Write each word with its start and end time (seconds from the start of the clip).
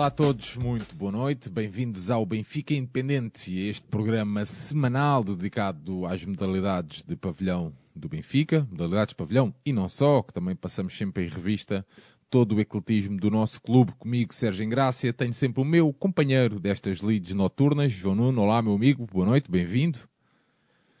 Olá 0.00 0.06
a 0.06 0.10
todos, 0.10 0.56
muito 0.56 0.94
boa 0.94 1.12
noite, 1.12 1.50
bem-vindos 1.50 2.10
ao 2.10 2.24
Benfica 2.24 2.72
Independente, 2.72 3.54
este 3.68 3.86
programa 3.86 4.46
semanal 4.46 5.22
dedicado 5.22 6.06
às 6.06 6.24
modalidades 6.24 7.02
de 7.02 7.14
pavilhão 7.14 7.70
do 7.94 8.08
Benfica, 8.08 8.66
modalidades 8.70 9.10
de 9.10 9.16
pavilhão 9.16 9.54
e 9.62 9.74
não 9.74 9.90
só, 9.90 10.22
que 10.22 10.32
também 10.32 10.56
passamos 10.56 10.96
sempre 10.96 11.26
em 11.26 11.28
revista 11.28 11.84
todo 12.30 12.54
o 12.54 12.60
ecletismo 12.60 13.18
do 13.18 13.30
nosso 13.30 13.60
clube. 13.60 13.92
Comigo, 13.98 14.32
Sérgio 14.32 14.64
Engrácia, 14.64 15.12
tenho 15.12 15.34
sempre 15.34 15.60
o 15.60 15.66
meu 15.66 15.92
companheiro 15.92 16.58
destas 16.58 17.02
leads 17.02 17.34
noturnas, 17.34 17.92
João 17.92 18.14
Nuno. 18.14 18.40
Olá, 18.40 18.62
meu 18.62 18.72
amigo, 18.72 19.06
boa 19.12 19.26
noite, 19.26 19.50
bem-vindo. 19.50 19.98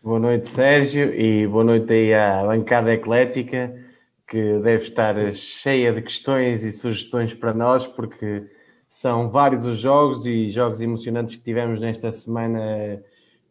Boa 0.02 0.20
noite, 0.20 0.50
Sérgio, 0.50 1.10
e 1.14 1.46
boa 1.46 1.64
noite 1.64 1.90
aí 1.90 2.12
à 2.12 2.44
bancada 2.44 2.92
eclética, 2.92 3.74
que 4.28 4.58
deve 4.58 4.82
estar 4.82 5.32
cheia 5.32 5.90
de 5.90 6.02
questões 6.02 6.62
e 6.62 6.70
sugestões 6.70 7.32
para 7.32 7.54
nós, 7.54 7.86
porque 7.86 8.59
são 8.90 9.30
vários 9.30 9.64
os 9.64 9.78
jogos 9.78 10.26
e 10.26 10.50
jogos 10.50 10.80
emocionantes 10.80 11.36
que 11.36 11.42
tivemos 11.42 11.80
nesta 11.80 12.10
semana 12.10 13.00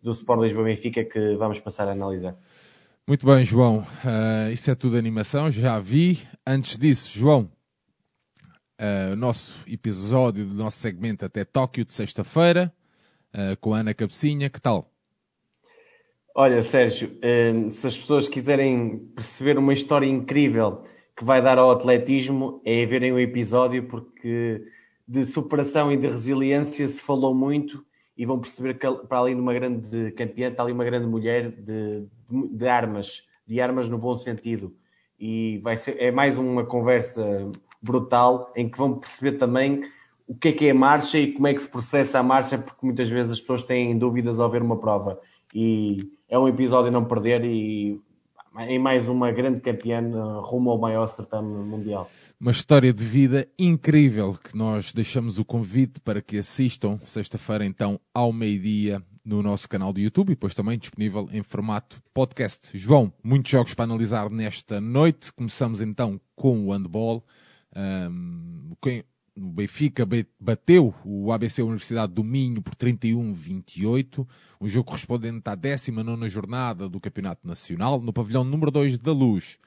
do 0.03 0.11
Sport 0.11 0.41
Lisboa 0.41 0.65
Benfica 0.65 1.03
que 1.03 1.35
vamos 1.37 1.59
passar 1.59 1.87
a 1.87 1.93
analisar. 1.93 2.35
Muito 3.07 3.25
bem, 3.25 3.43
João. 3.43 3.79
Uh, 3.79 4.51
isso 4.51 4.69
é 4.69 4.75
tudo 4.75 4.97
animação, 4.97 5.49
já 5.49 5.79
vi. 5.79 6.19
Antes 6.45 6.77
disso, 6.77 7.17
João, 7.17 7.49
uh, 8.79 9.13
o 9.13 9.15
nosso 9.15 9.63
episódio 9.67 10.45
do 10.45 10.53
nosso 10.53 10.77
segmento 10.77 11.25
até 11.25 11.45
Tóquio 11.45 11.85
de 11.85 11.93
sexta-feira, 11.93 12.71
uh, 13.33 13.57
com 13.61 13.73
a 13.73 13.79
Ana 13.79 13.93
Cabecinha, 13.93 14.49
que 14.49 14.61
tal? 14.61 14.91
Olha, 16.35 16.61
Sérgio, 16.61 17.17
se 17.71 17.87
as 17.87 17.97
pessoas 17.97 18.29
quiserem 18.29 18.99
perceber 19.15 19.57
uma 19.57 19.73
história 19.73 20.05
incrível 20.05 20.85
que 21.17 21.25
vai 21.25 21.41
dar 21.41 21.57
ao 21.57 21.71
atletismo, 21.71 22.61
é 22.63 22.85
verem 22.85 23.11
o 23.11 23.19
episódio, 23.19 23.83
porque 23.87 24.63
de 25.09 25.25
superação 25.25 25.91
e 25.91 25.97
de 25.97 26.07
resiliência 26.07 26.87
se 26.87 27.01
falou 27.01 27.33
muito 27.33 27.83
e 28.15 28.27
vão 28.27 28.39
perceber 28.39 28.75
que 28.75 28.87
para 29.07 29.17
além 29.17 29.33
de 29.33 29.41
uma 29.41 29.55
grande 29.55 30.11
campeã, 30.11 30.49
está 30.49 30.61
ali 30.61 30.71
uma 30.71 30.85
grande 30.85 31.07
mulher 31.07 31.49
de, 31.49 32.05
de, 32.29 32.47
de 32.51 32.67
armas, 32.67 33.23
de 33.47 33.59
armas 33.59 33.89
no 33.89 33.97
bom 33.97 34.15
sentido. 34.15 34.71
E 35.19 35.57
vai 35.63 35.77
ser, 35.77 35.99
é 35.99 36.11
mais 36.11 36.37
uma 36.37 36.63
conversa 36.63 37.49
brutal 37.81 38.53
em 38.55 38.69
que 38.69 38.77
vão 38.77 38.99
perceber 38.99 39.39
também 39.39 39.81
o 40.27 40.35
que 40.35 40.49
é 40.49 40.51
que 40.51 40.67
é 40.67 40.71
a 40.71 40.75
marcha 40.75 41.17
e 41.17 41.33
como 41.33 41.47
é 41.47 41.55
que 41.55 41.61
se 41.63 41.67
processa 41.67 42.19
a 42.19 42.23
marcha, 42.23 42.59
porque 42.59 42.85
muitas 42.85 43.09
vezes 43.09 43.31
as 43.31 43.39
pessoas 43.39 43.63
têm 43.63 43.97
dúvidas 43.97 44.39
ao 44.39 44.47
ver 44.47 44.61
uma 44.61 44.77
prova. 44.77 45.19
E 45.55 46.07
é 46.29 46.37
um 46.37 46.47
episódio 46.47 46.89
a 46.89 46.91
não 46.91 47.05
perder 47.05 47.43
e 47.43 47.99
em 48.59 48.77
mais 48.77 49.07
uma 49.07 49.31
grande 49.31 49.59
campeã 49.59 50.01
rumo 50.41 50.69
ao 50.69 50.77
maior 50.77 51.07
certame 51.07 51.47
mundial 51.63 52.07
uma 52.39 52.51
história 52.51 52.93
de 52.93 53.03
vida 53.03 53.47
incrível 53.59 54.33
que 54.33 54.55
nós 54.55 54.93
deixamos 54.93 55.37
o 55.37 55.43
convite 55.43 55.99
para 55.99 56.21
que 56.21 56.37
assistam 56.37 56.97
sexta-feira 57.03 57.65
então 57.65 57.99
ao 58.13 58.31
meio-dia 58.31 59.03
no 59.25 59.43
nosso 59.43 59.67
canal 59.67 59.91
do 59.91 59.99
YouTube 59.99 60.29
e 60.29 60.35
depois 60.35 60.53
também 60.53 60.79
disponível 60.79 61.27
em 61.33 61.43
formato 61.43 62.01
podcast. 62.13 62.77
João, 62.77 63.11
muitos 63.21 63.51
jogos 63.51 63.73
para 63.73 63.83
analisar 63.83 64.29
nesta 64.29 64.79
noite. 64.79 65.33
Começamos 65.33 65.81
então 65.81 66.19
com 66.33 66.65
o 66.65 66.71
handball. 66.71 67.25
Um, 67.75 68.71
o 69.35 69.49
Benfica 69.51 70.07
bateu 70.39 70.93
o 71.03 71.33
ABC 71.33 71.61
Universidade 71.61 72.13
do 72.13 72.23
Minho 72.23 72.61
por 72.61 72.73
31-28, 72.75 74.27
um 74.59 74.67
jogo 74.67 74.89
correspondente 74.89 75.49
à 75.49 75.55
19 75.55 76.27
jornada 76.29 76.89
do 76.89 76.99
Campeonato 76.99 77.45
Nacional, 77.45 78.01
no 78.01 78.13
pavilhão 78.13 78.43
número 78.43 78.71
2 78.71 78.97
da 78.97 79.11
Luz. 79.11 79.57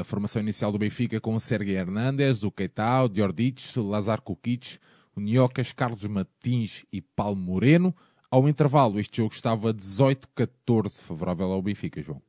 A 0.00 0.04
formação 0.04 0.40
inicial 0.40 0.72
do 0.72 0.78
Benfica 0.78 1.20
com 1.20 1.34
o 1.34 1.40
Sergei 1.40 1.76
Hernandes, 1.76 2.42
o 2.42 2.50
Keita, 2.50 3.02
o 3.02 3.08
Diordic, 3.08 3.78
Lazar 3.78 4.22
Kukic, 4.22 4.78
o 5.14 5.20
Niocas, 5.20 5.72
Carlos 5.72 6.06
Martins 6.06 6.86
e 6.90 7.02
Paulo 7.02 7.36
Moreno. 7.36 7.94
Ao 8.30 8.48
intervalo, 8.48 8.98
este 8.98 9.18
jogo 9.18 9.34
estava 9.34 9.74
18-14 9.74 11.02
favorável 11.02 11.52
ao 11.52 11.60
Benfica, 11.60 12.00
João. 12.00 12.22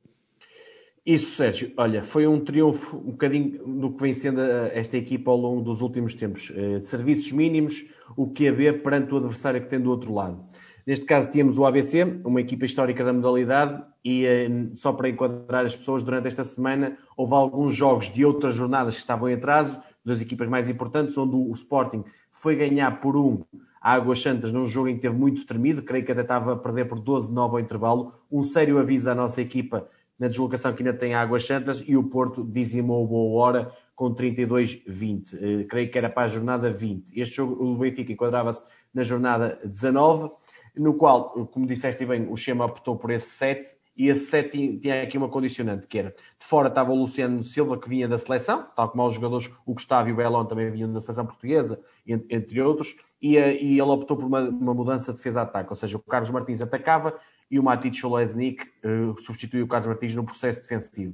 Isso, 1.05 1.35
Sérgio. 1.35 1.71
Olha, 1.77 2.03
foi 2.03 2.27
um 2.27 2.39
triunfo 2.39 2.97
um 2.97 3.11
bocadinho 3.11 3.65
do 3.65 3.91
que 3.93 4.01
vem 4.01 4.13
sendo 4.13 4.41
esta 4.41 4.97
equipa 4.97 5.31
ao 5.31 5.37
longo 5.37 5.61
dos 5.61 5.81
últimos 5.81 6.13
tempos. 6.13 6.51
Eh, 6.55 6.79
serviços 6.81 7.31
mínimos, 7.31 7.85
o 8.17 8.31
haver 8.49 8.81
perante 8.81 9.13
o 9.13 9.17
adversário 9.17 9.61
que 9.61 9.69
tem 9.69 9.79
do 9.79 9.89
outro 9.89 10.13
lado. 10.13 10.43
Neste 10.85 11.05
caso 11.05 11.29
tínhamos 11.29 11.57
o 11.57 11.65
ABC, 11.65 12.03
uma 12.25 12.41
equipa 12.41 12.65
histórica 12.65 13.03
da 13.03 13.13
modalidade, 13.13 13.81
e 14.03 14.25
eh, 14.25 14.49
só 14.73 14.91
para 14.91 15.07
enquadrar 15.07 15.65
as 15.65 15.75
pessoas, 15.75 16.03
durante 16.03 16.27
esta 16.27 16.43
semana 16.43 16.97
houve 17.15 17.33
alguns 17.33 17.73
jogos 17.73 18.11
de 18.11 18.25
outras 18.25 18.53
jornadas 18.53 18.95
que 18.95 18.99
estavam 18.99 19.29
em 19.29 19.35
atraso, 19.35 19.79
das 20.03 20.19
equipas 20.19 20.49
mais 20.49 20.69
importantes, 20.69 21.17
onde 21.17 21.35
o 21.35 21.51
Sporting 21.53 22.03
foi 22.29 22.55
ganhar 22.57 22.99
por 22.99 23.15
um 23.15 23.41
a 23.81 23.93
Águas 23.93 24.21
Santas 24.21 24.51
num 24.51 24.65
jogo 24.65 24.87
em 24.87 24.95
que 24.95 25.01
teve 25.01 25.15
muito 25.15 25.45
tremido, 25.45 25.81
creio 25.81 26.05
que 26.05 26.11
até 26.11 26.21
estava 26.21 26.53
a 26.53 26.55
perder 26.55 26.85
por 26.85 26.99
12-9 26.99 27.51
ao 27.51 27.59
intervalo. 27.59 28.13
Um 28.31 28.41
sério 28.41 28.79
aviso 28.79 29.09
à 29.09 29.15
nossa 29.15 29.41
equipa 29.41 29.87
na 30.17 30.27
deslocação 30.27 30.73
que 30.73 30.81
ainda 30.81 30.97
tem 30.97 31.13
Águas 31.13 31.45
Santas 31.45 31.83
e 31.85 31.97
o 31.97 32.03
Porto 32.03 32.43
dizimou 32.43 33.05
boa 33.05 33.43
hora 33.43 33.71
com 33.93 34.13
32-20. 34.13 35.33
Eh, 35.33 35.63
creio 35.65 35.91
que 35.91 35.97
era 35.97 36.09
para 36.09 36.23
a 36.23 36.27
jornada 36.27 36.71
20. 36.71 37.19
Este 37.19 37.35
jogo, 37.35 37.61
o 37.61 37.77
Benfica 37.77 38.13
enquadrava-se 38.13 38.63
na 38.93 39.03
jornada 39.03 39.59
19 39.65 40.31
no 40.75 40.95
qual, 40.95 41.29
como 41.47 41.65
disseste 41.65 42.05
bem, 42.05 42.27
o 42.29 42.35
Chema 42.35 42.65
optou 42.65 42.95
por 42.95 43.11
esse 43.11 43.29
7 43.29 43.67
e 43.95 44.09
esse 44.09 44.25
7 44.25 44.79
tinha 44.79 45.03
aqui 45.03 45.17
uma 45.17 45.29
condicionante, 45.29 45.85
que 45.85 45.99
era 45.99 46.09
de 46.09 46.45
fora 46.45 46.67
estava 46.67 46.91
o 46.91 46.95
Luciano 46.95 47.43
Silva, 47.43 47.77
que 47.77 47.87
vinha 47.87 48.07
da 48.07 48.17
seleção, 48.17 48.65
tal 48.75 48.89
como 48.89 49.07
os 49.07 49.13
jogadores, 49.13 49.51
o 49.65 49.73
Gustavo 49.73 50.09
e 50.09 50.11
o 50.11 50.15
Belon 50.15 50.45
também 50.45 50.69
vinham 50.71 50.91
da 50.91 50.99
seleção 50.99 51.25
portuguesa, 51.25 51.79
entre 52.07 52.59
outros, 52.61 52.95
e, 53.21 53.37
eh, 53.37 53.61
e 53.61 53.73
ele 53.73 53.81
optou 53.83 54.17
por 54.17 54.25
uma, 54.25 54.41
uma 54.41 54.73
mudança 54.73 55.11
de 55.11 55.17
defesa-ataque, 55.17 55.69
ou 55.69 55.75
seja, 55.75 55.95
o 55.95 56.01
Carlos 56.01 56.31
Martins 56.31 56.61
atacava 56.61 57.13
e 57.51 57.59
o 57.59 57.63
Matic 57.63 57.93
Cholesnik 57.93 58.63
uh, 58.83 59.19
substituiu 59.21 59.65
o 59.65 59.67
Carlos 59.67 59.87
Martins 59.87 60.15
no 60.15 60.23
processo 60.23 60.59
defensivo. 60.59 61.13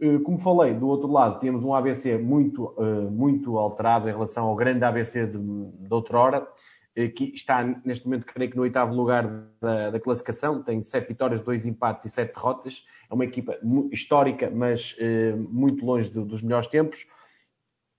Uh, 0.00 0.18
como 0.20 0.38
falei, 0.38 0.72
do 0.72 0.88
outro 0.88 1.12
lado 1.12 1.38
temos 1.40 1.62
um 1.62 1.74
ABC 1.74 2.16
muito, 2.16 2.74
muito 3.12 3.58
alterado 3.58 4.08
em 4.08 4.12
relação 4.12 4.46
ao 4.46 4.56
grande 4.56 4.82
ABC 4.82 5.26
de, 5.26 5.38
de 5.38 5.92
outrora, 5.92 6.38
eh, 6.38 6.48
que 6.94 7.32
está 7.34 7.64
neste 7.84 8.06
momento, 8.06 8.24
creio 8.24 8.50
que 8.50 8.56
no 8.56 8.62
oitavo 8.62 8.94
lugar 8.94 9.26
da, 9.60 9.90
da, 9.90 10.00
classificação, 10.00 10.62
tem 10.62 10.80
sete 10.80 11.08
vitórias, 11.08 11.40
dois 11.40 11.66
empates 11.66 12.06
e 12.06 12.10
sete 12.10 12.32
derrotas. 12.32 12.84
É 13.10 13.14
uma 13.14 13.24
equipa 13.24 13.58
histórica, 13.90 14.48
mas 14.48 14.94
eh, 15.00 15.34
muito 15.36 15.84
longe 15.84 16.08
do, 16.08 16.24
dos 16.24 16.40
melhores 16.40 16.68
tempos. 16.68 17.04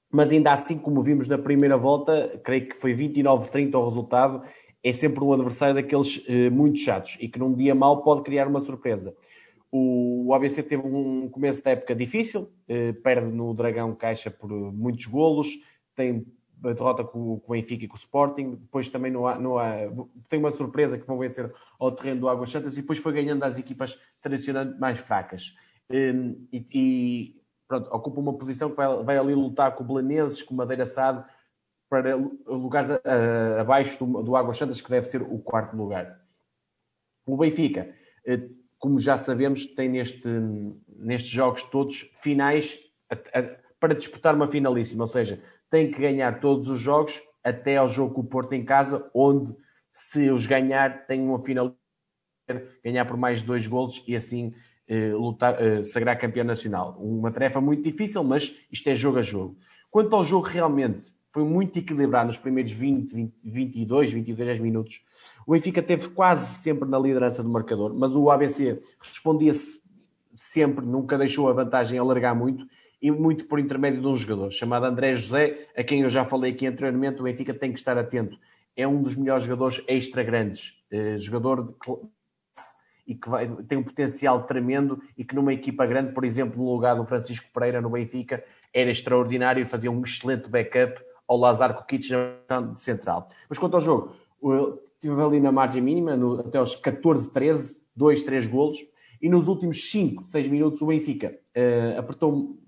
Mas 0.10 0.32
ainda 0.32 0.54
assim, 0.54 0.78
como 0.78 1.04
vimos 1.04 1.28
na 1.28 1.38
primeira 1.38 1.76
volta, 1.76 2.40
creio 2.42 2.70
que 2.70 2.76
foi 2.78 2.96
29-30 2.96 3.76
o 3.76 3.84
resultado. 3.84 4.44
É 4.82 4.94
sempre 4.94 5.22
um 5.22 5.34
adversário 5.34 5.76
daqueles 5.76 6.24
eh, 6.26 6.50
muito 6.50 6.80
chatos 6.80 7.18
e 7.20 7.28
que 7.28 7.38
num 7.38 7.54
dia 7.54 7.76
mau 7.76 8.02
pode 8.02 8.24
criar 8.24 8.48
uma 8.48 8.62
surpresa. 8.62 9.14
O, 9.70 10.28
o 10.28 10.34
ABC 10.34 10.64
teve 10.64 10.88
um 10.88 11.28
começo 11.28 11.62
da 11.62 11.72
época 11.72 11.94
difícil, 11.94 12.50
eh, 12.70 12.94
perde 12.94 13.30
no 13.30 13.54
Dragão 13.54 13.94
Caixa 13.94 14.32
por 14.32 14.50
muitos 14.50 15.06
golos, 15.06 15.50
tem 15.96 16.26
derrota 16.74 17.04
com, 17.04 17.40
com, 17.40 17.52
o 17.52 17.56
Benfica 17.56 17.86
e 17.86 17.88
com 17.88 17.96
o 17.96 18.00
Sporting. 18.00 18.56
Depois 18.56 18.90
também 18.90 19.12
no, 19.12 19.34
no, 19.40 20.10
tem 20.30 20.40
uma 20.40 20.52
surpresa 20.52 20.98
que 20.98 21.06
vão 21.06 21.18
vencer 21.18 21.54
ao 21.80 21.92
terreno 21.92 22.22
do 22.22 22.30
Águas 22.30 22.50
Santas 22.50 22.78
e 22.78 22.82
depois 22.82 23.00
foi 23.00 23.14
ganhando 23.14 23.44
as 23.44 23.58
equipas 23.58 24.00
tradicionalmente 24.22 24.80
mais 24.80 25.00
fracas. 25.00 25.56
Um, 25.90 26.48
e, 26.52 26.66
e 26.74 27.42
pronto, 27.68 27.90
ocupa 27.92 28.20
uma 28.20 28.38
posição 28.38 28.70
que 28.70 28.76
vai, 28.76 29.04
vai, 29.04 29.18
ali 29.18 29.36
lutar 29.36 29.76
com 29.76 29.84
o 29.84 29.88
Belenenses, 29.88 30.42
com 30.42 30.54
o 30.54 30.58
Madeira 30.58 30.86
Sado, 30.86 31.24
para 31.90 32.16
lugares 32.48 32.90
a, 32.90 33.00
a, 33.04 33.62
abaixo 33.62 34.04
do, 34.04 34.24
do 34.24 34.36
Águas 34.36 34.58
Santas, 34.58 34.82
que 34.82 34.90
deve 34.90 35.08
ser 35.08 35.22
o 35.22 35.40
quarto 35.40 35.76
lugar. 35.76 36.20
O 37.26 37.38
Benfica, 37.38 37.94
eh, 38.26 38.50
como 38.78 39.00
já 39.00 39.18
sabemos, 39.18 39.66
tem 39.66 39.90
neste, 39.90 40.28
nestes 40.88 41.32
jogos 41.32 41.64
todos 41.64 42.12
finais 42.16 42.78
a, 43.10 43.16
para 43.80 43.94
disputar 43.94 44.36
uma 44.36 44.48
finalíssima, 44.48 45.04
ou 45.04 45.08
seja, 45.08 45.42
tem 45.70 45.92
que 45.92 46.00
ganhar 46.00 46.40
todos 46.40 46.70
os 46.70 46.80
jogos 46.80 47.22
até 47.44 47.78
ao 47.78 47.88
jogo 47.88 48.14
com 48.14 48.22
o 48.22 48.26
Porto 48.26 48.54
em 48.54 48.64
casa, 48.64 49.10
onde 49.14 49.56
se 49.94 50.30
os 50.30 50.46
ganhar 50.46 51.06
tem 51.06 51.22
uma 51.22 51.40
final 51.40 51.76
ganhar 52.84 53.06
por 53.06 53.18
mais 53.18 53.42
dois 53.42 53.66
golos 53.66 54.04
e 54.08 54.16
assim 54.16 54.54
eh, 54.88 55.14
lutar, 55.14 55.60
eh, 55.60 55.84
sagrar 55.84 56.20
campeão 56.20 56.46
nacional. 56.46 56.96
Uma 57.00 57.32
tarefa 57.32 57.60
muito 57.60 57.82
difícil, 57.82 58.24
mas 58.24 58.56
isto 58.72 58.88
é 58.88 58.94
jogo 58.94 59.18
a 59.18 59.22
jogo. 59.22 59.58
Quanto 59.90 60.16
ao 60.16 60.24
jogo 60.24 60.46
realmente, 60.46 61.12
foi 61.32 61.44
muito 61.44 61.78
equilibrado 61.80 62.28
nos 62.28 62.38
primeiros 62.38 62.72
20, 62.72 63.12
20 63.12 63.50
22, 63.50 64.14
23 64.14 64.60
minutos. 64.60 65.02
O 65.46 65.54
Benfica 65.54 65.82
teve 65.82 66.10
quase 66.10 66.46
sempre 66.62 66.88
na 66.88 67.00
liderança 67.00 67.44
do 67.44 67.50
marcador, 67.50 67.94
mas 67.94 68.16
o 68.16 68.30
ABC 68.30 68.82
respondia-se 69.02 69.82
sempre, 70.36 70.86
nunca 70.86 71.18
deixou 71.18 71.50
a 71.50 71.54
vantagem 71.54 71.98
alargar 71.98 72.36
muito 72.36 72.66
e 73.02 73.12
muito 73.12 73.46
por 73.46 73.60
intermédio 73.60 74.02
de 74.02 74.08
um 74.08 74.16
jogador 74.16 74.52
chamado 74.52 74.86
André 74.86 75.14
José, 75.14 75.68
a 75.76 75.84
quem 75.84 76.02
eu 76.02 76.10
já 76.10 76.26
falei 76.26 76.54
aqui 76.54 76.66
anteriormente, 76.66 77.20
o 77.20 77.24
Benfica 77.24 77.54
tem 77.54 77.72
que 77.72 77.80
estar 77.80 77.98
atento. 77.98 78.38
É 78.76 78.88
um 78.88 79.02
dos 79.02 79.16
melhores 79.16 79.44
jogadores 79.44 79.84
extra 79.88 80.24
grandes, 80.24 80.82
eh, 80.92 81.18
jogador 81.18 81.68
de 81.68 81.74
classe 81.74 82.76
e 83.08 83.16
que 83.16 83.30
vai, 83.30 83.48
tem 83.68 83.78
um 83.78 83.84
potencial 83.84 84.44
tremendo 84.44 85.02
e 85.18 85.24
que 85.24 85.36
numa 85.36 85.54
equipa 85.54 85.86
grande, 85.86 86.12
por 86.14 86.26
exemplo, 86.26 86.58
no 86.58 86.72
lugar 86.72 86.96
do 86.96 87.06
Francisco 87.06 87.48
Pereira 87.54 87.80
no 87.80 87.90
Benfica, 87.90 88.44
era 88.74 88.90
extraordinário 88.90 89.62
e 89.62 89.66
fazia 89.66 89.92
um 89.92 90.02
excelente 90.02 90.50
backup 90.50 91.00
ao 91.28 91.38
Lazar 91.38 91.76
Kukic 91.76 92.08
de 92.08 92.82
central. 92.82 93.30
Mas 93.48 93.58
quanto 93.58 93.76
ao 93.76 93.82
jogo, 93.82 94.16
estive 94.96 95.22
ali 95.22 95.40
na 95.40 95.52
margem 95.52 95.82
mínima, 95.82 96.16
no, 96.16 96.40
até 96.40 96.58
aos 96.58 96.76
14, 96.76 97.32
13, 97.32 97.78
2, 97.96 98.24
3 98.24 98.48
golos, 98.48 98.78
e 99.22 99.30
nos 99.30 99.48
últimos 99.48 99.90
5, 99.90 100.26
6 100.26 100.48
minutos 100.50 100.82
o 100.82 100.88
Benfica 100.88 101.38
uh, 101.56 102.00
apertou 102.00 102.58
ah, 102.60 102.65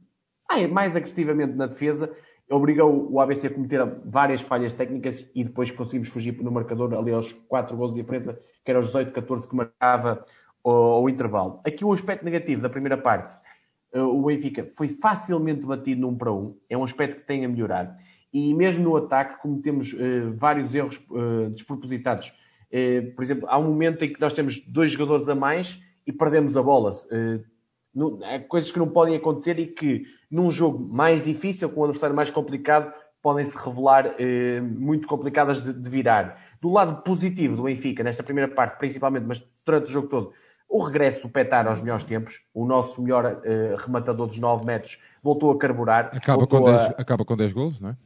mais 0.67 0.95
agressivamente 0.95 1.53
na 1.53 1.67
defesa, 1.67 2.11
obrigou 2.49 3.11
o 3.11 3.19
ABC 3.19 3.47
a 3.47 3.49
cometer 3.49 3.85
várias 4.05 4.41
falhas 4.41 4.73
técnicas 4.73 5.29
e 5.35 5.43
depois 5.43 5.69
conseguimos 5.69 6.09
fugir 6.09 6.41
no 6.41 6.51
marcador 6.51 6.93
ali 6.93 7.11
aos 7.11 7.33
4 7.47 7.75
gols 7.75 7.93
de 7.93 8.01
diferença, 8.01 8.39
que 8.63 8.71
era 8.71 8.79
os 8.79 8.87
18, 8.87 9.11
14 9.11 9.47
que 9.47 9.55
marcava 9.55 10.25
o, 10.63 11.01
o 11.01 11.09
intervalo. 11.09 11.59
Aqui 11.65 11.83
o 11.83 11.91
aspecto 11.91 12.23
negativo 12.23 12.61
da 12.61 12.69
primeira 12.69 12.97
parte, 12.97 13.37
uh, 13.93 13.99
o 13.99 14.23
Benfica 14.23 14.65
foi 14.75 14.87
facilmente 14.87 15.65
batido 15.65 16.01
num 16.01 16.15
para 16.15 16.31
um, 16.31 16.57
é 16.69 16.77
um 16.77 16.83
aspecto 16.83 17.21
que 17.21 17.27
tem 17.27 17.43
a 17.43 17.49
melhorar. 17.49 17.97
E 18.31 18.53
mesmo 18.53 18.83
no 18.83 18.95
ataque 18.95 19.41
cometemos 19.41 19.93
uh, 19.93 20.33
vários 20.37 20.73
erros 20.73 21.01
uh, 21.09 21.49
despropositados. 21.49 22.33
por 23.15 23.23
exemplo, 23.23 23.47
há 23.49 23.57
um 23.57 23.63
momento 23.63 24.03
em 24.03 24.13
que 24.13 24.19
nós 24.19 24.33
temos 24.33 24.59
dois 24.59 24.91
jogadores 24.91 25.27
a 25.27 25.35
mais 25.35 25.81
e 26.05 26.13
perdemos 26.13 26.55
a 26.55 26.63
bola. 26.63 26.91
Uh, 26.91 27.43
é 28.23 28.39
coisas 28.39 28.71
que 28.71 28.79
não 28.79 28.87
podem 28.87 29.15
acontecer 29.15 29.59
e 29.59 29.67
que 29.67 30.05
num 30.29 30.51
jogo 30.51 30.79
mais 30.93 31.21
difícil, 31.21 31.69
com 31.69 31.81
um 31.81 31.83
adversário 31.85 32.15
mais 32.15 32.29
complicado, 32.29 32.93
podem 33.21 33.45
se 33.45 33.57
revelar 33.57 34.07
uh, 34.07 34.63
muito 34.63 35.07
complicadas 35.07 35.61
de, 35.61 35.73
de, 35.73 35.89
virar. 35.89 36.39
Do 36.61 36.71
lado 36.71 37.01
positivo 37.03 37.55
do 37.55 37.63
Benfica, 37.63 38.03
nesta 38.03 38.23
primeira 38.23 38.49
parte 38.53 38.77
principalmente, 38.77 39.25
mas 39.25 39.43
durante 39.65 39.87
o 39.87 39.91
jogo 39.91 40.07
todo, 40.07 40.33
o 40.69 40.83
regresso 40.83 41.21
do 41.21 41.29
Petar 41.29 41.67
aos 41.67 41.81
melhores 41.81 42.03
tempos, 42.03 42.41
o 42.53 42.65
nosso 42.65 43.01
melhor 43.01 43.25
uh, 43.25 43.75
rematador 43.77 44.27
dos 44.27 44.39
9 44.39 44.65
metros, 44.65 44.99
voltou 45.23 45.51
a 45.51 45.57
carburar. 45.57 46.11
Acaba, 46.13 46.45
com 46.45 46.61
10, 46.61 46.81
a... 46.81 46.85
acaba 46.97 47.25
com 47.25 47.35
10 47.35 47.53
gols, 47.53 47.79
não 47.79 47.89
é? 47.89 47.97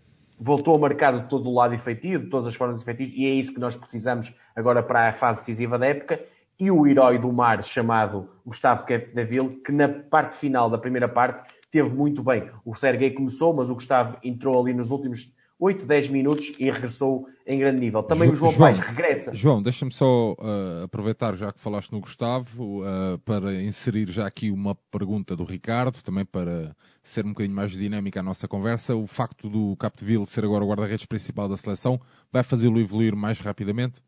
voltou 0.44 0.76
a 0.76 0.80
marcar 0.80 1.20
de 1.20 1.30
todo 1.30 1.48
o 1.48 1.54
lado 1.54 1.76
efetivo, 1.76 2.24
de 2.24 2.30
todas 2.32 2.48
as 2.48 2.56
formas 2.56 2.82
efetivas, 2.82 3.14
e 3.16 3.26
é 3.28 3.30
isso 3.30 3.54
que 3.54 3.60
nós 3.60 3.76
precisamos 3.76 4.34
agora 4.56 4.82
para 4.82 5.10
a 5.10 5.14
fase 5.14 5.42
decisiva 5.42 5.78
da 5.78 5.86
época 5.86 6.20
e 6.62 6.70
o 6.70 6.86
herói 6.86 7.18
do 7.18 7.34
mar 7.34 7.64
chamado 7.64 8.30
Gustavo 8.46 8.86
Capdeville, 8.86 9.60
que 9.66 9.72
na 9.72 9.90
parte 9.90 10.36
final 10.36 10.70
da 10.70 10.78
primeira 10.78 11.10
parte 11.10 11.52
teve 11.72 11.90
muito 11.90 12.22
bem. 12.22 12.52
O 12.64 12.76
Sergei 12.76 13.10
começou, 13.10 13.52
mas 13.52 13.72
o 13.72 13.74
Gustavo 13.74 14.16
entrou 14.24 14.62
ali 14.62 14.72
nos 14.72 14.92
últimos 14.92 15.34
8, 15.60 15.88
10 15.88 16.10
minutos 16.10 16.52
e 16.60 16.70
regressou 16.70 17.28
em 17.48 17.58
grande 17.58 17.80
nível. 17.80 18.04
Também 18.04 18.28
jo 18.28 18.34
o 18.34 18.36
João, 18.36 18.52
João 18.52 18.68
Paes 18.68 18.80
regressa. 18.80 19.34
João, 19.34 19.62
deixa-me 19.62 19.92
só 19.92 20.34
uh, 20.34 20.84
aproveitar, 20.84 21.36
já 21.36 21.52
que 21.52 21.60
falaste 21.60 21.92
no 21.92 22.00
Gustavo, 22.00 22.82
uh, 22.82 23.18
para 23.26 23.60
inserir 23.60 24.12
já 24.12 24.28
aqui 24.28 24.52
uma 24.52 24.76
pergunta 24.92 25.36
do 25.36 25.44
Ricardo, 25.44 26.04
também 26.04 26.26
para 26.26 26.76
ser 27.02 27.26
um 27.26 27.30
bocadinho 27.30 27.56
mais 27.56 27.72
dinâmica 27.72 28.20
a 28.20 28.24
nossa 28.24 28.48
conversa. 28.48 28.96
O 28.96 29.08
facto 29.08 29.50
do 29.50 29.76
Capdeville 29.78 30.28
ser 30.28 30.46
agora 30.46 30.64
o 30.64 30.68
guarda-redes 30.68 31.08
principal 31.08 31.50
da 31.50 31.58
seleção 31.58 32.00
vai 32.32 32.44
fazê-lo 32.44 32.80
evoluir 32.80 33.16
mais 33.16 33.40
rapidamente? 33.40 34.00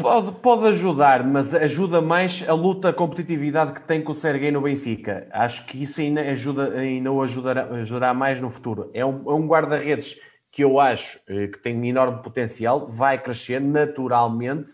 Pode, 0.00 0.30
pode 0.38 0.64
ajudar, 0.68 1.24
mas 1.24 1.52
ajuda 1.52 2.00
mais 2.00 2.44
a 2.46 2.52
luta, 2.52 2.90
a 2.90 2.92
competitividade 2.92 3.72
que 3.72 3.82
tem 3.82 4.00
com 4.00 4.12
o 4.12 4.14
Serguei 4.14 4.52
no 4.52 4.60
Benfica. 4.60 5.26
Acho 5.32 5.66
que 5.66 5.82
isso 5.82 6.00
ainda, 6.00 6.20
ajuda, 6.20 6.70
ainda 6.70 7.10
o 7.10 7.20
ajudará, 7.20 7.64
ajudará 7.64 8.14
mais 8.14 8.40
no 8.40 8.48
futuro. 8.48 8.92
É 8.94 9.04
um, 9.04 9.28
é 9.28 9.34
um 9.34 9.48
guarda-redes 9.48 10.16
que 10.52 10.62
eu 10.62 10.78
acho 10.78 11.18
eh, 11.26 11.48
que 11.48 11.58
tem 11.58 11.76
um 11.76 11.84
enorme 11.84 12.22
potencial, 12.22 12.86
vai 12.86 13.20
crescer 13.20 13.60
naturalmente. 13.60 14.70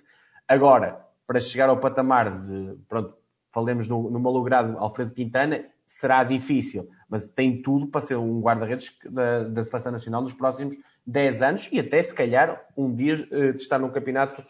Agora, 0.47 1.01
para 1.27 1.41
chegar 1.41 1.71
ao 1.71 1.79
patamar 1.79 2.31
de, 2.31 2.77
pronto, 2.87 3.15
falemos 3.51 3.89
no, 3.89 4.11
no 4.11 4.21
malogrado 4.21 4.77
Alfredo 4.77 5.13
Quintana, 5.13 5.65
será 5.87 6.23
difícil, 6.23 6.87
mas 7.09 7.27
tem 7.27 7.63
tudo 7.63 7.87
para 7.87 8.03
ser 8.03 8.17
um 8.17 8.43
guarda-redes 8.43 8.93
da, 9.09 9.45
da 9.45 9.63
Seleção 9.63 9.93
Nacional 9.93 10.21
nos 10.21 10.35
próximos 10.35 10.77
10 11.07 11.43
anos 11.43 11.69
e 11.73 11.81
até, 11.81 12.03
se 12.03 12.15
calhar, 12.15 12.63
um 12.77 12.95
dia 12.95 13.15
eh, 13.31 13.53
de 13.53 13.63
estar 13.63 13.79
num 13.79 13.91
campeonato 13.91 14.45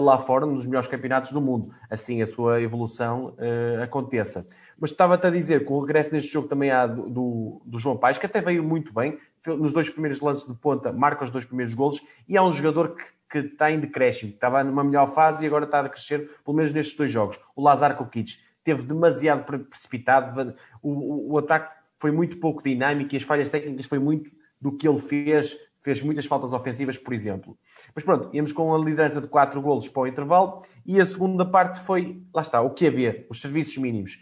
lá 0.00 0.18
fora, 0.18 0.46
nos 0.46 0.64
melhores 0.64 0.88
campeonatos 0.88 1.32
do 1.32 1.40
mundo. 1.40 1.70
Assim 1.90 2.22
a 2.22 2.26
sua 2.26 2.60
evolução 2.60 3.34
uh, 3.38 3.82
aconteça. 3.82 4.46
Mas 4.78 4.90
estava-te 4.90 5.26
a 5.26 5.30
dizer 5.30 5.64
que 5.64 5.72
o 5.72 5.80
regresso 5.80 6.12
neste 6.12 6.30
jogo 6.30 6.48
também 6.48 6.70
há 6.70 6.86
do, 6.86 7.08
do, 7.08 7.62
do, 7.64 7.78
João 7.78 7.96
Paes, 7.96 8.18
que 8.18 8.26
até 8.26 8.40
veio 8.40 8.62
muito 8.62 8.92
bem, 8.92 9.18
nos 9.46 9.72
dois 9.72 9.88
primeiros 9.88 10.20
lances 10.20 10.46
de 10.46 10.54
ponta, 10.54 10.92
marca 10.92 11.24
os 11.24 11.30
dois 11.30 11.44
primeiros 11.44 11.74
golos, 11.74 12.00
e 12.28 12.36
há 12.36 12.42
um 12.42 12.52
jogador 12.52 12.94
que, 12.94 13.04
que 13.30 13.38
está 13.46 13.70
em 13.70 13.80
decréscimo, 13.80 14.32
estava 14.32 14.62
numa 14.62 14.84
melhor 14.84 15.06
fase 15.14 15.44
e 15.44 15.46
agora 15.46 15.64
está 15.64 15.80
a 15.80 15.88
crescer, 15.88 16.30
pelo 16.44 16.56
menos 16.56 16.72
nestes 16.72 16.96
dois 16.96 17.10
jogos. 17.10 17.38
O 17.54 17.62
Lazar 17.62 17.96
Kokic 17.96 18.38
teve 18.62 18.82
demasiado 18.82 19.44
precipitado, 19.44 20.54
o, 20.82 20.90
o, 20.90 21.32
o 21.32 21.38
ataque 21.38 21.72
foi 21.98 22.10
muito 22.10 22.36
pouco 22.38 22.62
dinâmico 22.62 23.14
e 23.14 23.16
as 23.16 23.22
falhas 23.22 23.48
técnicas 23.48 23.86
foi 23.86 23.98
muito 23.98 24.30
do 24.60 24.72
que 24.72 24.86
ele 24.86 24.98
fez, 24.98 25.56
fez 25.82 26.02
muitas 26.02 26.26
faltas 26.26 26.52
ofensivas, 26.52 26.98
por 26.98 27.14
exemplo. 27.14 27.56
Mas 27.96 28.04
pronto, 28.04 28.28
íamos 28.30 28.52
com 28.52 28.74
a 28.74 28.78
liderança 28.78 29.22
de 29.22 29.26
4 29.26 29.58
golos 29.62 29.88
para 29.88 30.02
o 30.02 30.06
intervalo 30.06 30.60
e 30.84 31.00
a 31.00 31.06
segunda 31.06 31.46
parte 31.46 31.80
foi, 31.80 32.22
lá 32.32 32.42
está, 32.42 32.60
o 32.60 32.74
QB, 32.74 33.24
os 33.30 33.40
serviços 33.40 33.78
mínimos. 33.78 34.20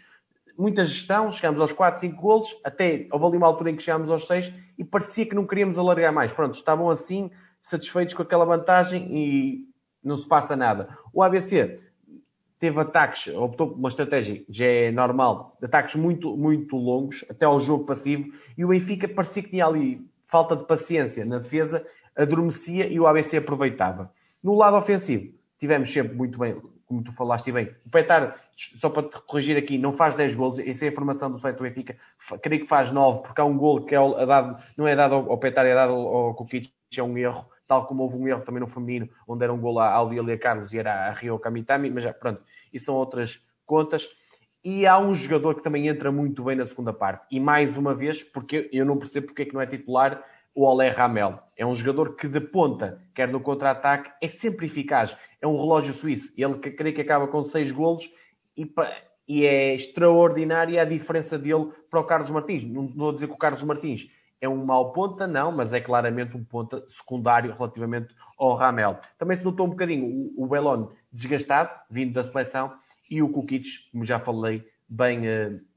Muita 0.57 0.85
gestão, 0.85 1.29
chegámos 1.29 1.59
aos 1.59 1.73
4, 1.73 1.99
5 1.99 2.21
golos, 2.21 2.55
até 2.63 3.05
houve 3.11 3.25
ali 3.25 3.35
uma 3.37 3.47
altura 3.47 3.71
em 3.71 3.75
que 3.75 3.83
chegámos 3.83 4.09
aos 4.09 4.25
6 4.27 4.53
e 4.77 4.85
parecia 4.85 5.25
que 5.25 5.35
não 5.35 5.45
queríamos 5.45 5.77
alargar 5.77 6.13
mais. 6.13 6.31
Pronto, 6.31 6.55
estavam 6.55 6.89
assim, 6.89 7.29
satisfeitos 7.61 8.13
com 8.13 8.23
aquela 8.23 8.45
vantagem 8.45 9.09
e 9.11 9.65
não 10.01 10.15
se 10.15 10.25
passa 10.25 10.55
nada. 10.55 10.97
O 11.11 11.21
ABC 11.21 11.81
teve 12.57 12.79
ataques, 12.79 13.27
optou 13.35 13.71
por 13.71 13.77
uma 13.77 13.89
estratégia 13.89 14.41
já 14.47 14.65
é 14.65 14.89
normal, 14.89 15.57
de 15.59 15.65
ataques 15.65 15.95
muito, 15.95 16.37
muito 16.37 16.77
longos, 16.77 17.25
até 17.29 17.43
ao 17.45 17.59
jogo 17.59 17.83
passivo, 17.83 18.31
e 18.57 18.63
o 18.63 18.69
Benfica 18.69 19.05
parecia 19.05 19.43
que 19.43 19.49
tinha 19.49 19.65
ali 19.65 20.09
falta 20.27 20.55
de 20.55 20.63
paciência 20.63 21.25
na 21.25 21.39
defesa 21.39 21.85
adormecia 22.15 22.87
e 22.87 22.99
o 22.99 23.07
ABC 23.07 23.37
aproveitava. 23.37 24.11
No 24.43 24.55
lado 24.55 24.77
ofensivo, 24.77 25.33
tivemos 25.59 25.91
sempre 25.91 26.15
muito 26.15 26.37
bem, 26.37 26.61
como 26.85 27.03
tu 27.03 27.11
falaste 27.13 27.51
bem, 27.51 27.71
o 27.85 27.89
Petar, 27.89 28.39
só 28.55 28.89
para 28.89 29.03
te 29.03 29.19
corrigir 29.21 29.57
aqui, 29.57 29.77
não 29.77 29.91
faz 29.91 30.15
10 30.15 30.35
gols, 30.35 30.59
essa 30.59 30.85
é 30.85 30.87
a 30.87 30.91
informação 30.91 31.31
do 31.31 31.37
site 31.37 31.57
do 31.57 31.63
Benfica, 31.63 31.97
creio 32.41 32.61
que 32.61 32.67
faz 32.67 32.91
9, 32.91 33.23
porque 33.23 33.41
há 33.41 33.45
um 33.45 33.57
gol 33.57 33.83
que 33.85 33.95
é 33.95 34.25
dado, 34.25 34.63
não 34.77 34.87
é 34.87 34.95
dado 34.95 35.15
ao 35.15 35.37
Petar, 35.37 35.65
é 35.65 35.73
dado 35.73 35.93
ao 35.93 36.33
Kukic, 36.35 36.71
é 36.95 37.03
um 37.03 37.17
erro, 37.17 37.45
tal 37.67 37.87
como 37.87 38.03
houve 38.03 38.17
um 38.17 38.27
erro 38.27 38.41
também 38.41 38.61
no 38.61 38.67
feminino, 38.67 39.09
onde 39.27 39.43
era 39.43 39.53
um 39.53 39.59
gol 39.59 39.79
à 39.79 39.89
Aldia 39.89 40.37
Carlos 40.37 40.73
e 40.73 40.79
era 40.79 41.07
a 41.07 41.11
Rio 41.11 41.39
Kamitami, 41.39 41.89
mas 41.89 42.03
já, 42.03 42.13
pronto, 42.13 42.41
isso 42.71 42.85
são 42.85 42.95
outras 42.95 43.41
contas. 43.65 44.07
E 44.63 44.87
há 44.87 44.97
um 44.97 45.13
jogador 45.13 45.55
que 45.55 45.63
também 45.63 45.87
entra 45.87 46.11
muito 46.11 46.43
bem 46.43 46.55
na 46.55 46.65
segunda 46.65 46.91
parte. 46.91 47.25
E 47.29 47.39
mais 47.39 47.77
uma 47.77 47.93
vez, 47.93 48.23
porque 48.23 48.67
eu 48.71 48.83
não 48.83 48.97
percebo 48.97 49.27
porque 49.27 49.43
é 49.43 49.45
que 49.45 49.53
não 49.53 49.61
é 49.61 49.67
titular, 49.67 50.23
o 50.55 50.63
Olé 50.63 50.89
Ramel. 50.89 51.37
É 51.57 51.65
um 51.65 51.75
jogador 51.75 52.15
que 52.15 52.27
de 52.27 52.39
ponta, 52.39 53.01
quer 53.13 53.27
no 53.27 53.41
contra-ataque, 53.41 54.09
é 54.21 54.27
sempre 54.27 54.65
eficaz. 54.65 55.15
É 55.41 55.45
um 55.45 55.55
relógio 55.55 55.93
suíço. 55.93 56.33
Ele 56.37 56.55
creio 56.55 56.95
que 56.95 57.01
acaba 57.01 57.27
com 57.27 57.43
seis 57.43 57.71
golos 57.71 58.09
e, 58.57 58.73
e, 59.27 59.45
é 59.45 59.75
extraordinária 59.75 60.81
a 60.81 60.85
diferença 60.85 61.37
dele 61.37 61.71
para 61.91 61.99
o 61.99 62.05
Carlos 62.05 62.29
Martins. 62.29 62.63
Não 62.63 63.09
a 63.09 63.13
dizer 63.13 63.27
que 63.27 63.33
o 63.33 63.37
Carlos 63.37 63.61
Martins 63.63 64.09
é 64.39 64.47
um 64.47 64.65
mau 64.65 64.91
ponta, 64.93 65.27
não, 65.27 65.51
mas 65.51 65.73
é 65.73 65.81
claramente 65.81 66.35
um 66.35 66.43
ponta 66.43 66.83
secundário 66.87 67.53
relativamente 67.53 68.15
ao 68.37 68.55
Ramel. 68.55 68.99
Também 69.17 69.35
se 69.35 69.43
notou 69.43 69.65
um 69.65 69.69
bocadinho 69.69 70.05
o, 70.05 70.43
o 70.43 70.47
Belon 70.47 70.87
desgastado, 71.11 71.69
vindo 71.89 72.13
da 72.13 72.23
seleção, 72.23 72.73
e 73.09 73.21
o 73.21 73.29
Kukic, 73.29 73.91
como 73.91 74.05
já 74.05 74.19
falei, 74.19 74.65
bem... 74.87 75.27
Uh, 75.27 75.74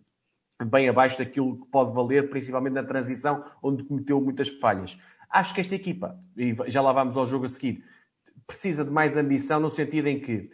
bem 0.65 0.89
abaixo 0.89 1.19
daquilo 1.19 1.59
que 1.59 1.67
pode 1.71 1.95
valer, 1.95 2.29
principalmente 2.31 2.75
na 2.75 2.85
transição, 2.85 3.45
onde 3.63 3.85
cometeu 3.85 4.21
muitas 4.21 4.49
falhas. 4.49 4.99
Acho 5.31 5.55
que 5.55 5.61
esta 5.61 5.75
equipa, 5.75 6.19
e 6.37 6.57
já 6.67 6.81
lá 6.81 6.93
vamos 6.93 7.17
ao 7.17 7.27
jogo 7.27 7.45
a 7.45 7.49
seguir, 7.49 7.85
precisa 8.47 8.85
de 8.85 8.91
mais 8.91 9.17
ambição 9.17 9.61
no 9.61 9.71
sentido 9.71 10.09
em 10.09 10.21
que 10.21 10.51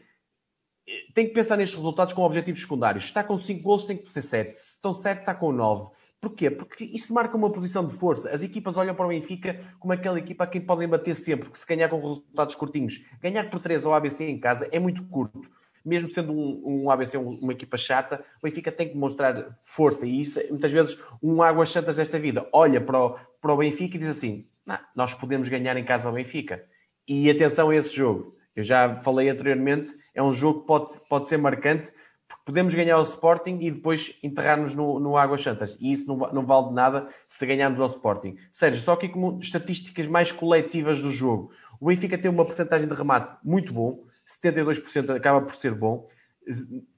eh, 0.86 0.92
tem 1.14 1.28
que 1.28 1.32
pensar 1.32 1.56
nestes 1.56 1.76
resultados 1.76 2.12
com 2.12 2.22
objetivos 2.22 2.60
secundários. 2.60 3.04
Se 3.04 3.10
está 3.10 3.22
com 3.22 3.38
5 3.38 3.62
gols, 3.62 3.86
tem 3.86 3.96
que 3.96 4.10
ser 4.10 4.22
7. 4.22 4.54
Se 4.54 4.72
estão 4.72 4.92
7, 4.92 5.20
está 5.20 5.34
com 5.34 5.52
9. 5.52 5.92
Porquê? 6.20 6.50
Porque 6.50 6.84
isso 6.84 7.12
marca 7.12 7.36
uma 7.36 7.50
posição 7.50 7.86
de 7.86 7.94
força. 7.94 8.30
As 8.30 8.42
equipas 8.42 8.76
olham 8.76 8.94
para 8.94 9.04
o 9.06 9.10
Benfica 9.10 9.60
como 9.78 9.92
aquela 9.92 10.18
equipa 10.18 10.44
a 10.44 10.46
quem 10.46 10.60
podem 10.60 10.88
bater 10.88 11.14
sempre, 11.14 11.44
porque 11.44 11.58
se 11.58 11.66
ganhar 11.66 11.88
com 11.88 12.00
resultados 12.00 12.54
curtinhos, 12.54 13.04
ganhar 13.20 13.50
por 13.50 13.60
3 13.60 13.84
ao 13.84 13.94
ABC 13.94 14.24
em 14.24 14.40
casa 14.40 14.68
é 14.72 14.78
muito 14.78 15.04
curto 15.04 15.42
mesmo 15.84 16.08
sendo 16.08 16.32
um, 16.32 16.62
um 16.64 16.90
ABC 16.90 17.18
um, 17.18 17.38
uma 17.40 17.52
equipa 17.52 17.76
chata, 17.76 18.24
o 18.40 18.46
Benfica 18.46 18.72
tem 18.72 18.88
que 18.88 18.96
mostrar 18.96 19.58
força. 19.62 20.06
E 20.06 20.20
isso, 20.20 20.40
muitas 20.48 20.72
vezes, 20.72 20.98
um 21.22 21.42
Águas 21.42 21.70
Santas 21.70 21.96
desta 21.96 22.18
vida 22.18 22.48
olha 22.52 22.80
para 22.80 22.98
o, 22.98 23.18
para 23.40 23.52
o 23.52 23.56
Benfica 23.56 23.96
e 23.96 24.00
diz 24.00 24.08
assim: 24.08 24.46
nós 24.94 25.14
podemos 25.14 25.48
ganhar 25.48 25.76
em 25.76 25.84
casa 25.84 26.08
ao 26.08 26.14
Benfica. 26.14 26.64
E 27.06 27.28
atenção 27.30 27.70
a 27.70 27.76
esse 27.76 27.94
jogo. 27.94 28.34
Eu 28.56 28.62
já 28.62 29.00
falei 29.02 29.28
anteriormente, 29.28 29.94
é 30.14 30.22
um 30.22 30.32
jogo 30.32 30.60
que 30.60 30.66
pode, 30.66 30.92
pode 31.08 31.28
ser 31.28 31.36
marcante, 31.36 31.90
porque 32.26 32.42
podemos 32.46 32.72
ganhar 32.74 32.98
o 32.98 33.02
Sporting 33.02 33.58
e 33.60 33.70
depois 33.70 34.16
enterrar-nos 34.22 34.74
no, 34.74 35.00
no 35.00 35.16
Águas 35.16 35.42
Santas. 35.42 35.76
E 35.80 35.90
isso 35.90 36.06
não, 36.06 36.16
não 36.32 36.46
vale 36.46 36.68
de 36.68 36.74
nada 36.74 37.08
se 37.28 37.44
ganharmos 37.44 37.80
ao 37.80 37.86
Sporting. 37.86 38.36
Sérgio, 38.52 38.80
só 38.80 38.92
aqui 38.92 39.08
como 39.08 39.38
estatísticas 39.40 40.06
mais 40.06 40.30
coletivas 40.30 41.02
do 41.02 41.10
jogo. 41.10 41.50
O 41.80 41.86
Benfica 41.86 42.16
tem 42.16 42.30
uma 42.30 42.44
porcentagem 42.44 42.88
de 42.88 42.94
remate 42.94 43.36
muito 43.44 43.72
bom. 43.72 44.04
72% 44.42 45.10
acaba 45.10 45.42
por 45.42 45.54
ser 45.54 45.74
bom. 45.74 46.08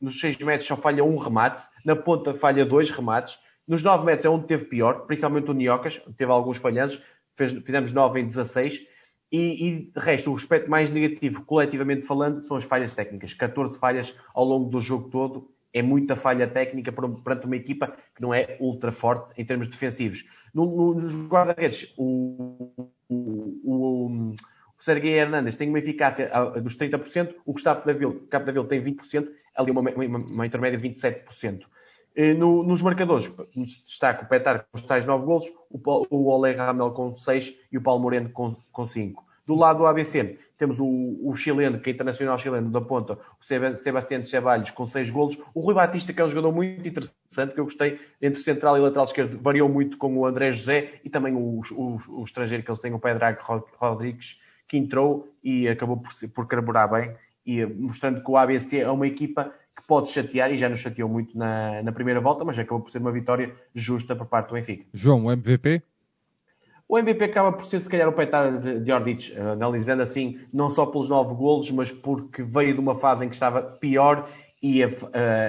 Nos 0.00 0.18
6 0.20 0.38
metros 0.38 0.66
só 0.66 0.76
falha 0.76 1.04
um 1.04 1.16
remate, 1.16 1.66
na 1.84 1.94
ponta 1.94 2.34
falha 2.34 2.64
dois 2.64 2.90
remates. 2.90 3.38
Nos 3.66 3.82
9 3.82 4.04
metros 4.04 4.24
é 4.24 4.28
onde 4.28 4.46
teve 4.46 4.66
pior, 4.66 5.06
principalmente 5.06 5.50
o 5.50 5.54
Niocas, 5.54 6.00
teve 6.16 6.30
alguns 6.30 6.58
falhanços. 6.58 7.02
fez, 7.36 7.52
fizemos 7.52 7.92
9 7.92 8.20
em 8.20 8.26
16. 8.26 8.80
E, 9.30 9.68
e 9.68 9.90
de 9.90 10.00
resto, 10.00 10.30
o 10.30 10.36
aspecto 10.36 10.70
mais 10.70 10.88
negativo, 10.88 11.44
coletivamente 11.44 12.06
falando, 12.06 12.44
são 12.44 12.56
as 12.56 12.64
falhas 12.64 12.92
técnicas. 12.92 13.32
14 13.34 13.78
falhas 13.78 14.14
ao 14.32 14.44
longo 14.44 14.70
do 14.70 14.80
jogo 14.80 15.10
todo. 15.10 15.50
É 15.72 15.82
muita 15.82 16.16
falha 16.16 16.46
técnica 16.48 16.92
perante 16.92 17.44
uma 17.44 17.56
equipa 17.56 17.96
que 18.14 18.22
não 18.22 18.32
é 18.32 18.56
ultra 18.60 18.92
forte 18.92 19.34
em 19.36 19.44
termos 19.44 19.68
defensivos. 19.68 20.24
No, 20.54 20.64
no, 20.64 20.94
nos 20.94 21.28
guarda-redes, 21.28 21.92
o, 21.98 22.72
o, 23.08 23.60
o, 23.64 24.34
o 24.78 24.82
Sergei 24.82 25.12
Hernandes 25.12 25.56
tem 25.56 25.68
uma 25.68 25.78
eficácia 25.78 26.30
dos 26.62 26.76
30%, 26.76 27.34
o 27.44 27.52
Gustavo 27.52 27.84
Davil 27.84 28.64
tem 28.68 28.82
20%, 28.82 29.28
ali 29.54 29.70
uma, 29.70 29.80
uma, 29.80 30.18
uma 30.18 30.46
intermédia 30.46 30.78
de 30.78 30.88
27%. 30.88 31.62
Eh, 32.16 32.32
no, 32.32 32.62
nos 32.62 32.80
marcadores, 32.80 33.30
destaca 33.84 34.24
o 34.24 34.28
Petar 34.28 34.66
com 34.70 34.78
os 34.78 34.86
tais 34.86 35.04
9 35.04 35.24
golos, 35.24 35.46
o, 35.70 36.06
o 36.10 36.28
Oleg 36.28 36.56
Ramel 36.56 36.90
com 36.92 37.14
6 37.14 37.54
e 37.70 37.76
o 37.76 37.82
Paulo 37.82 38.02
Moreno 38.02 38.30
com, 38.30 38.56
com 38.72 38.86
5. 38.86 39.22
Do 39.46 39.54
lado 39.54 39.78
do 39.78 39.86
ABC, 39.86 40.38
temos 40.58 40.80
o, 40.80 40.86
o 41.22 41.36
chileno, 41.36 41.78
que 41.78 41.90
é 41.90 41.92
internacional 41.92 42.38
chileno 42.38 42.70
da 42.70 42.80
ponta, 42.80 43.12
o 43.14 43.76
Sebastião 43.76 44.22
Ceballos 44.22 44.70
com 44.70 44.86
6 44.86 45.10
golos. 45.10 45.38
O 45.54 45.60
Rui 45.60 45.74
Batista, 45.74 46.12
que 46.12 46.20
é 46.20 46.24
um 46.24 46.28
jogador 46.28 46.52
muito 46.52 46.88
interessante, 46.88 47.52
que 47.52 47.60
eu 47.60 47.64
gostei, 47.64 48.00
entre 48.20 48.40
central 48.40 48.78
e 48.78 48.80
lateral 48.80 49.04
esquerdo, 49.04 49.38
variou 49.38 49.68
muito 49.68 49.98
com 49.98 50.16
o 50.16 50.26
André 50.26 50.50
José 50.50 50.94
e 51.04 51.10
também 51.10 51.34
o, 51.34 51.60
o, 51.70 52.00
o 52.08 52.24
estrangeiro 52.24 52.64
que 52.64 52.70
eles 52.70 52.80
têm, 52.80 52.94
o 52.94 52.98
Pedro 52.98 53.24
Rodrigues, 53.78 54.40
que 54.68 54.76
entrou 54.76 55.28
e 55.42 55.68
acabou 55.68 55.96
por, 55.96 56.12
por 56.30 56.46
carburar 56.46 56.90
bem, 56.90 57.14
e 57.44 57.64
mostrando 57.64 58.22
que 58.22 58.30
o 58.30 58.36
ABC 58.36 58.78
é 58.78 58.90
uma 58.90 59.06
equipa 59.06 59.52
que 59.76 59.86
pode 59.86 60.08
chatear, 60.10 60.50
e 60.50 60.56
já 60.56 60.68
nos 60.68 60.80
chateou 60.80 61.08
muito 61.08 61.36
na, 61.36 61.82
na 61.82 61.92
primeira 61.92 62.20
volta, 62.20 62.44
mas 62.44 62.58
acabou 62.58 62.80
por 62.80 62.90
ser 62.90 62.98
uma 62.98 63.12
vitória 63.12 63.54
justa 63.74 64.16
por 64.16 64.26
parte 64.26 64.48
do 64.48 64.54
Benfica. 64.54 64.84
João, 64.92 65.26
o 65.26 65.30
MVP? 65.30 65.82
O 66.88 66.98
MVP 66.98 67.24
acaba 67.24 67.52
por 67.52 67.64
ser, 67.64 67.80
se 67.80 67.88
calhar, 67.88 68.08
o 68.08 68.12
Petar 68.12 68.58
de 68.80 68.92
Ordic, 68.92 69.36
analisando 69.36 70.02
assim, 70.02 70.38
não 70.52 70.70
só 70.70 70.86
pelos 70.86 71.08
nove 71.08 71.34
golos, 71.34 71.70
mas 71.72 71.90
porque 71.90 72.42
veio 72.42 72.74
de 72.74 72.80
uma 72.80 72.94
fase 72.94 73.24
em 73.24 73.28
que 73.28 73.34
estava 73.34 73.60
pior 73.60 74.28
e 74.62 74.84
a, 74.84 74.88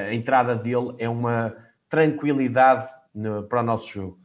a 0.09 0.13
entrada 0.13 0.55
dele 0.55 0.95
é 0.97 1.07
uma 1.07 1.55
tranquilidade 1.88 2.88
no, 3.13 3.43
para 3.43 3.62
o 3.62 3.63
nosso 3.63 3.88
jogo. 3.89 4.19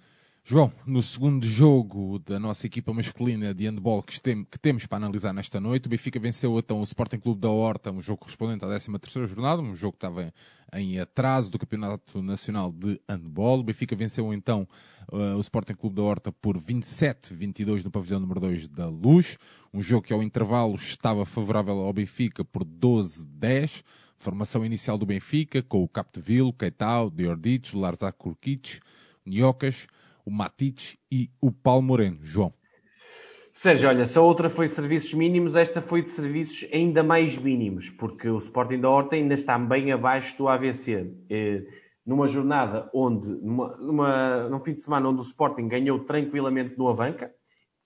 João, 0.44 0.72
no 0.84 1.00
segundo 1.00 1.46
jogo 1.46 2.18
da 2.18 2.36
nossa 2.36 2.66
equipa 2.66 2.92
masculina 2.92 3.54
de 3.54 3.64
handball 3.64 4.02
que, 4.02 4.20
tem, 4.20 4.44
que, 4.44 4.58
temos 4.58 4.84
para 4.86 4.96
analisar 4.96 5.32
nesta 5.32 5.60
noite, 5.60 5.86
o 5.86 5.88
Benfica 5.88 6.18
venceu 6.18 6.58
então 6.58 6.80
o 6.80 6.82
Sporting 6.82 7.20
Clube 7.20 7.40
da 7.40 7.48
Horta, 7.48 7.92
um 7.92 8.02
jogo 8.02 8.22
correspondente 8.22 8.64
à 8.64 8.68
13ª 8.68 9.28
jornada, 9.28 9.62
um 9.62 9.76
jogo 9.76 9.92
que 9.92 9.98
estava 9.98 10.34
em 10.72 10.98
atraso 10.98 11.48
do 11.48 11.60
Campeonato 11.60 12.20
Nacional 12.20 12.72
de 12.72 13.00
Handball. 13.08 13.60
O 13.60 13.62
Benfica 13.62 13.94
venceu 13.94 14.34
então 14.34 14.66
uh, 15.12 15.36
o 15.36 15.40
Sporting 15.40 15.74
Clube 15.74 15.94
da 15.94 16.02
Horta 16.02 16.32
por 16.32 16.58
27-22 16.58 17.84
no 17.84 17.90
pavilhão 17.92 18.18
número 18.18 18.40
2 18.40 18.66
da 18.66 18.88
Luz, 18.88 19.38
um 19.72 19.80
jogo 19.80 20.08
que 20.08 20.12
ao 20.12 20.24
intervalo 20.24 20.74
estava 20.74 21.24
favorável 21.24 21.78
ao 21.78 21.92
Benfica 21.92 22.44
por 22.44 22.64
12-10. 22.64 23.84
Formação 24.18 24.64
inicial 24.64 24.98
do 24.98 25.06
Benfica 25.06 25.62
com 25.62 25.84
o 25.84 25.88
Capdeville, 25.88 26.52
Keitao, 26.52 27.10
Diordic, 27.10 27.76
Larzak 27.76 28.18
Kurkic, 28.18 28.80
Niocas, 29.24 29.86
o 30.24 30.30
Matite 30.30 30.98
e 31.10 31.30
o 31.40 31.50
Paulo 31.50 31.82
Moreno. 31.82 32.18
João. 32.22 32.52
Sérgio, 33.54 33.88
olha, 33.88 34.06
se 34.06 34.16
a 34.16 34.22
outra 34.22 34.48
foi 34.48 34.66
serviços 34.66 35.12
mínimos, 35.12 35.54
esta 35.54 35.82
foi 35.82 36.02
de 36.02 36.08
serviços 36.08 36.66
ainda 36.72 37.02
mais 37.02 37.36
mínimos, 37.36 37.90
porque 37.90 38.28
o 38.28 38.38
Sporting 38.38 38.80
da 38.80 38.88
Horta 38.88 39.14
ainda 39.14 39.34
está 39.34 39.58
bem 39.58 39.92
abaixo 39.92 40.36
do 40.38 40.48
AVC. 40.48 41.12
Eh, 41.28 41.62
numa 42.04 42.26
jornada 42.26 42.90
onde, 42.92 43.28
numa, 43.28 43.76
numa, 43.76 44.48
num 44.48 44.60
fim 44.60 44.72
de 44.72 44.82
semana 44.82 45.08
onde 45.08 45.20
o 45.20 45.22
Sporting 45.22 45.68
ganhou 45.68 46.00
tranquilamente 46.00 46.76
no 46.78 46.88
Avanca, 46.88 47.30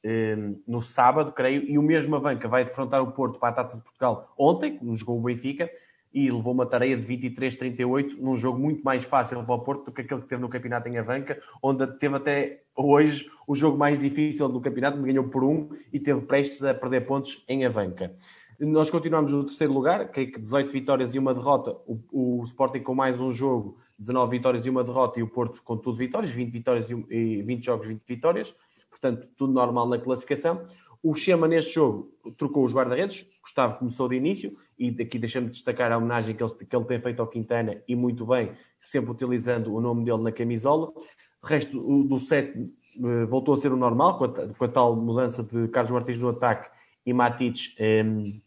eh, 0.05 0.37
no 0.66 0.81
sábado, 0.81 1.33
creio, 1.33 1.62
e 1.64 1.76
o 1.76 1.83
mesmo 1.83 2.14
Avanca 2.14 2.49
vai 2.49 2.64
defrontar 2.64 3.02
o 3.02 3.12
Porto 3.12 3.38
para 3.38 3.49
a 3.49 3.52
Taça 3.52 3.76
de 3.76 3.83
Portugal 3.83 4.33
ontem, 4.38 4.78
como 4.78 4.97
jogou 4.97 5.19
o 5.19 5.23
Benfica, 5.23 5.69
e 6.16 6.30
levou 6.30 6.54
uma 6.54 6.64
tarefa 6.64 7.02
de 7.02 7.06
23-38 7.06 8.16
num 8.18 8.35
jogo 8.37 8.58
muito 8.58 8.82
mais 8.82 9.04
fácil 9.04 9.44
para 9.44 9.54
o 9.54 9.58
Porto 9.58 9.85
do 9.85 9.92
que 9.92 10.00
aquele 10.00 10.23
que 10.23 10.26
teve 10.26 10.40
no 10.40 10.49
campeonato 10.49 10.88
em 10.88 10.96
Avanca, 10.96 11.38
onde 11.62 11.87
teve 11.99 12.16
até 12.16 12.62
hoje 12.75 13.30
o 13.46 13.54
jogo 13.54 13.76
mais 13.76 13.99
difícil 13.99 14.49
do 14.49 14.58
campeonato, 14.58 14.99
ganhou 15.02 15.28
por 15.28 15.44
um 15.44 15.68
e 15.92 16.00
teve 16.00 16.23
prestes 16.23 16.64
a 16.64 16.73
perder 16.73 17.02
pontos 17.02 17.44
em 17.46 17.66
Avanca. 17.66 18.16
Nós 18.58 18.90
continuamos 18.90 19.30
no 19.30 19.44
terceiro 19.44 19.75
lugar, 19.75 20.11
creio 20.11 20.32
que 20.32 20.40
18 20.40 20.73
vitórias 20.73 21.14
e 21.14 21.18
uma 21.18 21.35
derrota, 21.35 21.76
o, 21.87 22.40
o 22.40 22.44
Sporting 22.44 22.80
com 22.80 22.94
mais 22.94 23.20
um 23.20 23.30
jogo, 23.30 23.76
19 23.99 24.38
vitórias 24.38 24.64
e 24.64 24.70
uma 24.70 24.82
derrota, 24.82 25.20
e 25.20 25.23
o 25.23 25.28
Porto 25.28 25.62
com 25.62 25.76
tudo 25.76 25.99
vitórias, 25.99 26.32
20 26.32 26.50
vitórias 26.50 26.90
e 26.90 27.42
20 27.42 27.62
jogos, 27.62 27.87
20 27.87 28.02
vitórias, 28.08 28.56
portanto, 28.88 29.28
tudo 29.37 29.52
normal 29.52 29.87
na 29.87 29.99
classificação. 29.99 30.66
O 31.06 31.14
Chema 31.14 31.46
neste 31.46 31.72
jogo 31.72 32.12
trocou 32.36 32.64
os 32.64 32.75
guarda-redes, 32.75 33.25
Gustavo 33.40 33.78
começou 33.78 34.08
de 34.08 34.16
início, 34.16 34.56
e 34.76 34.90
daqui 34.90 35.20
deixamos 35.20 35.50
de 35.50 35.54
destacar 35.54 35.92
a 35.92 35.98
homenagem 35.98 36.34
que 36.34 36.42
ele, 36.42 36.52
que 36.52 36.75
ele 36.75 36.84
tem 36.84 37.00
feito 37.00 37.20
ao 37.20 37.28
Quintana, 37.28 37.80
e 37.86 37.94
muito 37.94 38.26
bem, 38.26 38.50
sempre 38.80 39.12
utilizando 39.12 39.72
o 39.72 39.80
nome 39.80 40.04
dele 40.04 40.20
na 40.20 40.32
camisola. 40.32 40.92
O 41.40 41.46
resto 41.46 42.02
do 42.02 42.18
set 42.18 42.52
eh, 42.58 43.25
voltou 43.26 43.54
a 43.54 43.56
ser 43.56 43.72
o 43.72 43.76
normal, 43.76 44.18
com 44.18 44.25
a, 44.25 44.48
com 44.52 44.64
a 44.64 44.68
tal 44.68 44.96
mudança 44.96 45.44
de 45.44 45.68
Carlos 45.68 45.92
Martins 45.92 46.18
no 46.18 46.30
ataque 46.30 46.68
e 47.06 47.12
Matites 47.12 47.72
um, 48.04 48.40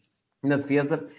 na 0.43 0.57
defesa. 0.57 1.09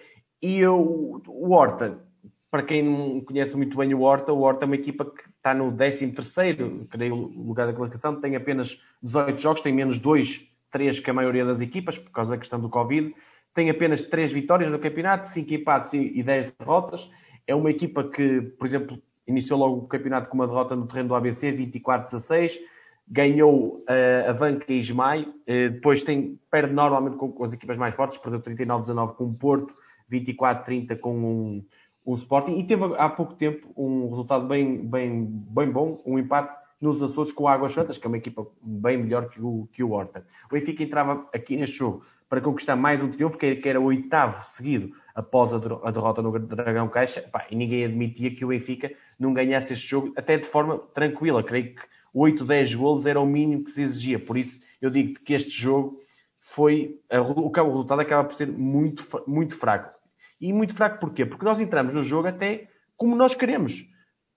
E 0.42 0.58
eu, 0.58 1.22
o 1.26 1.52
Horta, 1.52 2.04
para 2.50 2.62
quem 2.62 2.82
não 2.82 3.18
conhece 3.22 3.56
muito 3.56 3.78
bem 3.78 3.94
o 3.94 4.02
Horta, 4.02 4.30
o 4.30 4.42
Horta 4.42 4.64
é 4.64 4.66
uma 4.66 4.74
equipa 4.74 5.06
que 5.06 5.22
está 5.38 5.54
no 5.54 5.72
13º, 5.72 6.86
creio, 6.88 7.14
lugar 7.14 7.66
da 7.66 7.72
classificação, 7.72 8.20
tem 8.20 8.36
apenas 8.36 8.78
18 9.02 9.40
jogos, 9.40 9.62
tem 9.62 9.72
menos 9.72 9.98
2, 9.98 10.49
3 10.70 11.00
que 11.00 11.10
a 11.10 11.14
maioria 11.14 11.44
das 11.44 11.60
equipas, 11.60 11.98
por 11.98 12.10
causa 12.10 12.30
da 12.30 12.38
questão 12.38 12.60
do 12.60 12.68
Covid 12.68 13.14
tem 13.54 13.68
apenas 13.68 14.02
3 14.02 14.32
vitórias 14.32 14.70
no 14.70 14.78
campeonato, 14.78 15.26
5 15.26 15.52
empates 15.54 15.92
e 15.92 16.22
10 16.22 16.52
derrotas. 16.58 17.10
É 17.46 17.54
uma 17.54 17.70
equipa 17.70 18.04
que, 18.04 18.40
por 18.40 18.66
exemplo, 18.66 19.02
iniciou 19.26 19.58
logo 19.58 19.76
o 19.78 19.88
campeonato 19.88 20.28
com 20.28 20.36
uma 20.36 20.46
derrota 20.46 20.76
no 20.76 20.86
terreno 20.86 21.08
do 21.08 21.14
ABC, 21.14 21.52
24-16, 21.52 22.58
ganhou 23.08 23.84
uh, 23.88 24.30
a 24.30 24.32
Vanca 24.32 24.72
e 24.72 24.78
Ismael, 24.78 25.22
uh, 25.22 25.70
depois 25.70 26.02
tem, 26.02 26.38
perde 26.50 26.72
normalmente 26.72 27.16
com, 27.16 27.30
com, 27.32 27.44
as 27.44 27.52
equipas 27.52 27.76
mais 27.76 27.94
fortes, 27.94 28.18
perdeu 28.18 28.40
39-19 28.40 29.14
com 29.14 29.24
o 29.24 29.34
Porto, 29.34 29.74
24-30 30.10 30.98
com 30.98 31.16
um, 31.16 31.66
um 32.06 32.14
Sporting, 32.14 32.58
e 32.58 32.64
teve 32.64 32.84
há 32.96 33.08
pouco 33.08 33.34
tempo 33.34 33.68
um 33.76 34.08
resultado 34.10 34.46
bem, 34.46 34.78
bem, 34.78 35.26
bem 35.26 35.70
bom, 35.70 36.00
um 36.06 36.18
empate 36.18 36.56
nos 36.80 37.02
Açores 37.02 37.32
com 37.32 37.44
o 37.44 37.48
Águas 37.48 37.72
Santas, 37.72 37.98
que 37.98 38.06
é 38.06 38.08
uma 38.08 38.16
equipa 38.16 38.46
bem 38.62 38.96
melhor 38.96 39.28
que 39.28 39.40
o, 39.40 39.68
que 39.72 39.82
o 39.82 39.90
Horta. 39.90 40.24
O 40.50 40.54
Benfica 40.54 40.82
entrava 40.82 41.28
aqui 41.32 41.56
neste 41.56 41.76
jogo 41.76 42.04
para 42.28 42.40
conquistar 42.40 42.76
mais 42.76 43.02
um 43.02 43.10
triunfo, 43.10 43.36
que 43.36 43.60
era 43.64 43.80
o 43.80 43.84
oitavo 43.84 44.44
seguido 44.44 44.94
após 45.14 45.52
a 45.52 45.58
derrota 45.58 46.22
no 46.22 46.38
Dragão 46.38 46.88
Caixa, 46.88 47.22
pá, 47.22 47.44
e 47.50 47.56
ninguém 47.56 47.84
admitia 47.84 48.34
que 48.34 48.44
o 48.44 48.48
Benfica 48.48 48.92
não 49.18 49.34
ganhasse 49.34 49.72
este 49.72 49.86
jogo, 49.86 50.12
até 50.16 50.38
de 50.38 50.46
forma 50.46 50.78
tranquila. 50.94 51.42
Creio 51.42 51.74
que 51.74 51.82
8, 52.14 52.44
10 52.44 52.74
golos 52.76 53.06
era 53.06 53.20
o 53.20 53.26
mínimo 53.26 53.64
que 53.64 53.72
se 53.72 53.82
exigia. 53.82 54.18
Por 54.18 54.38
isso, 54.38 54.60
eu 54.80 54.90
digo 54.90 55.20
que 55.20 55.34
este 55.34 55.50
jogo 55.50 56.00
foi. 56.38 57.00
O, 57.10 57.48
o 57.48 57.50
resultado 57.50 58.00
acaba 58.00 58.28
por 58.28 58.36
ser 58.36 58.46
muito, 58.46 59.04
muito 59.26 59.56
fraco. 59.56 59.98
E 60.40 60.52
muito 60.52 60.74
fraco 60.74 61.00
porquê? 61.00 61.26
Porque 61.26 61.44
nós 61.44 61.60
entramos 61.60 61.94
no 61.94 62.02
jogo 62.02 62.28
até 62.28 62.68
como 62.96 63.16
nós 63.16 63.34
queremos, 63.34 63.84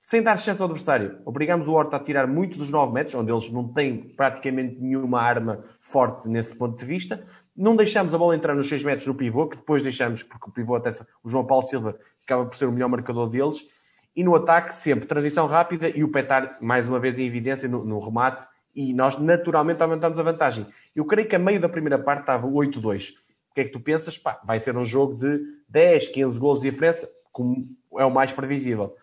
sem 0.03 0.21
dar 0.21 0.37
chance 0.37 0.61
ao 0.61 0.67
adversário. 0.67 1.17
Obrigamos 1.23 1.65
o 1.65 1.71
Horta 1.71 1.95
a 1.95 1.99
tirar 1.99 2.27
muito 2.27 2.57
dos 2.57 2.69
9 2.69 2.93
metros, 2.93 3.15
onde 3.15 3.31
eles 3.31 3.49
não 3.49 3.69
têm 3.69 3.97
praticamente 3.97 4.75
nenhuma 4.77 5.21
arma 5.21 5.63
forte 5.79 6.27
nesse 6.27 6.53
ponto 6.53 6.77
de 6.77 6.83
vista. 6.83 7.25
Não 7.55 7.73
deixamos 7.73 8.13
a 8.13 8.17
bola 8.17 8.35
entrar 8.35 8.53
nos 8.53 8.67
6 8.67 8.83
metros 8.83 9.07
no 9.07 9.15
pivô, 9.15 9.47
que 9.47 9.55
depois 9.55 9.81
deixamos, 9.81 10.21
porque 10.21 10.49
o 10.49 10.51
pivô 10.51 10.75
até 10.75 10.89
o 11.23 11.29
João 11.29 11.45
Paulo 11.45 11.63
Silva 11.63 11.97
acaba 12.25 12.45
por 12.45 12.55
ser 12.55 12.65
o 12.65 12.71
melhor 12.71 12.89
marcador 12.89 13.29
deles. 13.29 13.65
E 14.13 14.25
no 14.25 14.35
ataque, 14.35 14.75
sempre 14.75 15.07
transição 15.07 15.47
rápida 15.47 15.87
e 15.87 16.03
o 16.03 16.11
Petar, 16.11 16.57
mais 16.61 16.85
uma 16.85 16.99
vez, 16.99 17.17
em 17.17 17.25
evidência 17.25 17.69
no, 17.69 17.85
no 17.85 17.99
remate. 17.99 18.45
E 18.75 18.93
nós, 18.93 19.17
naturalmente, 19.17 19.81
aumentamos 19.81 20.19
a 20.19 20.23
vantagem. 20.23 20.67
Eu 20.93 21.05
creio 21.05 21.29
que 21.29 21.35
a 21.35 21.39
meio 21.39 21.61
da 21.61 21.69
primeira 21.69 21.97
parte 21.97 22.21
estava 22.21 22.45
8-2. 22.45 23.11
O 23.51 23.53
que 23.55 23.61
é 23.61 23.63
que 23.63 23.71
tu 23.71 23.79
pensas? 23.79 24.17
Pá, 24.17 24.41
vai 24.43 24.59
ser 24.59 24.75
um 24.75 24.83
jogo 24.83 25.15
de 25.15 25.39
10, 25.69 26.09
15 26.09 26.37
gols 26.37 26.59
de 26.59 26.69
diferença, 26.69 27.09
como 27.31 27.65
é 27.97 28.03
o 28.03 28.11
mais 28.11 28.33
previsível. 28.33 28.95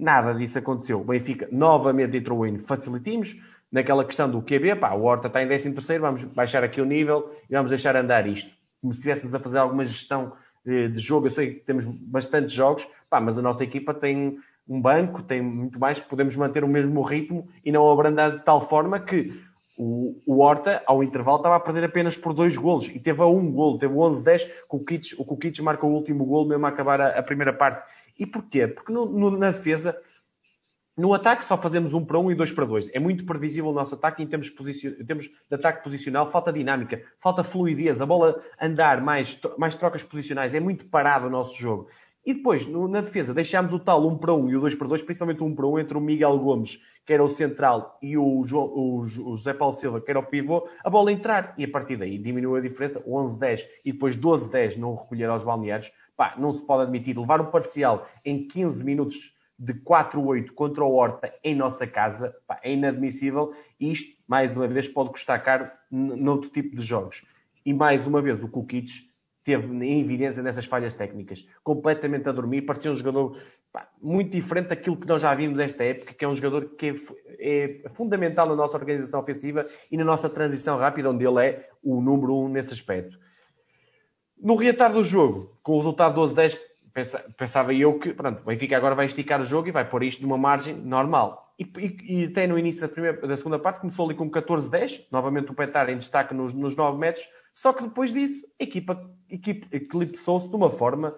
Nada 0.00 0.32
disso 0.32 0.58
aconteceu. 0.58 0.98
O 0.98 1.04
Benfica 1.04 1.46
novamente 1.52 2.16
entrou 2.16 2.46
em 2.46 2.58
facilitimos 2.58 3.36
naquela 3.70 4.02
questão 4.02 4.28
do 4.30 4.40
QB, 4.40 4.76
pá, 4.76 4.94
o 4.94 5.04
Horta 5.04 5.28
está 5.28 5.42
em 5.42 5.46
13 5.46 5.72
terceiro, 5.72 6.02
vamos 6.02 6.24
baixar 6.24 6.64
aqui 6.64 6.80
o 6.80 6.86
nível 6.86 7.30
e 7.48 7.54
vamos 7.54 7.70
deixar 7.70 7.94
andar 7.94 8.26
isto. 8.26 8.50
Como 8.80 8.94
se 8.94 9.00
estivéssemos 9.00 9.34
a 9.34 9.38
fazer 9.38 9.58
alguma 9.58 9.84
gestão 9.84 10.32
de, 10.64 10.88
de 10.88 10.98
jogo, 10.98 11.26
eu 11.26 11.30
sei 11.30 11.54
que 11.54 11.60
temos 11.60 11.84
bastantes 11.84 12.52
jogos, 12.52 12.88
pá, 13.10 13.20
mas 13.20 13.38
a 13.38 13.42
nossa 13.42 13.62
equipa 13.62 13.92
tem 13.92 14.38
um 14.66 14.80
banco, 14.80 15.22
tem 15.22 15.42
muito 15.42 15.78
mais, 15.78 16.00
podemos 16.00 16.34
manter 16.34 16.64
o 16.64 16.68
mesmo 16.68 17.02
ritmo 17.02 17.46
e 17.62 17.70
não 17.70 17.88
abrandar 17.90 18.38
de 18.38 18.44
tal 18.44 18.62
forma 18.62 18.98
que 18.98 19.38
o, 19.76 20.20
o 20.26 20.40
Horta, 20.40 20.82
ao 20.86 21.02
intervalo, 21.02 21.36
estava 21.36 21.56
a 21.56 21.60
perder 21.60 21.84
apenas 21.84 22.16
por 22.16 22.32
dois 22.32 22.56
golos 22.56 22.86
e 22.88 22.98
teve 22.98 23.20
a 23.22 23.26
um 23.26 23.52
golo, 23.52 23.78
teve 23.78 23.94
11-10, 23.94 24.50
o 24.68 24.78
Kukic, 24.78 25.14
o 25.18 25.24
Kukic 25.24 25.62
marca 25.62 25.86
o 25.86 25.92
último 25.92 26.24
golo 26.24 26.48
mesmo 26.48 26.64
a 26.66 26.70
acabar 26.70 27.00
a, 27.00 27.18
a 27.18 27.22
primeira 27.22 27.52
parte. 27.52 27.84
E 28.20 28.26
porquê? 28.26 28.68
Porque 28.68 28.92
no, 28.92 29.06
no, 29.06 29.30
na 29.30 29.50
defesa 29.50 29.96
No 30.96 31.14
ataque 31.14 31.46
só 31.46 31.56
fazemos 31.56 31.94
um 31.94 32.04
para 32.04 32.18
um 32.18 32.30
e 32.30 32.34
dois 32.34 32.52
para 32.52 32.66
dois. 32.66 32.90
É 32.92 33.00
muito 33.00 33.24
previsível 33.24 33.70
o 33.70 33.72
nosso 33.72 33.94
ataque 33.94 34.22
em 34.22 34.26
termos, 34.26 34.48
em 34.48 35.04
termos 35.06 35.28
de 35.28 35.54
ataque 35.54 35.82
posicional. 35.82 36.30
Falta 36.30 36.52
dinâmica, 36.52 37.02
falta 37.18 37.42
fluidez, 37.42 38.00
a 38.02 38.06
bola 38.06 38.38
andar, 38.60 39.00
mais, 39.00 39.40
mais 39.56 39.74
trocas 39.76 40.02
posicionais. 40.02 40.54
É 40.54 40.60
muito 40.60 40.84
parado 40.84 41.26
o 41.26 41.30
nosso 41.30 41.58
jogo. 41.58 41.88
E 42.24 42.34
depois, 42.34 42.66
no, 42.66 42.86
na 42.86 43.00
defesa, 43.00 43.32
deixámos 43.32 43.72
o 43.72 43.78
tal 43.78 44.06
1 44.06 44.18
para 44.18 44.34
1 44.34 44.50
e 44.50 44.56
o 44.56 44.60
2 44.60 44.74
para 44.74 44.88
2, 44.88 45.02
principalmente 45.02 45.42
o 45.42 45.46
1 45.46 45.54
para 45.54 45.66
1 45.66 45.78
entre 45.78 45.96
o 45.96 46.00
Miguel 46.00 46.38
Gomes, 46.38 46.78
que 47.06 47.14
era 47.14 47.24
o 47.24 47.28
central, 47.28 47.98
e 48.02 48.16
o, 48.16 48.44
João, 48.44 48.66
o, 48.66 48.98
o 49.00 49.06
José 49.06 49.54
Paulo 49.54 49.74
Silva, 49.74 50.00
que 50.00 50.10
era 50.10 50.20
o 50.20 50.26
pivô, 50.26 50.68
a 50.84 50.90
bola 50.90 51.10
entrar. 51.10 51.54
E 51.56 51.64
a 51.64 51.68
partir 51.68 51.96
daí 51.96 52.18
diminuiu 52.18 52.56
a 52.56 52.60
diferença, 52.60 53.00
11-10 53.00 53.66
e 53.84 53.92
depois 53.92 54.16
12-10 54.16 54.76
não 54.76 54.94
recolher 54.94 55.30
aos 55.30 55.42
balneários. 55.42 55.90
Pá, 56.14 56.34
não 56.36 56.52
se 56.52 56.64
pode 56.64 56.82
admitir 56.82 57.18
levar 57.18 57.40
um 57.40 57.50
parcial 57.50 58.06
em 58.22 58.46
15 58.46 58.84
minutos 58.84 59.34
de 59.58 59.72
4-8 59.74 60.52
contra 60.52 60.84
o 60.84 60.94
Horta 60.94 61.32
em 61.42 61.54
nossa 61.54 61.86
casa, 61.86 62.34
pá, 62.46 62.60
é 62.62 62.72
inadmissível. 62.72 63.54
E 63.78 63.92
isto, 63.92 64.14
mais 64.28 64.54
uma 64.54 64.68
vez, 64.68 64.86
pode 64.86 65.10
custar 65.10 65.42
caro 65.42 65.70
noutro 65.90 66.50
tipo 66.50 66.76
de 66.76 66.84
jogos. 66.84 67.24
E 67.64 67.72
mais 67.72 68.06
uma 68.06 68.22
vez, 68.22 68.42
o 68.42 68.48
Kukic 68.48 69.09
teve 69.44 69.66
em 69.84 70.00
evidência 70.00 70.42
nessas 70.42 70.66
falhas 70.66 70.94
técnicas, 70.94 71.46
completamente 71.62 72.28
a 72.28 72.32
dormir, 72.32 72.62
parecia 72.62 72.90
um 72.90 72.94
jogador 72.94 73.36
pá, 73.72 73.88
muito 74.00 74.30
diferente 74.30 74.68
daquilo 74.68 74.96
que 74.96 75.06
nós 75.06 75.22
já 75.22 75.34
vimos 75.34 75.56
nesta 75.56 75.82
época, 75.82 76.14
que 76.14 76.24
é 76.24 76.28
um 76.28 76.34
jogador 76.34 76.76
que 76.76 76.94
é, 77.38 77.82
é, 77.84 77.88
fundamental 77.90 78.48
na 78.48 78.56
nossa 78.56 78.76
organização 78.76 79.20
ofensiva 79.20 79.66
e 79.90 79.96
na 79.96 80.04
nossa 80.04 80.28
transição 80.28 80.76
rápida, 80.78 81.10
onde 81.10 81.26
ele 81.26 81.44
é 81.44 81.68
o 81.82 82.00
número 82.00 82.36
um 82.36 82.48
nesse 82.48 82.74
aspecto. 82.74 83.18
No 84.40 84.56
reatar 84.56 84.92
do 84.92 85.02
jogo, 85.02 85.58
com 85.62 85.72
o 85.72 85.76
resultado 85.76 86.20
12-10, 86.20 86.58
pensava 87.36 87.72
eu 87.74 87.98
que, 87.98 88.12
pronto, 88.12 88.40
o 88.42 88.46
Benfica 88.46 88.76
agora 88.76 88.94
vai 88.94 89.06
esticar 89.06 89.40
o 89.40 89.44
jogo 89.44 89.68
e 89.68 89.72
vai 89.72 89.88
pôr 89.88 90.02
isto 90.02 90.22
numa 90.22 90.38
margem 90.38 90.74
normal. 90.74 91.54
E, 91.58 91.62
e, 91.78 92.22
e 92.22 92.24
até 92.24 92.46
no 92.46 92.58
início 92.58 92.80
da, 92.80 92.88
primeira, 92.88 93.26
da 93.26 93.36
segunda 93.36 93.58
parte 93.58 93.80
começou 93.80 94.06
ali 94.06 94.14
com 94.14 94.30
14-10, 94.30 95.06
novamente 95.10 95.50
o 95.50 95.54
Petar 95.54 95.90
em 95.90 95.96
destaque 95.96 96.34
nos, 96.34 96.54
nos 96.54 96.74
9 96.74 96.98
metros, 96.98 97.28
só 97.60 97.74
que 97.74 97.82
depois 97.82 98.10
disso, 98.10 98.42
a 98.58 98.64
equipa, 98.64 98.98
equipa 99.28 99.66
eclipsou-se 99.70 100.48
de 100.48 100.56
uma 100.56 100.70
forma 100.70 101.14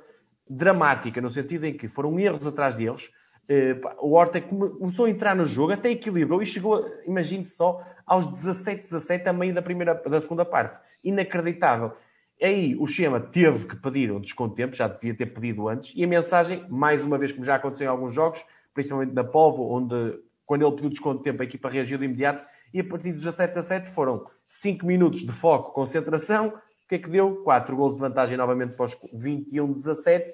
dramática, 0.51 1.21
no 1.21 1.31
sentido 1.31 1.67
em 1.67 1.73
que 1.73 1.87
foram 1.87 2.19
erros 2.19 2.45
atrás 2.45 2.75
deles. 2.75 3.13
Uh, 3.49 4.05
o 4.05 4.15
Horta 4.15 4.41
começou 4.41 5.05
a 5.05 5.11
entrar 5.11 5.37
no 5.37 5.47
jogo, 5.47 5.73
até 5.73 5.91
equilibrou 5.91 6.43
e 6.43 6.47
chegou, 6.47 6.85
imagine 7.07 7.45
só, 7.45 7.81
aos 8.05 8.27
17-17 8.27 9.25
a 9.29 9.33
meio 9.33 9.55
da, 9.55 9.63
primeira, 9.63 9.95
da 9.95 10.21
segunda 10.21 10.45
parte. 10.45 10.81
Inacreditável. 11.05 11.93
Aí 12.43 12.75
o 12.75 12.89
Schema 12.89 13.21
teve 13.21 13.69
que 13.69 13.77
pedir 13.77 14.11
um 14.11 14.21
desconto 14.21 14.57
de 14.57 14.57
tempo, 14.57 14.75
já 14.75 14.89
devia 14.89 15.15
ter 15.15 15.27
pedido 15.27 15.69
antes, 15.69 15.93
e 15.95 16.03
a 16.03 16.09
mensagem, 16.09 16.67
mais 16.69 17.05
uma 17.05 17.19
vez, 17.19 17.31
como 17.31 17.45
já 17.45 17.55
aconteceu 17.55 17.85
em 17.85 17.89
alguns 17.89 18.13
jogos, 18.13 18.45
principalmente 18.75 19.13
na 19.13 19.23
Polvo, 19.23 19.73
onde 19.73 20.19
quando 20.45 20.63
ele 20.63 20.75
pediu 20.75 20.91
desconto 20.91 21.19
de 21.19 21.25
tempo 21.25 21.41
a 21.41 21.45
equipa 21.45 21.69
reagiu 21.69 21.99
de 21.99 22.05
imediato, 22.05 22.45
e 22.73 22.81
a 22.81 22.85
partir 22.85 23.11
de 23.11 23.19
17 23.19 23.55
17 23.55 23.91
foram 23.91 24.27
5 24.47 24.87
minutos 24.87 25.21
de 25.21 25.33
foco, 25.33 25.73
concentração. 25.73 26.49
O 26.49 26.89
que 26.89 26.97
é 26.97 26.99
que 26.99 27.09
deu? 27.09 27.43
4 27.43 27.77
gols 27.77 27.95
de 27.95 28.01
vantagem 28.01 28.37
novamente 28.37 28.75
para 28.75 28.87
os 28.87 28.95
21-17 29.15 30.25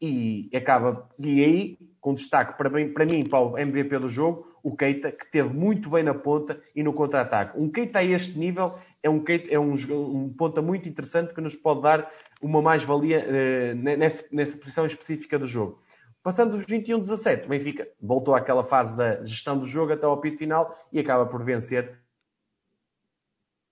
e 0.00 0.48
acaba. 0.54 1.08
E 1.18 1.44
aí, 1.44 1.78
com 2.00 2.14
destaque 2.14 2.56
para 2.56 2.70
mim, 2.70 2.92
para 2.92 3.04
mim, 3.04 3.28
para 3.28 3.40
o 3.40 3.58
MVP 3.58 3.98
do 3.98 4.08
jogo, 4.08 4.46
o 4.62 4.76
Keita, 4.76 5.10
que 5.10 5.30
teve 5.30 5.48
muito 5.48 5.90
bem 5.90 6.02
na 6.02 6.14
ponta 6.14 6.60
e 6.74 6.82
no 6.82 6.92
contra-ataque. 6.92 7.58
Um 7.58 7.70
Keita 7.70 7.98
a 7.98 8.04
este 8.04 8.38
nível 8.38 8.74
é 9.02 9.10
um, 9.10 9.20
Keita, 9.20 9.52
é 9.52 9.58
um, 9.58 9.74
um 9.74 10.32
ponta 10.36 10.62
muito 10.62 10.88
interessante 10.88 11.34
que 11.34 11.40
nos 11.40 11.56
pode 11.56 11.82
dar 11.82 12.10
uma 12.40 12.62
mais-valia 12.62 13.24
uh, 13.24 13.74
nessa, 13.74 14.24
nessa 14.30 14.56
posição 14.56 14.86
específica 14.86 15.38
do 15.38 15.46
jogo. 15.46 15.80
Passando 16.22 16.56
dos 16.56 16.66
21-17, 16.66 17.46
o 17.46 17.48
Benfica 17.48 17.88
voltou 18.00 18.34
àquela 18.34 18.64
fase 18.64 18.96
da 18.96 19.24
gestão 19.24 19.58
do 19.58 19.64
jogo 19.64 19.92
até 19.92 20.04
ao 20.04 20.12
apito 20.12 20.38
final 20.38 20.76
e 20.92 20.98
acaba 20.98 21.26
por 21.26 21.44
vencer 21.44 21.98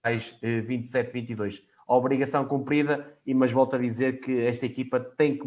27-22. 0.04 1.59
Eh, 1.59 1.62
a 1.88 1.94
obrigação 1.94 2.44
cumprida, 2.44 3.16
mas 3.35 3.52
volto 3.52 3.76
a 3.76 3.78
dizer 3.78 4.20
que 4.20 4.40
esta 4.40 4.66
equipa 4.66 4.98
tem 4.98 5.38
que 5.38 5.46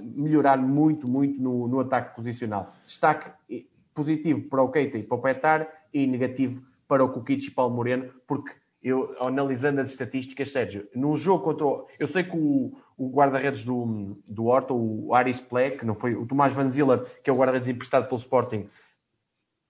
melhorar 0.00 0.56
muito, 0.56 1.06
muito 1.06 1.40
no, 1.40 1.68
no 1.68 1.80
ataque 1.80 2.14
posicional. 2.14 2.74
Destaque 2.86 3.30
eh, 3.50 3.64
positivo 3.94 4.48
para 4.48 4.62
o 4.62 4.70
Keita 4.70 4.98
e 4.98 5.02
para 5.02 5.16
o 5.16 5.20
Petar 5.20 5.68
e 5.92 6.06
negativo 6.06 6.62
para 6.88 7.04
o 7.04 7.12
Kukic 7.12 7.46
e 7.46 7.50
Paulo 7.50 7.74
Moreno, 7.74 8.10
porque 8.26 8.52
eu, 8.82 9.14
analisando 9.20 9.80
as 9.80 9.90
estatísticas, 9.90 10.50
Sérgio, 10.50 10.88
num 10.94 11.14
jogo 11.14 11.44
contra 11.44 11.66
o... 11.66 11.86
Eu 11.98 12.08
sei 12.08 12.24
que 12.24 12.36
o, 12.36 12.72
o 13.00 13.08
guarda-redes 13.08 13.64
do, 13.64 14.20
do 14.28 14.44
Horta, 14.44 14.74
o 14.74 15.14
Aris 15.14 15.42
que 15.78 15.86
não 15.86 15.94
foi 15.94 16.14
o 16.14 16.26
Tomás 16.26 16.52
Van 16.52 16.68
Ziller, 16.68 17.02
que 17.24 17.30
é 17.30 17.32
o 17.32 17.36
guarda-redes 17.36 17.66
emprestado 17.66 18.06
pelo 18.06 18.18
Sporting, 18.18 18.68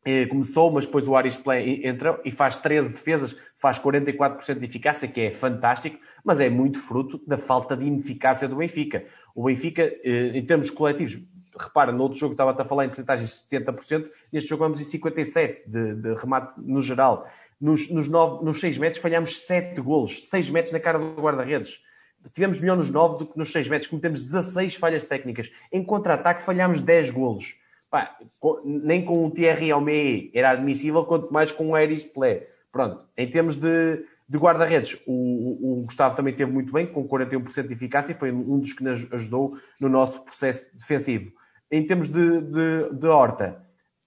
eh, 0.05 0.27
começou, 0.27 0.69
mas 0.73 0.85
depois 0.85 1.07
o 1.07 1.15
Aris 1.15 1.37
Play 1.37 1.87
entra 1.87 2.21
e 2.25 2.33
faz 2.33 2.57
13 2.57 2.91
defesas, 2.91 3.37
faz 3.57 3.79
44% 3.79 4.59
de 4.59 4.65
eficácia, 4.65 5.07
que 5.07 5.21
é 5.21 5.31
fantástico, 5.31 5.97
mas 6.25 6.41
é 6.41 6.51
muito 6.51 6.81
fruto 6.81 7.23
da 7.25 7.39
falta 7.39 7.77
de 7.77 7.85
ineficácia 7.85 8.49
do 8.49 8.57
Benfica. 8.57 9.05
O 9.33 9.45
Benfica, 9.45 9.83
eh, 9.83 10.33
em 10.35 10.45
termos 10.45 10.69
coletivos, 10.69 11.23
repara, 11.57 11.93
no 11.93 12.03
outro 12.03 12.19
jogo 12.19 12.33
estava 12.33 12.61
a 12.61 12.65
falar 12.65 12.87
em 12.87 12.89
porcentagens 12.89 13.47
de 13.49 13.57
70%, 13.57 14.11
neste 14.33 14.51
jogo 14.51 14.65
vamos 14.65 14.81
em 14.81 14.99
57% 14.99 15.59
de, 15.69 15.95
de 15.95 16.15
remate 16.15 16.55
no 16.59 16.81
geral. 16.81 17.29
Nos, 17.61 17.89
nos, 17.91 18.09
9, 18.09 18.45
nos 18.45 18.59
6 18.59 18.77
metros 18.77 19.01
falhamos 19.01 19.39
7 19.43 19.81
golos, 19.81 20.29
6 20.29 20.51
metros 20.51 20.73
na 20.73 20.81
cara 20.81 20.99
do 20.99 21.23
guarda-redes. 21.23 21.81
Tivemos 22.35 22.61
melhor 22.61 22.77
nos 22.77 22.91
9 22.91 23.19
do 23.19 23.27
que 23.27 23.39
nos 23.39 23.51
6 23.53 23.69
metros, 23.69 23.91
cometemos 23.91 24.21
16 24.21 24.75
falhas 24.75 25.05
técnicas. 25.05 25.51
Em 25.73 25.83
contra-ataque 25.83 26.43
falhámos 26.43 26.83
10 26.83 27.11
golos. 27.11 27.55
Pá, 27.91 28.17
nem 28.65 29.05
com 29.05 29.27
o 29.27 29.31
Thierry 29.31 29.71
Almeida 29.71 30.31
era 30.33 30.51
admissível, 30.51 31.05
quanto 31.05 31.33
mais 31.33 31.51
com 31.51 31.71
o 31.71 31.77
Eris 31.77 32.05
Plé. 32.05 32.47
Pronto, 32.71 33.05
em 33.17 33.29
termos 33.29 33.57
de, 33.57 34.05
de 34.29 34.39
guarda-redes, 34.39 34.97
o, 35.07 35.81
o, 35.81 35.83
Gustavo 35.85 36.15
também 36.15 36.33
teve 36.33 36.53
muito 36.53 36.73
bem, 36.73 36.87
com 36.87 37.09
41% 37.09 37.67
de 37.67 37.73
eficácia, 37.73 38.15
foi 38.15 38.31
um 38.31 38.61
dos 38.61 38.73
que 38.73 38.85
nos 38.85 39.13
ajudou 39.13 39.57
no 39.81 39.89
nosso 39.89 40.25
processo 40.25 40.65
defensivo. 40.73 41.33
Em 41.69 41.85
termos 41.85 42.09
de, 42.09 42.41
de, 42.41 42.91
de 42.93 43.07
horta, 43.09 43.61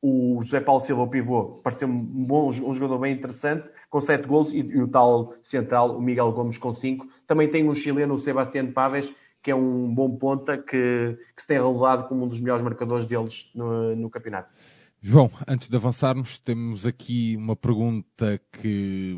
o 0.06 0.42
José 0.42 0.60
Paulo 0.60 0.82
Silva, 0.82 1.04
o 1.04 1.08
pivô, 1.08 1.62
pareceu-me 1.64 1.94
um, 1.94 2.26
bom, 2.26 2.50
um 2.50 2.74
jogador 2.74 3.00
bem 3.00 3.14
interessante, 3.14 3.72
com 3.90 4.02
7 4.02 4.28
golos, 4.28 4.52
e, 4.52 4.58
e, 4.58 4.82
o 4.82 4.88
tal 4.90 5.34
central, 5.42 5.98
o 5.98 6.02
Miguel 6.02 6.30
Gomes, 6.34 6.58
com 6.58 6.74
5. 6.74 7.08
Também 7.26 7.50
tem 7.50 7.70
um 7.70 7.74
chileno, 7.74 8.16
o 8.16 8.20
Sebastián 8.20 8.70
Paves, 8.74 9.16
que 9.42 9.50
é 9.50 9.56
um 9.56 9.96
bom 9.96 10.14
ponta 10.18 10.58
que, 10.58 11.18
que 11.34 11.42
se 11.42 11.48
tem 11.48 11.58
revelado 11.58 12.10
como 12.10 12.26
um 12.26 12.28
dos 12.28 12.42
melhores 12.42 12.62
marcadores 12.62 13.06
deles 13.06 13.50
no, 13.56 13.96
no 13.96 14.10
campeonato. 14.10 14.54
João, 15.00 15.32
antes 15.48 15.70
de 15.70 15.76
avançarmos, 15.78 16.38
temos 16.38 16.86
aqui 16.86 17.38
uma 17.38 17.56
pergunta 17.56 18.42
que 18.52 19.18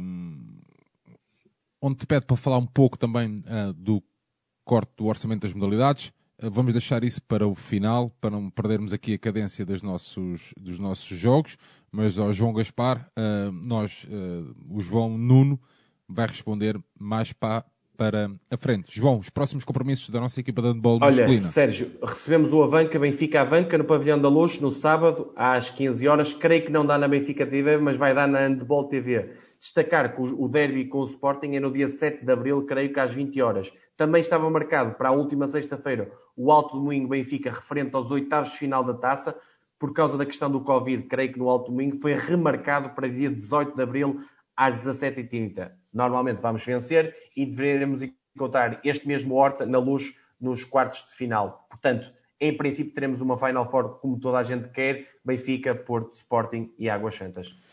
onde 1.82 1.98
te 1.98 2.06
pede 2.06 2.28
para 2.28 2.38
falar 2.38 2.60
um 2.60 2.67
pouco 2.67 2.95
também 2.95 3.43
uh, 3.48 3.74
do 3.74 4.04
corte 4.63 4.91
do 4.98 5.08
orçamento 5.08 5.41
das 5.41 5.54
modalidades. 5.54 6.13
Uh, 6.45 6.51
vamos 6.51 6.73
deixar 6.73 7.03
isso 7.03 7.21
para 7.23 7.47
o 7.47 7.55
final, 7.55 8.12
para 8.21 8.29
não 8.29 8.49
perdermos 8.49 8.93
aqui 8.93 9.13
a 9.13 9.17
cadência 9.17 9.65
dos 9.65 9.81
nossos, 9.81 10.53
dos 10.58 10.79
nossos 10.79 11.17
jogos. 11.17 11.58
Mas 11.91 12.19
ao 12.19 12.31
João 12.34 12.53
Gaspar, 12.53 13.10
uh, 13.17 13.51
nós, 13.51 14.05
o 14.69 14.81
João 14.81 15.17
Nuno, 15.17 15.60
vai 16.08 16.27
responder 16.27 16.77
mais 16.99 17.31
para, 17.31 17.63
para 17.97 18.29
a 18.51 18.58
frente. 18.58 18.97
João, 18.97 19.17
os 19.17 19.29
próximos 19.29 19.63
compromissos 19.63 20.10
da 20.10 20.19
nossa 20.19 20.39
equipa 20.39 20.62
de 20.62 20.67
handball 20.67 20.99
Olha, 21.01 21.15
masculina. 21.15 21.43
Sérgio, 21.43 21.91
recebemos 22.03 22.51
o 22.53 22.62
Avanca, 22.62 22.99
Benfica 22.99 23.41
Avanca, 23.41 23.77
no 23.77 23.86
Pavilhão 23.86 24.19
da 24.19 24.27
Luz, 24.27 24.60
no 24.60 24.71
sábado, 24.71 25.31
às 25.36 25.69
15 25.69 26.08
horas. 26.08 26.34
Creio 26.34 26.65
que 26.65 26.71
não 26.71 26.86
dá 26.86 26.97
na 26.97 27.08
Benfica 27.08 27.45
TV, 27.45 27.77
mas 27.77 27.97
vai 27.97 28.13
dar 28.13 28.27
na 28.27 28.39
Handball 28.39 28.88
TV. 28.88 29.29
Destacar 29.65 30.15
que 30.15 30.21
o 30.21 30.47
derby 30.47 30.86
com 30.86 30.99
o 30.99 31.06
Sporting 31.06 31.56
é 31.56 31.60
no 31.60 31.71
dia 31.71 31.89
7 31.89 32.23
de 32.23 32.32
Abril, 32.32 32.67
creio 32.67 32.93
que 32.93 32.99
às 32.99 33.12
20 33.12 33.41
horas. 33.41 33.73
Também 33.97 34.21
estava 34.21 34.47
marcado 34.47 34.93
para 34.93 35.10
a 35.10 35.12
última 35.12 35.47
sexta-feira 35.47 36.12
o 36.38 36.51
Alto 36.51 36.78
Domingo 36.78 37.08
Benfica, 37.08 37.49
referente 37.49 37.95
aos 37.95 38.12
oitavos 38.12 38.51
de 38.51 38.60
final 38.60 38.84
da 38.84 38.93
taça. 38.93 39.36
Por 39.80 39.91
causa 39.91 40.19
da 40.19 40.25
questão 40.25 40.51
do 40.51 40.62
Covid, 40.62 41.08
creio 41.08 41.34
que 41.34 41.39
no 41.39 41.49
Alto 41.49 41.71
Domingo 41.71 41.97
foi 41.97 42.13
remarcado 42.13 42.91
para 42.91 43.08
dia 43.08 43.28
18 43.28 43.75
de 43.75 43.82
Abril, 43.82 44.21
às 44.56 44.86
17h30. 44.86 45.71
Normalmente 45.91 46.41
vamos 46.41 46.63
vencer 46.63 47.15
e 47.36 47.43
deveremos 47.43 48.04
encontrar 48.36 48.80
este 48.84 49.08
mesmo 49.08 49.34
Horta 49.34 49.65
na 49.65 49.80
luz 49.80 50.15
nos 50.39 50.63
quartos 50.63 51.04
de 51.08 51.15
final. 51.15 51.65
Portanto, 51.71 52.13
em 52.39 52.56
princípio 52.56 52.93
teremos 52.93 53.19
uma 53.19 53.36
Final 53.36 53.67
Four 53.67 53.97
como 53.99 54.19
toda 54.19 54.38
a 54.38 54.43
gente 54.43 54.69
quer, 54.69 55.08
Benfica, 55.25 55.73
Porto, 55.73 56.13
Sporting 56.13 56.71
e 56.78 56.88
Águas 56.88 57.15
Santas. 57.15 57.64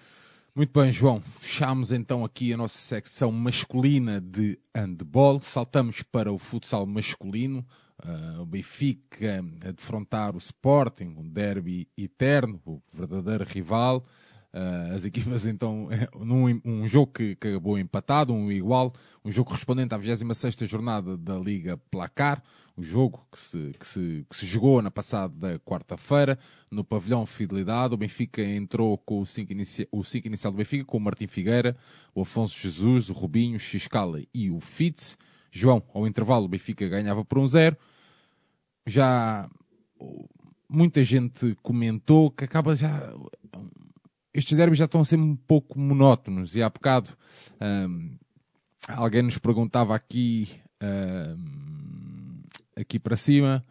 Muito 0.54 0.78
bem, 0.78 0.92
João. 0.92 1.18
Fechamos 1.22 1.92
então 1.92 2.26
aqui 2.26 2.52
a 2.52 2.58
nossa 2.58 2.76
secção 2.76 3.32
masculina 3.32 4.20
de 4.20 4.58
handball. 4.76 5.40
Saltamos 5.40 6.02
para 6.02 6.30
o 6.30 6.36
futsal 6.36 6.84
masculino. 6.84 7.66
Uh, 8.04 8.42
o 8.42 8.44
Benfica 8.44 9.42
a 9.66 9.70
defrontar 9.70 10.34
o 10.34 10.38
Sporting, 10.38 11.14
um 11.16 11.26
derby 11.26 11.88
eterno, 11.96 12.60
o 12.66 12.82
verdadeiro 12.92 13.44
rival. 13.44 14.04
Uh, 14.54 14.94
as 14.94 15.06
equipas, 15.06 15.46
então, 15.46 15.88
num 16.20 16.60
um 16.62 16.86
jogo 16.86 17.10
que, 17.10 17.34
que 17.36 17.48
acabou 17.48 17.78
empatado, 17.78 18.34
um 18.34 18.52
igual, 18.52 18.92
um 19.24 19.30
jogo 19.30 19.48
correspondente 19.48 19.94
à 19.94 19.96
26 19.96 20.56
jornada 20.68 21.16
da 21.16 21.38
Liga 21.38 21.78
Placar, 21.90 22.42
um 22.76 22.82
jogo 22.82 23.26
que 23.32 23.38
se, 23.38 23.74
que 23.78 23.86
se, 23.86 24.26
que 24.28 24.36
se 24.36 24.46
jogou 24.46 24.82
na 24.82 24.90
passada 24.90 25.58
quarta-feira, 25.60 26.38
no 26.70 26.84
pavilhão 26.84 27.24
Fidelidade. 27.24 27.94
O 27.94 27.96
Benfica 27.96 28.42
entrou 28.42 28.98
com 28.98 29.20
o 29.20 29.26
5 29.26 29.52
inicia, 29.52 29.88
inicial 30.24 30.52
do 30.52 30.56
Benfica, 30.56 30.84
com 30.84 30.98
o 30.98 31.00
Martim 31.00 31.26
Figueira, 31.26 31.74
o 32.14 32.20
Afonso 32.20 32.58
Jesus, 32.58 33.08
o 33.08 33.14
Rubinho, 33.14 33.56
o 33.56 33.60
Xiscala 33.60 34.20
e 34.34 34.50
o 34.50 34.60
Fitz. 34.60 35.16
João, 35.50 35.82
ao 35.94 36.06
intervalo, 36.06 36.44
o 36.44 36.48
Benfica 36.48 36.86
ganhava 36.88 37.24
por 37.24 37.38
um 37.38 37.46
zero. 37.46 37.76
Já 38.86 39.48
muita 40.68 41.02
gente 41.02 41.54
comentou 41.62 42.30
que 42.30 42.44
acaba 42.44 42.74
já 42.74 43.14
estes 44.34 44.56
derbys 44.56 44.78
já 44.78 44.86
estão 44.86 45.00
a 45.00 45.04
ser 45.04 45.18
um 45.18 45.36
pouco 45.36 45.78
monótonos 45.78 46.56
e 46.56 46.62
há 46.62 46.68
bocado 46.68 47.10
um, 47.60 48.16
alguém 48.88 49.22
nos 49.22 49.38
perguntava 49.38 49.94
aqui 49.94 50.48
um, 50.82 52.42
aqui 52.76 52.98
para 52.98 53.16
cima 53.16 53.64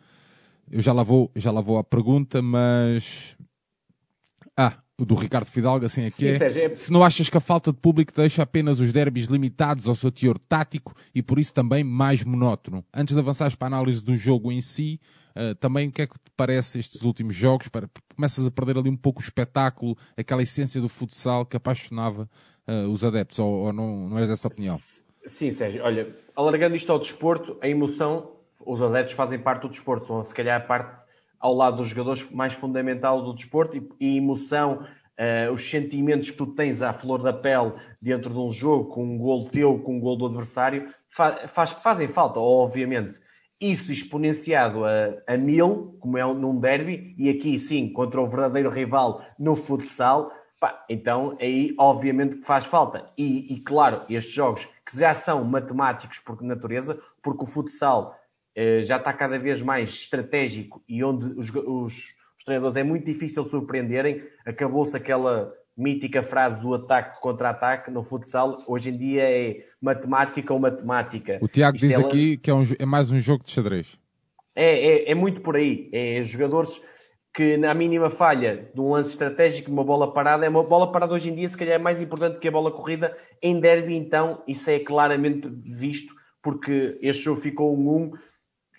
eu 0.72 0.82
já 0.82 0.94
lá 0.94 1.04
vou, 1.04 1.30
já 1.36 1.52
lá 1.52 1.60
vou 1.60 1.78
à 1.78 1.84
pergunta, 1.84 2.42
mas 2.42 3.36
ah, 4.56 4.78
o 4.98 5.06
do 5.06 5.16
Ricardo 5.16 5.48
Fidalgo, 5.48 5.86
assim 5.86 6.06
aqui 6.06 6.28
é, 6.28 6.38
é. 6.38 6.66
é... 6.66 6.74
Se 6.74 6.92
não 6.94 7.04
achas 7.04 7.30
que 7.30 7.38
a 7.38 7.42
falta 7.42 7.74
de 7.74 7.78
público 7.78 8.14
deixa 8.16 8.42
apenas 8.42 8.80
os 8.80 8.94
derbys 8.94 9.26
limitados 9.26 9.90
ao 9.90 9.96
seu 9.96 10.10
teor 10.10 10.40
tático 10.40 10.96
e 11.14 11.22
por 11.22 11.38
isso 11.38 11.54
também 11.54 11.84
mais 11.84 12.24
monótono? 12.24 12.86
Antes 12.94 13.14
de 13.14 13.20
avançares 13.20 13.54
para 13.54 13.68
a 13.68 13.80
análise 13.80 14.02
do 14.02 14.16
jogo 14.16 14.50
em 14.50 14.62
si, 14.62 14.98
uh, 15.36 15.56
também 15.56 15.90
o 15.90 15.92
que 15.92 16.02
é 16.02 16.08
que 16.08 16.14
te 16.14 16.32
parece 16.36 16.80
estes 16.80 17.02
últimos 17.04 17.36
jogos? 17.36 17.68
Para, 17.68 17.90
começas 18.16 18.46
a 18.46 18.52
perder 18.52 18.78
ali 18.78 18.90
um 18.90 18.98
pouco 18.98 19.20
o 19.20 19.24
espetáculo, 19.24 19.98
aquela 20.18 20.44
essência 20.44 20.82
do 20.82 20.90
futsal 20.90 21.46
que 21.46 21.58
apaixonava 21.58 22.30
uh, 22.68 22.90
os 22.90 23.04
adeptos, 23.04 23.40
ou, 23.40 23.66
ou 23.66 23.74
não, 23.74 24.10
não 24.10 24.20
és 24.20 24.30
dessa 24.30 24.48
opinião? 24.48 24.80
Sim, 25.26 25.52
Sérgio. 25.52 25.84
Olha, 25.84 26.16
alargando 26.36 26.76
isto 26.76 26.92
ao 26.92 27.00
desporto, 27.00 27.58
a 27.62 27.68
emoção, 27.68 28.32
os 28.66 28.82
adeptos 28.82 29.14
fazem 29.14 29.40
parte 29.40 29.64
do 29.64 29.70
desporto, 29.70 30.06
são 30.06 30.24
se 30.24 30.34
calhar 30.34 30.60
a 30.60 30.64
parte 30.64 31.02
ao 31.40 31.56
lado 31.56 31.78
dos 31.78 31.88
jogadores 31.88 32.30
mais 32.30 32.54
fundamental 32.54 33.24
do 33.24 33.34
desporto 33.34 33.76
e, 33.76 33.90
e 34.00 34.18
emoção, 34.18 34.86
uh, 35.18 35.52
os 35.52 35.68
sentimentos 35.68 36.30
que 36.30 36.38
tu 36.38 36.48
tens 36.48 36.82
à 36.82 36.94
flor 36.94 37.22
da 37.22 37.34
pele 37.34 37.74
dentro 38.02 38.32
de 38.32 38.40
um 38.40 38.52
jogo, 38.52 38.86
com 38.94 39.04
um 39.04 39.18
gol 39.18 39.46
teu, 39.50 39.80
com 39.80 39.98
um 39.98 40.00
gol 40.00 40.18
do 40.18 40.28
adversário, 40.28 40.94
fa 41.10 41.48
faz, 41.48 41.72
fazem 41.72 42.08
falta, 42.08 42.40
obviamente. 42.40 43.20
Isso 43.62 43.92
exponenciado 43.92 44.84
a, 44.84 45.14
a 45.28 45.38
mil, 45.38 45.96
como 46.00 46.18
é 46.18 46.34
num 46.34 46.60
derby, 46.60 47.14
e 47.16 47.30
aqui 47.30 47.60
sim, 47.60 47.94
contra 47.94 48.20
o 48.20 48.28
verdadeiro 48.28 48.72
rival 48.72 49.24
no 49.38 49.56
futsal, 49.56 50.32
pá, 50.60 50.84
então 50.90 51.38
aí 51.40 51.76
obviamente 51.78 52.38
que 52.38 52.46
faz 52.46 52.66
falta. 52.66 53.12
E, 53.16 53.54
e 53.54 53.60
claro, 53.60 54.02
estes 54.10 54.34
jogos 54.34 54.68
que 54.84 54.98
já 54.98 55.14
são 55.14 55.44
matemáticos 55.44 56.18
por 56.18 56.42
natureza, 56.42 57.00
porque 57.22 57.44
o 57.44 57.48
futsal 57.48 58.16
eh, 58.56 58.82
já 58.82 58.98
está 58.98 59.14
cada 59.14 59.38
vez 59.38 59.62
mais 59.62 59.90
estratégico 59.90 60.84
e 60.90 61.04
onde 61.04 61.28
os, 61.40 61.50
os, 61.50 61.94
os 62.38 62.44
treinadores 62.44 62.76
é 62.76 62.84
muito 62.84 63.06
difícil 63.06 63.44
surpreenderem. 63.44 64.24
Acabou-se 64.44 64.98
aquela 64.98 65.54
mítica 65.78 66.22
frase 66.22 66.60
do 66.60 66.74
ataque 66.74 67.20
contra 67.22 67.50
ataque 67.50 67.90
no 67.90 68.04
futsal. 68.04 68.58
Hoje 68.68 68.90
em 68.90 68.98
dia 68.98 69.24
é 69.24 69.66
matemática 69.82 70.54
ou 70.54 70.60
matemática. 70.60 71.40
O 71.42 71.48
Tiago 71.48 71.78
Isto 71.78 71.88
diz 71.88 71.98
é 71.98 72.02
aqui 72.02 72.38
que 72.38 72.50
é, 72.50 72.54
um, 72.54 72.64
é, 72.78 72.86
mais 72.86 73.12
um 73.12 73.18
jogo 73.18 73.44
de 73.44 73.52
xadrez. 73.52 73.98
É, 74.56 75.10
é, 75.10 75.12
é 75.12 75.16
muito 75.16 75.42
por 75.42 75.56
aí. 75.56 75.90
É 75.92 76.24
jogadores 76.24 76.82
que 77.34 77.56
na 77.56 77.74
mínima 77.74 78.10
falha 78.10 78.70
de 78.74 78.82
um 78.82 78.92
lance 78.92 79.12
estratégico, 79.12 79.72
uma 79.72 79.84
bola 79.84 80.14
parada, 80.14 80.46
é 80.46 80.50
uma 80.50 80.64
bola 80.64 80.92
parada 80.92 81.14
hoje 81.14 81.30
em 81.30 81.36
dia, 81.36 81.48
se 81.48 81.56
calhar 81.56 81.76
é 81.76 81.78
mais 81.78 82.02
importante 82.02 82.40
que 82.40 82.48
a 82.48 82.52
bola 82.52 82.72
corrida. 82.72 83.16
Em 83.42 83.60
derby, 83.60 83.96
então, 83.96 84.44
isso 84.48 84.70
é 84.70 84.80
claramente 84.80 85.48
visto, 85.64 86.14
porque 86.44 86.98
este 87.02 87.24
jogo 87.24 87.40
ficou 87.40 87.78
um 87.78 88.08
1 88.08 88.12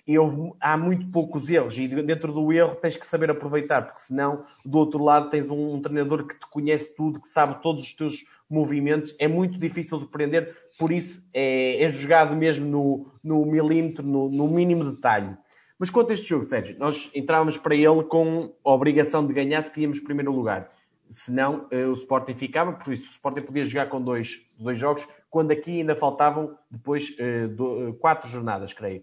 e 0.06 0.18
houve, 0.18 0.52
há 0.60 0.76
muito 0.76 1.06
poucos 1.10 1.48
erros 1.48 1.78
e 1.78 1.86
dentro 1.86 2.32
do 2.32 2.52
erro 2.52 2.74
tens 2.76 2.96
que 2.96 3.06
saber 3.06 3.30
aproveitar, 3.30 3.82
porque 3.82 4.00
senão 4.00 4.44
do 4.64 4.78
outro 4.78 5.02
lado 5.02 5.30
tens 5.30 5.48
um, 5.48 5.74
um 5.74 5.80
treinador 5.80 6.26
que 6.26 6.34
te 6.34 6.46
conhece 6.50 6.92
tudo, 6.94 7.20
que 7.20 7.28
sabe 7.28 7.62
todos 7.62 7.84
os 7.84 7.94
teus 7.94 8.24
movimentos, 8.50 9.14
é 9.18 9.28
muito 9.28 9.58
difícil 9.58 9.98
de 10.00 10.06
prender, 10.06 10.56
por 10.78 10.90
isso 10.92 11.22
é, 11.32 11.82
é 11.82 11.88
jogado 11.88 12.34
mesmo 12.34 12.66
no, 12.66 13.12
no 13.22 13.46
milímetro, 13.46 14.04
no, 14.04 14.28
no, 14.28 14.48
mínimo 14.48 14.90
detalhe. 14.90 15.36
Mas 15.78 15.88
quanto 15.88 16.10
a 16.10 16.14
este 16.14 16.28
jogo, 16.28 16.44
Sérgio, 16.44 16.76
nós 16.78 17.10
entrávamos 17.14 17.56
para 17.56 17.74
ele 17.74 18.04
com 18.04 18.52
a 18.64 18.70
obrigação 18.70 19.26
de 19.26 19.32
ganhar 19.32 19.62
se 19.62 19.70
queríamos 19.70 20.00
primeiro 20.00 20.32
lugar. 20.32 20.70
Senão 21.10 21.66
eh, 21.70 21.86
o 21.86 21.92
Sporting 21.92 22.34
ficava, 22.34 22.72
por 22.72 22.92
isso 22.92 23.04
o 23.04 23.10
Sporting 23.10 23.42
podia 23.42 23.64
jogar 23.64 23.86
com 23.86 24.00
dois, 24.00 24.40
dois 24.58 24.78
jogos, 24.78 25.06
quando 25.30 25.50
aqui 25.50 25.80
ainda 25.80 25.94
faltavam 25.94 26.56
depois 26.70 27.14
eh, 27.18 27.48
do, 27.48 27.88
eh, 27.88 27.92
quatro 27.98 28.28
jornadas, 28.28 28.72
creio. 28.72 29.02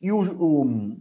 E 0.00 0.10
o, 0.10 0.20
o, 0.20 0.96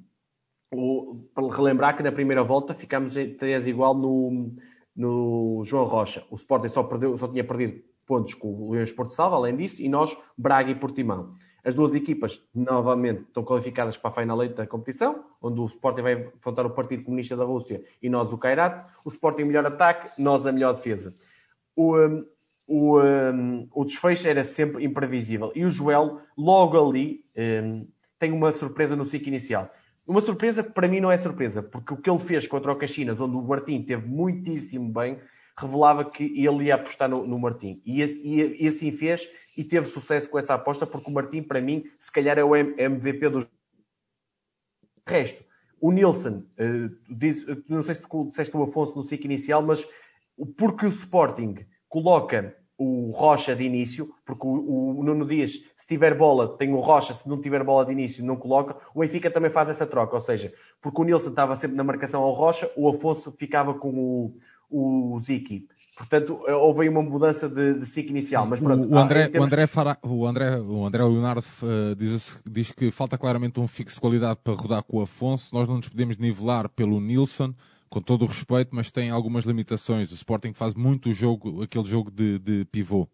o, 0.73 1.15
para 1.33 1.55
relembrar 1.55 1.95
que 1.95 2.03
na 2.03 2.11
primeira 2.11 2.43
volta 2.43 2.73
ficámos 2.73 3.13
3 3.13 3.67
igual 3.67 3.95
no, 3.95 4.53
no 4.95 5.63
João 5.65 5.85
Rocha. 5.85 6.25
O 6.29 6.35
Sporting 6.35 6.67
só, 6.67 6.83
perdeu, 6.83 7.17
só 7.17 7.27
tinha 7.27 7.43
perdido 7.43 7.81
pontos 8.05 8.33
com 8.33 8.47
o 8.47 8.71
Leões 8.71 8.91
Porto 8.91 9.13
Salvo, 9.13 9.35
além 9.35 9.55
disso, 9.55 9.81
e 9.81 9.87
nós, 9.87 10.17
Braga 10.37 10.71
e 10.71 10.75
Portimão. 10.75 11.35
As 11.63 11.75
duas 11.75 11.93
equipas, 11.93 12.41
novamente, 12.55 13.21
estão 13.21 13.43
qualificadas 13.43 13.97
para 13.97 14.09
a 14.09 14.13
Final 14.13 14.47
da 14.49 14.65
competição, 14.65 15.23
onde 15.41 15.59
o 15.59 15.65
Sporting 15.65 16.01
vai 16.01 16.13
enfrentar 16.13 16.65
o 16.65 16.71
Partido 16.71 17.03
Comunista 17.03 17.35
da 17.35 17.43
Rússia 17.43 17.83
e 18.01 18.09
nós 18.09 18.33
o 18.33 18.37
Kairat. 18.37 18.85
O 19.05 19.09
Sporting 19.09 19.43
melhor 19.43 19.65
ataque, 19.65 20.21
nós 20.21 20.47
a 20.47 20.51
melhor 20.51 20.73
defesa. 20.73 21.13
O, 21.75 21.95
o, 22.65 22.97
o 23.73 23.85
desfecho 23.85 24.27
era 24.27 24.43
sempre 24.43 24.83
imprevisível. 24.83 25.51
E 25.53 25.65
o 25.65 25.69
Joel, 25.69 26.19
logo 26.37 26.89
ali, 26.89 27.23
tem 28.19 28.31
uma 28.31 28.51
surpresa 28.51 28.95
no 28.95 29.05
ciclo 29.05 29.29
inicial. 29.29 29.73
Uma 30.05 30.21
surpresa 30.21 30.63
que 30.63 30.71
para 30.71 30.87
mim 30.87 30.99
não 30.99 31.11
é 31.11 31.17
surpresa, 31.17 31.63
porque 31.63 31.93
o 31.93 31.97
que 31.97 32.09
ele 32.09 32.19
fez 32.19 32.47
contra 32.47 32.71
o 32.71 32.75
Caxinas, 32.75 33.21
onde 33.21 33.35
o 33.35 33.41
Martim 33.41 33.81
teve 33.81 34.07
muitíssimo 34.07 34.91
bem, 34.91 35.19
revelava 35.55 36.03
que 36.03 36.23
ele 36.23 36.65
ia 36.65 36.75
apostar 36.75 37.09
no, 37.09 37.25
no 37.27 37.37
Martim. 37.37 37.81
E, 37.85 38.01
e, 38.01 38.63
e, 38.63 38.67
assim 38.67 38.91
fez 38.91 39.29
e 39.55 39.63
teve 39.63 39.85
sucesso 39.87 40.29
com 40.29 40.39
essa 40.39 40.53
aposta, 40.53 40.87
porque 40.87 41.09
o 41.09 41.13
Martim, 41.13 41.43
para 41.43 41.61
mim, 41.61 41.83
se 41.99 42.11
calhar 42.11 42.37
é 42.37 42.43
o 42.43 42.55
MVP 42.55 43.29
dos. 43.29 43.47
Resto, 45.05 45.43
o 45.81 45.91
Nilsson, 45.91 46.43
uh, 46.59 46.95
diz, 47.09 47.45
não 47.67 47.81
sei 47.81 47.95
se 47.95 48.03
disseste 48.27 48.55
o 48.55 48.63
Afonso 48.63 48.95
no 48.95 49.03
ciclo 49.03 49.25
inicial, 49.25 49.61
mas 49.61 49.87
porque 50.57 50.85
o 50.85 50.89
Sporting 50.89 51.55
coloca 51.87 52.55
o 52.77 53.11
Rocha 53.11 53.55
de 53.55 53.63
início, 53.63 54.13
porque 54.25 54.45
o, 54.45 54.99
o 54.99 55.03
Nuno 55.03 55.25
Dias 55.25 55.59
tiver 55.89 56.15
bola, 56.15 56.55
tem 56.55 56.71
o 56.71 56.79
Rocha, 56.79 57.13
se 57.15 57.27
não 57.27 57.41
tiver 57.41 57.63
bola 57.63 57.83
de 57.83 57.91
início, 57.91 58.23
não 58.23 58.35
coloca. 58.35 58.75
O 58.93 58.99
Benfica 58.99 59.31
também 59.31 59.49
faz 59.49 59.69
essa 59.69 59.87
troca, 59.87 60.15
ou 60.15 60.21
seja, 60.21 60.53
porque 60.79 61.01
o 61.01 61.03
Nilson 61.03 61.31
estava 61.31 61.55
sempre 61.55 61.75
na 61.75 61.83
marcação 61.83 62.21
ao 62.21 62.31
Rocha, 62.31 62.71
o 62.77 62.87
Afonso 62.87 63.31
ficava 63.31 63.73
com 63.73 63.89
o, 64.69 65.13
o 65.15 65.19
Ziki. 65.19 65.67
Portanto, 65.97 66.39
houve 66.47 66.83
aí 66.83 66.89
uma 66.89 67.01
mudança 67.01 67.49
de, 67.49 67.79
de 67.79 67.85
ciclo 67.85 68.11
inicial. 68.11 68.45
Mas 68.45 68.59
pronto, 68.59 68.87
o, 68.87 68.97
André, 68.97 69.27
termos... 69.27 69.41
o, 69.41 69.43
André 69.45 69.67
Fará, 69.67 69.97
o, 70.01 70.25
André, 70.25 70.57
o 70.61 70.85
André 70.85 71.03
Leonardo 71.03 71.41
uh, 71.41 71.95
diz, 71.95 72.41
diz, 72.45 72.71
que 72.71 72.89
falta 72.89 73.17
claramente 73.17 73.59
um 73.59 73.67
fixo 73.67 73.95
de 73.95 74.01
qualidade 74.01 74.39
para 74.41 74.53
rodar 74.53 74.83
com 74.83 74.97
o 74.97 75.01
Afonso. 75.01 75.53
Nós 75.53 75.67
não 75.67 75.77
nos 75.77 75.89
podemos 75.89 76.17
nivelar 76.17 76.69
pelo 76.69 77.01
Nilson, 77.01 77.53
com 77.89 77.99
todo 77.99 78.21
o 78.21 78.27
respeito, 78.27 78.69
mas 78.71 78.91
tem 78.91 79.09
algumas 79.09 79.43
limitações. 79.43 80.11
O 80.11 80.15
Sporting 80.15 80.53
faz 80.53 80.73
muito 80.73 81.09
o 81.09 81.13
jogo, 81.13 81.63
aquele 81.63 81.85
jogo 81.85 82.09
de, 82.09 82.39
de 82.39 82.63
pivô. 82.65 83.09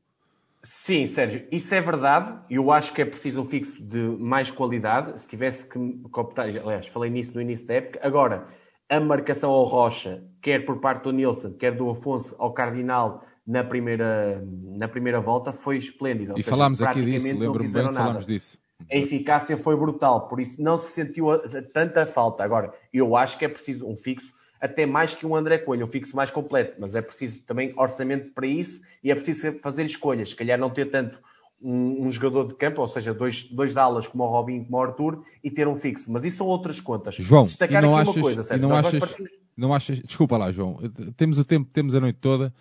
Sim, 0.65 1.05
Sérgio, 1.05 1.47
isso 1.51 1.73
é 1.75 1.79
verdade. 1.79 2.39
Eu 2.49 2.71
acho 2.71 2.91
que 2.91 3.01
é 3.01 3.05
preciso 3.05 3.41
um 3.41 3.45
fixo 3.45 3.81
de 3.81 3.99
mais 4.19 4.49
qualidade. 4.49 5.19
Se 5.19 5.27
tivesse 5.27 5.67
que 5.69 5.77
optar, 6.11 6.43
aliás, 6.45 6.87
falei 6.87 7.09
nisso 7.11 7.33
no 7.35 7.41
início 7.41 7.67
da 7.67 7.75
época. 7.75 7.99
Agora, 8.01 8.47
a 8.89 8.99
marcação 8.99 9.51
ao 9.51 9.63
Rocha, 9.65 10.23
quer 10.41 10.65
por 10.65 10.79
parte 10.79 11.03
do 11.03 11.11
Nilson, 11.11 11.53
quer 11.53 11.75
do 11.75 11.89
Afonso 11.89 12.35
ao 12.39 12.51
Cardinal 12.51 13.23
na 13.45 13.63
primeira, 13.63 14.43
na 14.75 14.87
primeira 14.87 15.21
volta, 15.21 15.53
foi 15.53 15.77
esplêndida. 15.77 16.33
E 16.33 16.37
seja, 16.37 16.49
falámos 16.49 16.81
aqui 16.81 17.05
disso, 17.05 17.37
lembro-me 17.37 17.71
bem 17.71 17.87
que 17.87 17.93
falámos 17.93 18.25
disso. 18.25 18.57
A 18.91 18.95
eficácia 18.95 19.55
foi 19.57 19.75
brutal, 19.75 20.27
por 20.27 20.39
isso 20.39 20.61
não 20.61 20.77
se 20.77 20.91
sentiu 20.91 21.27
tanta 21.73 22.05
falta. 22.07 22.43
Agora, 22.43 22.73
eu 22.91 23.15
acho 23.15 23.37
que 23.37 23.45
é 23.45 23.47
preciso 23.47 23.87
um 23.87 23.95
fixo 23.95 24.33
até 24.59 24.85
mais 24.85 25.13
que 25.13 25.25
um 25.25 25.35
André 25.35 25.57
Coelho, 25.57 25.85
um 25.85 25.89
fixo 25.89 26.15
mais 26.15 26.31
completo, 26.31 26.75
mas 26.79 26.95
é 26.95 27.01
preciso 27.01 27.39
também 27.39 27.73
orçamento 27.77 28.33
para 28.33 28.47
isso 28.47 28.81
e 29.03 29.11
é 29.11 29.15
preciso 29.15 29.59
fazer 29.59 29.83
escolhas. 29.83 30.29
Se 30.29 30.35
calhar 30.35 30.57
não 30.57 30.69
ter 30.69 30.89
tanto 30.89 31.19
um, 31.61 32.07
um, 32.07 32.11
jogador 32.11 32.47
de 32.47 32.55
campo, 32.55 32.81
ou 32.81 32.87
seja, 32.87 33.13
dois, 33.13 33.43
dois 33.43 33.77
alas 33.77 34.07
como 34.07 34.23
o 34.23 34.27
Robin 34.27 34.63
como 34.63 34.77
o 34.77 34.81
Arthur, 34.81 35.23
e 35.43 35.49
ter 35.49 35.67
um 35.67 35.75
fixo. 35.75 36.11
Mas 36.11 36.23
isso 36.23 36.37
são 36.37 36.47
outras 36.47 36.79
contas. 36.79 37.15
João, 37.15 37.45
Destacar 37.45 37.81
não 37.81 37.95
achas, 37.95 38.21
coisa, 38.21 38.55
e 38.55 38.59
não 38.59 38.73
achas, 38.73 38.99
partir... 38.99 39.31
não 39.55 39.73
achas, 39.73 39.99
desculpa 39.99 40.37
lá, 40.37 40.51
João, 40.51 40.79
temos 41.15 41.37
o 41.37 41.45
tempo, 41.45 41.69
temos 41.71 41.95
a 41.95 41.99
noite 41.99 42.19
toda. 42.19 42.53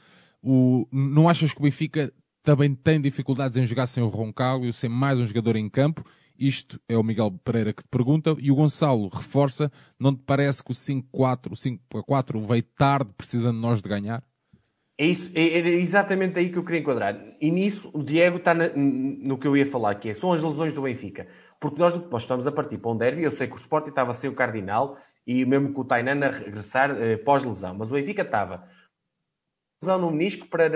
O, 0.43 0.87
não 0.93 1.29
achas 1.29 1.53
que 1.53 1.61
o 1.61 1.63
Benfica 1.63 2.13
também 2.43 2.75
tem 2.75 3.01
dificuldades 3.01 3.57
em 3.57 3.67
jogar 3.67 3.87
sem 3.87 4.03
o 4.03 4.09
Roncalho, 4.09 4.73
sem 4.73 4.91
mais 4.91 5.19
um 5.19 5.27
jogador 5.27 5.57
em 5.57 5.69
campo 5.69 6.05
isto 6.39 6.81
é 6.89 6.97
o 6.97 7.03
Miguel 7.03 7.31
Pereira 7.45 7.73
que 7.73 7.83
te 7.83 7.89
pergunta 7.89 8.35
e 8.39 8.51
o 8.51 8.55
Gonçalo 8.55 9.09
reforça. 9.09 9.71
Não 9.99 10.15
te 10.15 10.23
parece 10.23 10.63
que 10.63 10.71
o 10.71 10.75
5-4, 10.75 11.53
o 11.53 12.03
5-4 12.03 12.47
veio 12.47 12.63
tarde, 12.63 13.13
precisando 13.17 13.59
nós 13.59 13.81
de 13.81 13.89
ganhar? 13.89 14.23
É, 14.99 15.07
isso, 15.07 15.31
é, 15.35 15.41
é 15.41 15.69
exatamente 15.75 16.39
aí 16.39 16.51
que 16.51 16.59
eu 16.59 16.65
queria 16.65 16.81
enquadrar. 16.81 17.19
E 17.41 17.51
nisso 17.51 17.91
o 17.93 18.03
Diego 18.03 18.37
está 18.39 18.55
na, 18.55 18.69
no 18.75 19.39
que 19.39 19.47
eu 19.47 19.57
ia 19.57 19.67
falar, 19.67 19.97
que 19.97 20.11
é, 20.11 20.15
são 20.15 20.33
as 20.33 20.43
lesões 20.43 20.73
do 20.73 20.83
Benfica. 20.83 21.27
Porque 21.61 21.79
nós, 21.79 21.97
nós 22.11 22.23
estamos 22.23 22.47
a 22.47 22.53
partir 22.53 22.79
para 22.79 22.91
um 22.91 22.97
derby, 22.97 23.23
eu 23.23 23.31
sei 23.31 23.47
que 23.47 23.55
o 23.55 23.57
Sporting 23.57 23.89
estava 23.89 24.13
sem 24.13 24.29
o 24.29 24.35
Cardinal 24.35 24.99
e 25.27 25.45
mesmo 25.45 25.73
com 25.73 25.81
o 25.81 25.85
Tainan 25.85 26.27
a 26.27 26.31
regressar 26.31 26.91
eh, 26.91 27.17
pós-lesão, 27.17 27.75
mas 27.75 27.91
o 27.91 27.95
Benfica 27.95 28.23
estava 28.23 28.69
lesão 29.83 29.99
no 29.99 30.11
menisco 30.11 30.47
para 30.47 30.71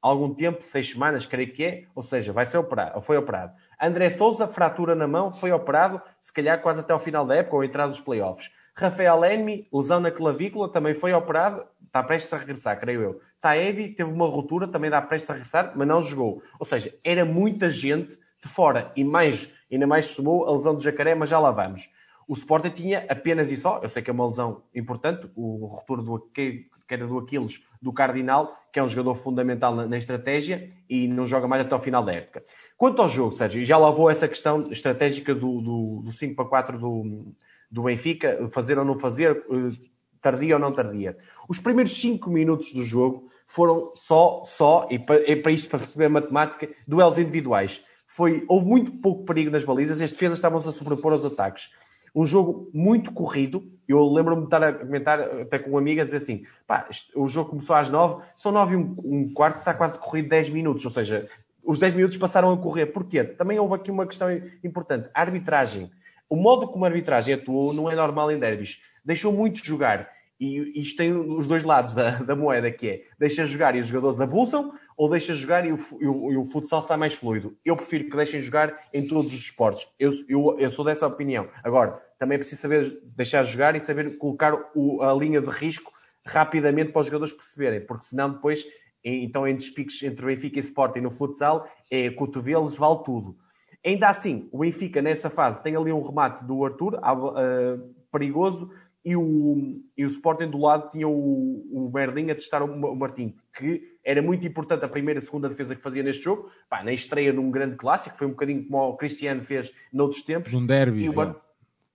algum 0.00 0.34
tempo, 0.34 0.64
seis 0.64 0.90
semanas, 0.90 1.26
creio 1.26 1.52
que 1.52 1.64
é, 1.64 1.86
ou 1.94 2.02
seja, 2.02 2.32
vai 2.32 2.46
ser 2.46 2.58
operado, 2.58 2.96
ou 2.96 3.02
foi 3.02 3.16
operado. 3.16 3.54
André 3.80 4.10
Souza, 4.10 4.46
fratura 4.46 4.94
na 4.94 5.08
mão, 5.08 5.32
foi 5.32 5.50
operado, 5.52 6.02
se 6.20 6.32
calhar 6.32 6.60
quase 6.60 6.80
até 6.80 6.92
ao 6.92 6.98
final 6.98 7.24
da 7.24 7.36
época 7.36 7.56
ou 7.56 7.64
entrada 7.64 7.90
dos 7.90 8.00
playoffs. 8.00 8.50
Rafael 8.74 9.24
Enmi, 9.24 9.66
lesão 9.72 10.00
na 10.00 10.10
clavícula, 10.10 10.68
também 10.68 10.94
foi 10.94 11.12
operado, 11.12 11.64
está 11.86 12.02
prestes 12.02 12.32
a 12.32 12.38
regressar, 12.38 12.78
creio 12.78 13.02
eu. 13.02 13.20
Taevi 13.40 13.88
teve 13.88 14.10
uma 14.10 14.26
ruptura, 14.26 14.68
também 14.68 14.88
está 14.88 15.00
prestes 15.00 15.30
a 15.30 15.32
regressar, 15.34 15.72
mas 15.74 15.88
não 15.88 16.00
jogou. 16.02 16.42
Ou 16.58 16.66
seja, 16.66 16.94
era 17.02 17.24
muita 17.24 17.68
gente 17.68 18.18
de 18.42 18.48
fora 18.48 18.92
e 18.94 19.02
mais, 19.02 19.50
ainda 19.70 19.86
mais 19.86 20.06
somou 20.06 20.46
a 20.46 20.52
lesão 20.52 20.74
do 20.74 20.82
Jacaré, 20.82 21.14
mas 21.14 21.28
já 21.28 21.38
lá 21.38 21.50
vamos. 21.50 21.88
O 22.28 22.34
Sporting 22.34 22.70
tinha 22.70 23.06
apenas 23.08 23.50
e 23.50 23.56
só, 23.56 23.80
eu 23.82 23.88
sei 23.88 24.02
que 24.02 24.10
é 24.10 24.12
uma 24.12 24.26
lesão 24.26 24.62
importante, 24.74 25.28
o 25.34 25.66
ruptura 25.66 26.02
do, 26.02 26.18
que 26.32 26.68
era 26.88 27.06
do 27.06 27.18
Aquiles, 27.18 27.62
do 27.80 27.92
Cardinal, 27.92 28.56
que 28.72 28.78
é 28.78 28.82
um 28.82 28.88
jogador 28.88 29.14
fundamental 29.14 29.74
na, 29.74 29.86
na, 29.86 29.96
estratégia 29.96 30.70
e 30.88 31.08
não 31.08 31.26
joga 31.26 31.48
mais 31.48 31.62
até 31.64 31.74
ao 31.74 31.80
final 31.80 32.04
da 32.04 32.12
época. 32.12 32.44
Quanto 32.76 33.00
ao 33.00 33.08
jogo, 33.08 33.34
Sérgio, 33.34 33.64
já 33.64 33.78
lavou 33.78 34.10
essa 34.10 34.28
questão 34.28 34.70
estratégica 34.70 35.34
do, 35.34 35.60
do, 35.60 36.02
do 36.04 36.12
5 36.12 36.34
para 36.34 36.44
4 36.44 36.78
do, 36.78 37.34
do 37.70 37.82
Benfica, 37.82 38.48
fazer 38.50 38.78
ou 38.78 38.84
não 38.84 38.98
fazer, 38.98 39.44
eh, 39.50 39.88
tardia 40.20 40.54
ou 40.54 40.60
não 40.60 40.72
tardia. 40.72 41.16
Os 41.48 41.58
primeiros 41.58 41.98
5 42.00 42.28
minutos 42.30 42.72
do 42.72 42.82
jogo 42.82 43.28
foram 43.46 43.92
só, 43.94 44.42
só, 44.44 44.86
e 44.90 44.98
para, 44.98 45.30
e 45.30 45.36
para 45.36 45.52
isto, 45.52 45.68
para 45.68 45.80
perceber 45.80 46.06
a 46.06 46.10
matemática, 46.10 46.68
duelos 46.86 47.18
individuais. 47.18 47.82
Foi, 48.06 48.44
houve 48.48 48.66
muito 48.66 48.92
pouco 48.92 49.24
perigo 49.24 49.50
nas 49.50 49.64
balizas, 49.64 50.00
as 50.00 50.10
defesas 50.10 50.38
estavam-se 50.38 50.68
a 50.68 50.72
sobrepor 50.72 51.12
aos 51.12 51.24
ataques 51.24 51.70
um 52.14 52.24
jogo 52.24 52.70
muito 52.72 53.12
corrido. 53.12 53.62
Eu 53.88 54.04
lembro-me 54.12 54.42
de 54.42 54.46
estar 54.46 54.62
a 54.62 54.72
comentar 54.72 55.20
até 55.20 55.58
com 55.58 55.70
um 55.70 55.78
amigo 55.78 56.00
a 56.00 56.04
dizer 56.04 56.18
assim: 56.18 56.44
pá, 56.66 56.88
o 57.14 57.28
jogo 57.28 57.50
começou 57.50 57.74
às 57.76 57.90
9, 57.90 58.22
são 58.36 58.52
9 58.52 58.74
e 58.74 58.76
um, 58.76 58.96
um 59.04 59.32
quarto, 59.32 59.58
está 59.58 59.74
quase 59.74 59.98
corrido 59.98 60.28
10 60.28 60.50
minutos. 60.50 60.84
Ou 60.84 60.90
seja, 60.90 61.28
os 61.64 61.78
10 61.78 61.94
minutos 61.94 62.16
passaram 62.16 62.52
a 62.52 62.56
correr. 62.56 62.86
Porquê? 62.86 63.24
Também 63.24 63.58
houve 63.58 63.74
aqui 63.74 63.90
uma 63.90 64.06
questão 64.06 64.28
importante: 64.62 65.08
a 65.14 65.20
arbitragem. 65.20 65.90
O 66.28 66.36
modo 66.36 66.68
como 66.68 66.84
a 66.84 66.88
arbitragem 66.88 67.34
atuou 67.34 67.72
não 67.72 67.90
é 67.90 67.96
normal 67.96 68.30
em 68.30 68.38
derbys. 68.38 68.80
Deixou 69.04 69.32
muitos 69.32 69.62
jogar. 69.62 70.08
E 70.40 70.80
isto 70.80 70.96
tem 70.96 71.12
os 71.12 71.46
dois 71.46 71.64
lados 71.64 71.92
da, 71.92 72.12
da 72.22 72.34
moeda, 72.34 72.70
que 72.70 72.88
é 72.88 73.02
deixa 73.18 73.44
jogar 73.44 73.76
e 73.76 73.80
os 73.80 73.86
jogadores 73.86 74.22
abusam, 74.22 74.72
ou 74.96 75.10
deixa 75.10 75.34
jogar 75.34 75.66
e 75.66 75.72
o, 75.72 75.76
e 76.00 76.06
o, 76.06 76.32
e 76.32 76.36
o 76.38 76.44
futsal 76.46 76.80
sai 76.80 76.96
mais 76.96 77.12
fluido. 77.12 77.54
Eu 77.62 77.76
prefiro 77.76 78.04
que 78.04 78.16
deixem 78.16 78.40
jogar 78.40 78.88
em 78.92 79.06
todos 79.06 79.32
os 79.32 79.38
esportes. 79.38 79.86
Eu, 79.98 80.10
eu, 80.26 80.56
eu 80.58 80.70
sou 80.70 80.82
dessa 80.82 81.06
opinião. 81.06 81.46
Agora, 81.62 82.00
também 82.18 82.36
é 82.36 82.38
preciso 82.38 82.62
saber 82.62 83.00
deixar 83.14 83.44
jogar 83.44 83.76
e 83.76 83.80
saber 83.80 84.16
colocar 84.16 84.54
o, 84.74 85.02
a 85.02 85.12
linha 85.12 85.42
de 85.42 85.50
risco 85.50 85.92
rapidamente 86.24 86.92
para 86.92 87.00
os 87.00 87.06
jogadores 87.06 87.32
perceberem, 87.32 87.80
porque 87.80 88.04
senão 88.04 88.32
depois, 88.32 88.64
então 89.04 89.46
em 89.46 89.54
despiques 89.54 90.02
entre 90.02 90.24
Benfica 90.24 90.58
e 90.58 90.60
Sporting 90.60 91.00
no 91.00 91.10
futsal, 91.10 91.68
é 91.90 92.08
cotovelos, 92.10 92.76
vale 92.76 93.02
tudo. 93.04 93.36
Ainda 93.84 94.08
assim, 94.08 94.48
o 94.52 94.58
Benfica 94.58 95.00
nessa 95.00 95.30
fase 95.30 95.62
tem 95.62 95.76
ali 95.76 95.92
um 95.92 96.06
remate 96.06 96.44
do 96.44 96.64
Arthur, 96.64 96.94
uh, 96.96 97.94
perigoso, 98.12 98.70
e 99.04 99.16
o, 99.16 99.80
e 99.96 100.04
o 100.04 100.08
Sporting 100.08 100.50
do 100.50 100.58
lado 100.58 100.90
tinha 100.90 101.08
o, 101.08 101.66
o 101.72 101.90
Berlim 101.90 102.30
a 102.30 102.34
testar 102.34 102.62
o, 102.62 102.66
o 102.66 102.96
Martim, 102.96 103.34
que 103.56 103.98
era 104.04 104.20
muito 104.20 104.46
importante 104.46 104.84
a 104.84 104.88
primeira 104.88 105.20
e 105.20 105.22
segunda 105.22 105.48
defesa 105.48 105.74
que 105.74 105.82
fazia 105.82 106.02
neste 106.02 106.22
jogo, 106.22 106.50
pá, 106.68 106.82
na 106.82 106.92
estreia 106.92 107.32
num 107.32 107.50
grande 107.50 107.76
clássico, 107.76 108.16
foi 108.16 108.26
um 108.26 108.30
bocadinho 108.30 108.66
como 108.66 108.78
o 108.78 108.96
Cristiano 108.96 109.42
fez 109.42 109.72
noutros 109.92 110.22
tempos. 110.22 110.52
Num 110.52 110.66
derby, 110.66 111.08
o 111.08 111.14
Mar... 111.14 111.36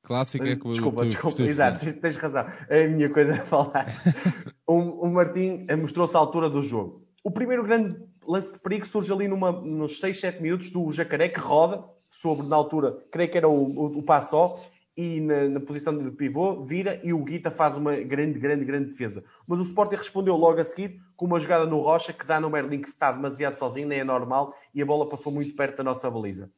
Clássico 0.04 0.46
é 0.46 0.56
que 0.56 0.70
Desculpa, 0.70 1.02
tu, 1.02 1.08
desculpa, 1.08 1.38
tu, 1.38 1.44
exato, 1.44 1.94
tens 1.94 2.16
razão. 2.16 2.46
É 2.70 2.86
a 2.86 2.88
minha 2.88 3.10
coisa 3.10 3.34
a 3.42 3.46
falar. 3.46 3.88
o, 4.68 5.08
o 5.08 5.12
Martim 5.12 5.66
mostrou-se 5.80 6.16
à 6.16 6.20
altura 6.20 6.48
do 6.48 6.62
jogo. 6.62 7.04
O 7.24 7.32
primeiro 7.32 7.64
grande 7.64 7.96
lance 8.28 8.52
de 8.52 8.60
perigo 8.60 8.86
surge 8.86 9.12
ali 9.12 9.28
numa, 9.28 9.52
nos 9.52 10.00
6, 10.00 10.20
7 10.20 10.42
minutos 10.42 10.70
do 10.70 10.92
Jacaré, 10.92 11.30
que 11.30 11.40
roda 11.40 11.84
sobre, 12.12 12.48
na 12.48 12.56
altura, 12.56 12.98
creio 13.12 13.30
que 13.30 13.38
era 13.38 13.48
o, 13.48 13.64
o, 13.64 13.98
o 14.00 14.04
Passó, 14.04 14.60
e 14.98 15.20
na, 15.20 15.50
na, 15.50 15.60
posição 15.60 15.98
de 15.98 16.10
pivô, 16.12 16.64
vira 16.64 17.02
e 17.04 17.12
o 17.12 17.24
Guita 17.24 17.52
faz 17.52 17.76
uma 17.76 17.96
grande, 17.98 18.40
grande, 18.40 18.64
grande 18.64 18.92
defesa. 18.92 19.24
Mas 19.46 19.60
o 19.60 19.64
Sporting 19.64 19.96
respondeu 19.96 20.36
logo 20.36 20.60
a 20.60 20.64
seguir 20.64 21.02
com 21.18 21.26
uma 21.26 21.40
jogada 21.40 21.66
no 21.66 21.82
Rocha 21.82 22.14
que 22.14 22.26
dá 22.26 22.40
no 22.40 22.50
Merlin 22.50 22.82
que 22.82 22.88
está 22.88 23.12
demasiado 23.12 23.58
sozinho, 23.58 23.88
nem 23.88 24.00
é 24.00 24.04
normal, 24.04 24.56
e 24.74 24.82
a 24.82 24.86
bola 24.86 25.10
passou 25.10 25.32
muito 25.32 25.54
perto 25.56 25.78
da 25.78 25.84
nossa 25.84 26.10
baliza. 26.10 26.50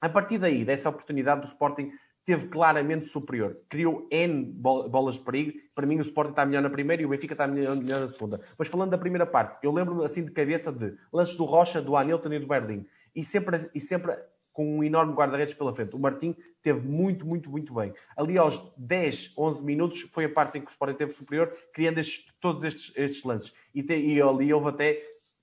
A 0.00 0.08
partir 0.08 0.38
daí, 0.38 0.64
dessa 0.64 0.88
oportunidade, 0.88 1.46
o 1.46 1.48
Sporting 1.48 1.90
teve 2.24 2.48
claramente 2.48 3.06
superior. 3.06 3.58
Criou 3.68 4.06
N 4.10 4.44
bolas 4.52 5.14
de 5.14 5.20
perigo. 5.20 5.58
Para 5.74 5.86
mim, 5.86 5.98
o 5.98 6.02
Sporting 6.02 6.30
está 6.30 6.46
melhor 6.46 6.62
na 6.62 6.70
primeira 6.70 7.02
e 7.02 7.06
o 7.06 7.08
Benfica 7.08 7.34
está 7.34 7.46
melhor, 7.46 7.76
melhor 7.76 8.00
na 8.00 8.08
segunda. 8.08 8.40
Mas 8.58 8.68
falando 8.68 8.90
da 8.90 8.98
primeira 8.98 9.26
parte, 9.26 9.64
eu 9.64 9.72
lembro-me 9.72 10.04
assim 10.04 10.24
de 10.24 10.30
cabeça 10.30 10.72
de 10.72 10.94
lances 11.12 11.36
do 11.36 11.44
Rocha, 11.44 11.82
do 11.82 11.96
Anilton 11.96 12.32
e 12.32 12.38
do 12.38 12.46
Berlim. 12.46 12.86
E 13.14 13.22
sempre, 13.22 13.70
e 13.74 13.80
sempre 13.80 14.16
com 14.54 14.78
um 14.78 14.84
enorme 14.84 15.12
guarda-redes 15.12 15.52
pela 15.52 15.74
frente. 15.74 15.94
O 15.94 15.98
Martim 15.98 16.34
teve 16.62 16.80
muito, 16.80 17.26
muito, 17.26 17.50
muito 17.50 17.74
bem. 17.74 17.92
Ali 18.16 18.38
aos 18.38 18.62
10, 18.78 19.34
11 19.36 19.62
minutos 19.62 20.00
foi 20.12 20.24
a 20.24 20.28
parte 20.28 20.56
em 20.56 20.60
que 20.62 20.68
o 20.68 20.70
Sporting 20.70 20.96
teve 20.96 21.12
superior, 21.12 21.52
criando 21.74 21.98
estes, 21.98 22.24
todos 22.40 22.62
estes, 22.62 22.92
estes 22.96 23.24
lances. 23.24 23.52
E, 23.74 23.82
te, 23.82 23.94
e 23.94 24.22
ali 24.22 24.54
houve 24.54 24.68
até, 24.68 25.02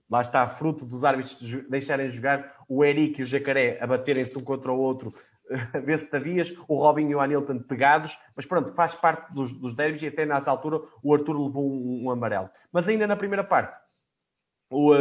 lá 0.10 0.21
está, 0.21 0.47
fruto 0.47 0.86
dos 0.86 1.04
árbitros 1.04 1.39
deixarem 1.69 2.10
jogar 2.10 2.56
o 2.67 2.84
Eric 2.86 3.19
e 3.19 3.24
o 3.24 3.26
Jacaré 3.26 3.78
a 3.82 3.86
baterem-se 3.86 4.38
um 4.38 4.43
contra 4.43 4.71
o 4.71 4.80
outro, 4.80 5.13
a 5.74 5.80
ver 5.80 6.00
se 6.00 6.08
tavias, 6.08 6.56
o 6.65 6.76
Robinho 6.76 7.12
e 7.12 7.15
o 7.15 7.19
Anilton 7.19 7.60
pegados, 7.60 8.17
mas 8.34 8.45
pronto, 8.45 8.74
faz 8.74 8.95
parte 8.95 9.34
dos, 9.34 9.52
dos 9.52 9.76
derbys 9.76 10.02
e 10.04 10.08
até 10.08 10.26
nessa 10.26 10.50
altura 10.50 10.82
o 11.04 11.13
Arthur 11.13 11.47
levou 11.47 11.69
um, 11.69 12.06
um 12.06 12.10
amarelo. 12.10 12.50
Mas 12.71 12.88
ainda 12.88 13.06
na 13.06 13.17
primeira 13.17 13.43
parte, 13.43 13.78
o, 14.71 14.93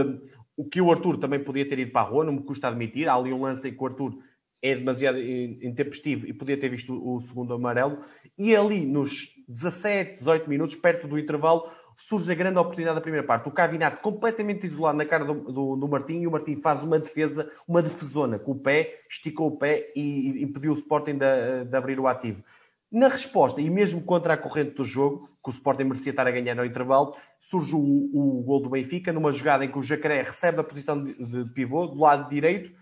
o 0.60 0.64
que 0.66 0.78
o 0.78 0.92
Arthur 0.92 1.16
também 1.16 1.42
podia 1.42 1.66
ter 1.66 1.78
ido 1.78 1.90
para 1.90 2.02
a 2.02 2.04
rua, 2.04 2.22
não 2.22 2.34
me 2.34 2.42
custa 2.42 2.68
admitir. 2.68 3.08
Há 3.08 3.14
ali 3.14 3.32
um 3.32 3.40
lance 3.40 3.66
em 3.66 3.72
que 3.72 3.82
o 3.82 3.86
Arthur 3.86 4.18
é 4.60 4.74
demasiado 4.74 5.18
intempestivo 5.18 6.26
e 6.26 6.34
podia 6.34 6.54
ter 6.54 6.68
visto 6.68 6.92
o 6.92 7.18
segundo 7.22 7.54
amarelo. 7.54 8.00
E 8.36 8.54
ali, 8.54 8.84
nos 8.84 9.30
17, 9.48 10.18
18 10.18 10.50
minutos, 10.50 10.76
perto 10.76 11.08
do 11.08 11.18
intervalo, 11.18 11.66
surge 11.96 12.30
a 12.30 12.34
grande 12.34 12.58
oportunidade 12.58 12.96
da 12.96 13.00
primeira 13.00 13.26
parte. 13.26 13.48
O 13.48 13.50
Cavinato 13.50 14.02
completamente 14.02 14.66
isolado 14.66 14.98
na 14.98 15.06
cara 15.06 15.24
do, 15.24 15.32
do, 15.50 15.76
do 15.76 15.88
Martim 15.88 16.20
e 16.20 16.26
o 16.26 16.30
Martim 16.30 16.56
faz 16.56 16.82
uma 16.82 16.98
defesa, 16.98 17.50
uma 17.66 17.80
defesona 17.80 18.38
com 18.38 18.52
o 18.52 18.58
pé, 18.58 19.00
esticou 19.08 19.48
o 19.48 19.56
pé 19.56 19.90
e 19.96 20.42
impediu 20.42 20.72
o 20.72 20.74
Sporting 20.74 21.16
de, 21.16 21.64
de 21.64 21.74
abrir 21.74 21.98
o 21.98 22.06
ativo. 22.06 22.44
Na 22.90 23.08
resposta, 23.08 23.60
e 23.60 23.70
mesmo 23.70 24.02
contra 24.02 24.34
a 24.34 24.36
corrente 24.36 24.74
do 24.74 24.84
jogo, 24.84 25.28
que 25.42 25.50
o 25.50 25.52
Sporting 25.52 25.84
merecia 25.84 26.10
estar 26.10 26.26
a 26.26 26.30
ganhar 26.30 26.54
no 26.54 26.64
intervalo, 26.64 27.14
surge 27.40 27.74
o, 27.74 27.78
o 27.78 28.42
gol 28.42 28.60
do 28.60 28.70
Benfica, 28.70 29.12
numa 29.12 29.32
jogada 29.32 29.64
em 29.64 29.70
que 29.70 29.78
o 29.78 29.82
Jacaré 29.82 30.22
recebe 30.22 30.60
a 30.60 30.64
posição 30.64 31.02
de, 31.02 31.14
de 31.14 31.44
pivô, 31.52 31.86
do 31.86 32.00
lado 32.00 32.28
direito, 32.28 32.72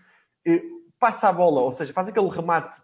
passa 0.99 1.29
a 1.29 1.33
bola, 1.33 1.61
ou 1.61 1.71
seja, 1.71 1.93
faz 1.93 2.09
aquele 2.09 2.27
remate, 2.27 2.79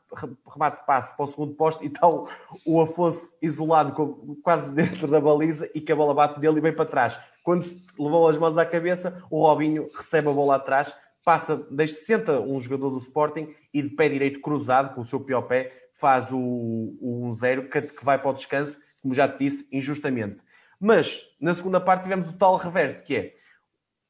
remate 0.52 0.80
de 0.80 0.86
passe 0.86 1.16
para 1.16 1.26
o 1.26 1.28
segundo 1.28 1.54
posto 1.54 1.84
e 1.84 1.88
está 1.88 2.08
o, 2.08 2.82
Afonso 2.82 3.30
isolado 3.42 3.94
quase 4.42 4.70
dentro 4.72 5.08
da 5.08 5.20
baliza 5.20 5.70
e 5.76 5.82
que 5.82 5.92
a 5.92 5.96
bola 5.96 6.14
bate 6.14 6.40
dele 6.40 6.58
e 6.58 6.62
vem 6.62 6.74
para 6.74 6.86
trás. 6.86 7.20
Quando 7.44 7.66
levou 8.00 8.30
as 8.30 8.38
mãos 8.38 8.58
à 8.58 8.66
cabeça, 8.66 9.22
o 9.30 9.42
Robinho 9.42 9.90
recebe 9.96 10.30
a 10.30 10.32
bola 10.32 10.56
atrás, 10.56 10.96
passa, 11.24 11.58
deixa, 11.70 11.96
senta 11.96 12.40
um 12.40 12.60
jogador 12.60 12.92
do 12.92 13.00
Sporting 13.00 13.54
e 13.74 13.82
de 13.82 13.90
pé 13.90 14.08
direito 14.08 14.40
cruzado, 14.40 14.96
com 14.96 15.02
o 15.02 15.06
seu 15.06 15.20
pior 15.20 15.42
pé, 15.42 15.85
faz 15.99 16.31
o, 16.31 16.38
o 16.38 17.29
1-0 17.31 17.69
que, 17.69 17.81
que 17.81 18.05
vai 18.05 18.19
para 18.19 18.31
o 18.31 18.34
descanso, 18.34 18.77
como 19.01 19.13
já 19.13 19.27
te 19.27 19.39
disse, 19.39 19.67
injustamente. 19.71 20.41
Mas 20.79 21.21
na 21.39 21.53
segunda 21.53 21.79
parte 21.79 22.03
tivemos 22.03 22.29
o 22.29 22.38
tal 22.38 22.58
reverso, 22.58 23.03
que 23.03 23.15
é 23.15 23.34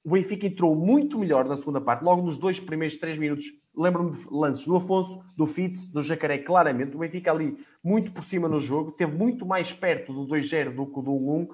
o 0.06 0.12
Benfica 0.12 0.46
entrou 0.46 0.76
muito 0.76 1.18
melhor 1.18 1.46
na 1.46 1.56
segunda 1.56 1.82
parte, 1.82 2.04
logo 2.04 2.22
nos 2.22 2.38
dois 2.38 2.60
primeiros 2.60 2.96
três 2.96 3.18
minutos. 3.18 3.46
Lembro-me 3.76 4.12
de 4.12 4.28
lances 4.30 4.64
do 4.64 4.76
Afonso, 4.76 5.20
do 5.36 5.48
Fitz, 5.48 5.88
do 5.88 6.00
Jacaré, 6.00 6.38
claramente. 6.38 6.96
O 6.96 7.00
Benfica 7.00 7.32
ali 7.32 7.58
muito 7.84 8.12
por 8.12 8.24
cima 8.24 8.48
no 8.48 8.60
jogo, 8.60 8.92
teve 8.92 9.12
muito 9.18 9.48
mais 9.48 9.74
perto 9.74 10.14
do 10.14 10.28
2-0 10.28 10.76
do 10.76 10.86
que 10.86 11.02
do 11.02 11.12
1-1. 11.12 11.48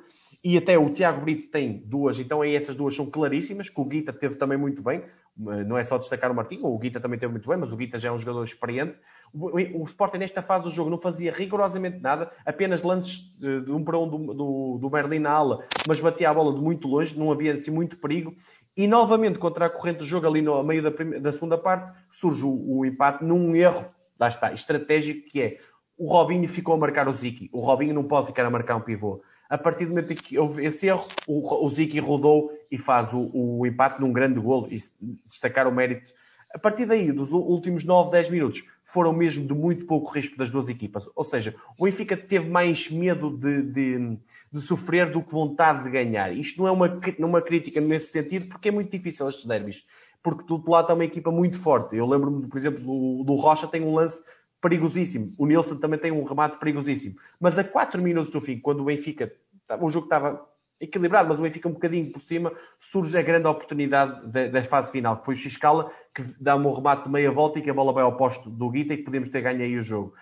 E 0.44 0.58
até 0.58 0.78
o 0.78 0.90
Tiago 0.90 1.22
Brito 1.22 1.50
tem 1.50 1.82
duas, 1.86 2.20
então 2.20 2.42
aí 2.42 2.54
essas 2.54 2.76
duas 2.76 2.94
são 2.94 3.06
claríssimas, 3.06 3.70
que 3.70 3.80
o 3.80 3.86
Guita 3.86 4.12
teve 4.12 4.36
também 4.36 4.58
muito 4.58 4.82
bem. 4.82 5.04
Não 5.38 5.78
é 5.78 5.84
só 5.86 5.98
destacar 5.98 6.30
o 6.30 6.36
Martinho, 6.36 6.66
o 6.66 6.78
Guita 6.78 7.00
também 7.00 7.18
teve 7.18 7.32
muito 7.32 7.48
bem, 7.48 7.58
mas 7.58 7.72
o 7.72 7.78
Guita 7.78 7.98
já 7.98 8.10
é 8.10 8.12
um 8.12 8.18
jogador 8.18 8.44
experiente. 8.44 9.00
O, 9.34 9.86
Sporting, 9.86 10.18
nesta 10.18 10.42
fase 10.42 10.66
do 10.66 10.70
jogo, 10.70 10.90
não 10.90 10.98
fazia 10.98 11.32
rigorosamente 11.32 12.00
nada, 12.00 12.32
apenas 12.46 12.84
lances 12.84 13.22
de 13.40 13.72
um 13.72 13.84
para 13.84 13.98
um 13.98 14.08
do, 14.08 14.34
do, 14.34 14.78
do 14.82 14.90
Berlim 14.90 15.20
na 15.20 15.32
ala, 15.32 15.64
mas 15.88 16.02
batia 16.02 16.30
a 16.30 16.34
bola 16.34 16.54
de 16.54 16.60
muito 16.60 16.88
longe, 16.88 17.18
não 17.18 17.32
havia 17.32 17.54
assim 17.54 17.72
muito 17.72 17.98
perigo. 17.98 18.36
E 18.76 18.88
novamente, 18.88 19.40
contra 19.40 19.66
a 19.66 19.70
corrente 19.70 20.00
do 20.00 20.06
jogo, 20.06 20.28
ali 20.28 20.42
no 20.42 20.62
meio 20.64 20.84
da, 20.84 20.92
primeira, 20.92 21.22
da 21.22 21.32
segunda 21.32 21.58
parte, 21.58 21.92
surge 22.10 22.44
o, 22.46 22.78
o, 22.78 22.86
empate 22.86 23.24
num 23.24 23.56
erro, 23.56 23.86
lá 24.20 24.28
está, 24.28 24.54
estratégico, 24.54 25.30
que 25.30 25.42
é 25.42 25.58
o 25.98 26.08
Robinho 26.08 26.48
ficou 26.48 26.74
a 26.74 26.78
marcar 26.78 27.08
o 27.08 27.12
Ziki. 27.12 27.50
O 27.54 27.60
Robinho 27.60 27.94
não 27.94 28.04
pode 28.04 28.28
ficar 28.28 28.46
a 28.46 28.50
marcar 28.50 28.76
um 28.76 28.82
pivô. 28.82 29.22
A 29.50 29.58
partir 29.58 29.86
do 29.86 29.90
momento 29.90 30.16
que 30.16 30.40
houve 30.40 30.66
esse 30.66 30.88
erro, 30.88 31.06
o, 31.28 31.66
o 31.66 31.70
Ziki 31.70 32.00
rodou 32.00 32.52
e 32.72 32.78
faz 32.78 33.14
o, 33.14 33.30
o 33.34 33.68
empate 33.68 34.00
num 34.00 34.12
grande 34.12 34.40
golo 34.40 34.68
e 34.72 34.80
destacar 35.28 35.68
o 35.68 35.72
mérito. 35.72 36.12
A 36.54 36.58
partir 36.58 36.86
daí, 36.86 37.12
dos 37.12 37.32
últimos 37.32 37.84
9, 37.84 38.12
10 38.12 38.30
minutos, 38.30 38.64
foram 38.92 39.14
mesmo 39.14 39.46
de 39.46 39.54
muito 39.54 39.86
pouco 39.86 40.12
risco 40.12 40.38
das 40.38 40.52
duas 40.52 40.68
equipas. 40.70 41.10
Ou 41.16 41.24
seja, 41.24 41.56
o 41.78 41.86
Benfica 41.86 42.18
teve 42.18 42.50
mais 42.50 42.90
medo 42.90 43.30
de, 43.30 43.62
de, 43.64 44.18
de 44.52 44.62
sofrer 44.62 45.12
do 45.12 45.22
que 45.24 45.32
vontade 45.32 45.84
de 45.84 45.90
ganhar. 45.90 46.36
Isto 46.36 46.62
não 46.62 46.68
é 46.68 46.72
uma, 46.72 47.00
uma 47.20 47.42
crítica 47.42 47.80
nesse 47.80 48.12
sentido, 48.12 48.48
porque 48.48 48.70
é 48.70 48.72
muito 48.72 48.92
difícil 48.92 49.28
estes 49.28 49.46
derbys. 49.46 49.86
Porque 50.22 50.44
do 50.44 50.56
outro 50.56 50.72
lado 50.72 50.84
está 50.86 50.94
uma 50.94 51.06
equipa 51.06 51.32
muito 51.32 51.58
forte. 51.58 51.96
Eu 51.96 52.06
lembro-me, 52.06 52.48
por 52.48 52.58
exemplo, 52.58 52.82
do, 52.82 53.24
do 53.24 53.34
Rocha 53.36 53.68
tem 53.68 53.82
um 53.82 53.96
lance 53.96 54.22
perigosíssimo. 54.62 55.34
O 55.38 55.46
Nilson 55.46 55.78
também 55.78 56.00
tem 56.00 56.12
um 56.12 56.24
remate 56.24 56.58
perigosíssimo. 56.58 57.16
Mas 57.40 57.58
a 57.58 57.64
4 57.64 58.02
minutos 58.02 58.30
do 58.30 58.40
fim, 58.40 58.60
quando 58.60 58.82
o 58.82 58.86
Benfica, 58.86 59.34
o 59.80 59.90
jogo 59.90 60.06
estava 60.06 60.46
equilibrado, 60.82 61.30
mas 61.30 61.40
o 61.40 61.44
Benfica 61.44 61.70
um 61.70 61.74
bocadinho 61.74 62.12
por 62.12 62.22
cima, 62.22 62.52
surge 62.80 63.18
a 63.18 63.22
grande 63.22 63.48
oportunidade 63.48 64.28
da, 64.28 64.48
da 64.48 64.64
fase 64.64 64.92
final, 64.92 65.18
que 65.18 65.26
foi 65.26 65.36
o 65.36 65.38
Xcala, 65.38 65.92
que 66.14 66.24
dá 66.40 66.56
um 66.56 66.74
remate 66.74 67.04
de 67.04 67.10
meia 67.10 67.32
volta 67.32 67.60
e 67.60 67.62
que 67.62 67.70
a 67.70 67.74
bola 67.74 67.94
vai 67.94 68.04
ao 68.04 68.18
posto 68.18 68.50
do 68.50 68.70
Guita 68.70 68.94
e 68.94 68.98
que 68.98 69.04
podemos 69.04 69.30
ter 69.30 69.42
ganho 69.42 69.62
aí 69.62 69.78
o 69.78 69.84
jogo. 69.84 70.14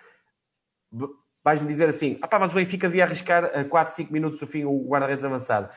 Vais-me 1.42 1.66
dizer 1.66 1.88
assim, 1.88 2.18
ah 2.20 2.28
pá, 2.28 2.38
mas 2.38 2.52
o 2.52 2.54
Benfica 2.54 2.88
devia 2.88 3.04
arriscar 3.04 3.44
a 3.44 3.64
4, 3.64 3.94
5 3.94 4.12
minutos 4.12 4.38
do 4.38 4.46
fim 4.46 4.64
o 4.64 4.86
guarda-redes 4.86 5.24
avançado. 5.24 5.70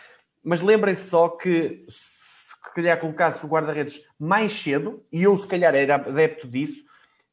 Mas 0.43 0.59
lembrem-se 0.59 1.09
só 1.09 1.29
que 1.29 1.85
se 1.87 2.53
calhar 2.75 2.99
colocasse 2.99 3.45
o 3.45 3.49
guarda-redes 3.49 4.03
mais 4.19 4.51
cedo, 4.51 5.01
e 5.11 5.23
eu 5.23 5.37
se 5.37 5.47
calhar 5.47 5.73
era 5.73 5.95
adepto 5.95 6.47
disso, 6.47 6.83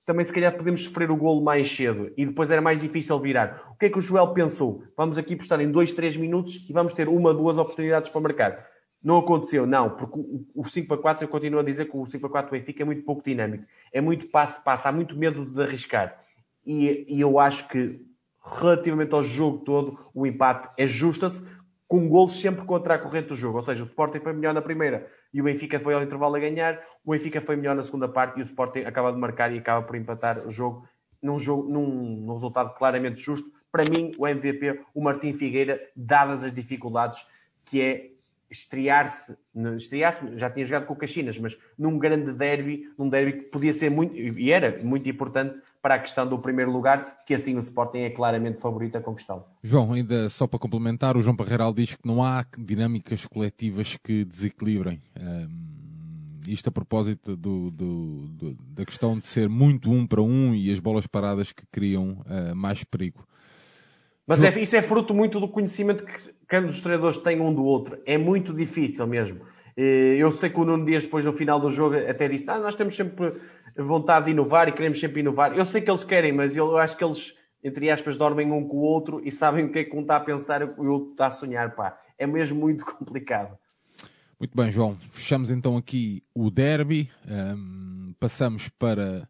também 0.06 0.24
se 0.24 0.32
calhar 0.32 0.56
podemos 0.56 0.84
sofrer 0.84 1.10
o 1.10 1.16
golo 1.16 1.42
mais 1.42 1.70
cedo 1.70 2.12
e 2.16 2.26
depois 2.26 2.50
era 2.50 2.60
mais 2.60 2.80
difícil 2.80 3.18
virar. 3.20 3.70
O 3.70 3.76
que 3.76 3.86
é 3.86 3.90
que 3.90 3.98
o 3.98 4.00
Joel 4.00 4.28
pensou? 4.32 4.82
Vamos 4.96 5.18
aqui 5.18 5.36
postar 5.36 5.60
em 5.60 5.70
2, 5.70 5.92
3 5.92 6.16
minutos 6.16 6.66
e 6.68 6.72
vamos 6.72 6.94
ter 6.94 7.08
uma, 7.08 7.32
duas 7.32 7.58
oportunidades 7.58 8.08
para 8.08 8.20
marcar. 8.20 8.66
Não 9.02 9.18
aconteceu, 9.18 9.66
não, 9.66 9.90
porque 9.90 10.20
o 10.54 10.68
5 10.68 10.86
para 10.86 10.98
4, 10.98 11.24
eu 11.24 11.28
continuo 11.28 11.60
a 11.60 11.62
dizer 11.62 11.86
que 11.86 11.96
o 11.96 12.04
5 12.04 12.20
para 12.20 12.30
4 12.30 12.50
do 12.50 12.58
Benfica 12.58 12.82
é 12.82 12.84
muito 12.84 13.02
pouco 13.02 13.22
dinâmico. 13.24 13.64
É 13.92 14.00
muito 14.00 14.26
passo-passo, 14.28 14.88
há 14.88 14.92
muito 14.92 15.16
medo 15.16 15.46
de 15.46 15.62
arriscar. 15.62 16.22
E, 16.66 17.06
e, 17.08 17.20
eu 17.20 17.38
acho 17.38 17.66
que, 17.68 18.04
relativamente 18.44 19.14
ao 19.14 19.22
jogo 19.22 19.64
todo, 19.64 19.98
o 20.14 20.26
empate 20.26 20.68
é 20.76 20.86
justa-se, 20.86 21.42
com 21.88 22.08
golos 22.08 22.38
sempre 22.38 22.64
contra 22.66 22.94
a 22.94 22.98
corrente 22.98 23.28
do 23.28 23.34
jogo. 23.34 23.56
Ou 23.56 23.64
seja, 23.64 23.82
o 23.82 23.86
Sporting 23.86 24.20
foi 24.20 24.34
melhor 24.34 24.52
na 24.52 24.60
primeira 24.60 25.10
e 25.32 25.40
o 25.40 25.44
Benfica 25.44 25.78
foi 25.78 25.94
ao 25.94 26.02
intervalo 26.02 26.34
a 26.34 26.38
ganhar, 26.38 26.80
o 27.04 27.12
Benfica 27.12 27.40
foi 27.40 27.56
melhor 27.56 27.76
na 27.76 27.82
segunda 27.82 28.08
parte 28.08 28.38
e 28.38 28.42
o 28.42 28.44
Sporting 28.44 28.80
acaba 28.80 29.12
de 29.12 29.18
marcar 29.18 29.52
e 29.52 29.58
acaba 29.58 29.86
por 29.86 29.96
empatar 29.96 30.46
o 30.46 30.50
jogo 30.50 30.88
num, 31.22 31.38
jogo, 31.38 31.68
num, 31.68 31.86
num 32.26 32.32
resultado 32.32 32.74
claramente 32.74 33.20
justo. 33.20 33.50
Para 33.70 33.84
mim, 33.84 34.12
o 34.18 34.26
MVP, 34.26 34.80
o 34.94 35.02
Martim 35.02 35.32
Figueira, 35.32 35.80
dadas 35.94 36.42
as 36.42 36.52
dificuldades, 36.52 37.24
que 37.64 37.80
é 37.80 38.10
estrear-se, 38.50 39.36
estrear-se, 39.76 40.36
já 40.36 40.50
tinha 40.50 40.64
jogado 40.64 40.86
com 40.86 40.94
o 40.94 40.96
Caxinas, 40.96 41.38
mas 41.38 41.56
num 41.78 41.98
grande 41.98 42.32
derby, 42.32 42.88
num 42.98 43.08
derby 43.08 43.32
que 43.32 43.42
podia 43.44 43.72
ser 43.72 43.90
muito, 43.90 44.16
e 44.16 44.50
era 44.50 44.82
muito 44.82 45.08
importante 45.08 45.60
para 45.80 45.94
a 45.94 45.98
questão 45.98 46.26
do 46.28 46.38
primeiro 46.38 46.70
lugar, 46.70 47.24
que 47.24 47.32
assim 47.32 47.56
o 47.56 47.60
Sporting 47.60 47.98
é 47.98 48.10
claramente 48.10 48.60
favorito 48.60 48.96
a 48.96 49.00
conquistá-lo. 49.00 49.44
João, 49.62 49.92
ainda 49.92 50.28
só 50.28 50.46
para 50.46 50.58
complementar, 50.58 51.16
o 51.16 51.22
João 51.22 51.36
Parreiral 51.36 51.72
diz 51.72 51.94
que 51.94 52.06
não 52.06 52.22
há 52.22 52.44
dinâmicas 52.58 53.24
coletivas 53.26 53.96
que 53.96 54.24
desequilibrem. 54.24 55.00
Um, 55.18 55.70
isto 56.48 56.68
a 56.68 56.72
propósito 56.72 57.36
do, 57.36 57.70
do, 57.70 58.26
do, 58.28 58.54
da 58.74 58.84
questão 58.84 59.18
de 59.18 59.26
ser 59.26 59.48
muito 59.48 59.90
um 59.90 60.06
para 60.06 60.22
um 60.22 60.54
e 60.54 60.72
as 60.72 60.80
bolas 60.80 61.06
paradas 61.06 61.52
que 61.52 61.62
criam 61.70 62.24
uh, 62.26 62.54
mais 62.54 62.82
perigo. 62.82 63.24
Mas 64.30 64.42
é, 64.44 64.60
isso 64.60 64.76
é 64.76 64.82
fruto 64.82 65.12
muito 65.12 65.40
do 65.40 65.48
conhecimento 65.48 66.04
que, 66.04 66.12
que 66.48 66.56
ambos 66.56 66.76
os 66.76 66.82
treinadores 66.82 67.18
têm 67.18 67.40
um 67.40 67.52
do 67.52 67.64
outro. 67.64 67.98
É 68.06 68.16
muito 68.16 68.54
difícil 68.54 69.04
mesmo. 69.04 69.40
Eh, 69.76 70.16
eu 70.18 70.30
sei 70.30 70.50
que 70.50 70.60
o 70.60 70.64
Nuno 70.64 70.84
Dias, 70.84 71.02
depois 71.02 71.24
no 71.24 71.32
final 71.32 71.58
do 71.58 71.68
jogo, 71.68 71.96
até 71.96 72.28
disse: 72.28 72.48
ah, 72.48 72.60
Nós 72.60 72.76
temos 72.76 72.94
sempre 72.94 73.32
vontade 73.76 74.26
de 74.26 74.30
inovar 74.30 74.68
e 74.68 74.72
queremos 74.72 75.00
sempre 75.00 75.18
inovar. 75.18 75.56
Eu 75.56 75.64
sei 75.64 75.80
que 75.80 75.90
eles 75.90 76.04
querem, 76.04 76.32
mas 76.32 76.56
eu 76.56 76.76
acho 76.78 76.96
que 76.96 77.02
eles, 77.02 77.34
entre 77.64 77.90
aspas, 77.90 78.16
dormem 78.16 78.52
um 78.52 78.68
com 78.68 78.76
o 78.76 78.82
outro 78.82 79.20
e 79.24 79.32
sabem 79.32 79.64
o 79.64 79.72
que 79.72 79.80
é 79.80 79.84
que 79.84 79.96
um 79.96 80.02
está 80.02 80.16
a 80.16 80.20
pensar 80.20 80.62
e 80.62 80.64
o 80.64 80.92
outro 80.92 81.10
está 81.10 81.26
a 81.26 81.30
sonhar. 81.32 81.74
Pá. 81.74 81.98
É 82.16 82.24
mesmo 82.24 82.60
muito 82.60 82.84
complicado. 82.98 83.58
Muito 84.38 84.56
bem, 84.56 84.70
João. 84.70 84.96
Fechamos 85.10 85.50
então 85.50 85.76
aqui 85.76 86.22
o 86.32 86.50
derby. 86.50 87.10
Um, 87.28 88.14
passamos 88.20 88.68
para 88.68 89.28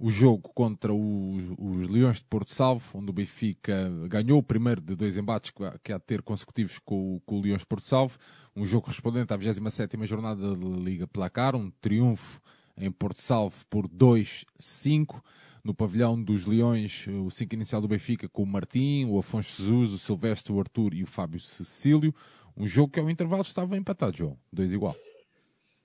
o 0.00 0.10
jogo 0.10 0.50
contra 0.54 0.94
os, 0.94 1.44
os, 1.58 1.86
Leões 1.86 2.16
de 2.16 2.24
Porto 2.24 2.50
Salvo, 2.50 2.98
onde 2.98 3.10
o 3.10 3.12
Benfica 3.12 3.90
ganhou 4.08 4.38
o 4.38 4.42
primeiro 4.42 4.80
de 4.80 4.96
dois 4.96 5.14
embates 5.14 5.52
que 5.84 5.92
há 5.92 5.98
de 5.98 6.04
ter 6.04 6.22
consecutivos 6.22 6.78
com, 6.78 7.20
com 7.26 7.38
o 7.38 7.42
Leões 7.42 7.60
de 7.60 7.66
Porto 7.66 7.84
Salvo, 7.84 8.18
um 8.56 8.64
jogo 8.64 8.86
correspondente 8.86 9.34
à 9.34 9.38
27ª 9.38 10.06
jornada 10.06 10.56
da 10.56 10.66
Liga 10.66 11.06
Placar, 11.06 11.54
um 11.54 11.70
triunfo 11.82 12.40
em 12.78 12.90
Porto 12.90 13.20
Salvo 13.20 13.54
por 13.68 13.86
2-5. 13.86 15.20
No 15.62 15.74
pavilhão 15.74 16.20
dos 16.20 16.46
Leões, 16.46 17.06
o 17.06 17.30
5 17.30 17.54
inicial 17.54 17.82
do 17.82 17.88
Benfica 17.88 18.26
com 18.26 18.42
o 18.42 18.46
Martim, 18.46 19.04
o 19.04 19.18
Afonso 19.18 19.62
Jesus, 19.62 19.92
o 19.92 19.98
Silvestre, 19.98 20.50
o 20.50 20.58
Arthur 20.58 20.94
e 20.94 21.02
o 21.02 21.06
Fábio 21.06 21.38
Cecílio. 21.38 22.14
Um 22.56 22.66
jogo 22.66 22.94
que 22.94 22.98
ao 22.98 23.10
intervalo 23.10 23.42
estava 23.42 23.76
empatado, 23.76 24.16
João. 24.16 24.38
Dois 24.50 24.72
igual. 24.72 24.96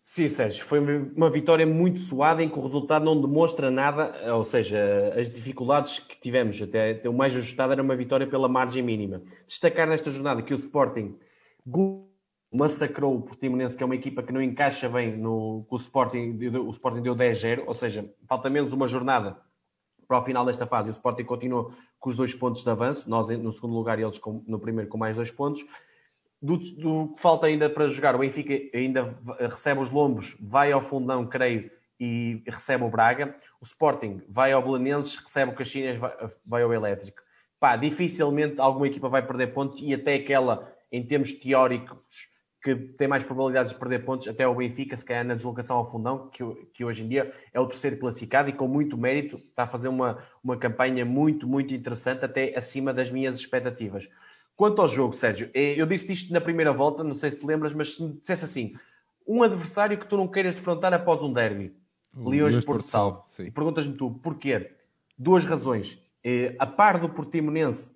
Sim, 0.08 0.28
Sérgio, 0.28 0.64
foi 0.64 0.80
uma 0.80 1.32
vitória 1.32 1.66
muito 1.66 2.00
suada 2.00 2.44
em 2.44 2.48
que 2.48 2.60
o 2.60 2.62
resultado 2.62 3.04
não 3.04 3.20
demonstra 3.20 3.72
nada, 3.72 4.36
ou 4.36 4.46
seja, 4.46 5.12
as 5.20 5.28
dificuldades 5.28 5.98
que 5.98 6.16
tivemos, 6.22 6.62
até 6.62 7.02
o 7.10 7.14
mais 7.14 7.36
ajustado 7.36 7.74
era 7.74 7.82
uma 7.82 7.96
vitória 7.96 8.28
pela 8.28 8.48
margem 8.48 8.84
mínima. 8.84 9.24
Destacar 9.48 9.88
nesta 9.88 10.12
jornada 10.12 10.44
que 10.44 10.54
o 10.54 10.56
Sporting 10.56 11.18
massacrou 12.54 13.16
o 13.16 13.22
Portimonense, 13.24 13.76
que 13.76 13.82
é 13.82 13.86
uma 13.86 13.96
equipa 13.96 14.22
que 14.22 14.32
não 14.32 14.44
encaixa 14.44 14.88
bem 14.88 15.18
no 15.18 15.66
o 15.68 15.76
Sporting, 15.76 16.38
o 16.56 16.70
Sporting 16.70 17.02
deu 17.02 17.16
10-0, 17.16 17.64
ou 17.66 17.74
seja, 17.74 18.08
falta 18.28 18.48
menos 18.48 18.74
uma 18.74 18.86
jornada 18.88 19.36
para 20.08 20.20
o 20.20 20.24
final 20.24 20.46
desta 20.46 20.68
fase. 20.68 20.92
O 20.92 20.92
Sporting 20.92 21.24
continua 21.24 21.76
com 22.00 22.12
os 22.12 22.16
dois 22.16 22.32
pontos 22.36 22.64
de 22.64 22.70
avanço, 22.70 23.10
nós 23.10 23.28
no 23.30 23.52
segundo 23.52 23.74
lugar 23.74 23.98
e 23.98 24.04
eles 24.04 24.22
no 24.46 24.60
primeiro 24.60 24.88
com 24.88 25.00
mais 25.00 25.16
dois 25.16 25.32
pontos. 25.32 25.66
Do, 26.46 26.58
do, 26.58 27.14
que 27.16 27.22
falta 27.24 27.48
ainda 27.48 27.68
para 27.68 27.88
jogar, 27.88 28.16
o 28.16 28.20
Benfica 28.20 28.54
ainda 28.78 29.18
recebe 29.50 29.82
os 29.82 29.90
Lombos, 29.90 30.38
vai 30.40 30.72
ao 30.72 30.84
Fundão, 30.84 31.26
creio, 31.26 31.72
e 32.00 32.44
recebe 32.46 32.84
o 32.84 32.90
Braga. 32.90 33.36
O 33.60 33.64
Sporting 33.66 34.22
vai 34.30 34.52
ao 34.52 34.62
Belenenses, 34.62 35.16
recebe 35.16 35.52
o 35.52 35.56
Caxinas, 35.56 35.98
vai, 35.98 36.14
vai 36.46 36.62
ao 36.62 36.72
Elétrico. 36.72 37.20
Pá, 37.60 37.76
dificilmente 37.76 38.60
alguma 38.60 38.86
equipa 38.86 39.10
vai 39.10 39.26
perder 39.26 39.54
pontos 39.54 39.82
e 39.82 39.92
até 39.92 40.14
aquela, 40.14 40.72
em 40.92 41.04
termos 41.04 41.34
teóricos, 41.34 41.98
que 42.64 42.76
tem 42.76 43.08
mais 43.08 43.24
probabilidades 43.24 43.72
de 43.72 43.80
perder 43.80 44.06
pontos, 44.06 44.28
até 44.28 44.48
o 44.48 44.54
Benfica, 44.54 44.96
se 44.96 45.06
calhar 45.06 45.26
na 45.26 45.34
deslocação 45.34 45.78
ao 45.78 45.90
Fundão, 45.90 46.30
que, 46.30 46.44
que 46.76 46.86
hoje 46.86 47.04
em 47.04 47.08
dia 47.08 47.34
é 47.52 47.60
o 47.60 47.66
terceiro 47.66 47.98
classificado 47.98 48.50
e 48.50 48.54
com 48.54 48.68
muito 48.68 48.96
mérito 48.96 49.38
está 49.38 49.64
a 49.64 49.68
fazer 49.68 49.88
uma, 49.88 50.24
uma 50.44 50.58
campanha 50.58 51.04
muito, 51.06 51.48
muito 51.48 51.74
interessante, 51.74 52.24
até 52.24 52.56
acima 52.56 52.94
das 52.94 53.10
minhas 53.10 53.36
expectativas. 53.36 54.08
Quanto 54.56 54.82
ao 54.82 54.88
jogo, 54.88 55.16
Sérgio, 55.16 55.50
é, 55.54 55.80
eu 55.80 55.86
disse 55.86 56.12
isto 56.12 56.32
na 56.32 56.40
primeira 56.40 56.72
volta, 56.72 57.04
não 57.04 57.16
sei 57.16 57.32
se 57.32 57.40
te 57.40 57.46
lembras, 57.46 57.74
mas 57.74 57.96
se 57.96 58.04
me 58.04 58.14
dissesse 58.14 58.46
assim, 58.46 58.74
um 59.28 59.44
adversário 59.44 59.98
que 59.98 60.08
tu 60.08 60.16
não 60.16 60.28
queiras 60.28 60.56
defrontar 60.56 60.94
após 60.94 61.22
um 61.22 61.32
derby, 61.32 61.76
o 62.16 62.30
Leões 62.30 62.58
de 62.58 62.66
Porto 62.66 62.88
Salvo, 62.88 63.26
perguntas-me 63.54 63.94
tu, 63.94 64.12
porquê? 64.24 64.72
Duas 65.18 65.44
razões. 65.44 66.02
É, 66.24 66.56
a 66.58 66.66
par 66.66 67.00
do 67.00 67.10
Portimonense, 67.10 67.90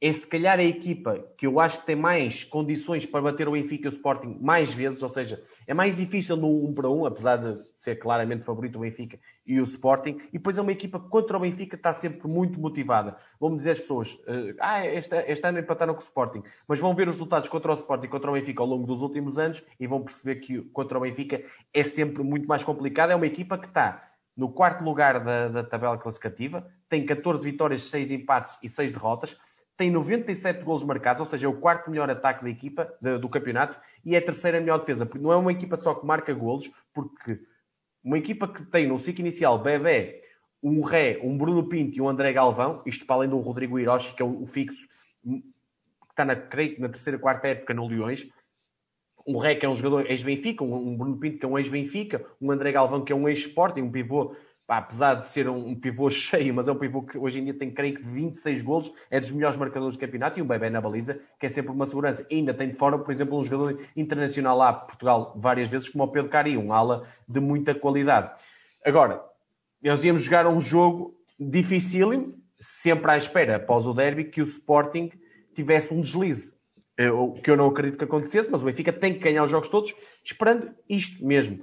é 0.00 0.12
se 0.12 0.26
calhar 0.26 0.58
a 0.58 0.64
equipa 0.64 1.24
que 1.38 1.46
eu 1.46 1.58
acho 1.58 1.80
que 1.80 1.86
tem 1.86 1.96
mais 1.96 2.44
condições 2.44 3.06
para 3.06 3.22
bater 3.22 3.48
o 3.48 3.52
Benfica 3.52 3.86
e 3.86 3.90
o 3.90 3.94
Sporting 3.94 4.36
mais 4.40 4.72
vezes, 4.72 5.02
ou 5.02 5.08
seja, 5.08 5.42
é 5.66 5.72
mais 5.72 5.96
difícil 5.96 6.36
no 6.36 6.66
1 6.66 6.74
para 6.74 6.90
1, 6.90 7.06
apesar 7.06 7.36
de 7.36 7.58
ser 7.74 7.96
claramente 7.96 8.44
favorito 8.44 8.76
o 8.76 8.80
Benfica 8.80 9.18
e 9.46 9.58
o 9.58 9.64
Sporting, 9.64 10.20
e 10.28 10.32
depois 10.32 10.58
é 10.58 10.60
uma 10.60 10.72
equipa 10.72 11.00
que 11.00 11.08
contra 11.08 11.36
o 11.36 11.40
Benfica 11.40 11.76
está 11.76 11.94
sempre 11.94 12.28
muito 12.28 12.60
motivada. 12.60 13.16
Vão 13.40 13.56
dizer 13.56 13.70
as 13.70 13.80
pessoas, 13.80 14.18
eh, 14.26 14.54
ah, 14.60 14.86
este, 14.86 15.16
este 15.28 15.46
ano 15.46 15.60
empataram 15.60 15.94
com 15.94 16.00
o 16.00 16.02
Sporting, 16.02 16.42
mas 16.68 16.78
vão 16.78 16.94
ver 16.94 17.08
os 17.08 17.14
resultados 17.14 17.48
contra 17.48 17.72
o 17.72 17.74
Sporting 17.74 18.06
e 18.06 18.10
contra 18.10 18.30
o 18.30 18.34
Benfica 18.34 18.62
ao 18.62 18.68
longo 18.68 18.86
dos 18.86 19.00
últimos 19.00 19.38
anos 19.38 19.62
e 19.80 19.86
vão 19.86 20.02
perceber 20.02 20.40
que 20.40 20.60
contra 20.72 20.98
o 20.98 21.00
Benfica 21.00 21.42
é 21.72 21.82
sempre 21.84 22.22
muito 22.22 22.46
mais 22.46 22.62
complicado. 22.62 23.12
É 23.12 23.16
uma 23.16 23.26
equipa 23.26 23.56
que 23.56 23.66
está 23.66 24.10
no 24.36 24.50
quarto 24.50 24.84
lugar 24.84 25.24
da, 25.24 25.48
da 25.48 25.64
tabela 25.64 25.96
classificativa, 25.96 26.68
tem 26.90 27.06
14 27.06 27.42
vitórias, 27.42 27.84
6 27.84 28.10
empates 28.10 28.58
e 28.62 28.68
6 28.68 28.92
derrotas, 28.92 29.38
tem 29.76 29.90
97 29.90 30.64
golos 30.64 30.82
marcados, 30.82 31.20
ou 31.20 31.26
seja, 31.26 31.46
é 31.46 31.48
o 31.48 31.60
quarto 31.60 31.90
melhor 31.90 32.08
ataque 32.10 32.42
da 32.42 32.50
equipa 32.50 32.92
do 33.20 33.28
campeonato 33.28 33.78
e 34.04 34.14
é 34.14 34.18
a 34.18 34.22
terceira 34.22 34.58
melhor 34.58 34.78
defesa. 34.78 35.04
Porque 35.04 35.22
não 35.22 35.32
é 35.32 35.36
uma 35.36 35.52
equipa 35.52 35.76
só 35.76 35.94
que 35.94 36.06
marca 36.06 36.32
golos, 36.32 36.70
porque 36.94 37.38
uma 38.02 38.16
equipa 38.16 38.48
que 38.48 38.64
tem 38.64 38.86
no 38.86 38.98
ciclo 38.98 39.20
inicial 39.20 39.58
Bebé, 39.58 40.22
um 40.62 40.80
Ré, 40.80 41.18
um 41.22 41.36
Bruno 41.36 41.68
Pinto 41.68 41.98
e 41.98 42.00
um 42.00 42.08
André 42.08 42.32
Galvão, 42.32 42.82
isto 42.86 43.04
para 43.04 43.16
além 43.16 43.28
do 43.28 43.38
Rodrigo 43.38 43.78
Hiroshi, 43.78 44.14
que 44.14 44.22
é 44.22 44.24
o, 44.24 44.46
fixo, 44.46 44.86
que 45.22 45.42
está 46.10 46.24
na, 46.24 46.34
creio, 46.34 46.80
na 46.80 46.88
terceira, 46.88 47.18
quarta 47.18 47.48
época 47.48 47.74
no 47.74 47.86
Leões. 47.86 48.26
Um 49.26 49.38
Ré, 49.38 49.56
que 49.56 49.66
é 49.66 49.68
um 49.68 49.76
jogador 49.76 50.10
ex-Benfica, 50.10 50.64
um, 50.64 50.74
um 50.74 50.96
Bruno 50.96 51.18
Pinto, 51.18 51.38
que 51.38 51.44
é 51.44 51.48
um 51.48 51.58
ex-Benfica, 51.58 52.24
um 52.40 52.50
André 52.50 52.72
Galvão, 52.72 53.04
que 53.04 53.12
é 53.12 53.16
um 53.16 53.28
ex-Sporting, 53.28 53.82
um 53.82 53.90
pivô 53.90 54.34
apesar 54.74 55.14
de 55.14 55.28
ser 55.28 55.48
um, 55.48 55.74
pivô 55.74 56.10
cheio, 56.10 56.52
mas 56.52 56.66
é 56.66 56.72
um 56.72 56.78
pivô 56.78 57.02
que 57.02 57.16
hoje 57.16 57.38
em 57.38 57.44
dia 57.44 57.54
tem, 57.54 57.70
creio 57.70 57.96
que, 57.96 58.02
26 58.02 58.62
golos, 58.62 58.92
é 59.10 59.20
dos 59.20 59.30
melhores 59.30 59.56
marcadores 59.56 59.96
do 59.96 60.00
campeonato 60.00 60.38
e 60.38 60.42
um 60.42 60.46
bebê 60.46 60.68
na 60.68 60.80
baliza, 60.80 61.20
que 61.38 61.46
é 61.46 61.48
sempre 61.48 61.70
uma 61.70 61.86
segurança. 61.86 62.26
E 62.28 62.36
ainda 62.36 62.52
tem 62.52 62.68
de 62.68 62.74
fora, 62.74 62.98
por 62.98 63.12
exemplo, 63.12 63.38
um 63.38 63.44
jogador 63.44 63.80
internacional 63.96 64.56
lá, 64.56 64.72
Portugal, 64.72 65.34
várias 65.36 65.68
vezes, 65.68 65.88
como 65.88 66.04
o 66.04 66.08
Pedro 66.08 66.28
Cari, 66.28 66.56
um 66.56 66.72
ala 66.72 67.06
de 67.28 67.40
muita 67.40 67.74
qualidade. 67.74 68.32
Agora, 68.84 69.22
nós 69.82 70.04
íamos 70.04 70.22
jogar 70.22 70.46
um 70.46 70.60
jogo 70.60 71.14
dificílimo, 71.38 72.34
sempre 72.58 73.10
à 73.10 73.16
espera, 73.16 73.56
após 73.56 73.86
o 73.86 73.94
derby, 73.94 74.24
que 74.24 74.40
o 74.40 74.44
Sporting 74.44 75.10
tivesse 75.54 75.92
um 75.94 76.00
deslize. 76.00 76.54
O 77.14 77.34
que 77.34 77.50
eu 77.50 77.58
não 77.58 77.66
acredito 77.66 77.98
que 77.98 78.04
acontecesse, 78.04 78.50
mas 78.50 78.62
o 78.62 78.64
Benfica 78.64 78.90
tem 78.90 79.12
que 79.12 79.20
ganhar 79.20 79.44
os 79.44 79.50
jogos 79.50 79.68
todos, 79.68 79.94
esperando 80.24 80.74
isto 80.88 81.24
mesmo 81.24 81.62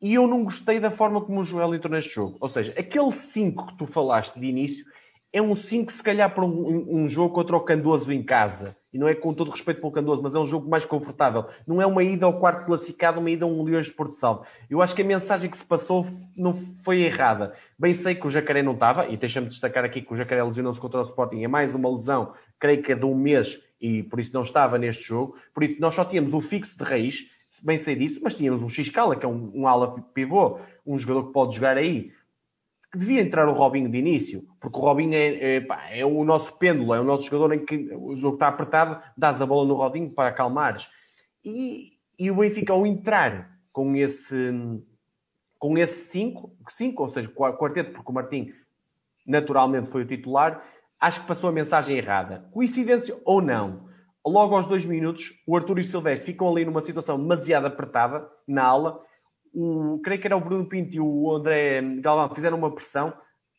e 0.00 0.14
eu 0.14 0.26
não 0.26 0.44
gostei 0.44 0.80
da 0.80 0.90
forma 0.90 1.20
como 1.20 1.40
o 1.40 1.44
Joel 1.44 1.74
entrou 1.74 1.92
neste 1.92 2.14
jogo. 2.14 2.36
Ou 2.40 2.48
seja, 2.48 2.72
aquele 2.76 3.12
5 3.12 3.66
que 3.66 3.78
tu 3.78 3.86
falaste 3.86 4.38
de 4.38 4.46
início 4.46 4.84
é 5.32 5.40
um 5.40 5.54
5, 5.54 5.92
se 5.92 6.02
calhar, 6.02 6.34
para 6.34 6.44
um, 6.44 7.02
um, 7.02 7.08
jogo 7.08 7.32
contra 7.32 7.56
o 7.56 7.60
Candoso 7.60 8.12
em 8.12 8.20
casa. 8.20 8.76
E 8.92 8.98
não 8.98 9.06
é 9.06 9.14
com 9.14 9.32
todo 9.32 9.52
respeito 9.52 9.80
pelo 9.80 9.92
Candoso, 9.92 10.20
mas 10.20 10.34
é 10.34 10.38
um 10.40 10.46
jogo 10.46 10.68
mais 10.68 10.84
confortável. 10.84 11.46
Não 11.64 11.80
é 11.80 11.86
uma 11.86 12.02
ida 12.02 12.26
ao 12.26 12.40
quarto 12.40 12.66
classificado, 12.66 13.20
uma 13.20 13.30
ida 13.30 13.44
a 13.44 13.48
um 13.48 13.62
Leões 13.62 13.86
de 13.86 13.92
Porto 13.92 14.14
Salvo. 14.14 14.44
Eu 14.68 14.82
acho 14.82 14.92
que 14.92 15.02
a 15.02 15.04
mensagem 15.04 15.48
que 15.48 15.56
se 15.56 15.64
passou 15.64 16.04
não 16.36 16.52
foi 16.82 17.02
errada. 17.02 17.54
Bem 17.78 17.94
sei 17.94 18.16
que 18.16 18.26
o 18.26 18.30
Jacaré 18.30 18.60
não 18.60 18.72
estava, 18.72 19.06
e 19.06 19.16
deixa-me 19.16 19.46
destacar 19.46 19.84
aqui 19.84 20.02
que 20.02 20.12
o 20.12 20.16
Jacaré 20.16 20.42
lesionou-se 20.42 20.80
contra 20.80 20.98
o 20.98 21.02
Sporting. 21.02 21.44
É 21.44 21.48
mais 21.48 21.76
uma 21.76 21.88
lesão, 21.88 22.32
creio 22.58 22.82
que 22.82 22.90
é 22.90 22.96
de 22.96 23.04
um 23.04 23.14
mês, 23.14 23.60
e 23.80 24.02
por 24.02 24.18
isso 24.18 24.34
não 24.34 24.42
estava 24.42 24.78
neste 24.78 25.04
jogo. 25.04 25.36
Por 25.54 25.62
isso, 25.62 25.80
nós 25.80 25.94
só 25.94 26.04
tínhamos 26.04 26.34
o 26.34 26.40
fixo 26.40 26.76
de 26.76 26.82
raiz, 26.82 27.26
bem 27.62 27.76
sei 27.78 27.96
disso, 27.96 28.20
mas 28.22 28.34
tínhamos 28.34 28.62
um 28.62 28.68
X-Cala, 28.68 29.16
que 29.16 29.26
é 29.26 29.28
um, 29.28 29.50
um 29.54 29.66
ala 29.66 30.00
pivô, 30.14 30.60
um 30.86 30.96
jogador 30.96 31.26
que 31.26 31.32
pode 31.32 31.54
jogar 31.54 31.76
aí, 31.76 32.12
que 32.92 32.98
devia 32.98 33.20
entrar 33.20 33.48
o 33.48 33.52
Robinho 33.52 33.90
de 33.90 33.98
início, 33.98 34.46
porque 34.60 34.76
o 34.78 34.80
Robinho 34.80 35.14
é, 35.14 35.56
é, 35.56 35.60
pá, 35.60 35.88
é, 35.90 36.04
o 36.04 36.24
nosso 36.24 36.56
pêndulo, 36.58 36.94
é 36.94 37.00
o 37.00 37.04
nosso 37.04 37.24
jogador 37.24 37.54
em 37.54 37.64
que 37.64 37.92
o 37.94 38.16
jogo 38.16 38.34
está 38.34 38.48
apertado, 38.48 39.00
dás 39.16 39.40
a 39.40 39.46
bola 39.46 39.66
no 39.66 39.74
Robinho 39.74 40.10
para 40.10 40.28
acalmares. 40.28 40.88
E, 41.44 41.92
e 42.18 42.30
o 42.30 42.36
Benfica, 42.36 42.72
ao 42.72 42.86
entrar 42.86 43.58
com 43.72 43.94
esse 43.96 44.52
com 45.58 45.76
esse 45.76 46.10
5, 46.10 46.56
cinco, 46.70 47.02
ou 47.02 47.08
seja, 47.10 47.28
quarteto, 47.28 47.92
porque 47.92 48.10
o 48.10 48.14
Martim 48.14 48.50
naturalmente 49.26 49.90
foi 49.90 50.02
o 50.02 50.06
titular, 50.06 50.64
acho 50.98 51.20
que 51.20 51.26
passou 51.26 51.50
a 51.50 51.52
mensagem 51.52 51.98
errada. 51.98 52.48
Coincidência 52.50 53.14
ou 53.26 53.42
não? 53.42 53.89
Logo 54.26 54.54
aos 54.54 54.66
dois 54.66 54.84
minutos, 54.84 55.32
o 55.46 55.56
Arthur 55.56 55.78
e 55.78 55.80
o 55.80 55.84
Silvestre 55.84 56.26
ficam 56.26 56.50
ali 56.50 56.64
numa 56.64 56.82
situação 56.82 57.18
demasiado 57.18 57.66
apertada 57.66 58.28
na 58.46 58.64
aula. 58.64 59.00
O, 59.52 60.00
creio 60.04 60.20
que 60.20 60.26
era 60.26 60.36
o 60.36 60.40
Bruno 60.40 60.66
Pinto 60.66 60.94
e 60.94 61.00
o 61.00 61.34
André 61.34 61.80
Galvão 62.00 62.34
fizeram 62.34 62.58
uma 62.58 62.74
pressão. 62.74 63.12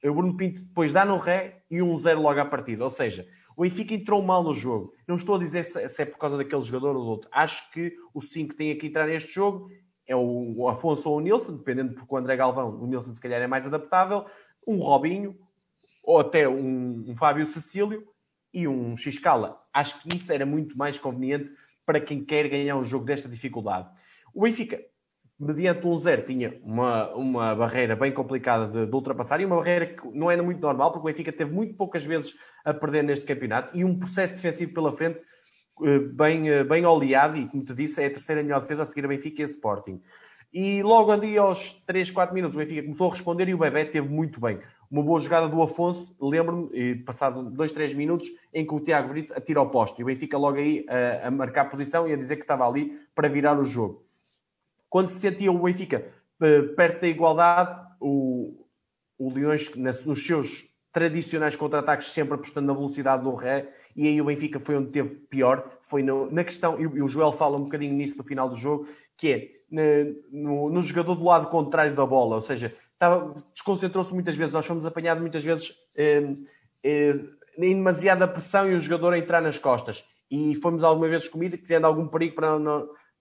O 0.04 0.14
Bruno 0.14 0.38
Pinto 0.38 0.62
depois 0.62 0.94
dá 0.94 1.04
no 1.04 1.18
ré 1.18 1.64
e 1.70 1.82
um 1.82 1.96
zero 1.98 2.22
logo 2.22 2.40
à 2.40 2.46
partida. 2.46 2.84
Ou 2.84 2.90
seja, 2.90 3.28
o 3.56 3.64
Benfica 3.64 3.94
entrou 3.94 4.22
mal 4.22 4.44
no 4.44 4.54
jogo. 4.54 4.94
Não 5.08 5.16
estou 5.16 5.36
a 5.36 5.40
dizer 5.40 5.64
se 5.66 6.02
é 6.02 6.06
por 6.06 6.18
causa 6.18 6.38
daquele 6.38 6.62
jogador 6.62 6.96
ou 6.96 7.04
do 7.04 7.10
outro. 7.10 7.30
Acho 7.32 7.70
que 7.72 7.94
o 8.14 8.22
5 8.22 8.56
tem 8.56 8.78
que 8.78 8.88
entrar 8.88 9.08
neste 9.08 9.34
jogo 9.34 9.70
é 10.12 10.16
o 10.16 10.68
Afonso 10.68 11.10
ou 11.10 11.18
o 11.18 11.22
Nilson, 11.22 11.56
dependendo 11.56 11.94
porque 11.94 12.14
o 12.14 12.18
André 12.18 12.36
Galvão, 12.36 12.82
o 12.82 12.86
Nilson 12.86 13.12
se 13.14 13.22
calhar 13.22 13.42
é 13.42 13.48
mais 13.48 13.66
adaptável, 13.66 14.26
um 14.68 14.78
Robinho 14.78 15.38
ou 16.04 16.20
até 16.20 16.50
um, 16.50 17.06
um 17.08 17.16
Fábio 17.16 17.46
Cecílio 17.46 18.06
e 18.54 18.68
um 18.68 18.98
X-Cala. 18.98 19.61
Acho 19.74 20.02
que 20.02 20.16
isso 20.16 20.32
era 20.32 20.46
muito 20.46 20.78
mais 20.78 20.98
conveniente 20.98 21.50
para 21.86 22.00
quem 22.00 22.24
quer 22.24 22.48
ganhar 22.48 22.76
um 22.78 22.86
jogo 22.86 23.06
desta 23.06 23.28
dificuldade. 23.28 23.90
O 24.34 24.44
Benfica, 24.44 24.80
mediante 25.40 25.86
um 25.86 25.96
zero, 25.96 26.24
tinha 26.24 26.60
uma, 26.64 27.10
uma 27.16 27.56
barreira 27.56 27.96
bem 27.96 28.14
complicada 28.14 28.68
de, 28.68 28.86
de, 28.86 28.96
ultrapassar 28.96 29.42
e 29.42 29.46
uma 29.46 29.58
barreira 29.58 29.88
que 29.88 30.08
não 30.14 30.30
era 30.30 30.44
muito 30.44 30.62
normal, 30.62 30.92
porque 30.92 31.08
o 31.08 31.12
Benfica 31.12 31.32
teve 31.32 31.52
muito 31.52 31.76
poucas 31.76 32.04
vezes 32.04 32.34
a 32.64 32.74
perder 32.74 33.04
neste 33.04 33.26
campeonato 33.26 33.76
e 33.78 33.84
um 33.84 33.98
processo 33.98 34.36
defensivo 34.36 34.74
pela 34.74 34.96
frente 34.96 35.20
eh, 35.84 36.00
bem, 36.00 36.50
eh, 36.50 36.64
bem 36.64 36.86
oleado 36.86 37.38
e, 37.38 37.48
como 37.48 37.64
te 37.64 37.74
disse, 37.74 38.02
é 38.02 38.06
a 38.06 38.10
terceira 38.10 38.44
melhor 38.44 38.62
defesa 38.62 38.84
a 38.84 38.86
seguir 38.86 39.06
a 39.06 39.08
Benfica 39.08 39.42
e 39.42 39.44
a 39.44 39.48
Sporting. 39.48 40.02
E 40.54 40.84
logo 40.84 41.12
ali 41.12 41.38
aos 41.38 41.74
3, 41.88 42.12
4 42.12 42.36
minutos 42.36 42.56
o 42.56 42.60
Benfica 42.60 42.84
começou 42.84 43.08
a 43.08 43.12
responder 43.12 43.48
e 43.48 43.54
o 43.54 43.58
Bebé 43.58 43.86
teve 43.86 44.08
muito 44.08 44.40
bem 44.40 44.60
uma 44.92 45.02
boa 45.02 45.22
jogada 45.22 45.48
do 45.48 45.64
Afonso, 45.64 46.14
lembro-me, 46.20 46.96
passado 46.98 47.50
dois, 47.50 47.72
três 47.72 47.94
minutos, 47.94 48.28
em 48.54 48.68
que 48.68 48.74
o 48.74 48.80
Tiago 48.82 49.08
Brito 49.08 49.34
atira 49.34 49.62
ao 49.62 49.70
poste. 49.70 50.02
E 50.02 50.04
o 50.04 50.06
Benfica 50.06 50.38
logo 50.38 50.58
aí 50.58 50.86
a, 50.90 51.28
a, 51.30 51.32
marcar 51.32 51.70
posição 51.70 52.06
e 52.06 52.12
a 52.12 52.18
dizer 52.18 52.36
que 52.36 52.42
estava 52.42 52.68
ali 52.68 53.00
para 53.16 53.30
virar 53.30 53.58
o 53.58 53.64
jogo. 53.64 54.06
Quando 54.90 55.08
se 55.08 55.20
sentia 55.20 55.50
o 55.50 55.58
Benfica 55.58 56.06
eh, 56.42 56.62
perto 56.76 57.02
da 57.02 57.08
igualdade, 57.08 57.88
o, 58.02 58.66
o 59.18 59.34
Leões, 59.34 59.72
nos 59.76 60.26
seus 60.26 60.68
tradicionais 60.92 61.56
contra-ataques, 61.56 62.08
sempre 62.08 62.34
apostando 62.34 62.68
na 62.68 62.74
velocidade 62.74 63.24
do 63.24 63.34
ré, 63.34 63.70
e 63.96 64.06
aí 64.06 64.22
o 64.22 64.26
Benfica 64.26 64.60
foi 64.60 64.76
onde 64.76 64.92
teve 64.92 65.10
pior, 65.30 65.72
foi 65.80 66.04
no, 66.04 66.30
na 66.30 66.44
questão, 66.44 66.78
e 66.78 67.02
o 67.02 67.08
Joel 67.08 67.32
fala 67.32 67.56
um 67.56 67.64
bocadinho 67.64 67.94
nisso 67.94 68.18
no 68.18 68.26
final 68.26 68.50
do 68.50 68.56
jogo, 68.58 68.90
que 69.16 69.32
é 69.32 69.52
no, 70.30 70.70
no 70.70 70.82
jogador 70.82 71.16
do 71.16 71.24
lado 71.24 71.48
contrário 71.48 71.96
da 71.96 72.06
bola, 72.06 72.36
ou 72.36 72.42
seja, 72.42 72.74
desconcentrou-se 73.54 74.14
muitas 74.14 74.36
vezes. 74.36 74.54
Nós 74.54 74.66
fomos 74.66 74.86
apanhados 74.86 75.22
muitas 75.22 75.44
vezes 75.44 75.74
eh, 75.96 76.36
eh, 76.84 77.16
em 77.58 77.76
demasiada 77.76 78.28
pressão 78.28 78.70
e 78.70 78.76
o 78.76 78.80
jogador 78.80 79.14
a 79.14 79.18
entrar 79.18 79.42
nas 79.42 79.58
costas. 79.58 80.04
E 80.30 80.56
fomos 80.56 80.84
algumas 80.84 81.10
vezes 81.10 81.28
comido, 81.28 81.58
criando 81.58 81.86
algum 81.86 82.08
perigo 82.08 82.36
para, 82.36 82.58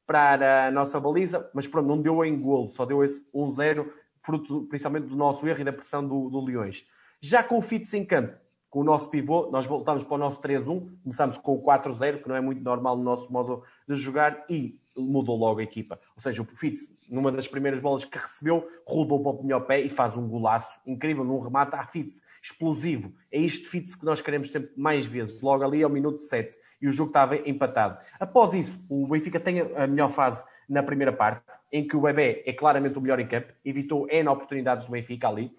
para 0.07 0.67
a 0.69 0.71
nossa 0.71 1.01
baliza, 1.01 1.51
mas 1.55 1.67
pronto, 1.67 1.89
não 1.89 2.01
deu 2.01 2.25
em 2.25 2.41
golo, 2.41 2.71
só 2.71 2.85
deu 2.85 3.03
esse 3.05 3.25
1-0, 3.35 3.87
fruto 4.23 4.67
principalmente 4.69 5.09
do 5.09 5.17
nosso 5.17 5.47
erro 5.47 5.61
e 5.61 5.65
da 5.65 5.73
pressão 5.73 6.07
do, 6.07 6.31
do 6.31 6.45
Leões. 6.45 6.87
Já 7.21 7.43
com 7.43 7.59
o 7.59 7.63
Fitz 7.63 7.93
em 7.95 8.05
campo, 8.05 8.33
com 8.71 8.81
o 8.81 8.85
nosso 8.85 9.11
pivô, 9.11 9.51
nós 9.51 9.67
voltamos 9.67 10.05
para 10.05 10.15
o 10.15 10.19
nosso 10.19 10.41
3-1, 10.41 11.03
começamos 11.03 11.37
com 11.37 11.55
o 11.55 11.63
4-0, 11.63 12.23
que 12.23 12.29
não 12.29 12.37
é 12.37 12.41
muito 12.41 12.63
normal 12.63 12.97
no 12.97 13.03
nosso 13.03 13.31
modo 13.33 13.63
de 13.89 13.97
jogar, 13.97 14.45
e 14.49 14.80
mudou 15.01 15.37
logo 15.37 15.61
a 15.61 15.63
equipa. 15.63 15.99
Ou 16.15 16.23
seja, 16.23 16.43
o 16.43 16.45
Fitz, 16.45 16.91
numa 17.09 17.33
das 17.33 17.49
primeiras 17.49 17.81
bolas 17.81 18.05
que 18.05 18.19
recebeu, 18.19 18.67
rodou 18.87 19.23
para 19.23 19.33
o 19.33 19.43
melhor 19.43 19.61
pé 19.61 19.81
e 19.81 19.89
faz 19.89 20.17
um 20.17 20.29
golaço 20.29 20.81
incrível, 20.87 21.25
num 21.25 21.41
remate 21.41 21.75
à 21.75 21.85
Fitz, 21.85 22.23
explosivo. 22.43 23.13
É 23.31 23.41
este 23.41 23.69
Fitz 23.69 23.95
que 23.95 24.05
nós 24.05 24.21
queremos 24.21 24.51
ter 24.51 24.73
mais 24.77 25.07
vezes, 25.07 25.41
logo 25.43 25.65
ali 25.65 25.83
ao 25.83 25.91
minuto 25.91 26.23
7. 26.23 26.57
E 26.81 26.89
o 26.89 26.93
jogo 26.93 27.11
estava 27.11 27.37
empatado. 27.37 27.99
Após 28.19 28.55
isso, 28.55 28.81
o 28.89 29.07
Benfica 29.07 29.39
tem 29.39 29.61
a 29.61 29.87
melhor 29.87 30.11
fase 30.11 30.45
na 30.69 30.83
primeira 30.83 31.13
parte, 31.13 31.43
em 31.73 31.87
que 31.87 31.97
o 31.97 32.01
Bebé 32.01 32.43
é 32.47 32.53
claramente 32.53 32.97
o 32.97 33.01
melhor 33.01 33.19
em 33.19 33.27
campo, 33.27 33.53
evitou 33.65 34.09
N 34.09 34.29
oportunidades 34.29 34.87
do 34.87 34.93
Benfica 34.93 35.29
ali, 35.29 35.53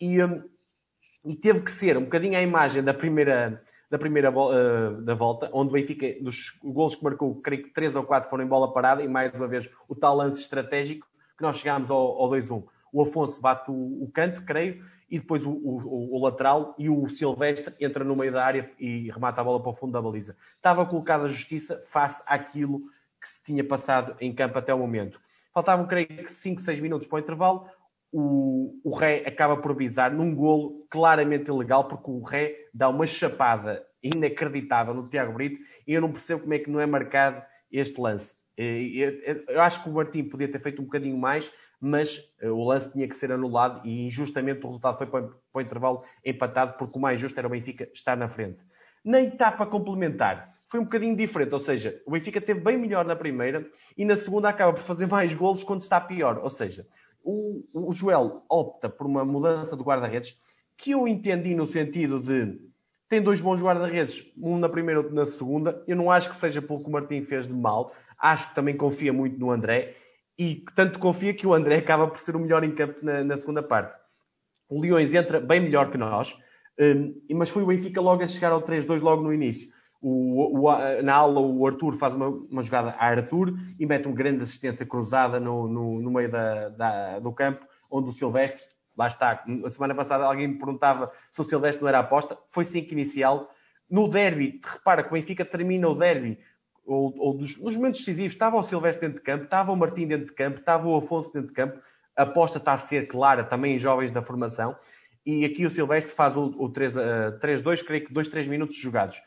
e, 0.00 0.22
um, 0.22 0.42
e 1.24 1.36
teve 1.36 1.60
que 1.60 1.70
ser 1.70 1.98
um 1.98 2.04
bocadinho 2.04 2.36
a 2.36 2.42
imagem 2.42 2.82
da 2.82 2.94
primeira 2.94 3.62
da 3.94 3.98
primeira 3.98 4.28
uh, 4.28 5.00
da 5.02 5.14
volta, 5.14 5.48
onde 5.52 5.70
o 5.70 5.72
Benfica, 5.72 6.20
dos 6.20 6.58
gols 6.64 6.96
que 6.96 7.04
marcou, 7.04 7.36
creio 7.36 7.62
que 7.62 7.70
3 7.70 7.94
ou 7.94 8.02
4 8.02 8.28
foram 8.28 8.42
em 8.42 8.48
bola 8.48 8.72
parada, 8.72 9.00
e 9.04 9.06
mais 9.06 9.32
uma 9.38 9.46
vez 9.46 9.70
o 9.88 9.94
tal 9.94 10.16
lance 10.16 10.40
estratégico 10.40 11.06
que 11.38 11.44
nós 11.44 11.58
chegámos 11.58 11.92
ao, 11.92 12.20
ao 12.20 12.28
2-1. 12.28 12.64
O 12.92 13.02
Afonso 13.02 13.40
bate 13.40 13.70
o, 13.70 14.02
o, 14.02 14.10
canto, 14.12 14.42
creio, 14.42 14.84
e 15.08 15.20
depois 15.20 15.46
o, 15.46 15.50
o, 15.52 16.16
o, 16.16 16.24
lateral 16.24 16.74
e 16.76 16.90
o 16.90 17.08
Silvestre 17.08 17.72
entra 17.78 18.02
no 18.02 18.16
meio 18.16 18.32
da 18.32 18.44
área 18.44 18.68
e 18.80 19.08
remata 19.12 19.40
a 19.40 19.44
bola 19.44 19.60
para 19.60 19.70
o 19.70 19.74
fundo 19.74 19.92
da 19.92 20.02
baliza. 20.02 20.36
Estava 20.56 20.84
colocada 20.84 21.26
a 21.26 21.28
justiça 21.28 21.80
face 21.86 22.20
àquilo 22.26 22.80
que 23.20 23.28
se 23.28 23.44
tinha 23.44 23.62
passado 23.62 24.16
em 24.20 24.34
campo 24.34 24.58
até 24.58 24.74
o 24.74 24.78
momento. 24.78 25.20
Faltavam, 25.52 25.86
creio 25.86 26.08
que, 26.08 26.32
5, 26.32 26.62
6 26.62 26.80
minutos 26.80 27.06
para 27.06 27.16
o 27.16 27.20
intervalo 27.20 27.68
o, 28.16 28.80
o 28.84 28.94
Ré 28.94 29.24
acaba 29.26 29.56
por 29.56 29.76
visar 29.76 30.12
num 30.12 30.32
golo 30.32 30.86
claramente 30.88 31.48
ilegal, 31.48 31.88
porque 31.88 32.08
o 32.08 32.22
Ré 32.22 32.54
dá 32.72 32.88
uma 32.88 33.06
chapada 33.06 33.84
inacreditável 34.00 34.94
no 34.94 35.08
Tiago 35.08 35.32
Brito 35.32 35.60
e 35.84 35.94
eu 35.94 36.00
não 36.00 36.12
percebo 36.12 36.42
como 36.42 36.54
é 36.54 36.60
que 36.60 36.70
não 36.70 36.78
é 36.78 36.86
marcado 36.86 37.42
este 37.72 38.00
lance. 38.00 38.32
Eu 38.56 39.60
acho 39.60 39.82
que 39.82 39.88
o 39.88 39.92
Martim 39.92 40.22
podia 40.22 40.46
ter 40.46 40.60
feito 40.60 40.80
um 40.80 40.84
bocadinho 40.84 41.18
mais, 41.18 41.50
mas 41.80 42.22
eh, 42.40 42.48
o 42.48 42.62
lance 42.62 42.88
tinha 42.92 43.08
que 43.08 43.16
ser 43.16 43.32
anulado 43.32 43.84
e 43.84 44.06
injustamente 44.06 44.60
o 44.64 44.68
resultado 44.68 44.96
foi 44.96 45.08
para 45.08 45.28
o 45.52 45.60
intervalo 45.60 46.04
empatado, 46.24 46.78
porque 46.78 46.96
o 46.96 47.02
mais 47.02 47.18
justo 47.18 47.36
era 47.36 47.48
o 47.48 47.50
Benfica 47.50 47.88
estar 47.92 48.16
na 48.16 48.28
frente. 48.28 48.60
Na 49.04 49.20
etapa 49.20 49.66
complementar, 49.66 50.54
foi 50.68 50.78
um 50.78 50.84
bocadinho 50.84 51.16
diferente, 51.16 51.52
ou 51.52 51.58
seja, 51.58 52.00
o 52.06 52.12
Benfica 52.12 52.40
teve 52.40 52.60
bem 52.60 52.78
melhor 52.78 53.04
na 53.04 53.16
primeira 53.16 53.68
e 53.98 54.04
na 54.04 54.14
segunda 54.14 54.48
acaba 54.48 54.72
por 54.72 54.82
fazer 54.82 55.08
mais 55.08 55.34
golos 55.34 55.64
quando 55.64 55.80
está 55.80 56.00
pior. 56.00 56.38
Ou 56.38 56.50
seja, 56.50 56.86
o, 57.24 57.64
o 57.72 57.92
Joel 57.92 58.44
opta 58.48 58.88
por 58.88 59.06
uma 59.06 59.24
mudança 59.24 59.76
do 59.76 59.82
guarda-redes 59.82 60.38
que 60.76 60.90
eu 60.90 61.08
entendi 61.08 61.54
no 61.54 61.66
sentido 61.66 62.20
de 62.20 62.60
tem 63.08 63.22
dois 63.22 63.40
bons 63.40 63.60
guarda-redes, 63.60 64.24
um 64.36 64.58
na 64.58 64.68
primeira 64.68 65.00
e 65.00 65.02
outro 65.02 65.14
na 65.14 65.24
segunda. 65.24 65.82
Eu 65.86 65.96
não 65.96 66.10
acho 66.10 66.28
que 66.28 66.36
seja 66.36 66.60
pelo 66.60 66.80
que 66.80 66.88
o 66.88 66.92
Martim 66.92 67.22
fez 67.22 67.46
de 67.46 67.52
mal. 67.52 67.94
Acho 68.18 68.48
que 68.48 68.54
também 68.54 68.76
confia 68.76 69.12
muito 69.12 69.38
no 69.38 69.50
André 69.50 69.94
e 70.38 70.64
tanto 70.74 70.98
confia 70.98 71.32
que 71.32 71.46
o 71.46 71.54
André 71.54 71.76
acaba 71.76 72.08
por 72.08 72.18
ser 72.18 72.34
o 72.34 72.40
melhor 72.40 72.64
em 72.64 72.74
campo 72.74 73.04
na, 73.04 73.22
na 73.22 73.36
segunda 73.36 73.62
parte. 73.62 73.94
O 74.68 74.80
Leões 74.80 75.14
entra 75.14 75.38
bem 75.38 75.60
melhor 75.60 75.90
que 75.90 75.98
nós, 75.98 76.36
um, 76.80 77.36
mas 77.36 77.50
foi 77.50 77.62
o 77.62 77.66
Benfica 77.66 78.00
logo 78.00 78.22
a 78.22 78.26
chegar 78.26 78.50
ao 78.50 78.62
3-2 78.62 79.00
logo 79.00 79.22
no 79.22 79.32
início. 79.32 79.70
O, 80.06 80.68
o, 80.68 81.02
na 81.02 81.14
aula, 81.14 81.40
o 81.40 81.66
Arthur 81.66 81.96
faz 81.96 82.14
uma, 82.14 82.28
uma, 82.28 82.60
jogada 82.60 82.90
a 82.90 83.06
Arthur 83.06 83.54
e 83.80 83.86
mete 83.86 84.04
uma 84.04 84.14
grande 84.14 84.42
assistência 84.42 84.84
cruzada 84.84 85.40
no, 85.40 85.66
no, 85.66 85.98
no 85.98 86.10
meio 86.10 86.30
da, 86.30 86.68
da, 86.68 87.18
do 87.20 87.32
campo, 87.32 87.66
onde 87.90 88.10
o 88.10 88.12
Silvestre 88.12 88.62
lá 88.94 89.08
está, 89.08 89.42
a 89.64 89.70
semana 89.70 89.94
passada 89.94 90.24
alguém 90.24 90.48
me 90.48 90.58
perguntava 90.58 91.10
se 91.32 91.40
o 91.40 91.44
Silvestre 91.44 91.80
não 91.80 91.88
era 91.88 92.00
aposta, 92.00 92.36
foi 92.50 92.66
5 92.66 92.92
inicial. 92.92 93.50
No 93.88 94.06
derby, 94.06 94.60
repara 94.62 95.02
que 95.02 95.08
o 95.08 95.12
Benfica 95.12 95.42
termina 95.42 95.88
o 95.88 95.94
derby, 95.94 96.38
ou, 96.84 97.14
ou 97.16 97.38
dos, 97.38 97.56
nos 97.56 97.74
momentos 97.74 98.00
decisivos, 98.00 98.34
estava 98.34 98.58
o 98.58 98.62
Silvestre 98.62 99.06
dentro 99.06 99.20
de 99.20 99.24
campo, 99.24 99.44
estava 99.44 99.72
o 99.72 99.76
Martim 99.76 100.06
dentro 100.06 100.26
de 100.26 100.34
campo, 100.34 100.58
estava 100.58 100.86
o 100.86 100.96
Afonso 100.96 101.32
dentro 101.32 101.48
de 101.48 101.54
campo, 101.54 101.80
a 102.14 102.24
aposta 102.24 102.58
está 102.58 102.74
a 102.74 102.78
ser 102.78 103.08
clara 103.08 103.42
também 103.42 103.76
em 103.76 103.78
jovens 103.78 104.12
da 104.12 104.20
formação, 104.20 104.76
e 105.24 105.46
aqui 105.46 105.64
o 105.64 105.70
Silvestre 105.70 106.12
faz 106.12 106.36
o, 106.36 106.44
o 106.58 106.70
3-2, 106.70 107.80
uh, 107.80 107.84
creio 107.86 108.04
que 108.04 108.12
2, 108.12 108.28
3 108.28 108.46
minutos 108.48 108.76
jogados. 108.76 109.22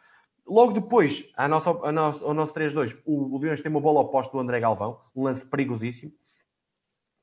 Logo 0.47 0.71
depois, 0.71 1.29
a 1.35 1.47
nossa, 1.47 1.69
a 1.69 1.91
nossa, 1.91 2.23
ao 2.23 2.33
nosso 2.33 2.53
3-2, 2.53 2.97
o, 3.05 3.35
o 3.35 3.37
Leões 3.37 3.59
tem 3.59 3.69
uma 3.69 3.81
bola 3.81 3.99
oposta 3.99 4.31
do 4.31 4.39
André 4.39 4.59
Galvão, 4.59 4.99
um 5.15 5.23
lance 5.23 5.45
perigosíssimo. 5.45 6.11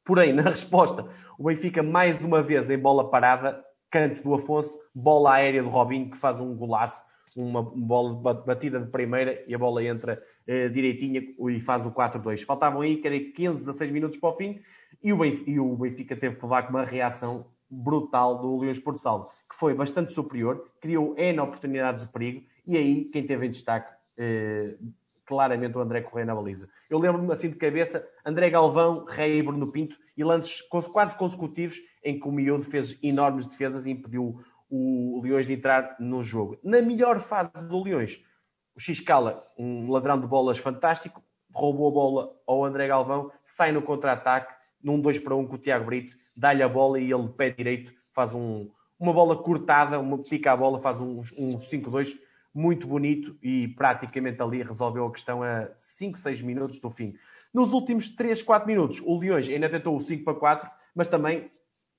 Porém, 0.04 0.32
na 0.34 0.42
resposta, 0.42 1.08
o 1.38 1.44
Benfica 1.44 1.82
mais 1.82 2.22
uma 2.22 2.42
vez 2.42 2.68
em 2.68 2.78
bola 2.78 3.08
parada, 3.08 3.64
canto 3.90 4.22
do 4.22 4.34
Afonso, 4.34 4.70
bola 4.94 5.34
aérea 5.34 5.62
do 5.62 5.70
Robinho, 5.70 6.10
que 6.10 6.18
faz 6.18 6.38
um 6.38 6.54
golaço, 6.54 7.02
uma 7.34 7.62
bola 7.62 8.34
batida 8.34 8.78
de 8.78 8.90
primeira 8.90 9.42
e 9.46 9.54
a 9.54 9.58
bola 9.58 9.82
entra 9.82 10.22
uh, 10.46 10.70
direitinha 10.70 11.20
e 11.20 11.60
faz 11.60 11.86
o 11.86 11.90
4-2. 11.90 12.44
Faltavam 12.44 12.82
aí, 12.82 13.00
creio, 13.00 13.32
15, 13.32 13.60
16 13.60 13.90
minutos 13.90 14.18
para 14.18 14.28
o 14.28 14.36
fim 14.36 14.60
e 15.02 15.12
o, 15.12 15.16
Benfica, 15.16 15.50
e 15.50 15.58
o 15.58 15.76
Benfica 15.76 16.16
teve 16.16 16.36
que 16.36 16.42
levar 16.42 16.64
com 16.64 16.70
uma 16.70 16.84
reação 16.84 17.46
brutal 17.68 18.40
do 18.40 18.58
Leões 18.58 18.78
Porto 18.78 18.98
Salvo, 18.98 19.30
que 19.48 19.56
foi 19.56 19.74
bastante 19.74 20.12
superior, 20.12 20.70
criou 20.80 21.14
N 21.16 21.40
oportunidades 21.40 22.04
de 22.04 22.12
perigo 22.12 22.44
e 22.66 22.76
aí 22.76 23.04
quem 23.06 23.26
teve 23.26 23.46
em 23.46 23.50
destaque 23.50 23.92
eh, 24.16 24.76
claramente 25.24 25.76
o 25.76 25.80
André 25.80 26.02
Correia 26.02 26.26
na 26.26 26.34
baliza. 26.34 26.68
Eu 26.88 26.98
lembro-me 26.98 27.32
assim 27.32 27.48
de 27.48 27.56
cabeça, 27.56 28.06
André 28.24 28.50
Galvão, 28.50 29.04
Rei 29.04 29.38
e 29.38 29.42
Bruno 29.42 29.70
Pinto, 29.70 29.96
e 30.16 30.22
lances 30.22 30.60
quase 30.92 31.16
consecutivos 31.16 31.78
em 32.02 32.20
que 32.20 32.28
o 32.28 32.32
Miúdo 32.32 32.64
fez 32.64 32.98
enormes 33.02 33.46
defesas 33.46 33.86
e 33.86 33.90
impediu 33.90 34.40
o 34.70 35.20
Leões 35.22 35.46
de 35.46 35.54
entrar 35.54 35.96
no 35.98 36.22
jogo. 36.22 36.58
Na 36.62 36.80
melhor 36.80 37.18
fase 37.20 37.50
do 37.68 37.82
Leões, 37.82 38.22
o 38.76 38.80
Xcala, 38.80 39.46
um 39.56 39.90
ladrão 39.90 40.20
de 40.20 40.26
bolas 40.26 40.58
fantástico, 40.58 41.22
roubou 41.52 41.88
a 41.88 41.92
bola 41.92 42.36
ao 42.46 42.64
André 42.64 42.88
Galvão, 42.88 43.30
sai 43.44 43.72
no 43.72 43.82
contra-ataque, 43.82 44.52
num 44.82 45.00
2 45.00 45.20
para 45.20 45.34
1 45.34 45.46
com 45.46 45.54
o 45.54 45.58
Tiago 45.58 45.86
Brito, 45.86 46.16
dá-lhe 46.36 46.62
a 46.62 46.68
bola 46.68 46.98
e 46.98 47.12
ele, 47.12 47.28
pé 47.28 47.50
direito, 47.50 47.92
faz 48.12 48.34
um, 48.34 48.68
uma 48.98 49.12
bola 49.12 49.36
cortada, 49.36 49.98
uma, 49.98 50.18
pica 50.18 50.52
a 50.52 50.56
bola, 50.56 50.80
faz 50.80 51.00
um, 51.00 51.20
um 51.38 51.56
5-2 51.56 52.16
muito 52.54 52.86
bonito 52.86 53.36
e 53.42 53.68
praticamente 53.68 54.40
ali 54.40 54.62
resolveu 54.62 55.06
a 55.06 55.12
questão 55.12 55.42
a 55.42 55.68
5, 55.76 56.16
6 56.16 56.40
minutos 56.42 56.78
do 56.78 56.88
fim. 56.88 57.16
Nos 57.52 57.72
últimos 57.72 58.08
3, 58.08 58.42
4 58.42 58.66
minutos, 58.66 59.02
o 59.04 59.18
Leões 59.18 59.48
ainda 59.48 59.68
tentou 59.68 59.96
o 59.96 60.00
5 60.00 60.24
para 60.24 60.34
4, 60.34 60.70
mas 60.94 61.08
também, 61.08 61.50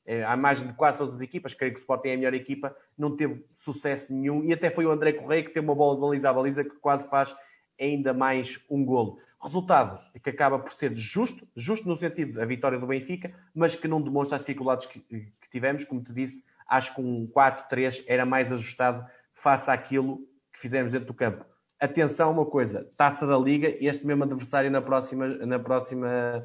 é, 0.05 0.23
à 0.23 0.37
margem 0.37 0.67
de 0.67 0.73
quase 0.73 0.97
todas 0.97 1.15
as 1.15 1.21
equipas, 1.21 1.53
creio 1.53 1.73
que 1.73 1.79
o 1.79 1.81
Sporting 1.81 2.07
é 2.07 2.13
a 2.13 2.17
melhor 2.17 2.33
equipa, 2.33 2.75
não 2.97 3.15
teve 3.15 3.45
sucesso 3.53 4.13
nenhum 4.13 4.45
e 4.45 4.53
até 4.53 4.69
foi 4.69 4.85
o 4.85 4.91
André 4.91 5.13
Correia 5.13 5.43
que 5.43 5.49
tem 5.49 5.61
uma 5.61 5.75
bola 5.75 5.95
de 5.95 6.01
baliza 6.01 6.29
a 6.29 6.33
baliza 6.33 6.63
que 6.63 6.75
quase 6.77 7.07
faz 7.09 7.35
ainda 7.79 8.13
mais 8.13 8.59
um 8.69 8.85
golo. 8.85 9.19
Resultado 9.41 9.99
que 10.23 10.29
acaba 10.29 10.57
por 10.57 10.71
ser 10.71 10.95
justo, 10.95 11.45
justo 11.55 11.87
no 11.87 11.95
sentido 11.95 12.33
da 12.33 12.45
vitória 12.45 12.79
do 12.79 12.87
Benfica, 12.87 13.33
mas 13.53 13.75
que 13.75 13.87
não 13.87 14.01
demonstra 14.01 14.37
as 14.37 14.41
dificuldades 14.41 14.85
que, 14.85 14.99
que 14.99 15.49
tivemos. 15.51 15.83
Como 15.83 16.01
te 16.01 16.11
disse, 16.11 16.43
acho 16.67 16.95
que 16.95 17.01
um 17.01 17.27
4-3 17.27 18.03
era 18.07 18.25
mais 18.25 18.51
ajustado 18.51 19.05
face 19.33 19.69
àquilo 19.69 20.19
que 20.65 20.69
fizemos 20.69 20.91
dentro 20.91 21.07
do 21.07 21.13
campo. 21.13 21.45
Atenção 21.79 22.29
a 22.29 22.31
uma 22.31 22.45
coisa, 22.45 22.89
taça 22.97 23.27
da 23.27 23.37
Liga, 23.37 23.75
este 23.79 24.05
mesmo 24.05 24.23
adversário 24.23 24.71
na 24.71 24.81
próxima, 24.81 25.27
na 25.27 25.59
próxima 25.59 26.43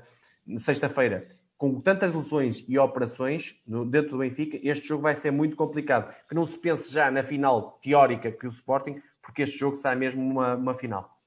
sexta-feira. 0.58 1.28
Com 1.56 1.80
tantas 1.80 2.14
lesões 2.14 2.64
e 2.68 2.78
operações 2.78 3.54
dentro 3.88 4.10
do 4.10 4.18
Benfica, 4.18 4.58
este 4.62 4.88
jogo 4.88 5.02
vai 5.02 5.14
ser 5.14 5.30
muito 5.30 5.56
complicado. 5.56 6.12
Que 6.28 6.34
não 6.34 6.44
se 6.44 6.58
pense 6.58 6.92
já 6.92 7.10
na 7.10 7.22
final 7.22 7.78
teórica 7.82 8.30
que 8.30 8.46
o 8.46 8.50
Sporting, 8.50 9.00
porque 9.22 9.42
este 9.42 9.58
jogo 9.58 9.76
sai 9.76 9.94
mesmo 9.94 10.22
uma, 10.22 10.54
uma 10.54 10.74
final. 10.74 11.18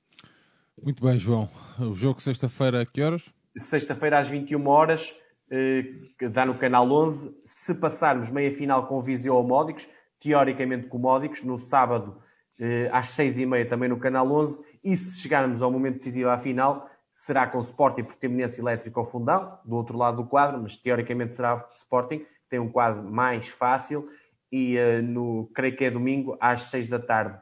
Muito 0.82 1.04
bem, 1.04 1.18
João. 1.18 1.50
O 1.80 1.94
jogo 1.94 2.22
sexta-feira 2.22 2.82
a 2.82 2.86
que 2.86 3.02
horas? 3.02 3.32
Sexta-feira 3.60 4.20
às 4.20 4.28
21 4.28 4.68
horas, 4.68 5.16
eh, 5.50 5.86
dá 6.32 6.46
no 6.46 6.56
canal 6.56 6.92
11. 6.92 7.36
Se 7.46 7.74
passarmos 7.74 8.32
meia 8.32 8.52
final 8.52 8.88
com 8.88 8.98
o 8.98 9.02
Viseu 9.02 9.36
ou 9.36 9.44
Módicos, 9.44 9.88
teoricamente 10.20 10.88
com 10.88 10.98
o 10.98 11.02
Módicos, 11.02 11.44
no 11.44 11.58
sábado 11.58 12.22
eh, 12.60 12.90
às 12.92 13.08
6h30 13.10 13.70
também 13.70 13.90
no 13.90 14.00
canal 14.00 14.30
11. 14.32 14.64
E 14.84 14.96
se 14.96 15.20
chegarmos 15.20 15.62
ao 15.62 15.72
momento 15.72 15.98
decisivo 15.98 16.30
à 16.30 16.38
final, 16.38 16.90
será 17.16 17.48
com 17.48 17.60
Sporting 17.60 18.04
Portimonense 18.04 18.60
Elétrico 18.60 19.00
ao 19.00 19.06
Fundão, 19.06 19.58
do 19.66 19.76
outro 19.76 19.98
lado 19.98 20.18
do 20.18 20.30
quadro, 20.30 20.62
mas 20.62 20.78
teoricamente 20.78 21.34
será 21.34 21.68
Sporting, 21.74 22.26
tem 22.50 22.60
um 22.60 22.70
quadro 22.70 23.04
mais 23.04 23.48
fácil. 23.48 24.08
E 24.52 24.78
uh, 24.78 25.02
no, 25.02 25.50
creio 25.54 25.76
que 25.76 25.86
é 25.86 25.90
domingo, 25.90 26.38
às 26.40 26.64
6 26.64 26.90
da 26.90 27.00
tarde. 27.00 27.40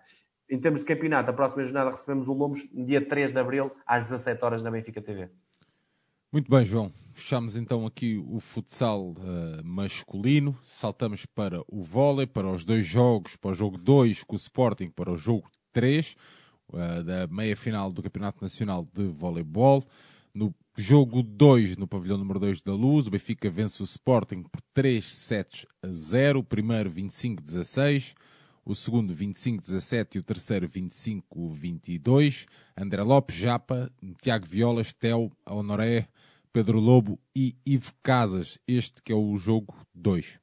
Em 0.49 0.59
termos 0.59 0.81
de 0.81 0.85
campeonato, 0.85 1.29
a 1.29 1.33
próxima 1.33 1.63
jornada 1.63 1.91
recebemos 1.91 2.27
o 2.27 2.33
Lomos, 2.33 2.67
dia 2.73 3.05
3 3.05 3.31
de 3.31 3.39
abril, 3.39 3.71
às 3.85 4.05
17 4.09 4.43
horas 4.43 4.61
na 4.61 4.71
Benfica 4.71 5.01
TV. 5.01 5.29
Muito 6.33 6.49
bem, 6.49 6.63
João. 6.63 6.93
Fechamos 7.11 7.57
então 7.57 7.85
aqui 7.85 8.15
o 8.15 8.39
futsal 8.39 9.09
uh, 9.09 9.65
masculino. 9.65 10.57
Saltamos 10.63 11.25
para 11.25 11.61
o 11.67 11.83
vôlei, 11.83 12.25
para 12.25 12.49
os 12.49 12.63
dois 12.63 12.85
jogos, 12.87 13.35
para 13.35 13.51
o 13.51 13.53
jogo 13.53 13.77
2 13.77 14.23
com 14.23 14.33
o 14.33 14.37
Sporting, 14.37 14.89
para 14.91 15.11
o 15.11 15.17
jogo 15.17 15.51
3 15.73 16.15
uh, 16.71 16.77
eh, 16.77 17.03
da 17.03 17.27
meia 17.27 17.57
final 17.57 17.91
do 17.91 18.01
Campeonato 18.01 18.41
Nacional 18.41 18.87
de 18.93 19.07
Voleibol. 19.07 19.83
No 20.33 20.55
jogo 20.77 21.21
2, 21.21 21.75
no 21.75 21.85
pavilhão 21.85 22.17
número 22.17 22.39
2 22.39 22.61
da 22.61 22.73
Luz, 22.73 23.07
o 23.07 23.11
Benfica 23.11 23.49
vence 23.49 23.81
o 23.81 23.83
Sporting 23.83 24.43
por 24.43 24.61
3 24.73 25.13
sets 25.13 25.65
a 25.83 25.89
0. 25.89 26.39
O 26.39 26.43
primeiro 26.45 26.89
25-16 26.89 28.13
o 28.63 28.75
segundo 28.75 29.13
25-17 29.15 30.15
e 30.15 30.19
o 30.19 30.23
terceiro 30.23 30.69
25-22. 30.69 32.47
André 32.77 33.01
Lopes, 33.03 33.35
Japa, 33.35 33.91
Tiago 34.21 34.45
Violas, 34.45 34.93
Tel, 34.93 35.31
Honoré, 35.45 36.07
Pedro 36.53 36.79
Lobo 36.79 37.17
e 37.33 37.55
Ivo 37.65 37.93
Casas. 38.03 38.59
Este 38.67 39.01
que 39.01 39.13
é 39.13 39.15
o 39.15 39.37
jogo 39.37 39.73
2. 39.95 40.37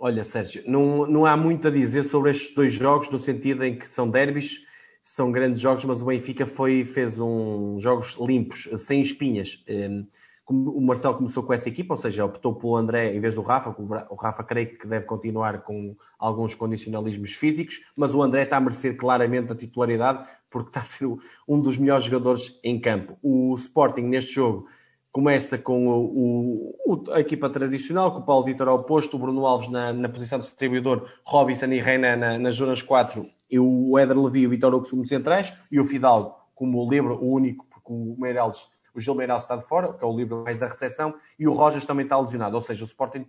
Olha, 0.00 0.24
Sérgio, 0.24 0.64
não, 0.66 1.06
não 1.06 1.24
há 1.24 1.36
muito 1.36 1.68
a 1.68 1.70
dizer 1.70 2.02
sobre 2.02 2.32
estes 2.32 2.52
dois 2.52 2.72
jogos, 2.72 3.08
no 3.08 3.20
sentido 3.20 3.64
em 3.64 3.78
que 3.78 3.88
são 3.88 4.10
derbys, 4.10 4.58
são 5.04 5.30
grandes 5.30 5.60
jogos, 5.60 5.84
mas 5.84 6.02
o 6.02 6.06
Benfica 6.06 6.44
foi, 6.44 6.84
fez 6.84 7.20
um, 7.20 7.78
jogos 7.78 8.18
limpos, 8.20 8.68
sem 8.78 9.00
espinhas. 9.00 9.64
Um, 9.68 10.06
o 10.48 10.80
Marcelo 10.80 11.14
começou 11.14 11.44
com 11.44 11.52
essa 11.52 11.68
equipa, 11.68 11.94
ou 11.94 11.98
seja, 11.98 12.24
optou 12.24 12.56
pelo 12.56 12.76
André 12.76 13.14
em 13.14 13.20
vez 13.20 13.36
do 13.36 13.42
Rafa, 13.42 13.74
o 13.78 14.14
Rafa 14.16 14.42
creio 14.42 14.76
que 14.76 14.88
deve 14.88 15.06
continuar 15.06 15.62
com 15.62 15.96
alguns 16.18 16.56
condicionalismos 16.56 17.32
físicos, 17.34 17.80
mas 17.96 18.12
o 18.12 18.20
André 18.20 18.42
está 18.42 18.56
a 18.56 18.60
merecer 18.60 18.96
claramente 18.96 19.52
a 19.52 19.54
titularidade 19.54 20.28
porque 20.50 20.70
está 20.70 20.80
a 20.80 20.84
ser 20.84 21.06
um 21.48 21.60
dos 21.60 21.78
melhores 21.78 22.04
jogadores 22.04 22.58
em 22.62 22.80
campo. 22.80 23.16
O 23.22 23.54
Sporting 23.54 24.02
neste 24.02 24.34
jogo 24.34 24.66
começa 25.12 25.58
com 25.58 25.88
o, 25.88 26.74
o, 26.86 27.12
a 27.12 27.20
equipa 27.20 27.50
tradicional, 27.50 28.12
com 28.12 28.20
o 28.20 28.24
Paulo 28.24 28.44
Vitor 28.44 28.66
ao 28.66 28.82
posto, 28.82 29.16
o 29.16 29.20
Bruno 29.20 29.46
Alves 29.46 29.68
na, 29.68 29.92
na 29.92 30.08
posição 30.08 30.38
de 30.38 30.46
distribuidor, 30.46 31.06
Robinson 31.24 31.66
e 31.66 31.80
Reina 31.80 32.16
na, 32.16 32.38
nas 32.38 32.54
zonas 32.54 32.80
4, 32.80 33.24
e 33.50 33.58
o 33.58 33.98
Éder 33.98 34.18
Levi 34.18 34.40
e 34.40 34.46
o 34.46 34.50
Vitor 34.50 34.74
Hugo 34.74 34.88
como 34.88 35.06
centrais, 35.06 35.52
e 35.70 35.78
o 35.78 35.84
Fidalgo 35.84 36.34
como 36.54 36.82
o 36.84 36.88
livre, 36.88 37.12
o 37.12 37.30
único, 37.30 37.66
porque 37.66 37.92
o 37.92 38.16
Meirelles 38.18 38.68
o 38.94 39.00
Gil 39.00 39.20
está 39.22 39.56
de 39.56 39.66
fora, 39.66 39.92
que 39.92 40.04
é 40.04 40.06
o 40.06 40.14
livro 40.14 40.44
mais 40.44 40.58
da 40.58 40.68
recepção, 40.68 41.14
e 41.38 41.48
o 41.48 41.52
Rojas 41.52 41.86
também 41.86 42.04
está 42.04 42.18
lesionado. 42.18 42.54
Ou 42.54 42.60
seja, 42.60 42.84
o 42.84 42.86
Sporting 42.86 43.26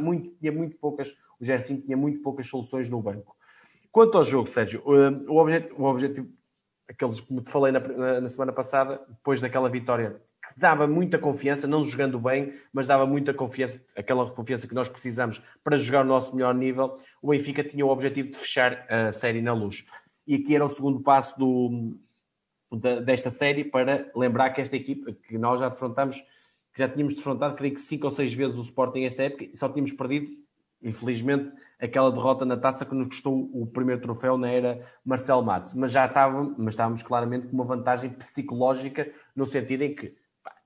muito, 0.00 0.30
tinha 0.38 0.50
muito 0.50 0.76
poucas, 0.78 1.14
o 1.38 1.44
Gerson 1.44 1.80
tinha 1.80 1.96
muito 1.96 2.20
poucas 2.22 2.46
soluções 2.48 2.88
no 2.88 3.00
banco. 3.00 3.36
Quanto 3.90 4.16
ao 4.16 4.24
jogo, 4.24 4.48
Sérgio, 4.48 4.82
eh, 4.86 5.30
o 5.30 5.84
objetivo, 5.84 6.28
aqueles 6.88 7.20
que 7.20 7.42
te 7.42 7.50
falei 7.50 7.72
na, 7.72 8.20
na, 8.22 8.28
semana 8.30 8.52
passada, 8.52 9.02
depois 9.06 9.40
daquela 9.40 9.68
vitória, 9.68 10.20
dava 10.56 10.86
muita 10.86 11.18
confiança, 11.18 11.66
não 11.66 11.82
jogando 11.82 12.18
bem, 12.18 12.54
mas 12.72 12.86
dava 12.86 13.06
muita 13.06 13.32
confiança, 13.32 13.80
aquela 13.96 14.30
confiança 14.30 14.66
que 14.66 14.74
nós 14.74 14.88
precisamos 14.88 15.40
para 15.62 15.76
jogar 15.76 16.04
o 16.04 16.08
nosso 16.08 16.34
melhor 16.34 16.54
nível, 16.54 16.98
o 17.20 17.30
Benfica 17.30 17.64
tinha 17.64 17.84
o 17.84 17.88
objetivo 17.88 18.30
de 18.30 18.36
fechar 18.36 18.86
a 18.90 19.12
série 19.12 19.40
na 19.42 19.52
luz. 19.52 19.84
E 20.26 20.36
aqui 20.36 20.54
era 20.54 20.64
o 20.64 20.68
segundo 20.68 21.00
passo 21.00 21.38
do, 21.38 21.96
desta 23.04 23.30
série 23.30 23.64
para 23.64 24.10
lembrar 24.14 24.50
que 24.50 24.60
esta 24.60 24.76
equipa, 24.76 25.12
que 25.12 25.36
nós 25.36 25.60
já 25.60 25.68
defrontamos, 25.68 26.16
que 26.72 26.78
já 26.78 26.88
tínhamos 26.88 27.14
defrontado, 27.14 27.54
creio 27.54 27.74
que 27.74 27.80
cinco 27.80 28.06
ou 28.06 28.10
seis 28.10 28.32
vezes 28.32 28.56
o 28.56 28.62
Sporting 28.62 29.04
esta 29.04 29.22
época 29.22 29.44
e 29.44 29.56
só 29.56 29.68
tínhamos 29.68 29.92
perdido, 29.92 30.30
infelizmente, 30.82 31.52
aquela 31.78 32.10
derrota 32.10 32.44
na 32.44 32.56
taça 32.56 32.86
que 32.86 32.94
nos 32.94 33.08
custou 33.08 33.50
o 33.52 33.66
primeiro 33.66 34.00
troféu 34.00 34.38
na 34.38 34.48
era 34.48 34.86
Marcel 35.04 35.42
Matos. 35.42 35.74
Mas 35.74 35.90
já 35.90 36.06
estávamos, 36.06 36.54
mas 36.56 36.74
estávamos 36.74 37.02
claramente 37.02 37.48
com 37.48 37.54
uma 37.54 37.64
vantagem 37.64 38.10
psicológica 38.10 39.10
no 39.34 39.44
sentido 39.44 39.82
em 39.82 39.94
que, 39.94 40.14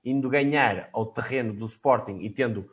indo 0.09 0.29
ganhar 0.29 0.89
ao 0.93 1.05
terreno 1.05 1.53
do 1.53 1.65
Sporting 1.65 2.19
e 2.21 2.29
tendo 2.29 2.69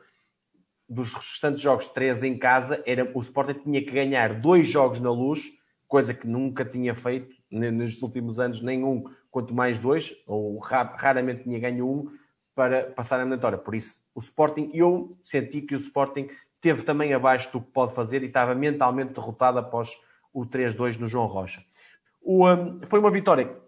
dos 0.89 1.13
restantes 1.13 1.61
jogos 1.61 1.89
três 1.89 2.23
em 2.23 2.39
casa, 2.39 2.83
era, 2.87 3.11
o 3.15 3.21
Sporting 3.21 3.61
tinha 3.61 3.83
que 3.83 3.91
ganhar 3.91 4.41
dois 4.41 4.69
jogos 4.69 5.01
na 5.01 5.11
luz, 5.11 5.51
coisa 5.89 6.15
que 6.15 6.27
nunca 6.27 6.65
tinha 6.65 6.95
feito 6.95 7.35
nos 7.51 8.01
últimos 8.03 8.39
anos, 8.39 8.61
nenhum 8.61 9.05
quanto 9.31 9.55
mais 9.55 9.79
dois, 9.79 10.15
ou 10.27 10.59
raramente 10.59 11.43
tinha 11.43 11.59
ganho 11.59 11.89
um, 11.89 12.13
para 12.55 12.85
passar 12.91 13.17
a 13.17 13.21
eliminatória. 13.21 13.59
Por 13.59 13.75
isso, 13.75 13.97
o 14.15 14.21
Sporting, 14.21 14.71
eu 14.73 15.17
senti 15.25 15.61
que 15.61 15.75
o 15.75 15.79
Sporting 15.79 16.29
teve 16.61 16.83
também 16.83 17.13
abaixo 17.13 17.51
do 17.53 17.61
que 17.61 17.71
pode 17.73 17.95
fazer 17.95 18.23
e 18.23 18.27
estava 18.27 18.55
mentalmente 18.55 19.13
derrotado 19.13 19.59
após 19.59 19.91
o 20.33 20.47
3-2 20.47 20.99
no 20.99 21.09
João 21.09 21.27
Rocha. 21.27 21.65
O, 22.23 22.49
um, 22.49 22.81
foi 22.89 23.01
uma 23.01 23.11
vitória 23.11 23.64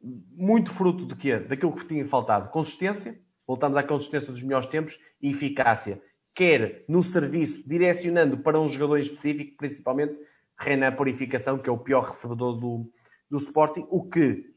muito 0.00 0.70
fruto 0.70 1.06
de 1.06 1.16
quê? 1.16 1.38
Daquilo 1.38 1.74
que 1.74 1.86
tinha 1.86 2.06
faltado. 2.06 2.50
Consistência, 2.50 3.18
voltamos 3.46 3.76
à 3.76 3.82
consistência 3.82 4.32
dos 4.32 4.42
melhores 4.42 4.66
tempos, 4.66 4.98
e 5.20 5.30
eficácia. 5.30 6.00
Quer 6.34 6.84
no 6.88 7.02
serviço, 7.02 7.66
direcionando 7.66 8.38
para 8.38 8.60
um 8.60 8.68
jogador 8.68 8.98
específico, 8.98 9.56
principalmente 9.56 10.20
Renan 10.58 10.92
Purificação, 10.92 11.58
que 11.58 11.68
é 11.68 11.72
o 11.72 11.78
pior 11.78 12.08
recebedor 12.08 12.58
do, 12.58 12.90
do 13.30 13.38
Sporting, 13.38 13.86
o 13.90 14.08
que 14.08 14.56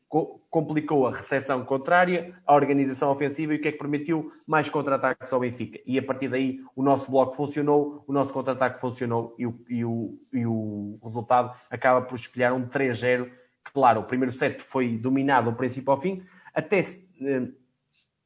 complicou 0.50 1.06
a 1.06 1.16
recepção 1.16 1.64
contrária, 1.64 2.36
a 2.46 2.56
organização 2.56 3.12
ofensiva 3.12 3.54
e 3.54 3.58
o 3.58 3.62
que 3.62 3.68
é 3.68 3.72
que 3.72 3.78
permitiu 3.78 4.32
mais 4.46 4.68
contra-ataques 4.68 5.32
ao 5.32 5.40
Benfica. 5.40 5.80
E 5.86 6.00
a 6.00 6.04
partir 6.04 6.28
daí 6.28 6.60
o 6.76 6.82
nosso 6.82 7.12
bloco 7.12 7.36
funcionou, 7.36 8.04
o 8.08 8.12
nosso 8.12 8.34
contra-ataque 8.34 8.82
funcionou 8.82 9.36
e 9.38 9.46
o, 9.46 9.64
e, 9.70 9.86
o, 9.86 10.20
e 10.34 10.46
o 10.48 11.00
resultado 11.04 11.56
acaba 11.70 12.02
por 12.02 12.16
espelhar 12.16 12.54
um 12.54 12.68
3-0. 12.68 13.30
Claro, 13.74 14.02
o 14.02 14.04
primeiro 14.04 14.32
set 14.34 14.62
foi 14.62 14.98
dominado 14.98 15.52
do 15.52 15.58
princípio 15.58 15.92
ao 15.92 16.00
fim, 16.00 16.24
até 16.54 16.80
eh, 16.80 17.48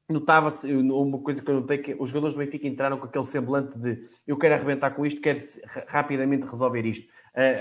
notava-se 0.10 0.72
uma 0.74 1.20
coisa 1.20 1.42
que 1.42 1.50
eu 1.50 1.56
notei 1.56 1.78
que 1.78 1.96
os 2.00 2.10
jogadores 2.10 2.36
do 2.36 2.40
Benfica 2.40 2.68
entraram 2.68 2.98
com 2.98 3.06
aquele 3.06 3.26
semblante 3.26 3.78
de 3.78 4.08
eu 4.28 4.38
quero 4.38 4.56
arrebentar 4.56 4.92
com 4.92 5.06
isto, 5.06 5.22
quero 5.22 5.40
rapidamente 5.88 6.46
resolver 6.46 6.86
isto 6.86 7.08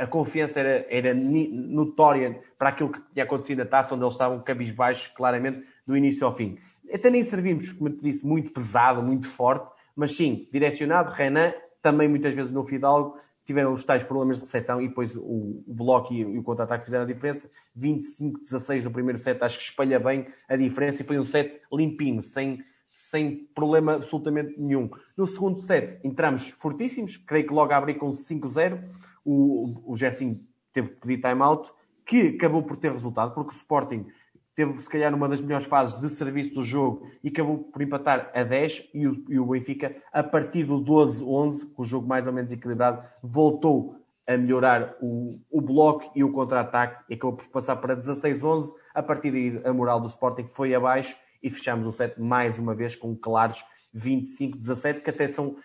a 0.00 0.06
confiança 0.06 0.60
era, 0.60 0.86
era 0.90 1.14
notória 1.14 2.40
para 2.58 2.68
aquilo 2.68 2.90
que 2.90 3.00
tinha 3.12 3.24
acontecido 3.24 3.58
na 3.58 3.64
taça, 3.64 3.94
onde 3.94 4.04
eles 4.04 4.14
estavam 4.14 4.38
cabisbaixos, 4.40 5.08
claramente, 5.08 5.64
do 5.86 5.96
início 5.96 6.26
ao 6.26 6.34
fim. 6.34 6.58
Até 6.92 7.08
nem 7.08 7.22
servimos, 7.22 7.72
como 7.72 7.88
te 7.88 8.02
disse, 8.02 8.26
muito 8.26 8.50
pesado, 8.52 9.02
muito 9.02 9.26
forte, 9.26 9.72
mas 9.96 10.14
sim, 10.14 10.46
direcionado. 10.52 11.10
Renan, 11.12 11.54
também 11.80 12.06
muitas 12.06 12.34
vezes 12.34 12.52
no 12.52 12.64
Fidalgo, 12.64 13.16
tiveram 13.44 13.72
os 13.72 13.84
tais 13.84 14.04
problemas 14.04 14.38
de 14.38 14.44
recepção 14.44 14.80
e 14.80 14.88
depois 14.88 15.16
o, 15.16 15.62
o 15.66 15.74
bloco 15.74 16.12
e, 16.12 16.24
o 16.24 16.42
contra-ataque 16.42 16.84
fizeram 16.84 17.04
a 17.04 17.06
diferença. 17.06 17.50
25-16 17.76 18.84
no 18.84 18.90
primeiro 18.90 19.18
set, 19.18 19.42
acho 19.42 19.58
que 19.58 19.64
espalha 19.64 19.98
bem 19.98 20.26
a 20.48 20.56
diferença 20.56 21.02
e 21.02 21.04
foi 21.04 21.18
um 21.18 21.24
set 21.24 21.60
limpinho, 21.72 22.22
sem, 22.22 22.62
sem 22.92 23.48
problema 23.54 23.94
absolutamente 23.94 24.58
nenhum. 24.58 24.90
No 25.16 25.26
segundo 25.26 25.58
set, 25.60 25.98
entramos 26.04 26.48
fortíssimos, 26.50 27.16
creio 27.16 27.46
que 27.46 27.52
logo 27.52 27.72
a 27.72 27.76
abrir 27.76 27.94
com 27.94 28.10
5-0 28.10 28.82
o, 29.24 29.92
o 29.92 29.96
Gerson 29.96 30.38
teve 30.72 30.88
que 30.88 30.96
pedir 30.96 31.20
time-out, 31.20 31.70
que 32.04 32.28
acabou 32.28 32.62
por 32.62 32.76
ter 32.76 32.90
resultado, 32.92 33.34
porque 33.34 33.52
o 33.52 33.56
Sporting 33.56 34.06
teve, 34.54 34.80
se 34.82 34.88
calhar, 34.88 35.14
uma 35.14 35.28
das 35.28 35.40
melhores 35.40 35.66
fases 35.66 35.98
de 36.00 36.08
serviço 36.08 36.54
do 36.54 36.62
jogo 36.62 37.08
e 37.22 37.28
acabou 37.28 37.58
por 37.58 37.82
empatar 37.82 38.30
a 38.34 38.42
10 38.42 38.90
e 38.92 39.06
o, 39.06 39.24
e 39.28 39.38
o 39.38 39.46
Benfica, 39.46 39.96
a 40.12 40.22
partir 40.22 40.64
do 40.64 40.74
12-11, 40.82 41.72
com 41.72 41.82
o 41.82 41.84
jogo 41.84 42.06
mais 42.06 42.26
ou 42.26 42.32
menos 42.32 42.52
equilibrado, 42.52 43.02
voltou 43.22 43.96
a 44.26 44.36
melhorar 44.36 44.96
o, 45.00 45.38
o 45.50 45.60
bloco 45.60 46.10
e 46.14 46.22
o 46.22 46.32
contra-ataque 46.32 47.04
e 47.08 47.14
acabou 47.14 47.36
por 47.36 47.48
passar 47.48 47.76
para 47.76 47.96
16-11. 47.96 48.72
A 48.94 49.02
partir 49.02 49.30
daí, 49.30 49.60
a 49.64 49.72
moral 49.72 50.00
do 50.00 50.06
Sporting 50.06 50.46
foi 50.48 50.74
abaixo 50.74 51.16
e 51.42 51.50
fechamos 51.50 51.86
o 51.86 51.92
set 51.92 52.20
mais 52.20 52.58
uma 52.58 52.74
vez 52.74 52.94
com 52.94 53.16
claros 53.16 53.64
25-17, 53.94 55.02
que 55.02 55.10
até 55.10 55.28
são 55.28 55.56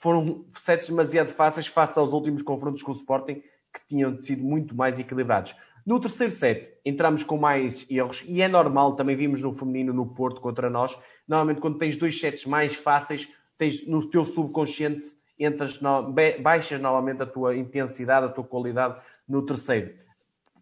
foram 0.00 0.44
sets 0.54 0.88
demasiado 0.88 1.30
fáceis 1.30 1.66
face 1.66 1.98
aos 1.98 2.12
últimos 2.12 2.42
confrontos 2.42 2.82
com 2.82 2.92
o 2.92 2.94
Sporting, 2.94 3.42
que 3.72 3.80
tinham 3.88 4.20
sido 4.20 4.44
muito 4.44 4.74
mais 4.74 4.96
equilibrados. 4.98 5.56
No 5.88 5.98
terceiro 5.98 6.34
set, 6.34 6.70
entramos 6.84 7.24
com 7.24 7.38
mais 7.38 7.86
erros, 7.88 8.22
e 8.28 8.42
é 8.42 8.46
normal, 8.46 8.94
também 8.94 9.16
vimos 9.16 9.40
no 9.40 9.54
feminino 9.54 9.90
no 9.90 10.04
Porto 10.04 10.38
contra 10.38 10.68
nós. 10.68 10.94
Normalmente, 11.26 11.62
quando 11.62 11.78
tens 11.78 11.96
dois 11.96 12.20
sets 12.20 12.44
mais 12.44 12.74
fáceis, 12.74 13.26
tens 13.56 13.86
no 13.86 14.06
teu 14.06 14.26
subconsciente, 14.26 15.06
entras 15.40 15.80
no, 15.80 16.12
baixas 16.42 16.78
novamente 16.78 17.22
a 17.22 17.26
tua 17.26 17.56
intensidade, 17.56 18.26
a 18.26 18.28
tua 18.28 18.44
qualidade 18.44 19.00
no 19.26 19.40
terceiro. 19.46 19.94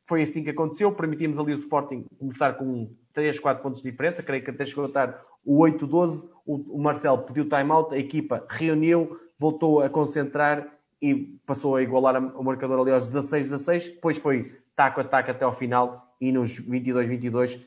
Foi 0.05 0.23
assim 0.23 0.45
que 0.45 0.51
aconteceu, 0.51 0.93
permitimos 0.93 1.37
ali 1.41 1.55
o 1.55 1.57
Sporting 1.57 2.07
começar 2.21 2.53
com 2.53 2.89
3, 3.13 3.41
4 3.41 3.61
pontos 3.61 3.83
de 3.83 3.91
diferença, 3.91 4.23
creio 4.23 4.45
que 4.45 4.51
até 4.51 4.65
chegou 4.65 4.85
a 4.85 4.87
estar 4.89 5.25
o 5.45 5.59
8-12, 5.59 6.31
o, 6.47 6.77
o 6.77 6.81
Marcelo 6.81 7.19
pediu 7.19 7.49
time-out, 7.49 7.93
a 7.93 7.99
equipa 7.99 8.47
reuniu, 8.49 9.19
voltou 9.37 9.81
a 9.81 9.91
concentrar 9.91 10.69
e 11.03 11.37
passou 11.45 11.75
a 11.75 11.83
igualar 11.83 12.17
o 12.17 12.45
marcador 12.45 12.79
ali 12.79 12.93
aos 12.93 13.13
16-16. 13.13 13.95
Depois 13.95 14.19
foi 14.19 14.55
taco 14.77 15.01
a 15.01 15.05
taco 15.05 15.31
até 15.31 15.45
ao 15.45 15.53
final 15.53 16.15
e 16.21 16.31
nos 16.31 16.61
22-22 16.61 17.61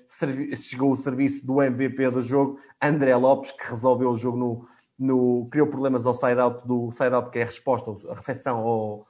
chegou 0.56 0.92
o 0.92 0.96
serviço 0.96 1.46
do 1.46 1.62
MVP 1.62 2.10
do 2.12 2.22
jogo, 2.22 2.60
André 2.82 3.16
Lopes, 3.16 3.52
que 3.52 3.70
resolveu 3.70 4.12
o 4.12 4.16
jogo 4.16 4.38
no, 4.38 4.68
no 4.98 5.48
criou 5.50 5.68
problemas 5.68 6.06
ao 6.06 6.14
side-out 6.14 6.66
do 6.68 6.92
side-out, 6.92 7.32
que 7.32 7.40
é 7.40 7.44
a 7.44 7.46
resposta, 7.46 7.92
a 8.10 8.16
recepção 8.16 8.58
ao, 8.58 9.08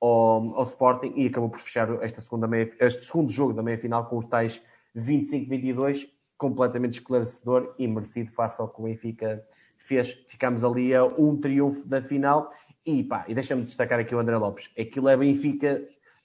ao, 0.00 0.56
ao, 0.56 0.62
Sporting 0.64 1.12
e 1.16 1.26
acabou 1.26 1.50
por 1.50 1.60
fechar 1.60 1.90
esta 2.02 2.20
segunda 2.20 2.46
meia, 2.46 2.72
este 2.80 3.04
segundo 3.04 3.30
jogo 3.30 3.52
da 3.52 3.62
meia-final 3.62 4.06
com 4.06 4.18
os 4.18 4.26
tais 4.26 4.60
25-22, 4.96 6.08
completamente 6.36 6.94
esclarecedor 6.94 7.74
e 7.78 7.86
merecido 7.86 8.30
face 8.32 8.60
ao 8.60 8.68
que 8.68 8.80
o 8.80 8.84
Benfica 8.84 9.44
fez, 9.76 10.12
ficámos 10.28 10.64
ali 10.64 10.94
a 10.94 11.04
um 11.04 11.36
triunfo 11.36 11.86
da 11.86 12.02
final. 12.02 12.48
E 12.86 13.02
pá, 13.02 13.24
e 13.26 13.34
deixa-me 13.34 13.62
destacar 13.64 13.98
aqui 13.98 14.14
o 14.14 14.18
André 14.18 14.36
Lopes. 14.36 14.70
Aquilo 14.78 15.08
é 15.08 15.16
Benfica 15.16 15.82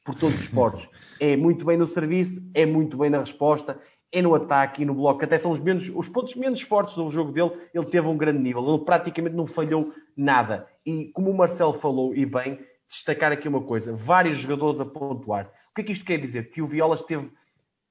por 0.09 0.15
todos 0.15 0.35
os 0.35 0.41
esportes. 0.41 0.89
É 1.21 1.35
muito 1.35 1.65
bem 1.65 1.77
no 1.77 1.85
serviço, 1.85 2.41
é 2.53 2.65
muito 2.65 2.97
bem 2.97 3.09
na 3.09 3.19
resposta, 3.19 3.77
é 4.09 4.21
no 4.21 4.33
ataque 4.33 4.81
e 4.81 4.85
no 4.85 4.95
bloco. 4.95 5.23
Até 5.23 5.37
são 5.37 5.51
os, 5.51 5.59
menos, 5.59 5.91
os 5.93 6.07
pontos 6.07 6.33
menos 6.35 6.61
fortes 6.61 6.95
do 6.95 7.11
jogo 7.11 7.31
dele. 7.33 7.51
Ele 7.73 7.85
teve 7.85 8.07
um 8.07 8.15
grande 8.15 8.39
nível. 8.39 8.65
Ele 8.67 8.85
praticamente 8.85 9.35
não 9.35 9.45
falhou 9.45 9.93
nada. 10.15 10.65
E 10.85 11.11
como 11.13 11.29
o 11.29 11.37
Marcelo 11.37 11.73
falou, 11.73 12.15
e 12.15 12.25
bem, 12.25 12.57
destacar 12.87 13.33
aqui 13.33 13.49
uma 13.49 13.61
coisa: 13.61 13.93
vários 13.93 14.37
jogadores 14.37 14.79
a 14.79 14.85
pontuar. 14.85 15.51
O 15.71 15.75
que 15.75 15.81
é 15.81 15.83
que 15.83 15.91
isto 15.91 16.05
quer 16.05 16.17
dizer? 16.17 16.49
Que 16.49 16.61
o 16.61 16.65
Violas 16.65 17.01
teve 17.01 17.29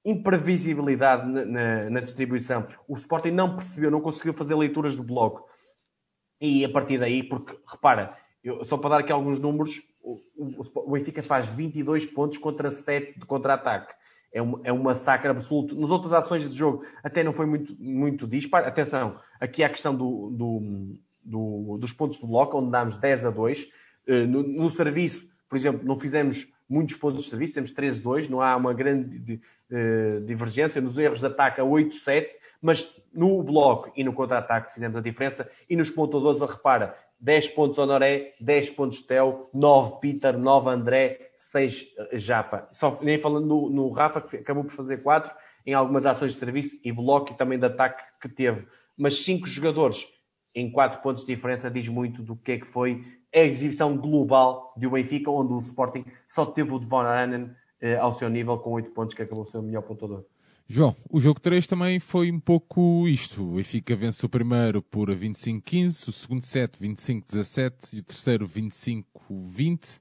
imprevisibilidade 0.03 1.29
na, 1.29 1.45
na, 1.45 1.91
na 1.91 2.01
distribuição. 2.01 2.67
O 2.89 2.95
Sporting 2.95 3.31
não 3.31 3.57
percebeu, 3.57 3.91
não 3.91 4.01
conseguiu 4.01 4.33
fazer 4.33 4.55
leituras 4.55 4.97
do 4.97 5.03
bloco. 5.03 5.47
E 6.41 6.65
a 6.65 6.69
partir 6.71 6.99
daí, 6.99 7.23
porque 7.23 7.55
repara, 7.71 8.17
eu, 8.43 8.65
só 8.65 8.77
para 8.77 8.91
dar 8.91 8.99
aqui 8.99 9.13
alguns 9.13 9.39
números, 9.39 9.83
o, 10.03 10.21
o, 10.37 10.61
o 10.87 10.93
Benfica 10.93 11.23
faz 11.23 11.47
22 11.47 12.07
pontos 12.07 12.39
contra 12.39 12.71
7 12.71 13.19
de 13.19 13.27
contra-ataque. 13.27 13.93
É 14.33 14.43
um, 14.43 14.61
é 14.63 14.73
um 14.73 14.83
massacre 14.83 15.29
absoluto. 15.29 15.75
Nas 15.79 15.91
outras 15.91 16.13
ações 16.13 16.49
de 16.49 16.57
jogo 16.57 16.85
até 17.03 17.25
não 17.25 17.33
foi 17.33 17.47
muito, 17.47 17.75
muito 17.79 18.27
disparo. 18.27 18.67
Atenção, 18.67 19.19
aqui 19.41 19.63
há 19.63 19.67
a 19.67 19.71
questão 19.71 19.95
do, 19.95 20.31
do, 20.31 20.97
do, 21.25 21.79
dos 21.79 21.93
pontos 21.93 22.19
do 22.19 22.27
bloco, 22.27 22.59
onde 22.59 22.71
damos 22.71 22.97
10 22.97 23.25
a 23.25 23.31
2. 23.31 23.69
Eh, 24.07 24.27
no, 24.27 24.43
no, 24.43 24.71
serviço, 24.71 25.27
por 25.49 25.57
exemplo, 25.57 25.81
não 25.85 25.97
fizemos 25.97 26.47
muitos 26.69 26.97
pontos 26.97 27.23
de 27.23 27.31
serviço, 27.31 27.55
temos 27.55 27.73
13 27.73 28.01
a 28.01 28.05
2, 28.05 28.29
não 28.29 28.43
há 28.43 28.55
uma 28.55 28.75
grande 28.75 29.41
uh, 29.71 30.21
divergência. 30.27 30.81
Nos 30.81 30.99
erros 30.99 31.21
de 31.21 31.27
ataque 31.27 31.61
a 31.61 31.65
8 31.65 31.97
a 31.97 31.99
7 31.99 32.37
mas 32.61 32.93
no 33.13 33.43
bloco 33.43 33.93
e 33.97 34.03
no 34.05 34.13
contra-ataque 34.13 34.75
fizemos 34.75 34.97
a 34.97 35.01
diferença. 35.01 35.49
E 35.69 35.77
nos 35.77 35.91
pontuadores, 35.91 36.41
repara, 36.41 36.97
10 37.21 37.49
pontos 37.49 37.79
Honoré, 37.79 38.35
10 38.41 38.71
pontos 38.71 39.03
Tel, 39.03 39.51
9 39.53 40.01
Peter, 40.01 40.39
9 40.39 40.71
André, 40.71 41.33
6 41.37 41.87
eh, 41.97 42.19
Japa. 42.19 42.69
Só, 42.73 42.99
nem 43.03 43.19
falando 43.19 43.47
no, 43.47 43.71
no 43.71 43.91
Rafa, 43.91 44.21
que 44.21 44.37
acabou 44.37 44.65
por 44.65 44.73
fazer 44.73 44.99
4 44.99 45.31
em 45.67 45.75
algumas 45.75 46.07
ações 46.07 46.33
de 46.33 46.39
serviço 46.39 46.79
e 46.85 46.93
bloco 46.93 47.33
e 47.33 47.37
também 47.37 47.59
de 47.59 47.67
ataque 47.67 48.03
que 48.21 48.29
teve. 48.29 48.67
Mas 48.97 49.23
5 49.25 49.47
jogadores 49.47 50.07
em 50.55 50.71
4 50.71 51.03
pontos 51.03 51.25
de 51.25 51.35
diferença 51.35 51.71
diz 51.71 51.89
muito 51.89 52.23
do 52.23 52.37
que 52.37 52.53
é 52.53 52.59
que 52.59 52.67
foi 52.67 53.05
a 53.35 53.41
exibição 53.41 53.97
global 53.97 54.73
do 54.77 54.91
Benfica, 54.91 55.31
onde 55.31 55.53
o 55.53 55.59
Sporting 55.59 56.05
só 56.27 56.47
teve 56.47 56.73
o 56.73 56.79
Devon 56.79 57.01
Aranen 57.01 57.51
eh, 57.81 57.97
ao 57.97 58.13
seu 58.13 58.29
nível 58.29 58.59
com 58.59 58.71
8 58.71 58.91
pontos, 58.91 59.15
que 59.15 59.23
acabou 59.23 59.45
sendo 59.47 59.63
o 59.63 59.67
melhor 59.67 59.83
pontuador. 59.83 60.25
João, 60.71 60.95
o 61.11 61.19
jogo 61.19 61.41
3 61.41 61.67
também 61.67 61.99
foi 61.99 62.31
um 62.31 62.39
pouco 62.39 63.09
isto. 63.09 63.43
O 63.43 63.55
Benfica 63.55 63.97
vence 63.97 64.25
o 64.27 64.29
primeiro 64.29 64.83
por 64.83 65.09
25-15, 65.09 66.09
o 66.09 66.13
segundo 66.13 66.45
set 66.45 66.79
25-17 66.79 67.95
e 67.95 67.99
o 68.01 68.03
terceiro 68.03 68.47
25-20. 68.47 69.97
Uh, 69.97 70.01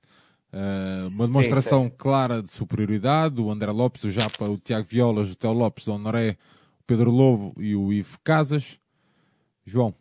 ah, 0.52 1.08
uma 1.10 1.26
demonstração 1.26 1.84
sim, 1.84 1.90
sim. 1.90 1.96
clara 1.98 2.44
de 2.44 2.50
superioridade. 2.50 3.40
O 3.40 3.50
André 3.50 3.72
Lopes, 3.72 4.04
o 4.04 4.12
Japa, 4.12 4.44
o 4.44 4.58
Tiago 4.58 4.86
Violas, 4.90 5.32
o 5.32 5.38
Teo 5.38 5.54
Lopes, 5.54 5.88
o 5.88 5.94
Honoré, 5.94 6.36
o 6.82 6.84
Pedro 6.86 7.12
Lobo 7.12 7.54
e 7.62 7.74
o 7.74 7.94
Ivo 7.94 8.20
Casas. 8.22 8.78
João, 9.66 9.96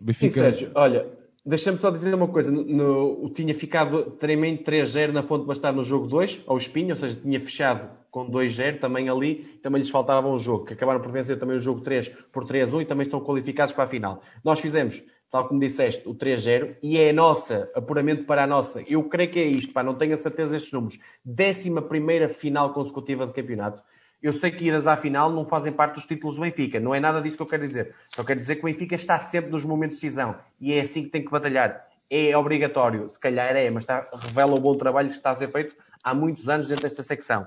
Benfica... 0.00 0.32
Sim, 0.32 0.40
Sérgio, 0.40 0.70
olha, 0.76 1.06
Deixa-me 1.48 1.78
só 1.78 1.90
dizer 1.90 2.14
uma 2.14 2.28
coisa. 2.28 2.50
No, 2.50 2.62
no, 2.62 3.30
tinha 3.30 3.54
ficado 3.54 4.10
tremendo 4.12 4.62
3-0 4.64 5.12
na 5.12 5.22
Fonte 5.22 5.46
Bastar 5.46 5.72
no 5.72 5.82
jogo 5.82 6.06
2, 6.06 6.42
ao 6.46 6.58
Espinho, 6.58 6.90
ou 6.90 6.96
seja, 6.96 7.18
tinha 7.18 7.40
fechado 7.40 7.88
com 8.24 8.30
2-0 8.30 8.80
também 8.80 9.08
ali. 9.08 9.44
Também 9.62 9.80
lhes 9.80 9.90
faltava 9.90 10.28
um 10.28 10.38
jogo, 10.38 10.64
que 10.64 10.72
acabaram 10.74 11.00
por 11.00 11.12
vencer 11.12 11.38
também 11.38 11.56
o 11.56 11.60
jogo 11.60 11.80
3 11.80 12.08
por 12.32 12.44
3-1 12.44 12.82
e 12.82 12.84
também 12.84 13.04
estão 13.04 13.20
qualificados 13.20 13.72
para 13.72 13.84
a 13.84 13.86
final. 13.86 14.22
Nós 14.42 14.58
fizemos, 14.58 15.02
tal 15.30 15.46
como 15.46 15.60
disseste, 15.60 16.08
o 16.08 16.14
3-0 16.14 16.76
e 16.82 16.98
é 16.98 17.10
a 17.10 17.12
nossa, 17.12 17.70
apuramente 17.74 18.24
para 18.24 18.44
a 18.44 18.46
nossa. 18.46 18.82
Eu 18.88 19.04
creio 19.04 19.30
que 19.30 19.38
é 19.38 19.44
isto, 19.44 19.72
pá, 19.72 19.82
não 19.82 19.94
tenho 19.94 20.14
a 20.14 20.16
certeza 20.16 20.52
destes 20.52 20.72
números. 20.72 20.98
Décima 21.24 21.82
primeira 21.82 22.28
final 22.28 22.72
consecutiva 22.72 23.26
de 23.26 23.32
campeonato. 23.32 23.82
Eu 24.20 24.32
sei 24.32 24.50
que 24.50 24.64
idas 24.64 24.88
à 24.88 24.96
final 24.96 25.30
não 25.30 25.44
fazem 25.44 25.72
parte 25.72 25.94
dos 25.94 26.04
títulos 26.04 26.34
do 26.34 26.42
Benfica. 26.42 26.80
Não 26.80 26.92
é 26.92 26.98
nada 26.98 27.22
disso 27.22 27.36
que 27.36 27.42
eu 27.42 27.46
quero 27.46 27.64
dizer. 27.64 27.94
Só 28.08 28.24
quero 28.24 28.40
dizer 28.40 28.56
que 28.56 28.62
o 28.62 28.64
Benfica 28.64 28.96
está 28.96 29.16
sempre 29.20 29.52
nos 29.52 29.64
momentos 29.64 29.96
de 29.96 30.02
decisão. 30.02 30.34
E 30.60 30.72
é 30.72 30.80
assim 30.80 31.04
que 31.04 31.10
tem 31.10 31.24
que 31.24 31.30
batalhar. 31.30 31.86
é 32.10 32.36
obrigatório, 32.36 33.08
se 33.08 33.18
calhar 33.18 33.54
é, 33.54 33.70
mas 33.70 33.84
está, 33.84 34.08
revela 34.12 34.54
o 34.56 34.60
bom 34.60 34.76
trabalho 34.76 35.08
que 35.08 35.14
está 35.14 35.30
a 35.30 35.36
ser 35.36 35.52
feito 35.52 35.76
há 36.02 36.14
muitos 36.14 36.48
anos 36.48 36.68
dentro 36.68 36.82
desta 36.82 37.02
secção. 37.02 37.46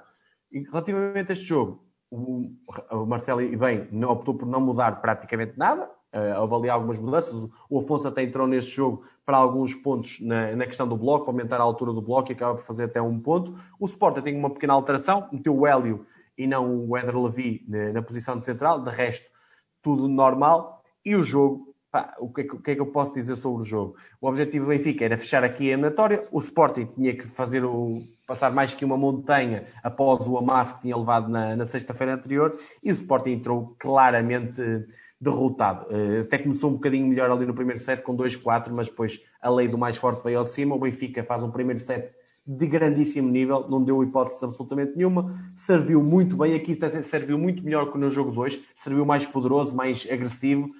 Relativamente 0.51 1.29
a 1.29 1.33
este 1.33 1.45
jogo, 1.45 1.83
o, 2.11 2.51
Marcelo, 3.07 3.41
e 3.41 3.55
bem, 3.55 3.87
optou 4.03 4.35
por 4.35 4.45
não 4.45 4.59
mudar 4.59 5.01
praticamente 5.01 5.57
nada, 5.57 5.89
uh, 6.13 6.41
houve 6.41 6.55
ali 6.55 6.69
algumas 6.69 6.99
mudanças. 6.99 7.33
O 7.69 7.79
Afonso 7.79 8.07
até 8.07 8.21
entrou 8.21 8.45
neste 8.45 8.71
jogo 8.71 9.03
para 9.25 9.37
alguns 9.37 9.73
pontos 9.73 10.19
na, 10.19 10.55
na, 10.55 10.65
questão 10.65 10.87
do 10.87 10.97
bloco, 10.97 11.25
para 11.25 11.33
aumentar 11.33 11.57
a 11.57 11.63
altura 11.63 11.93
do 11.93 12.01
bloco 12.01 12.31
e 12.31 12.33
acaba 12.33 12.55
por 12.55 12.63
fazer 12.63 12.85
até 12.85 13.01
um 13.01 13.19
ponto. 13.19 13.57
O 13.79 13.85
Sporting 13.85 14.21
tem 14.21 14.35
uma 14.37 14.49
pequena 14.49 14.73
alteração, 14.73 15.29
meteu 15.31 15.57
o 15.57 15.65
Hélio 15.65 16.05
e 16.37 16.45
não 16.45 16.85
o 16.85 16.97
Eder 16.97 17.17
Levi 17.17 17.63
na, 17.67 17.93
na 17.93 18.01
posição 18.01 18.37
de 18.37 18.43
central, 18.43 18.83
de 18.83 18.89
resto, 18.89 19.29
tudo 19.81 20.07
normal. 20.07 20.83
E 21.05 21.15
o 21.15 21.23
jogo, 21.23 21.70
pá, 21.91 22.15
o, 22.19 22.31
que 22.31 22.41
é 22.41 22.43
que, 22.45 22.55
o, 22.55 22.59
que 22.59 22.71
é 22.71 22.75
que, 22.75 22.81
eu 22.81 22.85
posso 22.85 23.13
dizer 23.13 23.35
sobre 23.35 23.61
o 23.61 23.65
jogo? 23.65 23.95
O 24.19 24.27
objetivo 24.27 24.65
do 24.65 24.69
Benfica 24.69 25.03
era 25.03 25.17
fechar 25.17 25.43
aqui 25.43 25.69
a 25.69 25.73
eliminatória, 25.73 26.23
o 26.31 26.39
Sporting 26.39 26.85
tinha 26.85 27.15
que 27.15 27.27
fazer 27.27 27.65
o, 27.65 28.01
passar 28.25 28.51
mais 28.51 28.73
que 28.73 28.85
uma 28.85 28.97
montanha 28.97 29.65
após 29.83 30.27
o 30.27 30.37
amasso 30.37 30.75
que 30.75 30.83
tinha 30.83 30.95
levado 30.95 31.29
na, 31.29 31.55
na 31.55 31.65
sexta-feira 31.65 32.13
anterior, 32.13 32.57
e 32.81 32.91
o 32.91 32.93
Sporting 32.93 33.31
entrou 33.31 33.75
claramente 33.77 34.61
derrotado. 35.19 35.85
Eh, 35.91 36.21
até 36.21 36.39
começou 36.39 36.71
um 36.71 36.73
bocadinho 36.73 37.05
melhor 37.05 37.29
ali 37.29 37.45
no 37.45 37.53
primeiro 37.53 37.79
set 37.79 38.01
com 38.01 38.17
2-4, 38.17 38.71
mas 38.71 38.87
depois 38.87 39.21
a 39.39 39.49
lei 39.51 39.67
do 39.67 39.77
mais 39.77 39.95
forte 39.95 40.23
veio 40.23 40.39
ao 40.39 40.45
de 40.45 40.51
cima. 40.51 40.75
O 40.75 40.79
Benfica 40.79 41.23
faz 41.23 41.43
um 41.43 41.51
primeiro 41.51 41.79
set 41.79 42.11
de 42.45 42.65
grandíssimo 42.65 43.29
nível, 43.29 43.69
não 43.69 43.83
deu 43.83 44.03
hipótese 44.03 44.43
absolutamente 44.43 44.95
nenhuma, 44.95 45.53
serviu 45.55 46.01
muito 46.01 46.35
bem, 46.35 46.55
aqui 46.55 46.77
serviu 47.03 47.37
muito 47.37 47.63
melhor 47.63 47.91
que 47.91 47.99
no 47.99 48.09
jogo 48.09 48.31
2, 48.31 48.59
serviu 48.77 49.05
mais 49.05 49.27
poderoso, 49.27 49.75
mais 49.75 50.07
agressivo 50.11 50.71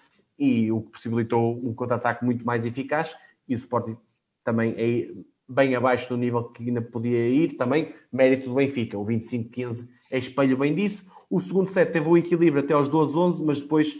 e 0.41 0.71
o 0.71 0.81
que 0.81 0.91
possibilitou 0.93 1.61
um 1.63 1.71
contra-ataque 1.71 2.25
muito 2.25 2.43
mais 2.43 2.65
eficaz 2.65 3.15
e 3.47 3.53
o 3.53 3.57
Sporting 3.57 3.95
também 4.43 4.73
é 4.75 5.11
bem 5.47 5.75
abaixo 5.75 6.09
do 6.09 6.17
nível 6.17 6.45
que 6.45 6.63
ainda 6.63 6.81
podia 6.81 7.27
ir, 7.27 7.57
também 7.57 7.93
mérito 8.11 8.49
do 8.49 8.55
Benfica, 8.55 8.97
o 8.97 9.05
25-15 9.05 9.87
é 10.09 10.17
espelho 10.17 10.57
bem 10.57 10.73
disso. 10.73 11.05
O 11.29 11.39
segundo 11.39 11.69
set 11.69 11.91
teve 11.91 12.09
o 12.09 12.17
equilíbrio 12.17 12.63
até 12.63 12.73
aos 12.73 12.89
12-11, 12.89 13.45
mas 13.45 13.61
depois 13.61 13.95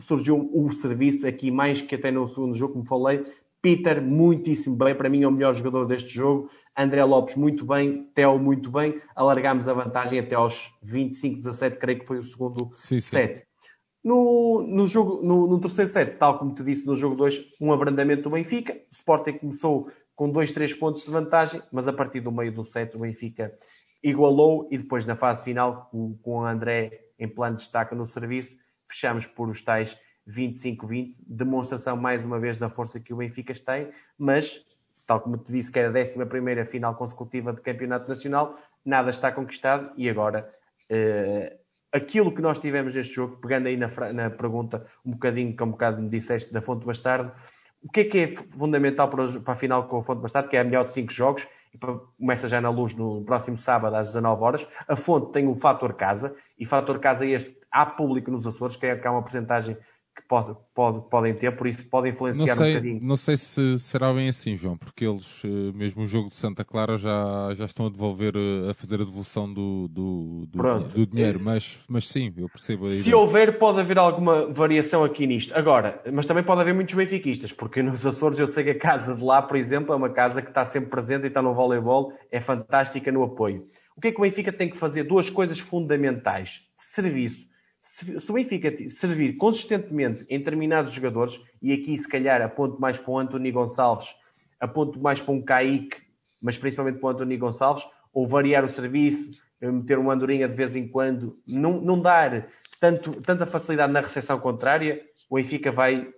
surgiu 0.00 0.50
o 0.52 0.70
serviço 0.72 1.26
aqui 1.26 1.50
mais 1.50 1.80
que 1.80 1.94
até 1.94 2.10
no 2.10 2.26
segundo 2.26 2.56
jogo, 2.56 2.72
como 2.72 2.84
falei. 2.84 3.24
Peter, 3.62 4.02
muitíssimo 4.02 4.76
bem, 4.76 4.94
para 4.94 5.08
mim 5.08 5.22
é 5.22 5.28
o 5.28 5.32
melhor 5.32 5.54
jogador 5.54 5.86
deste 5.86 6.08
jogo. 6.08 6.50
André 6.76 7.04
Lopes, 7.04 7.34
muito 7.34 7.64
bem. 7.64 8.08
Theo, 8.14 8.38
muito 8.38 8.70
bem. 8.70 9.00
Alargámos 9.14 9.68
a 9.68 9.72
vantagem 9.72 10.18
até 10.18 10.34
aos 10.34 10.72
25-17, 10.84 11.76
creio 11.76 11.98
que 12.00 12.06
foi 12.06 12.18
o 12.18 12.22
segundo 12.22 12.70
sim, 12.74 13.00
set. 13.00 13.38
Sim. 13.38 13.47
No, 14.08 14.62
no, 14.66 14.86
jogo, 14.86 15.20
no, 15.22 15.46
no, 15.46 15.60
terceiro 15.60 15.90
set, 15.90 16.16
tal 16.16 16.38
como 16.38 16.54
te 16.54 16.64
disse 16.64 16.86
no 16.86 16.96
jogo 16.96 17.14
2, 17.14 17.56
um 17.60 17.74
abrandamento 17.74 18.22
do 18.22 18.30
Benfica. 18.30 18.72
O 18.72 18.90
Sporting 18.90 19.34
começou 19.34 19.92
com 20.16 20.30
2, 20.30 20.50
3 20.50 20.72
pontos 20.72 21.04
de 21.04 21.10
vantagem, 21.10 21.60
mas 21.70 21.86
a 21.86 21.92
partir 21.92 22.20
do 22.22 22.32
meio 22.32 22.50
do 22.50 22.64
set 22.64 22.96
o 22.96 23.00
Benfica 23.00 23.52
igualou 24.02 24.66
e 24.70 24.78
depois 24.78 25.04
na 25.04 25.14
fase 25.14 25.44
final, 25.44 25.90
com, 25.90 26.16
com 26.22 26.38
o 26.38 26.46
André 26.46 27.10
em 27.18 27.28
plano 27.28 27.56
de 27.56 27.64
destaque 27.64 27.94
no 27.94 28.06
serviço, 28.06 28.56
fechamos 28.88 29.26
por 29.26 29.50
os 29.50 29.60
tais 29.60 29.94
25-20, 30.26 31.14
demonstração 31.26 31.94
mais 31.94 32.24
uma 32.24 32.38
vez 32.38 32.58
da 32.58 32.70
força 32.70 32.98
que 32.98 33.12
o 33.12 33.18
Benfica 33.18 33.52
tem, 33.52 33.90
mas, 34.16 34.64
tal 35.06 35.20
como 35.20 35.36
te 35.36 35.52
disse 35.52 35.70
que 35.70 35.78
era 35.78 35.90
a 35.90 36.02
11 36.02 36.64
final 36.64 36.94
consecutiva 36.94 37.52
de 37.52 37.60
campeonato 37.60 38.08
nacional, 38.08 38.56
nada 38.82 39.10
está 39.10 39.30
conquistado 39.30 39.92
e 39.98 40.08
agora 40.08 40.50
uh, 40.90 41.67
aquilo 41.92 42.34
que 42.34 42.42
nós 42.42 42.58
tivemos 42.58 42.94
neste 42.94 43.14
jogo, 43.14 43.36
pegando 43.36 43.66
aí 43.66 43.76
na, 43.76 43.88
na 44.12 44.30
pergunta 44.30 44.86
um 45.04 45.12
bocadinho, 45.12 45.56
que 45.56 45.62
um 45.62 45.70
bocado 45.70 46.00
me 46.00 46.08
disseste 46.08 46.52
da 46.52 46.60
Fonte 46.60 46.84
Bastardo, 46.84 47.32
o 47.82 47.90
que 47.90 48.00
é 48.00 48.04
que 48.04 48.18
é 48.18 48.34
fundamental 48.56 49.08
para, 49.08 49.40
para 49.40 49.52
a 49.52 49.56
final 49.56 49.88
com 49.88 49.98
a 49.98 50.02
Fonte 50.02 50.20
Bastardo, 50.20 50.48
que 50.48 50.56
é 50.56 50.60
a 50.60 50.64
melhor 50.64 50.84
de 50.84 50.92
5 50.92 51.12
jogos, 51.12 51.46
e 51.72 51.78
começa 52.18 52.48
já 52.48 52.60
na 52.60 52.70
luz 52.70 52.94
no 52.94 53.22
próximo 53.24 53.56
sábado 53.56 53.94
às 53.94 54.08
19 54.08 54.42
horas. 54.42 54.68
A 54.86 54.96
fonte 54.96 55.32
tem 55.32 55.46
o 55.46 55.54
fator 55.54 55.94
casa, 55.94 56.34
e 56.58 56.64
fator 56.64 56.98
casa 56.98 57.26
este 57.26 57.56
há 57.70 57.84
público 57.84 58.30
nos 58.30 58.46
Açores, 58.46 58.76
que 58.76 58.86
é, 58.86 58.96
que 58.96 59.06
há 59.06 59.10
uma 59.12 59.22
porcentagem 59.22 59.76
que 60.18 60.26
pode, 60.26 60.56
pode, 60.74 61.08
podem 61.08 61.32
ter, 61.32 61.56
por 61.56 61.68
isso 61.68 61.84
pode 61.86 62.08
influenciar 62.08 62.56
sei, 62.56 62.70
um 62.70 62.74
bocadinho. 62.74 63.00
Não 63.00 63.16
sei 63.16 63.36
se 63.36 63.78
será 63.78 64.12
bem 64.12 64.28
assim, 64.28 64.56
João, 64.56 64.76
porque 64.76 65.04
eles, 65.04 65.42
eh, 65.44 65.72
mesmo 65.72 66.02
o 66.02 66.06
jogo 66.06 66.28
de 66.28 66.34
Santa 66.34 66.64
Clara, 66.64 66.98
já, 66.98 67.54
já 67.54 67.64
estão 67.64 67.86
a 67.86 67.88
devolver, 67.88 68.34
eh, 68.34 68.70
a 68.70 68.74
fazer 68.74 68.96
a 68.96 69.04
devolução 69.04 69.52
do, 69.52 69.86
do, 69.88 70.46
do, 70.46 70.80
do 70.88 71.06
dinheiro, 71.06 71.38
mas, 71.40 71.78
mas 71.88 72.08
sim, 72.08 72.34
eu 72.36 72.48
percebo 72.48 72.86
aí. 72.86 73.02
Se 73.02 73.14
houver, 73.14 73.58
pode 73.58 73.78
haver 73.78 73.96
alguma 73.96 74.52
variação 74.52 75.04
aqui 75.04 75.24
nisto. 75.24 75.54
Agora, 75.56 76.02
mas 76.12 76.26
também 76.26 76.42
pode 76.42 76.60
haver 76.62 76.74
muitos 76.74 76.94
benfiquistas, 76.94 77.52
porque 77.52 77.80
nos 77.80 78.04
Açores 78.04 78.40
eu 78.40 78.46
sei 78.48 78.64
que 78.64 78.70
a 78.70 78.78
casa 78.78 79.14
de 79.14 79.22
lá, 79.22 79.40
por 79.40 79.56
exemplo, 79.56 79.92
é 79.92 79.96
uma 79.96 80.10
casa 80.10 80.42
que 80.42 80.48
está 80.48 80.64
sempre 80.64 80.90
presente 80.90 81.24
e 81.24 81.28
está 81.28 81.40
no 81.40 81.54
voleibol, 81.54 82.12
é 82.30 82.40
fantástica 82.40 83.12
no 83.12 83.22
apoio. 83.22 83.68
O 83.96 84.00
que 84.00 84.08
é 84.08 84.12
que 84.12 84.18
o 84.18 84.22
Benfica 84.22 84.52
tem 84.52 84.68
que 84.68 84.76
fazer? 84.76 85.04
Duas 85.04 85.30
coisas 85.30 85.58
fundamentais. 85.58 86.62
Serviço 86.76 87.48
se, 87.88 88.30
o 88.30 88.34
Benfica 88.34 88.90
servir 88.90 89.38
consistentemente 89.38 90.26
em 90.28 90.38
determinados 90.38 90.92
jogadores, 90.92 91.40
e 91.62 91.72
aqui 91.72 91.96
se 91.96 92.06
calhar 92.06 92.42
aponto 92.42 92.78
mais 92.78 92.98
para 92.98 93.10
o 93.10 93.18
António 93.18 93.50
Gonçalves, 93.50 94.14
aponto 94.60 95.00
mais 95.00 95.22
para 95.22 95.32
um 95.32 95.40
Kaique, 95.40 95.96
mas 96.40 96.58
principalmente 96.58 97.00
para 97.00 97.06
o 97.06 97.10
António 97.10 97.38
Gonçalves, 97.38 97.86
ou 98.12 98.28
variar 98.28 98.62
o 98.62 98.68
serviço, 98.68 99.30
eh, 99.62 99.70
meter 99.70 99.98
uma 99.98 100.12
andorinha 100.12 100.46
de 100.46 100.54
vez 100.54 100.76
em 100.76 100.86
quando, 100.86 101.38
não, 101.48 101.80
não 101.80 101.98
dar 101.98 102.48
tanto, 102.78 103.22
tanta 103.22 103.46
facilidade 103.46 103.90
na 103.90 104.00
recepção 104.00 104.38
contrária, 104.38 105.02
o 105.30 105.36
Benfica 105.36 105.72
vai 105.72 106.12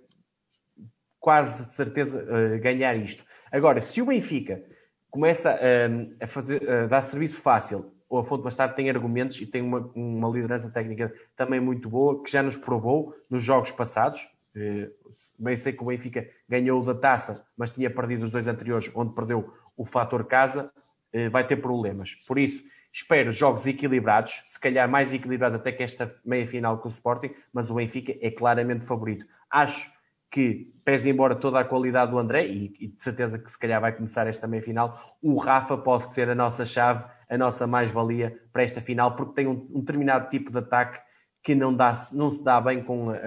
quase 1.20 1.66
de 1.66 1.74
certeza 1.74 2.18
uh, 2.18 2.60
ganhar 2.60 2.96
isto. 2.96 3.24
Agora, 3.52 3.80
se 3.80 4.02
o 4.02 4.06
Benfica 4.06 4.60
começa 5.08 5.54
uh, 5.54 6.16
a, 6.20 6.26
fazer, 6.26 6.62
uh, 6.62 6.88
dar 6.88 7.02
serviço 7.02 7.40
fácil 7.40 7.92
o 8.10 8.18
Afonso 8.18 8.42
Bastardo 8.42 8.74
tem 8.74 8.90
argumentos 8.90 9.40
e 9.40 9.46
tem 9.46 9.62
uma, 9.62 9.88
uma 9.94 10.28
liderança 10.28 10.68
técnica 10.68 11.14
também 11.36 11.60
muito 11.60 11.88
boa, 11.88 12.20
que 12.24 12.30
já 12.30 12.42
nos 12.42 12.56
provou 12.56 13.14
nos 13.30 13.40
jogos 13.40 13.70
passados. 13.70 14.28
Eh, 14.54 14.90
bem 15.38 15.54
sei 15.54 15.72
que 15.72 15.80
o 15.80 15.86
Benfica 15.86 16.28
ganhou 16.48 16.84
da 16.84 16.92
taça, 16.92 17.46
mas 17.56 17.70
tinha 17.70 17.88
perdido 17.88 18.24
os 18.24 18.32
dois 18.32 18.48
anteriores, 18.48 18.90
onde 18.96 19.14
perdeu 19.14 19.54
o 19.76 19.84
fator 19.84 20.24
casa, 20.24 20.72
eh, 21.12 21.28
vai 21.28 21.46
ter 21.46 21.56
problemas. 21.58 22.16
Por 22.26 22.36
isso, 22.36 22.64
espero 22.92 23.30
jogos 23.30 23.64
equilibrados, 23.64 24.42
se 24.44 24.58
calhar 24.58 24.90
mais 24.90 25.12
equilibrados 25.14 25.60
até 25.60 25.70
que 25.70 25.84
esta 25.84 26.12
meia-final 26.24 26.78
com 26.78 26.88
o 26.88 26.90
Sporting, 26.90 27.30
mas 27.52 27.70
o 27.70 27.74
Benfica 27.74 28.12
é 28.20 28.28
claramente 28.32 28.84
favorito. 28.84 29.24
Acho 29.48 29.88
que, 30.28 30.72
pese 30.84 31.08
embora 31.08 31.36
toda 31.36 31.60
a 31.60 31.64
qualidade 31.64 32.10
do 32.10 32.18
André, 32.18 32.46
e, 32.46 32.74
e 32.80 32.88
de 32.88 33.02
certeza 33.04 33.38
que 33.38 33.50
se 33.50 33.58
calhar 33.58 33.80
vai 33.80 33.92
começar 33.92 34.26
esta 34.26 34.48
meia-final, 34.48 35.16
o 35.22 35.38
Rafa 35.38 35.78
pode 35.78 36.10
ser 36.10 36.28
a 36.28 36.34
nossa 36.34 36.64
chave 36.64 37.04
a 37.30 37.38
nossa 37.38 37.66
mais-valia 37.66 38.38
para 38.52 38.64
esta 38.64 38.80
final, 38.80 39.14
porque 39.14 39.34
tem 39.34 39.46
um, 39.46 39.66
um, 39.72 39.80
determinado 39.80 40.28
tipo 40.28 40.50
de 40.50 40.58
ataque 40.58 40.98
que 41.42 41.54
não, 41.54 41.74
dá, 41.74 41.94
não 42.12 42.30
se 42.30 42.42
dá 42.42 42.60
bem 42.60 42.82
com 42.82 43.04
uma, 43.04 43.18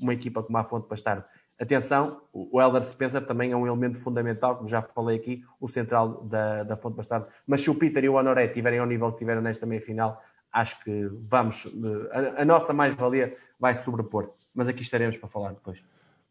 uma 0.00 0.12
equipa 0.12 0.42
como 0.42 0.58
a 0.58 0.64
Fonte 0.64 0.88
Bastardo. 0.88 1.24
Atenção, 1.58 2.20
o 2.32 2.60
Elder 2.60 2.82
Spencer 2.82 3.24
também 3.24 3.52
é 3.52 3.56
um 3.56 3.64
elemento 3.64 3.98
fundamental, 4.00 4.56
como 4.56 4.68
já 4.68 4.82
falei 4.82 5.16
aqui, 5.16 5.44
o 5.60 5.68
central 5.68 6.24
da, 6.24 6.64
da 6.64 6.76
Fonte 6.76 6.96
Bastardo. 6.96 7.28
Mas 7.46 7.60
se 7.60 7.70
o 7.70 7.74
Peter 7.76 8.02
e 8.02 8.08
o 8.08 8.14
Honoré 8.14 8.48
tiverem 8.48 8.80
ao 8.80 8.86
nível 8.86 9.12
que 9.12 9.18
tiveram 9.18 9.40
nesta 9.40 9.64
meia-final, 9.64 10.20
acho 10.52 10.82
que 10.82 11.08
vamos, 11.28 11.66
a, 12.10 12.42
a 12.42 12.44
nossa 12.44 12.72
mais-valia 12.72 13.36
vai 13.60 13.76
sobrepor. 13.76 14.32
Mas 14.52 14.66
aqui 14.66 14.82
estaremos 14.82 15.16
para 15.16 15.28
falar 15.28 15.52
depois. 15.52 15.78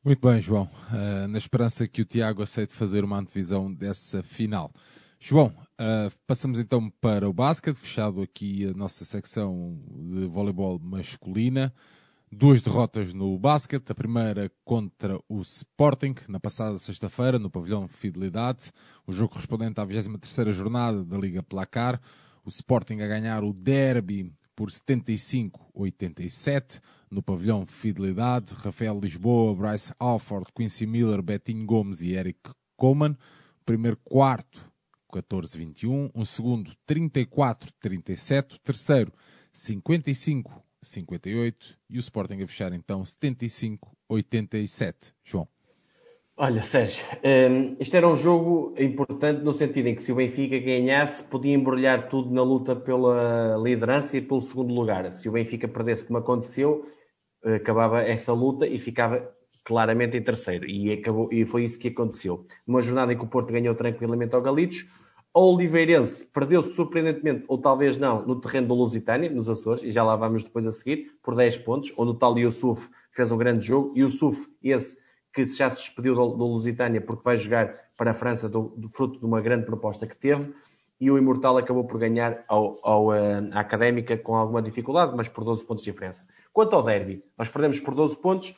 Muito 0.03 0.27
bem, 0.27 0.41
João. 0.41 0.69
Uh, 0.91 1.27
na 1.27 1.37
esperança 1.37 1.87
que 1.87 2.01
o 2.01 2.05
Tiago 2.05 2.43
aceite 2.43 2.73
fazer 2.73 3.03
uma 3.03 3.17
antevisão 3.17 3.71
dessa 3.71 4.21
final. 4.21 4.71
João, 5.17 5.53
Uh, 5.81 6.13
passamos 6.27 6.59
então 6.59 6.91
para 7.01 7.27
o 7.27 7.33
basquete, 7.33 7.75
fechado 7.75 8.21
aqui 8.21 8.67
a 8.67 8.73
nossa 8.75 9.03
secção 9.03 9.81
de 9.89 10.27
voleibol 10.27 10.77
masculina. 10.77 11.73
Duas 12.31 12.61
derrotas 12.61 13.15
no 13.15 13.35
basquete, 13.39 13.89
a 13.89 13.95
primeira 13.95 14.51
contra 14.63 15.19
o 15.27 15.41
Sporting, 15.41 16.13
na 16.27 16.39
passada 16.39 16.77
sexta-feira, 16.77 17.39
no 17.39 17.49
pavilhão 17.49 17.87
Fidelidade, 17.87 18.71
o 19.07 19.11
jogo 19.11 19.33
correspondente 19.33 19.81
à 19.81 19.87
23ª 19.87 20.51
jornada 20.51 21.03
da 21.03 21.17
Liga 21.17 21.41
Placar. 21.41 21.99
O 22.45 22.49
Sporting 22.49 23.01
a 23.01 23.07
ganhar 23.07 23.43
o 23.43 23.51
derby 23.51 24.31
por 24.55 24.69
75-87 24.69 26.79
no 27.09 27.23
pavilhão 27.23 27.65
Fidelidade. 27.65 28.53
Rafael 28.53 28.99
Lisboa, 28.99 29.55
Bryce 29.55 29.91
Alford, 29.97 30.45
Quincy 30.55 30.85
Miller, 30.85 31.23
Betinho 31.23 31.65
Gomes 31.65 32.01
e 32.01 32.13
Eric 32.13 32.51
Coleman. 32.77 33.17
Primeiro 33.65 33.97
quarto 33.97 34.70
14-21, 35.11 36.09
um 36.15 36.25
segundo 36.25 36.71
34-37, 36.87 38.57
terceiro 38.63 39.11
55-58 39.53 41.77
e 41.89 41.97
o 41.97 41.99
Sporting 41.99 42.41
a 42.41 42.47
fechar 42.47 42.73
então 42.73 43.01
75-87. 43.01 45.13
João. 45.23 45.47
Olha, 46.37 46.63
Sérgio, 46.63 47.05
um, 47.23 47.75
isto 47.79 47.95
era 47.95 48.07
um 48.07 48.15
jogo 48.15 48.73
importante 48.79 49.43
no 49.43 49.53
sentido 49.53 49.87
em 49.87 49.95
que 49.95 50.03
se 50.03 50.11
o 50.11 50.15
Benfica 50.15 50.57
ganhasse, 50.57 51.23
podia 51.23 51.53
embrulhar 51.53 52.09
tudo 52.09 52.33
na 52.33 52.41
luta 52.41 52.75
pela 52.75 53.57
liderança 53.61 54.17
e 54.17 54.21
pelo 54.21 54.41
segundo 54.41 54.73
lugar. 54.73 55.11
Se 55.11 55.29
o 55.29 55.33
Benfica 55.33 55.67
perdesse, 55.67 56.05
como 56.05 56.17
aconteceu, 56.17 56.89
acabava 57.43 58.01
essa 58.01 58.33
luta 58.33 58.65
e 58.65 58.79
ficava 58.79 59.31
claramente 59.63 60.17
em 60.17 60.23
terceiro. 60.23 60.65
E, 60.65 60.91
acabou, 60.91 61.31
e 61.31 61.45
foi 61.45 61.63
isso 61.63 61.77
que 61.77 61.89
aconteceu. 61.89 62.47
Numa 62.65 62.81
jornada 62.81 63.13
em 63.13 63.17
que 63.17 63.23
o 63.23 63.27
Porto 63.27 63.51
ganhou 63.51 63.75
tranquilamente 63.75 64.33
ao 64.33 64.41
Galitos, 64.41 64.87
a 65.33 65.39
Oliveirense 65.39 66.25
perdeu-se 66.25 66.73
surpreendentemente, 66.73 67.45
ou 67.47 67.57
talvez 67.57 67.95
não, 67.95 68.25
no 68.25 68.39
terreno 68.39 68.67
do 68.67 68.73
Lusitânia, 68.73 69.29
nos 69.29 69.47
Açores, 69.49 69.81
e 69.83 69.91
já 69.91 70.03
lá 70.03 70.15
vamos 70.15 70.43
depois 70.43 70.67
a 70.67 70.71
seguir, 70.71 71.11
por 71.23 71.35
10 71.35 71.57
pontos, 71.59 71.93
onde 71.97 72.11
o 72.11 72.13
tal 72.13 72.37
Yusuf 72.37 72.89
fez 73.11 73.31
um 73.31 73.37
grande 73.37 73.65
jogo. 73.65 73.93
Yusuf, 73.97 74.49
esse 74.61 74.97
que 75.33 75.45
já 75.47 75.69
se 75.69 75.83
despediu 75.83 76.13
do, 76.13 76.31
do 76.31 76.45
Lusitânia 76.45 76.99
porque 76.99 77.23
vai 77.23 77.37
jogar 77.37 77.73
para 77.95 78.11
a 78.11 78.13
França 78.13 78.49
do, 78.49 78.73
do, 78.75 78.89
fruto 78.89 79.19
de 79.19 79.25
uma 79.25 79.39
grande 79.39 79.65
proposta 79.65 80.05
que 80.05 80.15
teve. 80.15 80.53
E 80.99 81.09
o 81.09 81.17
Imortal 81.17 81.57
acabou 81.57 81.85
por 81.85 81.99
ganhar 81.99 82.43
ao, 82.47 82.79
ao, 82.83 83.13
eh, 83.13 83.49
à 83.53 83.61
Académica 83.61 84.17
com 84.17 84.35
alguma 84.35 84.61
dificuldade, 84.61 85.13
mas 85.15 85.27
por 85.27 85.43
12 85.43 85.65
pontos 85.65 85.83
de 85.83 85.91
diferença. 85.91 86.27
Quanto 86.53 86.75
ao 86.75 86.83
derby, 86.83 87.23
nós 87.37 87.49
perdemos 87.49 87.79
por 87.79 87.95
12 87.95 88.17
pontos, 88.17 88.55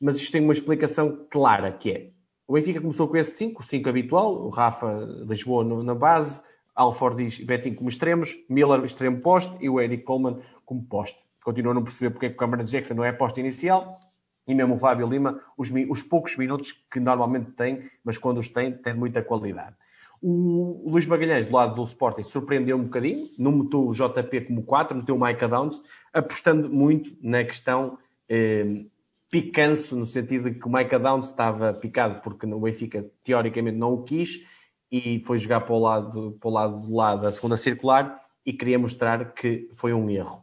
mas 0.00 0.16
isto 0.16 0.30
tem 0.30 0.40
uma 0.40 0.52
explicação 0.52 1.26
clara, 1.28 1.72
que 1.72 1.90
é 1.90 2.10
o 2.50 2.54
Benfica 2.54 2.80
começou 2.80 3.06
com 3.06 3.16
esse 3.16 3.30
5, 3.36 3.62
o 3.62 3.64
5 3.64 3.88
habitual, 3.88 4.34
o 4.34 4.48
Rafa 4.48 5.06
Lisboa 5.24 5.62
na 5.84 5.94
base, 5.94 6.42
Alford 6.74 7.40
e 7.40 7.44
Betinho 7.44 7.76
como 7.76 7.88
extremos, 7.88 8.36
Miller 8.48 8.84
extremo 8.84 9.20
poste 9.20 9.54
e 9.60 9.70
o 9.70 9.80
Eric 9.80 10.02
Coleman 10.02 10.40
como 10.66 10.82
poste. 10.82 11.16
Continuo 11.44 11.70
a 11.70 11.74
não 11.76 11.84
perceber 11.84 12.10
porque 12.10 12.26
é 12.26 12.28
que 12.28 12.34
o 12.34 12.38
Cameron 12.38 12.64
Jackson 12.64 12.94
não 12.94 13.04
é 13.04 13.12
poste 13.12 13.38
inicial 13.38 14.00
e 14.48 14.52
mesmo 14.52 14.74
o 14.74 14.78
Fábio 14.80 15.06
Lima, 15.06 15.40
os, 15.56 15.70
os, 15.88 16.02
poucos 16.02 16.36
minutos 16.36 16.72
que 16.90 16.98
normalmente 16.98 17.52
tem, 17.52 17.88
mas 18.02 18.18
quando 18.18 18.38
os 18.38 18.48
tem, 18.48 18.72
tem 18.72 18.94
muita 18.94 19.22
qualidade. 19.22 19.76
O 20.20 20.90
Luís 20.90 21.06
Magalhães, 21.06 21.46
do 21.46 21.54
lado 21.54 21.76
do 21.76 21.84
Sporting, 21.84 22.24
surpreendeu 22.24 22.76
um 22.76 22.82
bocadinho, 22.82 23.30
não 23.38 23.52
meteu 23.52 23.86
o 23.86 23.94
JP 23.94 24.40
como 24.48 24.64
4, 24.64 24.96
meteu 24.96 25.14
o 25.14 25.24
Micah 25.24 25.46
Downs, 25.46 25.80
apostando 26.12 26.68
muito 26.68 27.16
na 27.22 27.44
questão 27.44 27.96
eh, 28.28 28.86
picanço, 29.30 29.96
no 29.96 30.04
sentido 30.04 30.50
de 30.50 30.58
que 30.58 30.66
o 30.66 30.72
Micah 30.72 30.98
Downs 30.98 31.26
estava 31.26 31.72
picado 31.72 32.20
porque 32.20 32.46
o 32.46 32.60
Benfica 32.60 33.06
teoricamente 33.22 33.78
não 33.78 33.94
o 33.94 34.02
quis 34.02 34.44
e 34.90 35.20
foi 35.20 35.38
jogar 35.38 35.60
para 35.60 35.74
o 35.74 35.78
lado, 35.78 36.36
para 36.40 36.48
o 36.48 36.52
lado 36.52 36.80
do 36.80 36.94
lado 36.94 37.22
da 37.22 37.32
segunda 37.32 37.56
circular 37.56 38.20
e 38.44 38.52
queria 38.52 38.78
mostrar 38.78 39.32
que 39.32 39.68
foi 39.72 39.92
um 39.92 40.10
erro. 40.10 40.42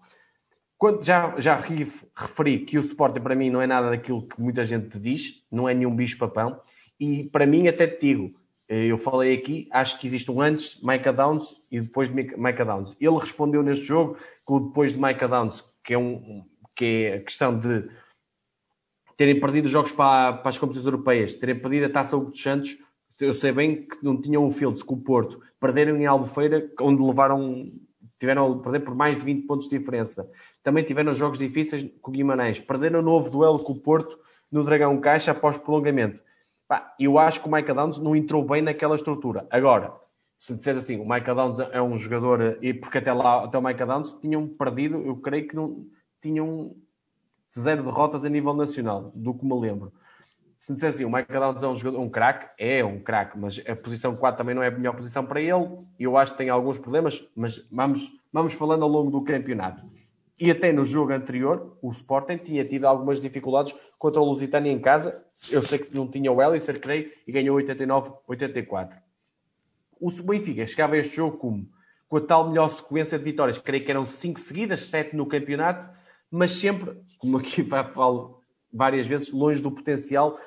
Quando 0.78 1.04
já, 1.04 1.34
já 1.38 1.58
referi 2.16 2.60
que 2.60 2.78
o 2.78 2.82
Sporting 2.82 3.20
para 3.20 3.36
mim 3.36 3.50
não 3.50 3.62
é 3.62 3.68
nada 3.68 3.90
daquilo 3.90 4.28
que 4.28 4.40
muita 4.40 4.64
gente 4.64 4.98
diz, 5.00 5.44
não 5.52 5.68
é 5.68 5.74
nenhum 5.74 5.96
bicho-papão, 5.96 6.62
e 7.00 7.26
para 7.26 7.46
mim 7.46 7.68
até 7.68 7.88
te 7.88 8.00
digo, 8.00 8.40
eh, 8.70 8.86
eu 8.86 8.98
falei 8.98 9.34
aqui, 9.34 9.68
acho 9.72 10.00
que 10.00 10.08
existe 10.08 10.30
um 10.32 10.40
antes 10.40 10.80
Micah 10.82 11.12
Downs 11.12 11.62
e 11.72 11.82
depois 11.82 12.10
de 12.10 12.16
Micah 12.16 12.64
Downs. 12.64 12.96
Ele 13.02 13.18
respondeu 13.18 13.64
neste 13.64 13.86
jogo 13.86 14.18
com 14.46 14.56
o 14.56 14.60
depois 14.68 14.94
de 14.94 15.02
Micah 15.02 15.28
Downs, 15.28 15.64
que 15.84 15.94
é, 15.94 15.98
um, 15.98 16.46
que 16.76 16.86
é 16.86 17.14
a 17.16 17.22
questão 17.22 17.58
de 17.58 17.90
terem 19.18 19.40
perdido 19.40 19.66
os 19.66 19.72
jogos 19.72 19.92
para, 19.92 20.34
para 20.34 20.50
as 20.50 20.58
competições 20.58 20.86
europeias, 20.86 21.34
terem 21.34 21.60
perdido 21.60 21.88
a 21.88 21.90
Taça 21.90 22.16
Hugo 22.16 22.30
dos 22.30 22.42
Santos, 22.42 22.78
eu 23.20 23.34
sei 23.34 23.52
bem 23.52 23.88
que 23.88 23.98
não 24.04 24.22
tinham 24.22 24.46
um 24.46 24.52
Fields 24.52 24.84
com 24.84 24.94
o 24.94 25.02
Porto, 25.02 25.42
perderam 25.60 25.98
em 25.98 26.06
Albufeira, 26.06 26.70
onde 26.80 27.02
levaram, 27.02 27.72
tiveram 28.20 28.54
a 28.54 28.60
perder 28.62 28.82
por 28.82 28.94
mais 28.94 29.18
de 29.18 29.26
20 29.26 29.48
pontos 29.48 29.68
de 29.68 29.78
diferença. 29.78 30.30
Também 30.62 30.84
tiveram 30.84 31.14
jogos 31.14 31.40
difíceis 31.40 31.90
com 32.00 32.12
o 32.12 32.14
Guimarães, 32.14 32.60
perderam 32.60 33.00
o 33.00 33.04
novo 33.04 33.32
duelo 33.32 33.60
com 33.60 33.74
o 33.74 33.80
Porto 33.80 34.20
no 34.52 34.64
Dragão 34.64 35.00
Caixa 35.02 35.32
após 35.32 35.58
prolongamento. 35.58 36.22
eu 37.00 37.18
acho 37.18 37.42
que 37.42 37.48
o 37.48 37.52
Michael 37.52 37.76
Downs 37.76 37.98
não 37.98 38.16
entrou 38.16 38.46
bem 38.46 38.62
naquela 38.62 38.96
estrutura. 38.96 39.48
Agora, 39.50 39.94
se 40.38 40.54
disseres 40.54 40.84
assim, 40.84 40.98
o 40.98 41.10
Michael 41.10 41.36
Downs 41.36 41.60
é 41.60 41.82
um 41.82 41.98
jogador, 41.98 42.60
e 42.62 42.72
porque 42.72 43.00
até 43.00 43.12
lá, 43.12 43.46
até 43.46 43.58
o 43.58 43.62
Michael 43.64 43.88
Downs 43.88 44.14
tinham 44.22 44.48
perdido, 44.48 45.02
eu 45.02 45.18
creio 45.18 45.48
que 45.48 45.56
não 45.56 45.88
tinham 46.22 46.76
zero 47.58 47.84
derrotas 47.84 48.24
a 48.26 48.30
nível 48.30 48.54
nacional, 48.54 49.12
do 49.14 49.34
que 49.34 49.46
me 49.46 49.60
lembro. 49.60 49.92
Se 50.60 50.72
me 50.72 50.76
disser 50.76 50.90
assim, 50.90 51.06
o 51.06 51.10
Michael 51.10 51.40
Downs 51.40 51.64
é 51.64 51.68
um 51.68 51.76
jogador, 51.76 52.02
um 52.02 52.10
craque, 52.10 52.50
é 52.58 52.84
um 52.84 53.00
craque, 53.00 53.38
mas 53.38 53.62
a 53.68 53.76
posição 53.76 54.16
4 54.16 54.38
também 54.38 54.56
não 54.56 54.64
é 54.64 54.68
a 54.68 54.72
melhor 54.72 54.96
posição 54.96 55.26
para 55.26 55.40
ele. 55.40 55.68
Eu 56.00 56.18
acho 56.18 56.32
que 56.32 56.40
tem 56.40 56.50
alguns 56.50 56.78
problemas, 56.80 57.24
mas 57.36 57.64
vamos, 57.72 58.12
vamos 58.34 58.54
falando 58.54 58.84
ao 58.84 58.90
longo 58.90 59.12
do 59.12 59.22
campeonato. 59.24 59.86
E 60.40 60.52
até 60.52 60.72
no 60.72 60.86
jogo 60.86 61.14
anterior, 61.14 61.78
o 61.82 61.90
Sporting 61.90 62.38
tinha 62.38 62.64
tido 62.64 62.86
algumas 62.86 63.20
dificuldades 63.20 63.74
contra 63.98 64.22
o 64.22 64.26
Lusitânia 64.26 64.72
em 64.72 64.80
casa. 64.80 65.24
Eu 65.52 65.62
sei 65.62 65.80
que 65.80 65.96
não 65.96 66.08
tinha 66.08 66.32
o 66.32 66.42
Ellisser, 66.42 66.80
creio, 66.80 67.12
e 67.28 67.32
ganhou 67.32 67.58
89-84. 67.58 68.92
O 70.00 70.12
Benfica 70.24 70.66
chegava 70.68 70.94
a 70.94 70.98
este 71.00 71.16
jogo 71.16 71.38
como? 71.38 71.68
Com 72.08 72.18
a 72.18 72.22
tal 72.22 72.50
melhor 72.50 72.68
sequência 72.68 73.18
de 73.18 73.24
vitórias, 73.24 73.58
creio 73.58 73.84
que 73.84 73.92
eram 73.92 74.06
5 74.06 74.40
seguidas, 74.40 74.82
7 74.82 75.16
no 75.16 75.26
campeonato, 75.26 75.97
mas 76.32 76.52
sempre, 76.52 76.98
como 77.18 77.38
aqui 77.38 77.64
falo 77.94 78.42
várias 78.72 79.08
vezes, 79.08 79.32
longe 79.32 79.62
do 79.62 79.72
potencial 79.72 80.38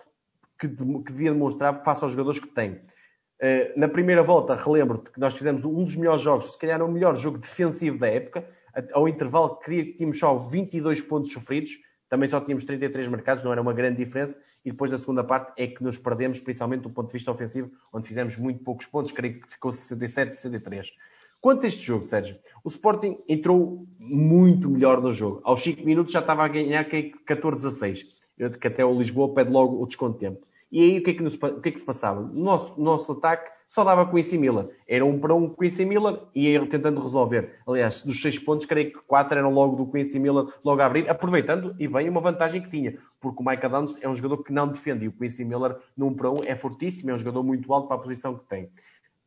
que, 0.58 0.68
que 0.68 1.12
devia 1.12 1.32
demonstrar 1.32 1.82
face 1.82 2.04
aos 2.04 2.12
jogadores 2.12 2.38
que 2.38 2.48
tem. 2.48 2.72
Uh, 2.72 3.72
na 3.78 3.88
primeira 3.88 4.22
volta, 4.22 4.54
relembro-te 4.54 5.10
que 5.10 5.18
nós 5.18 5.34
fizemos 5.34 5.64
um 5.64 5.82
dos 5.82 5.96
melhores 5.96 6.20
jogos, 6.20 6.52
se 6.52 6.58
calhar 6.58 6.82
o 6.82 6.88
melhor 6.92 7.16
jogo 7.16 7.38
defensivo 7.38 7.98
da 7.98 8.06
época. 8.06 8.46
Ao 8.92 9.08
intervalo, 9.08 9.56
que 9.56 9.94
tínhamos 9.94 10.18
só 10.18 10.36
22 10.36 11.00
pontos 11.00 11.32
sofridos, 11.32 11.72
também 12.08 12.28
só 12.28 12.40
tínhamos 12.40 12.64
33 12.64 13.08
marcados, 13.08 13.42
não 13.42 13.52
era 13.52 13.62
uma 13.62 13.72
grande 13.72 14.04
diferença. 14.04 14.38
E 14.64 14.70
depois, 14.70 14.90
na 14.90 14.98
segunda 14.98 15.24
parte, 15.24 15.52
é 15.56 15.66
que 15.66 15.82
nos 15.82 15.96
perdemos, 15.96 16.38
principalmente 16.38 16.82
do 16.82 16.90
ponto 16.90 17.06
de 17.06 17.12
vista 17.14 17.30
ofensivo, 17.30 17.70
onde 17.92 18.06
fizemos 18.06 18.36
muito 18.36 18.62
poucos 18.62 18.86
pontos, 18.86 19.10
creio 19.10 19.40
que 19.40 19.48
ficou 19.48 19.72
67, 19.72 20.34
63. 20.34 20.92
Quanto 21.40 21.64
a 21.64 21.68
este 21.68 21.82
jogo, 21.82 22.04
Sérgio, 22.04 22.36
o 22.62 22.68
Sporting 22.68 23.18
entrou 23.26 23.86
muito 23.98 24.68
melhor 24.68 25.00
no 25.00 25.10
jogo. 25.10 25.40
Aos 25.42 25.62
5 25.62 25.84
minutos 25.86 26.12
já 26.12 26.20
estava 26.20 26.44
a 26.44 26.48
ganhar 26.48 26.84
14 27.24 27.66
a 27.66 27.70
6. 27.70 28.06
Eu, 28.38 28.50
que 28.50 28.66
até 28.66 28.84
o 28.84 28.96
Lisboa 28.96 29.32
pede 29.34 29.50
logo 29.50 29.82
o 29.82 29.86
desconto 29.86 30.18
de 30.18 30.20
tempo. 30.20 30.46
E 30.70 30.80
aí 30.82 30.98
o 30.98 31.02
que 31.02 31.10
é 31.10 31.14
que, 31.14 31.22
nos, 31.22 31.34
o 31.34 31.60
que, 31.60 31.68
é 31.68 31.72
que 31.72 31.78
se 31.78 31.84
passava? 31.84 32.20
O 32.20 32.26
nosso, 32.26 32.80
nosso 32.80 33.12
ataque 33.12 33.50
só 33.66 33.82
dava 33.82 34.04
com 34.04 34.14
Quincy 34.14 34.38
Miller. 34.38 34.68
Era 34.86 35.04
um 35.04 35.18
para 35.18 35.34
um 35.34 35.48
com 35.48 35.56
Quincy 35.56 35.84
Miller 35.84 36.20
e 36.34 36.48
ia 36.48 36.66
tentando 36.66 37.00
resolver. 37.00 37.58
Aliás, 37.66 38.02
dos 38.02 38.20
6 38.20 38.38
pontos, 38.40 38.66
creio 38.66 38.92
que 38.92 38.98
4 39.00 39.38
eram 39.38 39.52
logo 39.52 39.76
do 39.76 39.90
Quincy 39.90 40.18
Miller, 40.18 40.44
logo 40.64 40.80
a 40.80 40.86
abrir, 40.86 41.08
aproveitando 41.08 41.74
e 41.78 41.88
bem 41.88 42.08
uma 42.08 42.20
vantagem 42.20 42.62
que 42.62 42.70
tinha. 42.70 42.98
Porque 43.20 43.42
o 43.42 43.46
Mike 43.46 43.64
Adams 43.64 43.96
é 44.00 44.08
um 44.08 44.14
jogador 44.14 44.44
que 44.44 44.52
não 44.52 44.68
defende. 44.68 45.06
E 45.06 45.08
o 45.08 45.12
Quincy 45.12 45.44
Miller, 45.44 45.76
num 45.96 46.14
para 46.14 46.30
um, 46.30 46.40
é 46.44 46.54
fortíssimo, 46.54 47.10
é 47.10 47.14
um 47.14 47.18
jogador 47.18 47.42
muito 47.42 47.72
alto 47.72 47.88
para 47.88 47.96
a 47.96 48.00
posição 48.00 48.36
que 48.36 48.44
tem. 48.44 48.70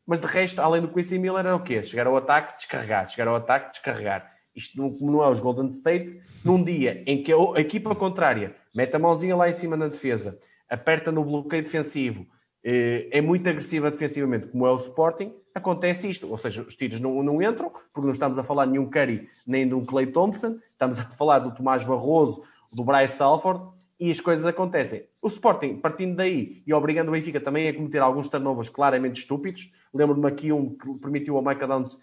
Mas 0.06 0.20
de 0.20 0.28
resto, 0.28 0.60
além 0.62 0.82
do 0.82 0.90
Quincy 0.90 1.18
Miller, 1.18 1.46
era 1.46 1.56
o 1.56 1.64
quê? 1.64 1.82
Chegar 1.84 2.08
ao 2.08 2.18
ataque, 2.18 2.58
descarregar. 2.58 3.08
Chegar 3.10 3.28
ao 3.28 3.36
ataque, 3.36 3.70
descarregar. 3.72 4.32
Isto 4.56 4.78
não, 4.78 4.90
não 5.00 5.24
é 5.24 5.30
os 5.30 5.40
Golden 5.40 5.68
State, 5.70 6.20
num 6.44 6.64
dia 6.64 7.04
em 7.08 7.24
que 7.24 7.32
a 7.34 7.60
equipa 7.60 7.96
contrária 7.96 8.56
mete 8.76 8.96
a 8.96 9.00
mãozinha 9.00 9.36
lá 9.36 9.50
em 9.50 9.54
cima 9.54 9.76
na 9.76 9.88
defesa, 9.88 10.40
aperta 10.70 11.12
no 11.12 11.24
bloqueio 11.24 11.64
defensivo, 11.64 12.28
eh, 12.64 13.08
é 13.12 13.22
muito 13.22 13.48
agressiva 13.50 13.90
defensivamente, 13.90 14.48
como 14.48 14.66
é 14.68 14.72
o 14.72 14.76
Sporting, 14.76 15.34
acontece 15.56 16.10
isto. 16.10 16.30
Ou 16.30 16.38
seja, 16.38 16.62
os 16.62 16.76
tiros 16.76 17.00
não, 17.00 17.22
não 17.24 17.42
entram, 17.42 17.72
porque 17.94 18.06
não 18.06 18.12
estamos 18.12 18.38
a 18.38 18.44
falar 18.44 18.66
de 18.66 18.72
nenhum 18.72 18.90
Curry 18.90 19.28
nem 19.46 19.68
de 19.68 19.74
um 19.74 19.86
Clay 19.86 20.08
Thompson, 20.08 20.60
estamos 20.72 21.00
a 21.00 21.04
falar 21.04 21.40
do 21.40 21.54
Tomás 21.54 21.84
Barroso, 21.84 22.44
do 22.72 22.84
Bryce 22.84 23.18
Salford, 23.18 23.64
e 24.00 24.10
as 24.10 24.20
coisas 24.20 24.46
acontecem. 24.46 25.06
O 25.22 25.28
Sporting, 25.28 25.78
partindo 25.78 26.16
daí 26.16 26.64
e 26.66 26.74
obrigando 26.74 27.10
o 27.10 27.14
Benfica 27.14 27.40
também 27.40 27.70
a 27.70 27.74
cometer 27.74 28.00
alguns 28.00 28.28
turnovers 28.28 28.70
claramente 28.70 29.20
estúpidos, 29.20 29.72
lembro-me 29.94 30.28
aqui 30.28 30.52
um 30.52 30.76
que 30.76 30.94
permitiu 30.96 31.38
ao 31.38 31.44
Michael 31.44 31.68
Downs 31.68 31.98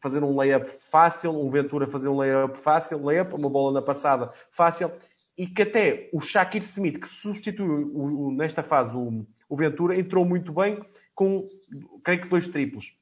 fazer 0.00 0.22
um 0.22 0.36
layup 0.36 0.68
fácil, 0.90 1.30
um 1.30 1.50
Ventura 1.50 1.86
fazer 1.86 2.08
um 2.08 2.16
layup 2.16 2.58
fácil, 2.58 3.02
layup, 3.04 3.34
uma 3.34 3.48
bola 3.48 3.72
na 3.72 3.82
passada 3.82 4.32
fácil, 4.50 4.90
e 5.36 5.46
que 5.46 5.62
até 5.62 6.08
o 6.12 6.20
Shakir 6.20 6.62
Smith, 6.62 6.98
que 6.98 7.08
substituiu 7.08 7.90
o, 7.94 8.28
o, 8.28 8.32
nesta 8.32 8.62
fase 8.62 8.96
o, 8.96 9.26
o, 9.48 9.56
Ventura, 9.56 9.98
entrou 9.98 10.24
muito 10.24 10.52
bem 10.52 10.82
com, 11.14 11.48
creio 12.02 12.22
que, 12.22 12.28
dois 12.28 12.48
triplos. 12.48 12.96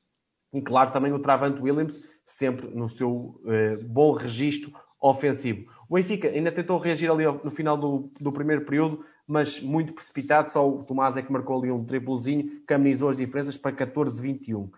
E 0.53 0.61
claro, 0.61 0.93
também 0.93 1.13
o 1.13 1.19
Travante 1.19 1.63
Williams, 1.63 2.01
sempre 2.27 2.67
no 2.69 2.89
seu 2.89 3.41
eh, 3.47 3.77
bom 3.77 4.13
registro 4.13 4.73
ofensivo. 5.11 5.71
O 5.89 5.95
Benfica 5.95 6.29
ainda 6.29 6.51
tentou 6.51 6.79
reagir 6.79 7.11
ali 7.11 7.25
no 7.45 7.51
final 7.51 7.77
do, 7.77 8.11
do 8.19 8.33
primeiro 8.33 8.65
período, 8.65 9.05
mas 9.27 9.61
muito 9.61 9.93
precipitado. 9.93 10.51
Só 10.51 10.69
o 10.69 10.83
Tomás 10.83 11.17
é 11.17 11.23
que 11.23 11.31
marcou 11.31 11.59
ali 11.59 11.71
um 11.71 11.85
triplozinho, 11.85 12.63
caminizou 12.67 13.11
as 13.11 13.17
diferenças 13.17 13.57
para 13.57 13.73
14-21. 13.73 14.71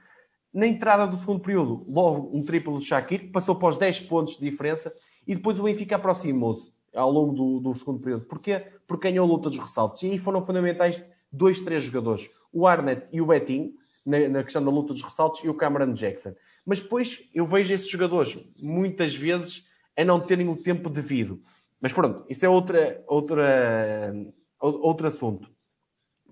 Na 0.52 0.66
entrada 0.66 1.06
do 1.06 1.16
segundo 1.16 1.40
período, 1.40 1.84
logo 1.88 2.36
um 2.36 2.42
triplo 2.42 2.74
do 2.74 2.80
Shakir, 2.80 3.30
passou 3.30 3.54
para 3.56 3.68
os 3.68 3.76
10 3.76 4.00
pontos 4.02 4.36
de 4.36 4.50
diferença 4.50 4.92
e 5.26 5.34
depois 5.34 5.60
o 5.60 5.64
Benfica 5.64 5.96
aproximou-se 5.96 6.72
ao 6.94 7.10
longo 7.10 7.32
do, 7.32 7.60
do, 7.60 7.74
segundo 7.74 8.00
período. 8.00 8.24
Porquê? 8.24 8.66
Porque 8.86 9.10
ganhou 9.10 9.26
a 9.26 9.28
luta 9.28 9.48
dos 9.48 9.58
ressaltos. 9.58 10.02
E 10.02 10.10
aí 10.10 10.18
foram 10.18 10.44
fundamentais 10.44 11.02
dois, 11.30 11.60
três 11.60 11.84
jogadores. 11.84 12.28
O 12.52 12.66
Arnett 12.66 13.06
e 13.12 13.20
o 13.20 13.26
Betinho, 13.26 13.74
na, 14.04 14.28
na, 14.28 14.42
questão 14.42 14.64
da 14.64 14.70
luta 14.70 14.92
dos 14.92 15.02
ressaltos, 15.02 15.44
e 15.44 15.48
o 15.48 15.54
Cameron 15.54 15.92
Jackson. 15.92 16.32
Mas 16.64 16.80
depois 16.80 17.22
eu 17.34 17.44
vejo 17.44 17.74
esses 17.74 17.88
jogadores, 17.88 18.38
muitas 18.58 19.14
vezes, 19.14 19.65
a 19.96 20.04
não 20.04 20.20
terem 20.20 20.48
o 20.48 20.56
tempo 20.56 20.88
devido. 20.88 21.40
Mas 21.80 21.92
pronto, 21.92 22.24
isso 22.28 22.44
é 22.44 22.48
outra, 22.48 23.02
outra, 23.06 24.12
outro 24.60 25.06
assunto. 25.06 25.50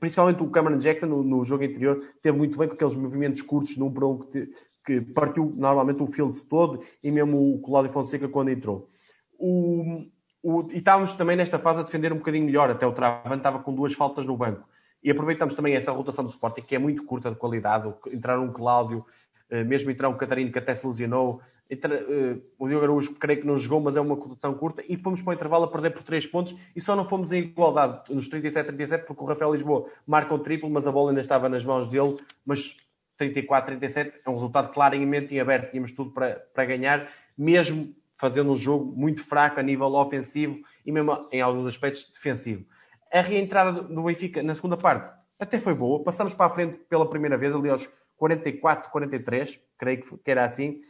Principalmente 0.00 0.42
o 0.42 0.50
Cameron 0.50 0.78
Jackson, 0.78 1.06
no, 1.06 1.22
no, 1.22 1.44
jogo 1.44 1.64
anterior, 1.64 2.02
teve 2.22 2.36
muito 2.36 2.58
bem 2.58 2.68
com 2.68 2.74
aqueles 2.74 2.96
movimentos 2.96 3.42
curtos 3.42 3.76
num 3.76 3.86
um 3.86 4.18
que, 4.18 4.50
que 4.84 5.00
partiu 5.00 5.52
normalmente 5.56 6.02
o 6.02 6.06
field 6.06 6.38
todo 6.46 6.82
e 7.02 7.10
mesmo 7.10 7.54
o 7.54 7.60
Cláudio 7.60 7.92
Fonseca 7.92 8.28
quando 8.28 8.50
entrou. 8.50 8.90
O, 9.38 10.04
o, 10.42 10.68
e 10.72 10.78
estávamos 10.78 11.12
também 11.14 11.36
nesta 11.36 11.58
fase 11.58 11.80
a 11.80 11.82
defender 11.84 12.12
um 12.12 12.18
bocadinho 12.18 12.44
melhor, 12.44 12.70
até 12.70 12.86
o 12.86 12.92
Travante 12.92 13.36
estava 13.36 13.60
com 13.60 13.74
duas 13.74 13.94
faltas 13.94 14.26
no 14.26 14.36
banco. 14.36 14.68
E 15.02 15.10
aproveitamos 15.10 15.54
também 15.54 15.74
essa 15.74 15.92
rotação 15.92 16.24
do 16.24 16.30
Sporting, 16.30 16.62
que 16.62 16.74
é 16.74 16.78
muito 16.78 17.04
curta 17.04 17.30
de 17.30 17.36
qualidade. 17.36 17.92
Entrar 18.10 18.40
um 18.40 18.50
Cláudio, 18.50 19.04
eh, 19.50 19.62
mesmo 19.62 19.90
entrar 19.90 20.08
um 20.08 20.16
Catarino 20.16 20.50
que 20.50 20.58
até 20.58 20.74
se 20.74 20.86
lesionou. 20.86 21.42
Uh, 21.70 22.42
o 22.58 22.68
Diogo 22.68 22.84
Araújo, 22.84 23.14
creio 23.14 23.40
que 23.40 23.46
não 23.46 23.56
jogou, 23.56 23.80
mas 23.80 23.96
é 23.96 24.00
uma 24.00 24.14
rotação 24.14 24.54
curta. 24.54 24.82
E 24.88 24.96
fomos 24.96 25.22
para 25.22 25.30
o 25.30 25.34
intervalo 25.34 25.64
a 25.64 25.70
perder 25.70 25.90
por 25.90 26.02
3 26.02 26.26
pontos 26.26 26.54
e 26.76 26.80
só 26.80 26.94
não 26.94 27.08
fomos 27.08 27.32
em 27.32 27.38
igualdade 27.38 28.02
nos 28.10 28.28
37-37 28.28 29.04
porque 29.04 29.22
o 29.22 29.26
Rafael 29.26 29.52
Lisboa 29.52 29.88
marca 30.06 30.34
o 30.34 30.38
triplo, 30.38 30.68
mas 30.68 30.86
a 30.86 30.92
bola 30.92 31.10
ainda 31.10 31.20
estava 31.20 31.48
nas 31.48 31.64
mãos 31.64 31.88
dele. 31.88 32.18
Mas 32.44 32.76
34-37 33.18 34.12
é 34.24 34.30
um 34.30 34.34
resultado 34.34 34.72
claramente 34.72 35.34
em 35.34 35.40
aberto. 35.40 35.70
Tínhamos 35.70 35.92
tudo 35.92 36.10
para, 36.10 36.36
para 36.52 36.64
ganhar, 36.64 37.10
mesmo 37.36 37.94
fazendo 38.16 38.52
um 38.52 38.56
jogo 38.56 38.92
muito 38.96 39.24
fraco 39.24 39.58
a 39.58 39.62
nível 39.62 39.92
ofensivo 39.94 40.60
e 40.84 40.92
mesmo 40.92 41.28
em 41.32 41.40
alguns 41.40 41.66
aspectos 41.66 42.10
defensivo. 42.12 42.64
A 43.12 43.20
reentrada 43.20 43.82
do 43.82 44.02
Benfica 44.02 44.42
na 44.42 44.54
segunda 44.54 44.76
parte 44.76 45.12
até 45.38 45.58
foi 45.58 45.74
boa. 45.74 46.02
Passamos 46.02 46.34
para 46.34 46.46
a 46.46 46.50
frente 46.50 46.78
pela 46.88 47.08
primeira 47.08 47.36
vez, 47.36 47.54
ali 47.54 47.68
aos 47.68 47.88
44, 48.16 48.90
43, 48.90 49.60
creio 49.78 50.02
que 50.02 50.30
era 50.30 50.44
assim, 50.44 50.80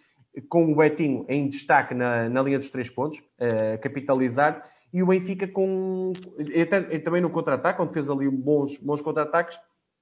com 0.49 0.72
o 0.72 0.76
Betinho 0.76 1.24
em 1.28 1.49
destaque 1.49 1.95
na, 1.95 2.28
na 2.28 2.43
linha 2.43 2.59
dos 2.59 2.70
três 2.70 2.91
pontos, 2.91 3.18
uh, 3.18 3.80
capitalizar, 3.80 4.62
e 4.93 5.03
o 5.03 5.07
Benfica 5.07 5.49
com. 5.49 6.12
Também 7.05 7.20
no 7.20 7.28
contra-ataque, 7.28 7.82
onde 7.82 7.93
fez 7.93 8.09
ali 8.09 8.28
bons, 8.30 8.78
bons 8.78 9.03
contra-ataques, 9.03 9.59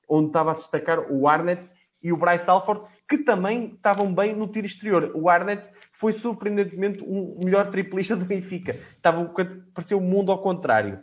onde 0.07 0.27
estava 0.27 0.51
a 0.51 0.55
destacar 0.55 1.11
o 1.11 1.27
Arnett 1.27 1.71
e 2.03 2.13
o 2.13 2.17
Bryce 2.17 2.51
Alford, 2.51 2.83
que 3.09 3.19
também 3.19 3.73
estavam 3.75 4.13
bem 4.13 4.37
no 4.37 4.47
tiro 4.49 4.67
exterior. 4.67 5.11
O 5.15 5.31
Arnett 5.31 5.67
foi 5.93 6.13
surpreendentemente 6.13 7.03
o 7.03 7.41
melhor 7.43 7.71
triplista 7.71 8.15
do 8.15 8.27
Benfica. 8.27 8.73
Estava, 8.73 9.33
parecia 9.73 9.97
o 9.97 10.01
mundo 10.01 10.31
ao 10.31 10.43
contrário. 10.43 11.01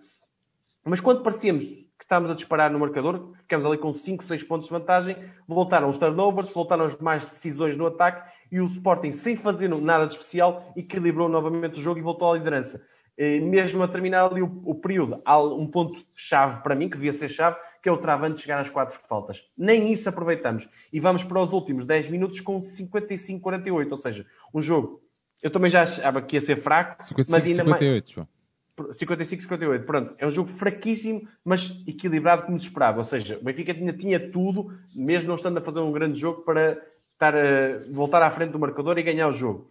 Mas 0.86 1.00
quando 1.00 1.24
parecíamos 1.24 1.66
que 1.66 2.06
estávamos 2.06 2.32
a 2.32 2.36
disparar 2.36 2.72
no 2.72 2.80
marcador, 2.80 3.34
ficamos 3.42 3.66
ali 3.66 3.78
com 3.78 3.92
5, 3.92 4.24
6 4.24 4.44
pontos 4.44 4.68
de 4.68 4.72
vantagem, 4.72 5.18
voltaram 5.48 5.90
os 5.90 5.98
turnovers, 5.98 6.50
voltaram 6.52 6.86
as 6.86 6.98
mais 7.00 7.30
decisões 7.30 7.76
no 7.76 7.88
ataque 7.88 8.22
e 8.52 8.60
o 8.60 8.66
Sporting, 8.66 9.12
sem 9.12 9.36
fazer 9.36 9.68
nada 9.68 10.06
de 10.06 10.14
especial, 10.14 10.72
equilibrou 10.76 11.30
novamente 11.30 11.80
o 11.80 11.82
jogo 11.82 12.00
e 12.00 12.04
voltou 12.04 12.32
à 12.32 12.38
liderança. 12.38 12.82
Mesmo 13.18 13.84
a 13.84 13.88
terminar 13.88 14.26
ali 14.26 14.42
o, 14.42 14.62
o 14.66 14.76
período, 14.76 15.22
há 15.26 15.42
um 15.42 15.68
ponto-chave 15.68 16.64
para 16.64 16.74
mim, 16.74 16.90
que 16.90 16.96
devia 16.96 17.14
ser 17.14 17.28
chave, 17.28 17.58
que 17.84 17.90
é 17.90 17.92
o 17.92 17.98
Travante 17.98 18.40
chegar 18.40 18.60
às 18.60 18.70
quatro 18.70 18.98
faltas. 19.08 19.44
Nem 19.58 19.92
isso 19.92 20.08
aproveitamos. 20.08 20.70
E 20.92 21.00
vamos 21.00 21.24
para 21.24 21.42
os 21.42 21.52
últimos 21.52 21.86
10 21.86 22.10
minutos 22.10 22.40
com 22.40 22.60
55-48, 22.60 23.92
ou 23.92 23.98
seja, 23.98 24.26
um 24.54 24.62
jogo. 24.62 25.02
Eu 25.42 25.52
também 25.52 25.70
já 25.70 25.84
achava 25.84 26.22
que 26.22 26.38
ia 26.38 26.42
ser 26.42 26.58
fraco, 26.62 27.04
55, 27.04 27.32
mas 27.32 27.46
ainda 27.46 27.64
58, 27.64 28.04
mais... 28.04 28.12
João. 28.14 28.28
55-58, 28.88 29.84
pronto. 29.84 30.16
É 30.18 30.26
um 30.26 30.32
jogo 30.32 30.50
fraquíssimo, 30.50 31.28
mas 31.44 31.76
equilibrado 31.86 32.44
como 32.44 32.58
se 32.58 32.68
esperava. 32.68 33.00
Ou 33.00 33.04
seja, 33.04 33.38
o 33.38 33.44
Benfica 33.44 33.74
tinha, 33.74 33.92
tinha 33.92 34.32
tudo, 34.32 34.74
mesmo 34.96 35.28
não 35.28 35.36
estando 35.36 35.58
a 35.58 35.62
fazer 35.62 35.82
um 35.82 35.92
grande 35.92 36.18
jogo, 36.18 36.42
para 36.44 36.82
estar 37.20 37.36
a, 37.36 37.80
voltar 37.92 38.24
à 38.24 38.32
frente 38.32 38.52
do 38.52 38.60
marcador 38.60 38.98
e 38.98 39.04
ganhar 39.04 39.28
o 39.28 39.34
jogo. 39.34 39.70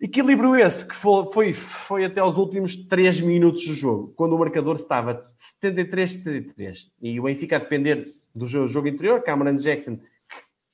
Equilíbrio 0.00 0.56
esse 0.56 0.84
que 0.84 0.94
foi, 0.94 1.26
foi, 1.26 1.52
foi 1.52 2.04
até 2.04 2.20
aos 2.20 2.36
últimos 2.36 2.74
3 2.74 3.20
minutos 3.20 3.66
do 3.66 3.74
jogo, 3.74 4.12
quando 4.16 4.34
o 4.34 4.38
marcador 4.38 4.76
estava 4.76 5.28
73-73. 5.62 6.88
E 7.00 7.20
o 7.20 7.24
Benfica 7.24 7.56
a 7.56 7.58
depender 7.58 8.14
do 8.34 8.46
jogo, 8.46 8.66
jogo 8.66 8.88
interior, 8.88 9.22
Cameron 9.22 9.56
Jackson, 9.56 9.98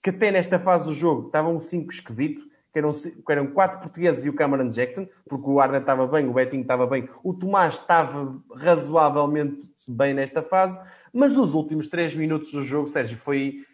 que 0.03 0.11
até 0.11 0.31
nesta 0.31 0.59
fase 0.59 0.87
do 0.87 0.95
jogo 0.95 1.27
estava 1.27 1.49
um 1.49 1.61
5 1.61 1.93
esquisito, 1.93 2.43
que 2.73 2.79
eram, 2.79 2.93
que 2.93 3.33
eram 3.33 3.47
quatro 3.49 3.81
portugueses 3.81 4.25
e 4.25 4.29
o 4.29 4.35
Cameron 4.35 4.69
Jackson, 4.69 5.07
porque 5.29 5.49
o 5.49 5.61
Arda 5.61 5.79
estava 5.79 6.07
bem, 6.07 6.29
o 6.29 6.33
Betinho 6.33 6.63
estava 6.63 6.87
bem, 6.87 7.09
o 7.23 7.35
Tomás 7.35 7.75
estava 7.75 8.41
razoavelmente 8.55 9.63
bem 9.87 10.15
nesta 10.15 10.43
fase, 10.43 10.79
mas 11.13 11.37
os 11.37 11.55
últimos 11.55 11.89
três 11.89 12.15
minutos 12.15 12.53
do 12.53 12.63
jogo, 12.63 12.89
Sérgio, 12.89 13.17
foi, 13.19 13.65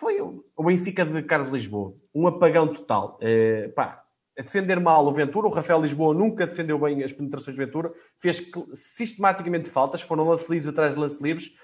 foi 0.00 0.18
o 0.22 0.64
Benfica 0.64 1.04
de 1.04 1.22
Carlos 1.22 1.50
Lisboa. 1.50 1.94
Um 2.14 2.26
apagão 2.26 2.72
total. 2.72 3.18
É, 3.20 3.68
pá, 3.68 4.02
a 4.38 4.42
defender 4.42 4.80
mal 4.80 5.06
o 5.06 5.12
Ventura, 5.12 5.46
o 5.46 5.50
Rafael 5.50 5.82
Lisboa 5.82 6.14
nunca 6.14 6.46
defendeu 6.46 6.78
bem 6.78 7.04
as 7.04 7.12
penetrações 7.12 7.54
de 7.54 7.62
Ventura, 7.62 7.92
fez 8.18 8.42
sistematicamente 8.74 9.68
faltas, 9.68 10.00
foram 10.00 10.26
lance 10.26 10.50
livres 10.50 10.70
atrás 10.70 10.94
de 10.94 11.00
lance 11.00 11.22
livres, 11.22 11.54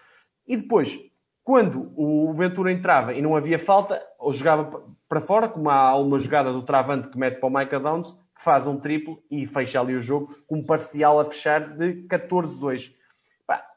e 0.46 0.54
depois 0.54 1.00
quando 1.42 1.92
o 1.96 2.34
Ventura 2.34 2.70
entrava 2.70 3.14
e 3.14 3.22
não 3.22 3.34
havia 3.34 3.58
falta, 3.58 4.02
ou 4.18 4.32
jogava 4.32 4.84
para 5.08 5.20
fora, 5.20 5.48
como 5.48 5.70
há 5.70 5.96
uma 5.96 6.18
jogada 6.18 6.52
do 6.52 6.62
Travante 6.62 7.08
que 7.08 7.16
mete 7.16 7.40
para 7.40 7.48
o 7.48 7.50
Micah 7.50 7.78
Downs, 7.78 8.12
que 8.12 8.42
faz 8.42 8.66
um 8.66 8.78
triplo 8.78 9.22
e 9.30 9.46
fecha 9.46 9.80
ali 9.80 9.94
o 9.94 10.00
jogo 10.00 10.36
com 10.46 10.56
um 10.56 10.66
parcial 10.66 11.20
a 11.20 11.24
fechar 11.24 11.74
de 11.76 12.06
14-2. 12.08 12.92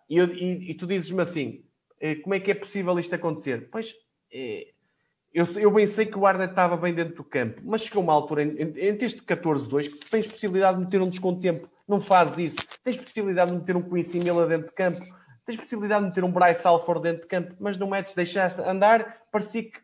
E, 0.09 0.19
e, 0.19 0.71
e, 0.71 0.73
tu 0.73 0.87
dizes-me 0.87 1.21
assim, 1.21 1.63
eh, 2.01 2.15
como 2.15 2.33
é 2.33 2.39
que 2.39 2.49
é 2.49 2.55
possível 2.55 2.97
isto 2.97 3.13
acontecer? 3.13 3.69
Pois, 3.71 3.93
é, 4.31 4.67
eu, 5.33 5.45
eu 5.57 5.71
bem 5.71 5.85
sei 5.85 6.05
que 6.05 6.17
o 6.17 6.25
Arda 6.25 6.45
estava 6.45 6.75
bem 6.75 6.93
dentro 6.93 7.15
do 7.15 7.23
campo, 7.23 7.61
mas 7.63 7.81
chegou 7.81 8.01
uma 8.01 8.13
altura, 8.13 8.43
entre 8.43 9.05
este 9.05 9.21
14-2, 9.21 9.89
que 9.89 10.09
tens 10.09 10.27
possibilidade 10.27 10.77
de 10.77 10.85
meter 10.85 11.01
um 11.01 11.09
desconto 11.09 11.39
tempo, 11.39 11.69
não 11.87 12.01
fazes 12.01 12.53
isso. 12.53 12.67
Tens 12.83 12.97
possibilidade 12.97 13.51
de 13.51 13.57
meter 13.57 13.75
um 13.75 13.81
Coincimila 13.81 14.47
dentro 14.47 14.67
de 14.67 14.73
campo, 14.73 15.05
tens 15.45 15.57
possibilidade 15.57 16.03
de 16.03 16.09
meter 16.09 16.23
um 16.23 16.31
Bryce 16.31 16.65
Alford 16.65 17.03
dentro 17.03 17.21
de 17.21 17.27
campo, 17.27 17.55
mas 17.59 17.77
não 17.77 17.89
metes, 17.89 18.13
deixaste 18.15 18.59
andar, 18.61 19.23
parecia 19.31 19.63
que 19.63 19.79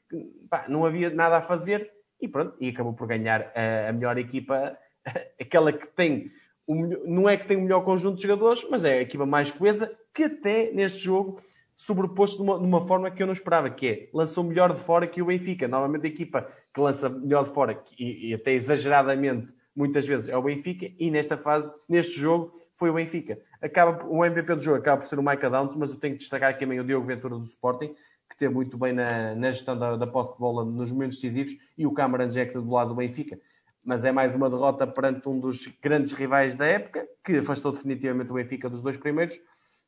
pá, 0.50 0.66
não 0.68 0.84
havia 0.84 1.10
nada 1.12 1.38
a 1.38 1.41
fazer 1.41 1.91
e 2.20 2.28
pronto, 2.28 2.56
e 2.60 2.70
acabou 2.70 2.93
por 2.93 3.08
ganhar 3.08 3.52
a, 3.56 3.89
a 3.89 3.93
melhor 3.93 4.18
equipa, 4.18 4.78
aquela 5.39 5.72
que 5.72 5.88
tem, 5.88 6.32
o, 6.66 6.76
não 7.06 7.30
é 7.30 7.38
que 7.38 7.48
tem 7.48 7.58
o 7.58 7.62
melhor 7.62 7.84
conjunto 7.84 8.16
de 8.16 8.24
jogadores, 8.24 8.66
mas 8.70 8.84
é 8.84 8.93
a 8.93 9.02
equipa 9.02 9.26
mais 9.26 9.52
coesa, 9.52 9.91
que 10.14 10.24
até 10.24 10.72
neste 10.72 11.00
jogo 11.00 11.39
sobreposto 11.78 12.38
de 12.38 12.43
uma, 12.43 12.59
de 12.59 12.65
uma, 12.65 12.88
forma 12.88 13.11
que 13.11 13.21
eu 13.21 13.28
não 13.28 13.34
esperava, 13.34 13.69
que 13.69 13.88
é, 13.88 14.09
lançou 14.13 14.43
melhor 14.43 14.73
de 14.73 14.80
fora 14.80 15.07
que 15.07 15.21
o 15.21 15.26
Benfica. 15.26 15.67
Normalmente 15.67 16.05
a 16.05 16.09
equipa 16.09 16.49
que 16.73 16.80
lança 16.80 17.09
melhor 17.09 17.43
de 17.43 17.53
fora, 17.53 17.82
e, 17.97 18.30
e 18.30 18.34
até 18.34 18.53
exageradamente, 18.53 19.53
muitas 19.76 20.07
vezes, 20.07 20.30
é 20.30 20.38
o 20.38 20.41
Benfica, 20.41 20.89
e 20.97 21.11
nesta 21.11 21.38
fase, 21.38 21.73
neste 21.88 22.17
jogo, 22.17 22.53
foi 22.76 22.89
o 22.89 22.93
Benfica. 22.93 23.39
Acaba, 23.61 24.05
o 24.05 24.23
MVP 24.23 24.55
do 24.55 24.61
jogo 24.61 24.78
acaba 24.78 25.01
por 25.01 25.07
ser 25.07 25.19
o 25.19 25.23
Micah 25.23 25.49
Downs, 25.49 25.76
mas 25.76 25.91
eu 25.91 25.99
tenho 25.99 26.13
que 26.13 26.19
destacar 26.19 26.49
aqui 26.49 26.61
também 26.61 26.80
o 26.80 26.84
Diogo 26.84 27.05
Ventura 27.05 27.36
do 27.36 27.45
Sporting, 27.45 27.93
que 28.30 28.38
teve 28.38 28.53
muito 28.53 28.78
bem 28.78 28.93
na, 28.93 29.36
na 29.36 29.51
gestão 29.51 29.78
da, 29.78 29.95
da 29.95 30.07
posse 30.07 30.34
de 30.34 30.39
bola 30.39 30.65
nos 30.65 30.91
momentos 30.91 31.19
decisivos, 31.19 31.57
e 31.78 31.86
o 31.86 31.91
Cameron 31.91 32.28
Jackson 32.28 32.61
do 32.61 32.71
lado 32.71 32.89
do 32.89 32.95
Benfica. 32.95 33.39
Mas 33.84 34.03
é 34.03 34.11
mais 34.11 34.34
uma 34.34 34.49
derrota 34.49 34.88
perante 34.88 35.30
um 35.30 35.39
dos 35.39 35.67
grandes 35.82 36.11
rivais 36.11 36.55
da 36.55 36.65
época, 36.65 37.07
que 37.23 37.38
afastou 37.38 37.71
definitivamente 37.71 38.32
o 38.32 38.34
Benfica 38.34 38.69
dos 38.69 38.82
dois 38.82 38.97
primeiros, 38.97 39.39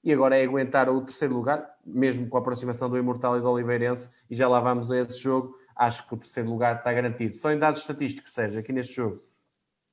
e 0.07 0.13
agora 0.13 0.37
é 0.37 0.45
aguentar 0.45 0.89
o 0.89 1.01
terceiro 1.01 1.33
lugar, 1.33 1.69
mesmo 1.85 2.29
com 2.29 2.37
a 2.37 2.39
aproximação 2.39 2.89
do 2.89 2.97
Imortal 2.97 3.37
e 3.37 3.41
do 3.41 3.51
Oliveirense, 3.51 4.09
e 4.29 4.35
já 4.37 4.47
lá 4.47 4.61
vamos 4.61 4.89
a 4.89 5.01
esse 5.01 5.19
jogo, 5.19 5.53
acho 5.75 6.07
que 6.07 6.13
o 6.13 6.17
terceiro 6.17 6.49
lugar 6.49 6.77
está 6.77 6.93
garantido. 6.93 7.35
Só 7.35 7.51
em 7.51 7.59
dados 7.59 7.81
estatísticos, 7.81 8.31
seja, 8.31 8.61
aqui 8.61 8.71
neste 8.71 8.93
jogo, 8.93 9.21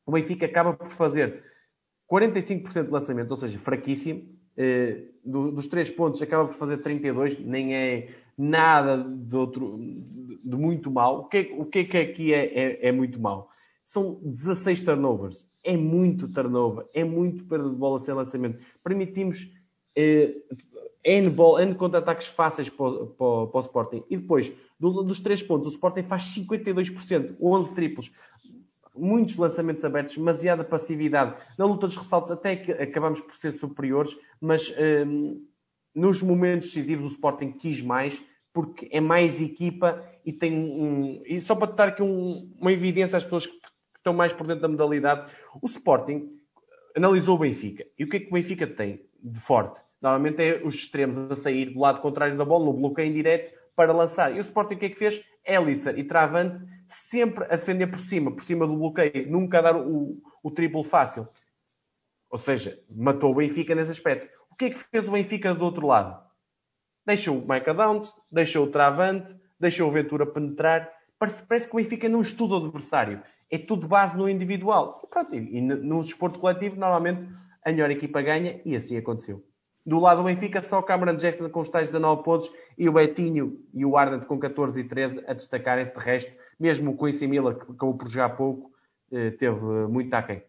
o 0.06 0.12
Benfica 0.12 0.46
acaba 0.46 0.72
por 0.72 0.88
fazer 0.88 1.42
45% 2.08 2.84
de 2.84 2.90
lançamento, 2.92 3.32
ou 3.32 3.36
seja, 3.36 3.58
fraquíssimo. 3.58 4.22
Do, 5.24 5.50
dos 5.50 5.66
três 5.66 5.90
pontos 5.90 6.22
acaba 6.22 6.46
por 6.46 6.54
fazer 6.54 6.76
32, 6.76 7.36
nem 7.40 7.74
é 7.74 8.14
nada 8.38 8.96
de, 8.96 9.34
outro, 9.34 9.76
de 10.44 10.56
muito 10.56 10.92
mal. 10.92 11.22
O 11.22 11.24
que, 11.24 11.38
é, 11.38 11.54
o 11.58 11.64
que 11.64 11.78
é 11.80 11.84
que 11.86 11.98
aqui 11.98 12.32
é, 12.32 12.44
é, 12.44 12.88
é, 12.88 12.92
muito 12.92 13.20
mal? 13.20 13.50
São 13.84 14.20
16 14.22 14.80
turnovers. 14.82 15.44
É 15.64 15.76
muito 15.76 16.28
turnover, 16.28 16.86
é 16.94 17.02
muito 17.02 17.44
perda 17.46 17.68
de 17.68 17.74
bola 17.74 17.98
sem 17.98 18.14
lançamento. 18.14 18.64
Permitimos 18.84 19.50
uh, 19.98 20.56
N, 21.04 21.34
N 21.60 21.74
contra-ataques 21.74 22.26
fáceis 22.26 22.68
para, 22.70 22.90
para, 22.90 23.46
para, 23.46 23.58
o 23.58 23.60
Sporting. 23.60 24.04
E 24.08 24.16
depois, 24.16 24.52
do, 24.78 25.02
dos 25.02 25.20
três 25.20 25.42
pontos, 25.42 25.68
o 25.68 25.70
Sporting 25.70 26.04
faz 26.04 26.22
52%, 26.34 27.36
11 27.40 27.74
triplos 27.74 28.10
muitos 28.96 29.36
lançamentos 29.36 29.84
abertos, 29.84 30.16
demasiada 30.16 30.62
passividade. 30.62 31.34
Na 31.58 31.64
luta 31.64 31.86
dos 31.86 31.96
ressaltos 31.96 32.30
até 32.30 32.56
que 32.56 32.72
acabamos 32.72 33.20
por 33.20 33.34
ser 33.34 33.50
superiores, 33.52 34.16
mas 34.40 34.72
um, 35.06 35.44
nos 35.94 36.22
momentos 36.22 36.68
decisivos 36.68 37.06
o 37.06 37.14
Sporting 37.14 37.52
quis 37.52 37.82
mais, 37.82 38.22
porque 38.52 38.88
é 38.92 39.00
mais 39.00 39.40
equipa 39.42 40.04
e 40.24 40.32
tem 40.32 40.52
um... 40.52 41.20
E 41.26 41.40
só 41.40 41.56
para 41.56 41.72
dar 41.72 41.88
aqui 41.88 42.02
um, 42.02 42.52
uma 42.60 42.72
evidência 42.72 43.16
às 43.16 43.24
pessoas 43.24 43.46
que 43.46 43.58
estão 43.96 44.14
mais 44.14 44.32
por 44.32 44.46
dentro 44.46 44.62
da 44.62 44.68
modalidade, 44.68 45.28
o 45.60 45.66
Sporting 45.66 46.30
analisou 46.96 47.34
o 47.34 47.38
Benfica. 47.38 47.84
E 47.98 48.04
o 48.04 48.08
que 48.08 48.18
é 48.18 48.20
que 48.20 48.28
o 48.28 48.32
Benfica 48.32 48.66
tem 48.66 49.02
de 49.24 49.40
forte? 49.40 49.82
Normalmente 50.00 50.42
é 50.42 50.60
os 50.62 50.74
extremos 50.74 51.16
a 51.18 51.34
sair 51.34 51.70
do 51.70 51.80
lado 51.80 52.00
contrário 52.00 52.36
da 52.36 52.44
bola, 52.44 52.66
no 52.66 52.74
bloqueio 52.74 53.10
indireto, 53.10 53.54
para 53.74 53.92
lançar. 53.92 54.34
E 54.34 54.38
o 54.38 54.40
Sporting 54.40 54.74
o 54.74 54.78
que 54.78 54.86
é 54.86 54.90
que 54.90 54.98
fez? 54.98 55.24
Elissa 55.44 55.92
e 55.92 56.04
Travante 56.04 56.64
sempre 56.88 57.44
a 57.44 57.56
defender 57.56 57.86
por 57.86 57.98
cima, 57.98 58.30
por 58.30 58.42
cima 58.42 58.66
do 58.66 58.76
bloqueio, 58.76 59.30
nunca 59.30 59.58
a 59.58 59.62
dar 59.62 59.76
o, 59.76 60.22
o 60.42 60.50
triplo 60.50 60.84
fácil. 60.84 61.26
Ou 62.30 62.38
seja, 62.38 62.78
matou 62.90 63.32
o 63.32 63.34
Benfica 63.34 63.74
nesse 63.74 63.92
aspecto. 63.92 64.28
O 64.50 64.56
que 64.56 64.66
é 64.66 64.70
que 64.70 64.78
fez 64.78 65.08
o 65.08 65.12
Benfica 65.12 65.54
do 65.54 65.64
outro 65.64 65.86
lado? 65.86 66.22
Deixou 67.06 67.38
o 67.38 67.40
Micah 67.40 67.72
Downs, 67.72 68.14
deixou 68.30 68.66
o 68.66 68.70
Travante, 68.70 69.34
deixou 69.58 69.88
o 69.88 69.92
Ventura 69.92 70.26
penetrar. 70.26 70.90
Parece, 71.18 71.42
parece 71.42 71.68
que 71.68 71.74
o 71.74 71.76
Benfica 71.76 72.08
não 72.08 72.20
estuda 72.20 72.54
o 72.54 72.64
adversário. 72.64 73.22
É 73.50 73.58
tudo 73.58 73.86
base 73.86 74.16
no 74.16 74.28
individual. 74.28 75.00
E, 75.04 75.06
pronto, 75.06 75.34
e 75.34 75.60
no 75.60 76.00
desporto 76.00 76.38
coletivo, 76.38 76.76
normalmente, 76.76 77.28
a 77.64 77.70
melhor 77.70 77.90
equipa 77.90 78.20
ganha 78.20 78.60
e 78.64 78.76
assim 78.76 78.96
aconteceu. 78.96 79.44
Do 79.86 79.98
lado 79.98 80.18
do 80.18 80.24
Benfica, 80.24 80.62
só 80.62 80.78
o 80.78 80.82
Cameron 80.82 81.16
Jackson 81.16 81.48
com 81.50 81.60
os 81.60 81.68
tais 81.68 81.88
19 81.88 82.22
pontos 82.22 82.50
e 82.76 82.88
o 82.88 82.92
Betinho 82.92 83.60
e 83.72 83.84
o 83.84 83.98
Arnold 83.98 84.24
com 84.26 84.38
14 84.38 84.80
e 84.80 84.84
13 84.84 85.22
a 85.26 85.34
destacarem-se 85.34 85.92
de 85.92 86.00
resto. 86.00 86.32
Mesmo 86.58 86.92
o 86.92 86.96
Quincy 86.96 87.26
Miller, 87.26 87.56
que 87.56 87.70
acabou 87.70 87.94
por 87.94 88.08
jogar 88.08 88.30
pouco, 88.30 88.72
eh, 89.12 89.30
teve 89.32 89.60
muito 89.88 90.14
aquém. 90.14 90.42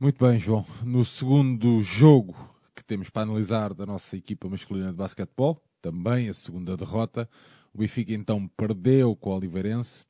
Muito 0.00 0.24
bem, 0.24 0.38
João. 0.38 0.64
No 0.84 1.04
segundo 1.04 1.80
jogo 1.82 2.34
que 2.74 2.84
temos 2.84 3.08
para 3.08 3.22
analisar 3.22 3.72
da 3.72 3.86
nossa 3.86 4.16
equipa 4.16 4.48
masculina 4.48 4.90
de 4.90 4.96
basquetebol, 4.96 5.62
também 5.80 6.28
a 6.28 6.34
segunda 6.34 6.76
derrota, 6.76 7.28
o 7.72 7.78
Benfica 7.78 8.12
então 8.12 8.48
perdeu 8.56 9.14
com 9.14 9.30
o 9.30 9.36
Oliveirense 9.36 10.04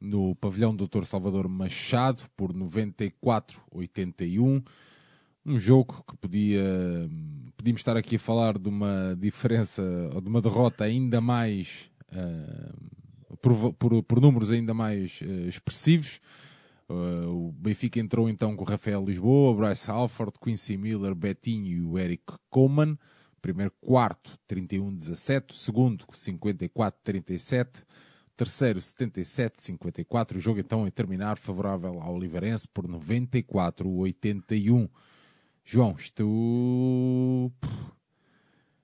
no 0.00 0.34
pavilhão 0.34 0.74
do 0.74 0.88
Dr. 0.88 1.04
Salvador 1.04 1.48
Machado 1.48 2.22
por 2.36 2.52
94-81 2.52 4.64
um 5.46 5.58
jogo 5.58 6.04
que 6.08 6.16
podia 6.16 6.62
podíamos 7.56 7.80
estar 7.80 7.96
aqui 7.96 8.16
a 8.16 8.18
falar 8.18 8.58
de 8.58 8.68
uma 8.68 9.16
diferença 9.18 9.82
ou 10.14 10.20
de 10.20 10.28
uma 10.28 10.42
derrota 10.42 10.84
ainda 10.84 11.20
mais 11.20 11.90
uh, 12.12 13.36
por, 13.38 13.72
por, 13.74 14.02
por, 14.02 14.20
números 14.20 14.50
ainda 14.50 14.74
mais 14.74 15.20
uh, 15.22 15.48
expressivos. 15.48 16.20
Uh, 16.88 17.48
o 17.48 17.52
Benfica 17.52 17.98
entrou 17.98 18.28
então 18.28 18.54
com 18.54 18.64
Rafael 18.64 19.02
Lisboa, 19.02 19.54
Bryce 19.54 19.90
Halford, 19.90 20.34
Quincy 20.42 20.76
Miller, 20.76 21.14
Betinho 21.14 21.66
e 21.66 21.80
o 21.80 21.98
Eric 21.98 22.24
Coleman. 22.50 22.98
Primeiro 23.40 23.72
quarto, 23.80 24.38
31-17. 24.48 25.54
Segundo, 25.54 26.04
54-37. 26.06 27.82
Terceiro, 28.36 28.80
77-54. 28.80 30.36
O 30.36 30.40
jogo 30.40 30.60
então 30.60 30.84
a 30.84 30.90
terminar 30.90 31.38
favorável 31.38 31.98
ao 32.00 32.14
Oliveirense 32.14 32.68
por 32.68 32.86
94-81. 32.86 34.90
João, 35.64 35.94
isto. 35.98 37.50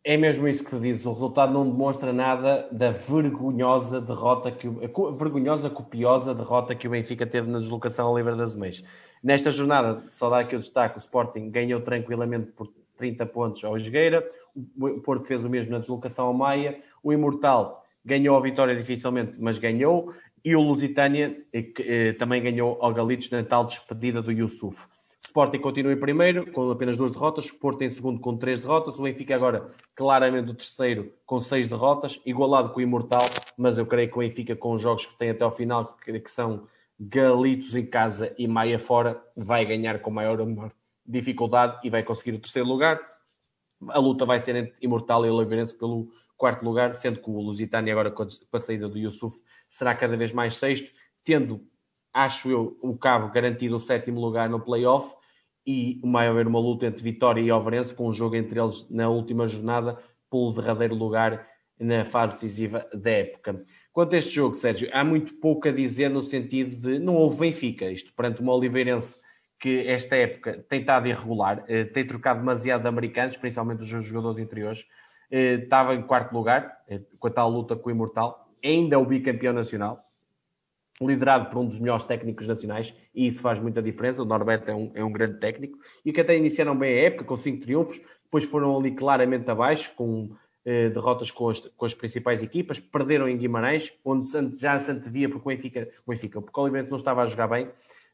É 0.03 0.17
mesmo 0.17 0.49
isso 0.49 0.65
que 0.65 0.71
tu 0.71 0.81
dizes. 0.81 1.05
O 1.05 1.13
resultado 1.13 1.53
não 1.53 1.71
demonstra 1.71 2.11
nada 2.13 2.67
da 2.73 2.91
vergonhosa 2.91 4.01
derrota, 4.01 4.51
que, 4.51 4.67
a 4.67 5.11
vergonhosa, 5.17 5.69
copiosa 5.69 6.35
derrota 6.35 6.75
que 6.75 6.89
o 6.89 6.91
Benfica 6.91 7.27
teve 7.27 7.51
na 7.51 7.59
deslocação 7.59 8.07
ao 8.07 8.17
Livre 8.17 8.35
das 8.35 8.55
Meias. 8.55 8.83
Nesta 9.23 9.51
jornada, 9.51 10.03
só 10.09 10.31
dá 10.31 10.41
aqui 10.41 10.57
o 10.57 10.61
destaque: 10.61 10.97
o 10.97 11.01
Sporting 11.01 11.51
ganhou 11.51 11.83
tranquilamente 11.83 12.51
por 12.53 12.67
30 12.97 13.27
pontos 13.27 13.63
ao 13.63 13.77
Esgueira, 13.77 14.27
o 14.55 15.01
Porto 15.01 15.27
fez 15.27 15.45
o 15.45 15.51
mesmo 15.51 15.71
na 15.71 15.79
deslocação 15.79 16.27
ao 16.27 16.35
Maia, 16.35 16.81
o 17.03 17.13
Imortal 17.13 17.85
ganhou 18.05 18.37
a 18.37 18.41
vitória 18.41 18.75
dificilmente, 18.75 19.35
mas 19.39 19.59
ganhou, 19.59 20.15
e 20.43 20.57
o 20.57 20.61
Lusitânia 20.61 21.37
eh, 21.53 21.73
eh, 21.79 22.13
também 22.15 22.43
ganhou 22.43 22.79
ao 22.81 22.95
Galitos 22.95 23.29
na 23.31 23.43
tal 23.45 23.67
despedida 23.67 24.23
do 24.23 24.33
Yusuf. 24.33 24.89
Sporting 25.31 25.61
continua 25.61 25.93
em 25.93 25.97
primeiro, 25.97 26.51
com 26.51 26.73
apenas 26.73 26.97
duas 26.97 27.13
derrotas. 27.13 27.49
O 27.49 27.55
Porto 27.55 27.83
em 27.83 27.89
segundo, 27.89 28.19
com 28.21 28.37
três 28.37 28.61
derrotas. 28.61 28.99
O 28.99 29.03
Benfica 29.05 29.33
agora, 29.37 29.71
claramente, 29.95 30.51
o 30.51 30.55
terceiro, 30.55 31.13
com 31.25 31.39
seis 31.39 31.69
derrotas. 31.69 32.21
Igualado 32.27 32.71
com 32.71 32.81
o 32.81 32.83
Imortal, 32.83 33.23
mas 33.57 33.79
eu 33.79 33.87
creio 33.87 34.11
que 34.11 34.17
o 34.17 34.19
Benfica, 34.19 34.57
com 34.57 34.73
os 34.73 34.83
jogos 34.83 35.07
que 35.07 35.17
tem 35.17 35.31
até 35.31 35.45
ao 35.45 35.55
final, 35.55 35.97
que 36.05 36.29
são 36.29 36.67
Galitos 36.99 37.77
em 37.77 37.87
casa 37.87 38.35
e 38.37 38.49
Maia 38.49 38.79
fora, 38.79 39.23
vai 39.37 39.65
ganhar 39.65 40.01
com 40.01 40.11
maior 40.11 40.37
dificuldade 41.07 41.79
e 41.85 41.91
vai 41.91 42.03
conseguir 42.03 42.37
o 42.37 42.41
terceiro 42.41 42.69
lugar. 42.69 43.01
A 43.89 44.01
luta 44.01 44.27
vai 44.27 44.41
ser 44.41 44.57
entre 44.57 44.75
Imortal 44.83 45.25
e 45.25 45.31
Oliveirense 45.31 45.73
pelo 45.73 46.11
quarto 46.37 46.65
lugar, 46.65 46.97
sendo 46.97 47.21
que 47.21 47.31
o 47.31 47.41
Lusitânia, 47.41 47.93
agora 47.93 48.11
com 48.11 48.27
a 48.53 48.59
saída 48.59 48.89
do 48.89 48.99
Yusuf, 48.99 49.37
será 49.71 49.95
cada 49.95 50.17
vez 50.17 50.33
mais 50.33 50.57
sexto, 50.57 50.91
tendo 51.25 51.65
acho 52.13 52.51
eu, 52.51 52.77
o 52.83 52.99
Cabo 52.99 53.33
garantido 53.33 53.77
o 53.77 53.81
sétimo 53.81 54.21
lugar 54.21 54.49
no 54.49 54.59
playoff 54.59 55.20
e 55.67 56.01
vai 56.05 56.27
haver 56.27 56.47
uma 56.47 56.59
luta 56.59 56.87
entre 56.87 57.03
Vitória 57.03 57.41
e 57.41 57.53
Overense 57.53 57.95
com 57.95 58.09
um 58.09 58.13
jogo 58.13 58.37
entre 58.37 58.61
eles 58.61 58.89
na 58.91 59.09
última 59.09 59.47
jornada 59.47 59.99
pelo 60.31 60.53
derradeiro 60.53 60.95
lugar 60.95 61.47
na 61.79 62.05
fase 62.05 62.35
decisiva 62.35 62.87
da 62.93 63.11
época. 63.11 63.65
Quanto 63.93 64.15
a 64.15 64.19
este 64.19 64.31
jogo, 64.31 64.55
Sérgio, 64.55 64.89
há 64.93 65.03
muito 65.03 65.35
pouco 65.35 65.69
a 65.69 65.73
dizer 65.73 66.09
no 66.09 66.23
sentido 66.23 66.77
de 66.77 66.99
não 66.99 67.17
houve 67.17 67.39
Benfica, 67.39 67.91
isto 67.91 68.13
perante 68.15 68.41
uma 68.41 68.55
Oliveirense 68.55 69.19
que 69.59 69.87
esta 69.89 70.17
época 70.17 70.65
tem 70.69 70.81
estado 70.81 71.09
irregular, 71.09 71.65
eh, 71.69 71.85
tem 71.85 72.07
trocado 72.07 72.41
demasiado 72.41 72.83
de 72.83 72.89
americanos, 72.89 73.37
principalmente 73.37 73.81
os 73.81 73.89
jogadores 73.89 74.39
interiores, 74.39 74.87
eh, 75.31 75.55
estava 75.55 75.95
em 75.95 76.03
quarto 76.03 76.33
lugar, 76.33 76.79
eh, 76.89 77.01
com 77.19 77.29
a 77.29 77.31
tal 77.31 77.51
luta 77.51 77.77
com 77.77 77.89
o 77.89 77.93
Imortal, 77.93 78.49
ainda 78.65 78.99
o 78.99 79.05
bicampeão 79.05 79.53
nacional, 79.53 80.03
liderado 81.01 81.47
por 81.47 81.59
um 81.59 81.67
dos 81.67 81.81
melhores 81.81 82.05
técnicos 82.05 82.47
nacionais, 82.47 82.95
e 83.15 83.27
isso 83.27 83.41
faz 83.41 83.59
muita 83.59 83.81
diferença. 83.81 84.23
O 84.23 84.27
Norberto 84.27 84.71
é 84.71 84.75
um, 84.75 84.91
é 84.95 85.05
um 85.05 85.11
grande 85.11 85.39
técnico, 85.41 85.79
e 86.05 86.13
que 86.13 86.21
até 86.21 86.37
iniciaram 86.37 86.77
bem 86.77 86.93
a 86.93 87.03
época, 87.07 87.25
com 87.25 87.37
cinco 87.37 87.63
triunfos, 87.63 88.01
depois 88.25 88.45
foram 88.45 88.77
ali 88.79 88.93
claramente 88.93 89.51
abaixo, 89.51 89.93
com 89.97 90.31
eh, 90.65 90.91
derrotas 90.91 91.31
com 91.31 91.49
as, 91.49 91.61
com 91.61 91.87
as, 91.87 91.95
principais 91.95 92.43
equipas, 92.43 92.79
perderam 92.79 93.29
em 93.29 93.37
Guimarães, 93.37 93.93
onde 94.05 94.29
já 94.59 94.79
se 94.79 94.91
antevia 94.91 95.29
porque 95.29 95.49
o 95.49 95.49
Benfica, 95.49 95.89
o 96.07 96.11
Benfica 96.11 96.41
porque 96.41 96.61
o 96.61 96.63
Oliveirense 96.63 96.91
não 96.91 96.99
estava 96.99 97.23
a 97.23 97.27
jogar 97.27 97.49
bem. 97.49 97.69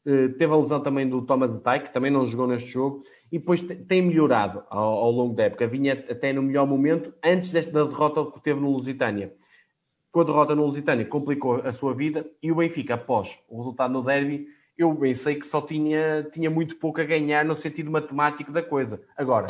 Eh, 0.06 0.28
teve 0.28 0.52
a 0.52 0.56
lesão 0.56 0.80
também 0.80 1.08
do 1.08 1.20
Thomas 1.22 1.54
Atay, 1.54 1.80
que 1.80 1.92
também 1.92 2.10
não 2.10 2.24
jogou 2.24 2.46
neste 2.46 2.70
jogo, 2.70 3.02
e 3.32 3.38
depois 3.38 3.60
tem 3.60 4.00
melhorado 4.00 4.62
ao, 4.70 5.04
ao 5.04 5.10
longo 5.10 5.34
da 5.34 5.44
época. 5.44 5.66
Vinha 5.66 5.92
até 6.08 6.32
no 6.32 6.42
melhor 6.42 6.66
momento, 6.66 7.12
antes 7.22 7.52
desta 7.52 7.84
derrota 7.84 8.30
que 8.30 8.40
teve 8.40 8.60
no 8.60 8.70
Lusitânia 8.70 9.32
com 10.16 10.22
a 10.22 10.24
derrota 10.24 10.54
no 10.54 10.64
Lusitânia, 10.64 11.04
complicou 11.04 11.56
a 11.56 11.72
sua 11.72 11.92
vida 11.92 12.26
e 12.42 12.50
o 12.50 12.54
Benfica, 12.54 12.94
após 12.94 13.38
o 13.50 13.58
resultado 13.58 13.92
no 13.92 14.02
derby, 14.02 14.46
eu 14.78 14.90
bem 14.94 15.12
sei 15.12 15.34
que 15.34 15.44
só 15.44 15.60
tinha, 15.60 16.26
tinha 16.32 16.48
muito 16.48 16.76
pouco 16.76 17.02
a 17.02 17.04
ganhar 17.04 17.44
no 17.44 17.54
sentido 17.54 17.90
matemático 17.90 18.50
da 18.50 18.62
coisa. 18.62 18.98
Agora, 19.14 19.46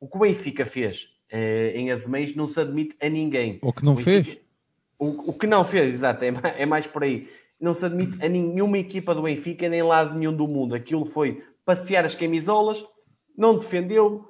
o 0.00 0.08
que 0.08 0.16
o 0.16 0.20
Benfica 0.20 0.64
fez 0.64 1.10
eh, 1.30 1.72
em 1.74 1.90
Azeméis 1.90 2.34
não 2.34 2.46
se 2.46 2.58
admite 2.58 2.96
a 2.98 3.10
ninguém. 3.10 3.58
O 3.60 3.74
que 3.74 3.84
não 3.84 3.94
Benfica, 3.94 4.24
fez? 4.24 4.40
O, 4.98 5.32
o, 5.32 5.38
que 5.38 5.46
não 5.46 5.64
fez, 5.64 5.96
exato, 5.96 6.24
é, 6.24 6.32
é 6.56 6.64
mais 6.64 6.86
por 6.86 7.04
aí. 7.04 7.28
Não 7.60 7.74
se 7.74 7.84
admite 7.84 8.24
a 8.24 8.26
nenhuma 8.26 8.78
equipa 8.78 9.14
do 9.14 9.20
Benfica, 9.20 9.68
nem 9.68 9.82
lado 9.82 10.18
nenhum 10.18 10.34
do 10.34 10.48
mundo. 10.48 10.74
Aquilo 10.74 11.04
foi 11.04 11.44
passear 11.62 12.06
as 12.06 12.14
camisolas, 12.14 12.82
não 13.36 13.58
defendeu, 13.58 14.24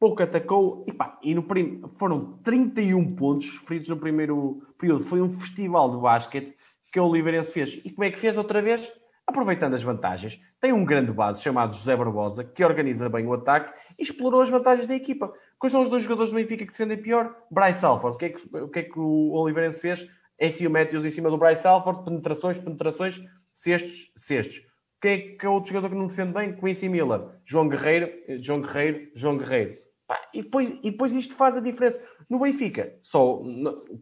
pouco 0.00 0.22
atacou 0.22 0.82
e, 0.88 0.92
pá, 0.92 1.18
e 1.22 1.34
no 1.34 1.42
prim... 1.42 1.82
foram 1.96 2.38
31 2.42 3.14
pontos 3.14 3.48
feridos 3.66 3.90
no 3.90 3.98
primeiro 3.98 4.62
período. 4.78 5.04
Foi 5.04 5.20
um 5.20 5.28
festival 5.28 5.90
de 5.90 6.00
basquete 6.00 6.56
que 6.90 6.98
o 6.98 7.06
Oliveirense 7.06 7.52
fez. 7.52 7.80
E 7.84 7.90
como 7.90 8.04
é 8.04 8.10
que 8.10 8.18
fez 8.18 8.38
outra 8.38 8.62
vez? 8.62 8.90
Aproveitando 9.26 9.74
as 9.74 9.82
vantagens. 9.82 10.40
Tem 10.58 10.72
um 10.72 10.84
grande 10.84 11.12
base 11.12 11.42
chamado 11.42 11.74
José 11.74 11.94
Barbosa, 11.94 12.42
que 12.42 12.64
organiza 12.64 13.08
bem 13.10 13.26
o 13.26 13.34
ataque 13.34 13.72
e 13.98 14.02
explorou 14.02 14.40
as 14.40 14.48
vantagens 14.48 14.86
da 14.86 14.94
equipa. 14.94 15.32
Quais 15.58 15.70
são 15.70 15.82
os 15.82 15.90
dois 15.90 16.02
jogadores 16.02 16.30
do 16.32 16.36
Benfica 16.36 16.64
que 16.64 16.72
defendem 16.72 16.96
pior? 16.96 17.36
Bryce 17.50 17.84
Alford. 17.84 18.16
O 18.16 18.18
que 18.18 18.24
é 18.24 18.28
que 18.30 18.56
o, 18.56 18.68
que 18.68 18.78
é 18.78 18.82
que 18.82 18.98
o 18.98 19.32
Oliveirense 19.32 19.80
fez? 19.80 20.08
Esse 20.38 20.66
o 20.66 20.70
Matthews 20.70 21.04
em 21.04 21.10
cima 21.10 21.28
do 21.28 21.36
Bryce 21.36 21.66
Alford, 21.66 22.04
penetrações, 22.04 22.58
penetrações, 22.58 23.20
cestos, 23.54 24.10
cestos. 24.16 24.62
Quem 25.00 25.12
é 25.12 25.18
que 25.18 25.46
é 25.46 25.48
outro 25.48 25.68
jogador 25.68 25.90
que 25.90 25.94
não 25.94 26.06
defende 26.06 26.32
bem? 26.32 26.56
Quincy 26.56 26.88
Miller. 26.88 27.20
João 27.44 27.68
Guerreiro, 27.68 28.10
João 28.40 28.62
Guerreiro, 28.62 29.10
João 29.14 29.36
Guerreiro 29.36 29.89
e, 30.32 30.42
depois, 30.42 30.70
e 30.82 30.90
depois 30.90 31.12
isto 31.12 31.34
faz 31.34 31.56
a 31.56 31.60
diferença. 31.60 32.02
No 32.28 32.40
Benfica, 32.40 32.94
só 33.02 33.42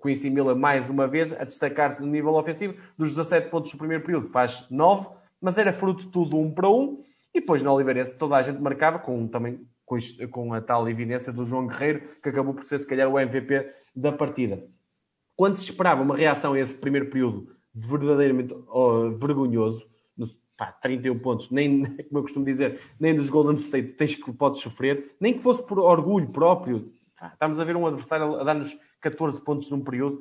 Quincy 0.03 0.31
Miller 0.31 0.57
mais 0.57 0.89
uma 0.89 1.07
vez 1.07 1.33
a 1.33 1.45
destacar-se 1.45 2.01
no 2.01 2.07
nível 2.07 2.35
ofensivo, 2.35 2.75
dos 2.97 3.11
17 3.11 3.51
pontos 3.51 3.71
do 3.71 3.79
primeiro 3.79 4.05
período 4.05 4.29
faz 4.29 4.67
9, 4.71 5.09
mas 5.41 5.59
era 5.59 5.73
fruto 5.73 6.05
de 6.05 6.11
tudo 6.11 6.37
um 6.39 6.53
para 6.53 6.69
um, 6.69 7.03
e 7.35 7.41
depois 7.41 7.63
na 7.63 7.73
Oliveirense 7.73 8.15
toda 8.17 8.37
a 8.37 8.43
gente 8.43 8.61
marcava 8.61 8.99
com, 8.99 9.27
também, 9.29 9.61
com, 9.85 9.97
com 10.31 10.53
a 10.53 10.61
tal 10.61 10.89
evidência 10.89 11.33
do 11.33 11.45
João 11.45 11.67
Guerreiro, 11.67 12.03
que 12.23 12.29
acabou 12.29 12.55
por 12.55 12.65
ser 12.65 12.79
se 12.79 12.87
calhar 12.87 13.09
o 13.09 13.19
MVP 13.19 13.71
da 13.95 14.13
partida. 14.13 14.65
Quando 15.37 15.57
se 15.57 15.65
esperava 15.65 16.03
uma 16.03 16.17
reação 16.17 16.55
a 16.55 16.61
esse 16.61 16.75
primeiro 16.75 17.11
período 17.11 17.49
verdadeiramente 17.75 18.55
oh, 18.69 19.11
vergonhoso, 19.11 19.87
pá, 20.59 20.73
31 20.73 21.19
pontos, 21.21 21.51
nem, 21.51 21.85
como 22.11 22.19
eu 22.19 22.23
costumo 22.23 22.45
dizer, 22.45 22.81
nem 22.99 23.15
dos 23.15 23.31
Golden 23.31 23.57
State 23.57 23.93
tens 23.93 24.17
que 24.17 24.33
podes 24.33 24.61
sofrer, 24.61 25.17
nem 25.21 25.33
que 25.33 25.43
fosse 25.43 25.63
por 25.63 25.79
orgulho 25.79 26.29
próprio. 26.29 26.93
Pá, 27.19 27.29
estamos 27.33 27.59
a 27.61 27.65
ver 27.65 27.77
um 27.77 27.87
adversário 27.87 28.35
a 28.35 28.45
dar-nos 28.45 28.77
14 29.01 29.41
pontos 29.41 29.71
num 29.71 29.81
período. 29.81 30.21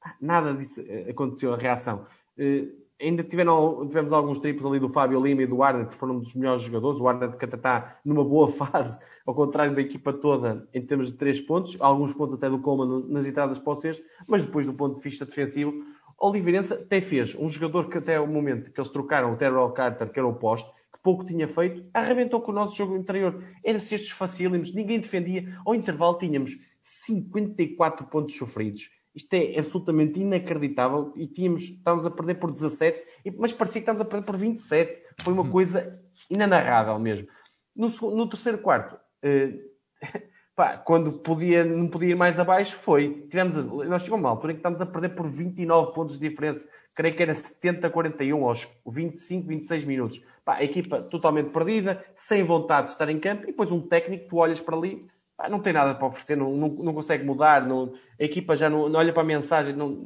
Pá, 0.00 0.16
nada 0.20 0.54
disso 0.54 0.80
eh, 0.80 1.10
aconteceu, 1.10 1.52
a 1.52 1.56
reação. 1.56 2.06
Uh, 2.36 2.84
ainda 3.00 3.22
tiveram, 3.22 3.86
tivemos 3.86 4.12
alguns 4.12 4.38
triplos 4.38 4.64
ali 4.66 4.80
do 4.80 4.88
Fábio 4.88 5.20
Lima 5.20 5.42
e 5.42 5.46
do 5.46 5.56
que 5.86 5.94
foram 5.94 6.16
um 6.16 6.20
dos 6.20 6.34
melhores 6.34 6.62
jogadores. 6.62 7.00
O 7.00 7.06
Arnold 7.06 7.36
que 7.36 7.44
está 7.44 7.98
numa 8.04 8.24
boa 8.24 8.48
fase, 8.50 8.98
ao 9.26 9.34
contrário 9.34 9.74
da 9.74 9.82
equipa 9.82 10.12
toda, 10.12 10.66
em 10.72 10.80
termos 10.80 11.10
de 11.10 11.18
3 11.18 11.40
pontos. 11.42 11.76
Alguns 11.78 12.14
pontos 12.14 12.34
até 12.34 12.48
do 12.48 12.58
Coleman 12.58 13.04
nas 13.08 13.26
entradas 13.26 13.58
para 13.58 13.72
o 13.72 13.76
sexto, 13.76 14.04
mas 14.26 14.42
depois 14.42 14.66
do 14.66 14.72
ponto 14.72 14.96
de 14.96 15.02
vista 15.02 15.26
defensivo, 15.26 15.84
Oliveirense 16.18 16.72
até 16.72 17.00
fez 17.00 17.34
um 17.34 17.48
jogador 17.48 17.88
que 17.88 17.98
até 17.98 18.20
o 18.20 18.26
momento 18.26 18.70
que 18.70 18.80
eles 18.80 18.90
trocaram, 18.90 19.32
o 19.32 19.36
Terrell 19.36 19.70
Carter, 19.70 20.10
que 20.10 20.18
era 20.18 20.26
o 20.26 20.34
poste, 20.34 20.70
que 20.92 20.98
pouco 21.02 21.24
tinha 21.24 21.46
feito, 21.48 21.84
arrebentou 21.92 22.40
com 22.40 22.52
o 22.52 22.54
nosso 22.54 22.76
jogo 22.76 22.96
interior. 22.96 23.42
Era 23.64 23.80
cestos 23.80 24.10
facílimos, 24.10 24.72
ninguém 24.74 25.00
defendia. 25.00 25.58
Ao 25.64 25.74
intervalo 25.74 26.18
tínhamos 26.18 26.58
54 26.82 28.06
pontos 28.06 28.36
sofridos. 28.36 28.90
Isto 29.14 29.34
é 29.34 29.58
absolutamente 29.58 30.18
inacreditável 30.18 31.12
e 31.14 31.26
tínhamos, 31.26 31.62
estávamos 31.62 32.04
a 32.04 32.10
perder 32.10 32.34
por 32.34 32.50
17, 32.50 33.00
mas 33.38 33.52
parecia 33.52 33.80
que 33.80 33.84
estávamos 33.84 34.02
a 34.02 34.10
perder 34.10 34.26
por 34.26 34.36
27. 34.36 35.02
Foi 35.22 35.32
uma 35.32 35.42
hum. 35.42 35.50
coisa 35.50 36.00
inanarrável 36.28 36.98
mesmo. 36.98 37.28
No, 37.76 37.88
no 37.88 38.28
terceiro 38.28 38.58
quarto, 38.58 38.94
uh, 38.96 39.74
pá, 40.54 40.76
quando 40.76 41.12
podia, 41.12 41.64
não 41.64 41.88
podia 41.88 42.10
ir 42.10 42.16
mais 42.16 42.38
abaixo, 42.38 42.76
foi. 42.76 43.26
Tivemos, 43.28 43.56
nós 43.56 44.02
chegamos 44.02 44.12
a 44.12 44.16
uma 44.16 44.30
altura 44.30 44.52
em 44.52 44.56
que 44.56 44.60
estamos 44.60 44.80
a 44.80 44.86
perder 44.86 45.10
por 45.10 45.28
29 45.28 45.92
pontos 45.92 46.18
de 46.18 46.28
diferença. 46.28 46.66
Creio 46.94 47.14
que 47.14 47.22
era 47.22 47.34
70-41 47.34 48.42
aos 48.42 48.68
25, 48.86 49.48
26 49.48 49.84
minutos. 49.84 50.22
Pá, 50.44 50.56
a 50.56 50.64
equipa 50.64 51.02
totalmente 51.02 51.50
perdida, 51.50 52.04
sem 52.14 52.44
vontade 52.44 52.86
de 52.86 52.92
estar 52.92 53.08
em 53.08 53.18
campo, 53.18 53.44
e 53.44 53.46
depois 53.46 53.72
um 53.72 53.80
técnico, 53.80 54.28
tu 54.28 54.36
olhas 54.36 54.60
para 54.60 54.76
ali, 54.76 55.06
pá, 55.36 55.48
não 55.48 55.58
tem 55.58 55.72
nada 55.72 55.94
para 55.94 56.06
oferecer, 56.06 56.36
não, 56.36 56.54
não, 56.54 56.68
não 56.68 56.94
consegue 56.94 57.24
mudar, 57.24 57.66
não, 57.66 57.92
a 58.20 58.24
equipa 58.24 58.54
já 58.54 58.70
não, 58.70 58.88
não, 58.88 59.00
olha 59.00 59.12
para 59.12 59.22
a 59.22 59.26
mensagem, 59.26 59.74
não, 59.74 60.04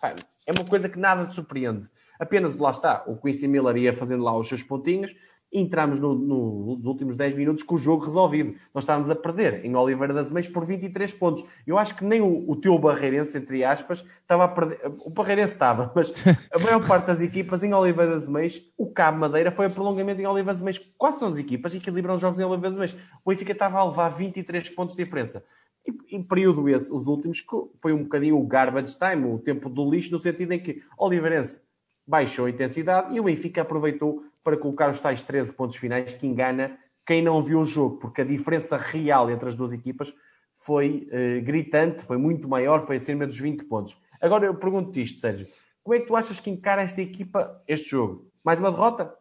pá, 0.00 0.14
é 0.46 0.52
uma 0.52 0.64
coisa 0.68 0.88
que 0.88 0.98
nada 0.98 1.26
te 1.26 1.34
surpreende. 1.34 1.88
Apenas 2.18 2.56
lá 2.56 2.70
está, 2.70 3.04
o 3.06 3.16
Quincy 3.16 3.46
Miller 3.46 3.76
ia 3.76 3.92
fazendo 3.92 4.24
lá 4.24 4.36
os 4.36 4.48
seus 4.48 4.62
pontinhos, 4.62 5.14
entramos 5.58 5.98
no, 5.98 6.14
no, 6.14 6.76
nos 6.76 6.86
últimos 6.86 7.16
10 7.16 7.34
minutos 7.36 7.62
com 7.62 7.74
o 7.74 7.78
jogo 7.78 8.04
resolvido. 8.04 8.54
Nós 8.74 8.84
estávamos 8.84 9.10
a 9.10 9.14
perder 9.14 9.64
em 9.64 9.74
Oliveira 9.74 10.12
das 10.12 10.30
Meias 10.30 10.48
por 10.48 10.64
23 10.64 11.12
pontos. 11.14 11.44
Eu 11.66 11.78
acho 11.78 11.96
que 11.96 12.04
nem 12.04 12.20
o, 12.20 12.50
o 12.50 12.56
teu 12.56 12.78
Barreirense, 12.78 13.38
entre 13.38 13.64
aspas, 13.64 14.04
estava 14.20 14.44
a 14.44 14.48
perder. 14.48 14.80
O 15.00 15.10
Barreirense 15.10 15.54
estava, 15.54 15.92
mas 15.94 16.12
a 16.52 16.58
maior 16.58 16.84
parte 16.86 17.06
das 17.06 17.20
equipas 17.20 17.62
em 17.62 17.72
Oliveira 17.72 18.12
das 18.12 18.28
Meias, 18.28 18.62
o 18.76 18.86
Cabo 18.86 19.18
Madeira 19.18 19.50
foi 19.50 19.66
a 19.66 19.70
prolongamento 19.70 20.20
em 20.20 20.26
Oliveira 20.26 20.52
das 20.52 20.62
Meias. 20.62 20.80
Quais 20.98 21.16
são 21.16 21.28
as 21.28 21.38
equipas 21.38 21.72
que 21.72 21.78
equilibram 21.78 22.14
os 22.14 22.20
jogos 22.20 22.38
em 22.38 22.44
Oliveira 22.44 22.76
das 22.76 22.78
Meias? 22.78 23.08
O 23.24 23.30
Benfica 23.30 23.52
estava 23.52 23.78
a 23.78 23.84
levar 23.84 24.10
23 24.10 24.70
pontos 24.70 24.94
de 24.94 25.02
diferença. 25.02 25.44
E, 25.86 26.16
em 26.16 26.22
período 26.22 26.68
esse, 26.68 26.92
os 26.92 27.06
últimos, 27.06 27.44
foi 27.80 27.92
um 27.92 28.02
bocadinho 28.02 28.38
o 28.38 28.46
garbage 28.46 28.96
time, 28.96 29.32
o 29.32 29.38
tempo 29.38 29.68
do 29.68 29.88
lixo, 29.88 30.12
no 30.12 30.18
sentido 30.18 30.52
em 30.52 30.58
que 30.58 30.82
Oliveirense 30.98 31.60
baixou 32.06 32.46
a 32.46 32.50
intensidade 32.50 33.14
e 33.14 33.20
o 33.20 33.24
Benfica 33.24 33.62
aproveitou 33.62 34.24
para 34.46 34.56
colocar 34.56 34.88
os 34.88 35.00
tais 35.00 35.24
13 35.24 35.52
pontos 35.54 35.74
finais 35.74 36.14
que 36.14 36.24
engana 36.24 36.78
quem 37.04 37.20
não 37.20 37.42
viu 37.42 37.62
o 37.62 37.64
jogo, 37.64 37.98
porque 37.98 38.20
a 38.20 38.24
diferença 38.24 38.76
real 38.76 39.28
entre 39.28 39.48
as 39.48 39.56
duas 39.56 39.72
equipas 39.72 40.14
foi 40.54 41.08
uh, 41.10 41.44
gritante, 41.44 42.04
foi 42.04 42.16
muito 42.16 42.48
maior, 42.48 42.82
foi 42.82 42.94
acima 42.94 43.26
dos 43.26 43.40
20 43.40 43.64
pontos. 43.64 44.00
Agora 44.20 44.46
eu 44.46 44.54
pergunto-te 44.54 45.02
isto, 45.02 45.18
Sérgio, 45.18 45.48
como 45.82 45.96
é 45.96 45.98
que 45.98 46.06
tu 46.06 46.14
achas 46.14 46.38
que 46.38 46.48
encara 46.48 46.82
esta 46.82 47.02
equipa 47.02 47.60
este 47.66 47.90
jogo? 47.90 48.30
Mais 48.44 48.60
uma 48.60 48.70
derrota? 48.70 49.12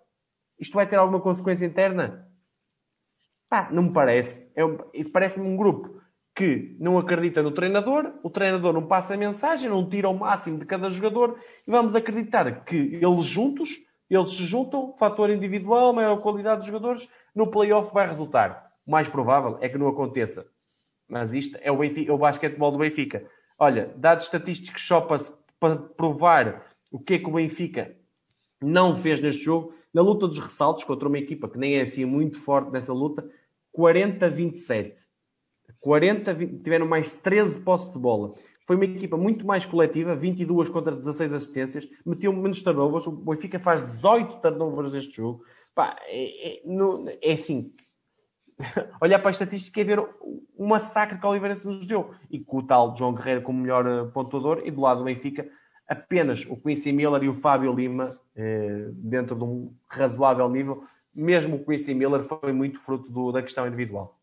Isto 0.60 0.76
vai 0.76 0.85
ter 0.85 0.97
alguma 0.97 1.19
consequência 1.19 1.65
interna? 1.65 2.30
Pá, 3.49 3.68
não 3.72 3.81
me 3.81 3.93
parece. 3.93 4.47
É 4.56 4.61
Parece-me 5.06 5.47
um 5.47 5.57
grupo 5.57 5.99
que 6.35 6.77
não 6.80 6.99
acredita 6.99 7.41
no 7.41 7.52
treinador, 7.52 8.14
o 8.22 8.30
treinador 8.30 8.73
não 8.73 8.85
passa 8.85 9.15
a 9.15 9.18
mensagem, 9.18 9.72
não 9.72 9.89
tira 9.89 10.07
o 10.07 10.19
máximo 10.19 10.60
de 10.60 10.65
cada 10.65 10.88
jogador 10.88 11.39
e 11.68 11.72
vamos 11.72 11.95
acreditar 11.95 12.64
que 12.64 12.76
eles 13.02 13.26
juntos 13.26 13.84
eles 14.10 14.30
se 14.30 14.44
juntam, 14.44 14.95
fator 14.98 15.30
individual, 15.30 15.94
maior 15.94 16.18
qualidade 16.22 16.60
dos 16.60 16.68
jogadores, 16.68 17.10
no 17.34 17.49
playoff 17.49 17.94
vai 17.94 18.07
resultar. 18.07 18.72
O 18.86 18.91
mais 18.91 19.07
provável 19.07 19.57
é 19.61 19.68
que 19.68 19.77
não 19.77 19.88
aconteça. 19.88 20.45
Mas 21.07 21.34
isto 21.34 21.57
é 21.61 21.72
o, 21.72 21.77
Benfica, 21.77 22.11
é 22.11 22.14
o 22.14 22.18
basquetebol 22.18 22.72
do 22.72 22.77
Benfica. 22.77 23.26
Olha, 23.57 23.94
dados 23.95 24.26
estatísticos 24.26 24.86
só 24.86 25.02
para, 25.02 25.76
provar 25.98 26.76
o 26.91 26.99
que 26.99 27.15
é 27.15 27.19
que 27.19 27.27
o 27.27 27.34
Benfica 27.34 27.95
não 28.61 28.95
fez 28.95 29.19
neste 29.22 29.44
jogo. 29.44 29.73
Na 29.94 30.02
luta 30.02 30.27
dos 30.27 30.40
ressaltos 30.40 30.84
contra 30.84 31.07
uma 31.07 31.18
equipa 31.18 31.49
que 31.49 31.57
nem 31.57 31.77
é 31.77 31.82
assim 31.82 32.06
muito 32.06 32.40
forte 32.40 32.72
nessa 32.72 32.94
luta, 32.94 33.27
40-27. 33.76 34.94
40, 35.80 36.34
20, 36.34 36.64
tiveram 36.64 36.88
mais 36.88 37.14
13 37.14 37.61
posses 37.61 37.91
de 37.94 37.99
bola. 37.99 38.34
Foi 38.66 38.76
uma 38.76 38.86
equipa 38.86 39.16
muito 39.16 39.46
mais 39.46 39.66
coletiva, 39.66 40.16
22 40.16 40.70
contra 40.70 40.96
16 40.96 41.34
assistências, 41.34 41.88
meteu 42.06 42.34
menos 42.34 42.62
turnovers. 42.62 43.06
O 43.06 43.12
Benfica 43.12 43.60
faz 43.60 43.82
18 43.84 44.38
turnovers 44.38 44.92
neste 44.92 45.16
jogo. 45.16 45.44
Pá, 45.74 45.96
é, 46.08 46.58
é, 46.58 46.62
é 47.22 47.34
assim. 47.34 47.72
Olhar 49.02 49.20
para 49.20 49.30
a 49.30 49.32
estatística 49.32 49.80
e 49.80 49.84
ver 49.84 50.00
o 50.00 50.68
massacre 50.68 51.20
que 51.20 51.26
o 51.26 51.30
Oliveirense 51.30 51.68
nos 51.68 51.86
deu. 51.86 52.12
E 52.30 52.40
com 52.40 52.58
o 52.58 52.64
tal 52.64 52.96
João 52.98 53.14
Guerreiro 53.14 53.42
como 53.42 53.60
melhor 53.60 53.86
eh, 53.86 54.06
pontuador, 54.12 54.62
e 54.66 54.72
do 54.72 54.82
lado 54.82 55.00
do 55.00 55.04
Benfica, 55.04 55.48
apenas 55.88 56.46
o 56.46 56.56
Quincy 56.56 56.92
Miller 56.92 57.24
e 57.24 57.30
o 57.30 57.34
Fábio 57.34 57.74
Lima, 57.74 58.20
eh, 58.36 58.90
dentro 58.94 59.36
de 59.36 59.44
um 59.44 59.76
razoável 59.88 60.50
nível. 60.50 60.84
Mesmo 61.14 61.58
o 61.58 61.66
Quincy 61.66 61.94
Miller 61.94 62.24
foi 62.24 62.52
muito 62.52 62.80
fruto 62.80 63.12
do, 63.12 63.32
da 63.32 63.42
questão 63.42 63.68
individual. 63.68 64.20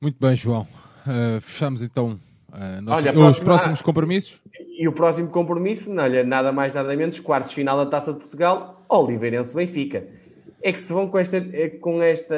Muito 0.00 0.18
bem, 0.18 0.34
João. 0.34 0.62
Uh, 1.06 1.40
fechamos 1.40 1.80
então 1.82 2.18
Uh, 2.50 2.90
Olha, 2.90 3.28
os 3.28 3.40
próximos 3.40 3.82
compromissos? 3.82 4.40
E 4.78 4.88
o 4.88 4.92
próximo 4.92 5.28
compromisso, 5.28 5.90
olha, 5.92 6.24
nada 6.24 6.50
mais 6.50 6.72
nada 6.72 6.94
menos, 6.96 7.20
quartos 7.20 7.52
final 7.52 7.76
da 7.76 7.86
Taça 7.86 8.12
de 8.12 8.20
Portugal, 8.20 8.84
Oliveirense 8.88 9.54
Benfica. 9.54 10.06
É 10.62 10.72
que 10.72 10.80
se 10.80 10.92
vão 10.92 11.08
com 11.08 11.18
esta, 11.18 11.36
é 11.36 11.68
com 11.68 12.02
esta 12.02 12.34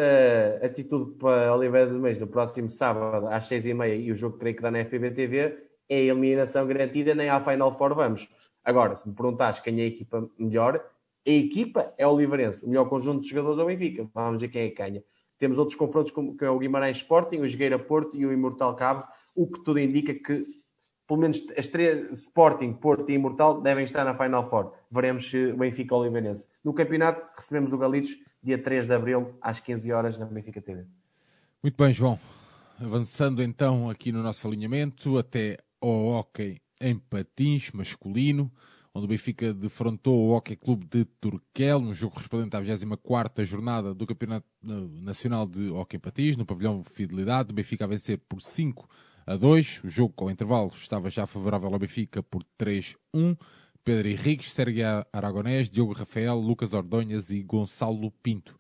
atitude 0.63 1.13
para 1.13 1.55
Oliveira 1.55 1.87
de 1.87 1.95
Meios 1.95 2.19
no 2.19 2.27
próximo 2.27 2.69
sábado 2.69 3.29
às 3.29 3.47
seis 3.47 3.65
e 3.65 3.73
meia 3.73 3.95
e 3.95 4.11
o 4.11 4.17
jogo 4.17 4.37
creio 4.37 4.57
que 4.57 4.63
dá 4.63 4.71
na 4.71 4.85
FBTV, 4.85 5.57
é 5.89 5.97
a 5.97 5.99
eliminação 5.99 6.67
garantida, 6.67 7.15
nem 7.15 7.29
à 7.29 7.41
Final 7.41 7.73
Four 7.73 7.95
vamos. 7.95 8.29
Agora, 8.65 8.97
se 8.97 9.09
me 9.09 9.15
perguntares 9.15 9.59
quem 9.59 9.81
é 9.81 9.85
a 9.85 9.87
equipa 9.87 10.29
melhor, 10.39 10.85
a 11.27 11.31
equipa 11.31 11.95
é 11.97 12.07
o 12.07 12.11
Oliveirense. 12.11 12.65
O 12.65 12.69
melhor 12.69 12.89
conjunto 12.89 13.23
de 13.23 13.29
jogadores 13.29 13.59
é 13.59 13.63
o 13.63 13.67
Benfica. 13.67 14.09
Vamos 14.15 14.41
ver 14.41 14.49
quem 14.49 14.63
é 14.63 14.69
que 14.69 14.77
ganha. 14.77 15.03
Temos 15.39 15.57
outros 15.57 15.77
confrontos 15.77 16.11
como 16.11 16.37
que 16.37 16.45
é 16.45 16.51
o 16.51 16.59
Guimarães 16.59 16.99
Sporting, 16.99 17.39
o 17.39 17.49
Jogueira 17.49 17.79
Porto 17.79 18.17
e 18.17 18.27
o 18.27 18.33
Imortal 18.33 18.75
Cabo 18.77 19.05
o 19.35 19.47
que 19.47 19.63
tudo 19.63 19.79
indica 19.79 20.15
que 20.15 20.61
pelo 21.11 21.23
menos 21.23 21.45
as 21.57 21.67
três, 21.67 22.09
Sporting, 22.13 22.73
Porto 22.75 23.11
e 23.11 23.15
Imortal, 23.15 23.61
devem 23.61 23.85
estar 23.85 24.05
na 24.05 24.17
Final 24.17 24.49
Four. 24.49 24.73
Veremos 24.89 25.29
se 25.29 25.47
o 25.47 25.57
Benfica 25.57 25.93
ou 25.93 26.03
o 26.03 26.05
Oliveirense. 26.05 26.47
No 26.63 26.73
campeonato, 26.73 27.27
recebemos 27.35 27.73
o 27.73 27.79
Galitos 27.79 28.17
dia 28.41 28.57
3 28.57 28.87
de 28.87 28.95
Abril, 28.95 29.35
às 29.43 29.59
15 29.59 29.91
horas, 29.91 30.17
na 30.17 30.27
Benfica 30.27 30.63
TV. 30.63 30.85
Muito 31.61 31.77
bem, 31.77 31.93
João. 31.93 32.17
Avançando 32.81 33.43
então 33.43 33.91
aqui 33.91 34.13
no 34.13 34.23
nosso 34.23 34.47
alinhamento, 34.47 35.19
até 35.19 35.59
ao 35.81 35.91
hockey 35.91 36.63
em 36.81 36.97
patins 36.97 37.73
masculino, 37.73 38.49
onde 38.95 39.07
o 39.07 39.09
Benfica 39.09 39.53
defrontou 39.53 40.29
o 40.29 40.31
Hockey 40.31 40.55
Clube 40.55 40.87
de 40.87 41.05
Turquel, 41.05 41.81
no 41.81 41.93
jogo 41.93 42.15
correspondente 42.15 42.57
à 42.57 42.63
24ª 42.63 43.45
jornada 43.45 43.93
do 43.93 44.07
Campeonato 44.07 44.47
Nacional 44.63 45.45
de 45.45 45.71
Hockey 45.71 45.97
em 45.97 46.01
Patins, 46.01 46.37
no 46.37 46.47
pavilhão 46.47 46.85
Fidelidade. 46.85 47.51
O 47.51 47.55
Benfica 47.55 47.85
a 47.85 47.89
vencer 47.89 48.19
por 48.29 48.41
5 48.41 48.89
a 49.31 49.37
2. 49.37 49.85
O 49.85 49.89
jogo 49.89 50.13
com 50.13 50.29
intervalo 50.29 50.71
estava 50.75 51.09
já 51.09 51.25
favorável 51.25 51.73
ao 51.73 51.79
Benfica 51.79 52.21
por 52.21 52.43
3-1. 52.59 53.39
Pedro 53.85 54.09
Henriques, 54.09 54.53
Sérgio 54.53 54.85
Aragonés, 55.13 55.71
Diogo 55.71 55.93
Rafael, 55.93 56.35
Lucas 56.35 56.75
Ordonhas 56.75 57.31
e 57.31 57.41
Gonçalo 57.41 58.11
Pinto. 58.23 58.59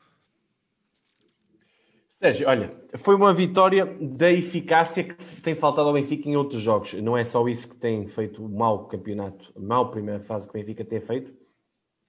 Sérgio, 2.15 2.49
olha, 2.49 2.73
foi 2.99 3.17
uma 3.17 3.35
vitória 3.35 3.85
da 4.01 4.31
eficácia 4.31 5.03
que 5.03 5.41
tem 5.41 5.57
faltado 5.57 5.89
ao 5.89 5.95
Benfica 5.95 6.29
em 6.29 6.37
outros 6.37 6.63
jogos. 6.63 6.95
Não 6.95 7.17
é 7.17 7.25
só 7.25 7.47
isso 7.49 7.69
que 7.69 7.75
tem 7.75 8.07
feito 8.07 8.45
o 8.45 8.49
mau 8.49 8.87
campeonato, 8.87 9.53
a 9.57 9.61
mau 9.61 9.91
primeira 9.91 10.21
fase 10.21 10.47
que 10.47 10.57
o 10.57 10.61
Benfica 10.61 10.85
tem 10.85 11.01
feito, 11.01 11.33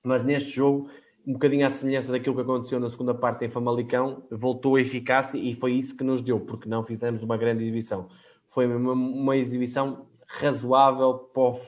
mas 0.04 0.24
neste 0.24 0.52
jogo, 0.52 0.88
um 1.26 1.34
bocadinho 1.34 1.66
à 1.66 1.70
semelhança 1.72 2.12
daquilo 2.12 2.36
que 2.36 2.42
aconteceu 2.42 2.80
na 2.80 2.90
segunda 2.90 3.16
parte 3.16 3.44
em 3.46 3.50
Famalicão, 3.50 4.24
voltou 4.30 4.76
a 4.76 4.82
eficácia 4.82 5.38
e 5.40 5.56
foi 5.56 5.74
isso 5.74 5.96
que 5.96 6.04
nos 6.04 6.22
deu, 6.22 6.40
porque 6.40 6.70
não 6.70 6.84
fizemos 6.84 7.24
uma 7.24 7.38
grande 7.38 7.64
exibição 7.64 8.08
foi 8.52 8.68
uma, 8.68 8.94
uma 8.94 9.38
exibição 9.38 10.08
razoável 10.28 11.16
para 11.34 11.42
o, 11.42 11.60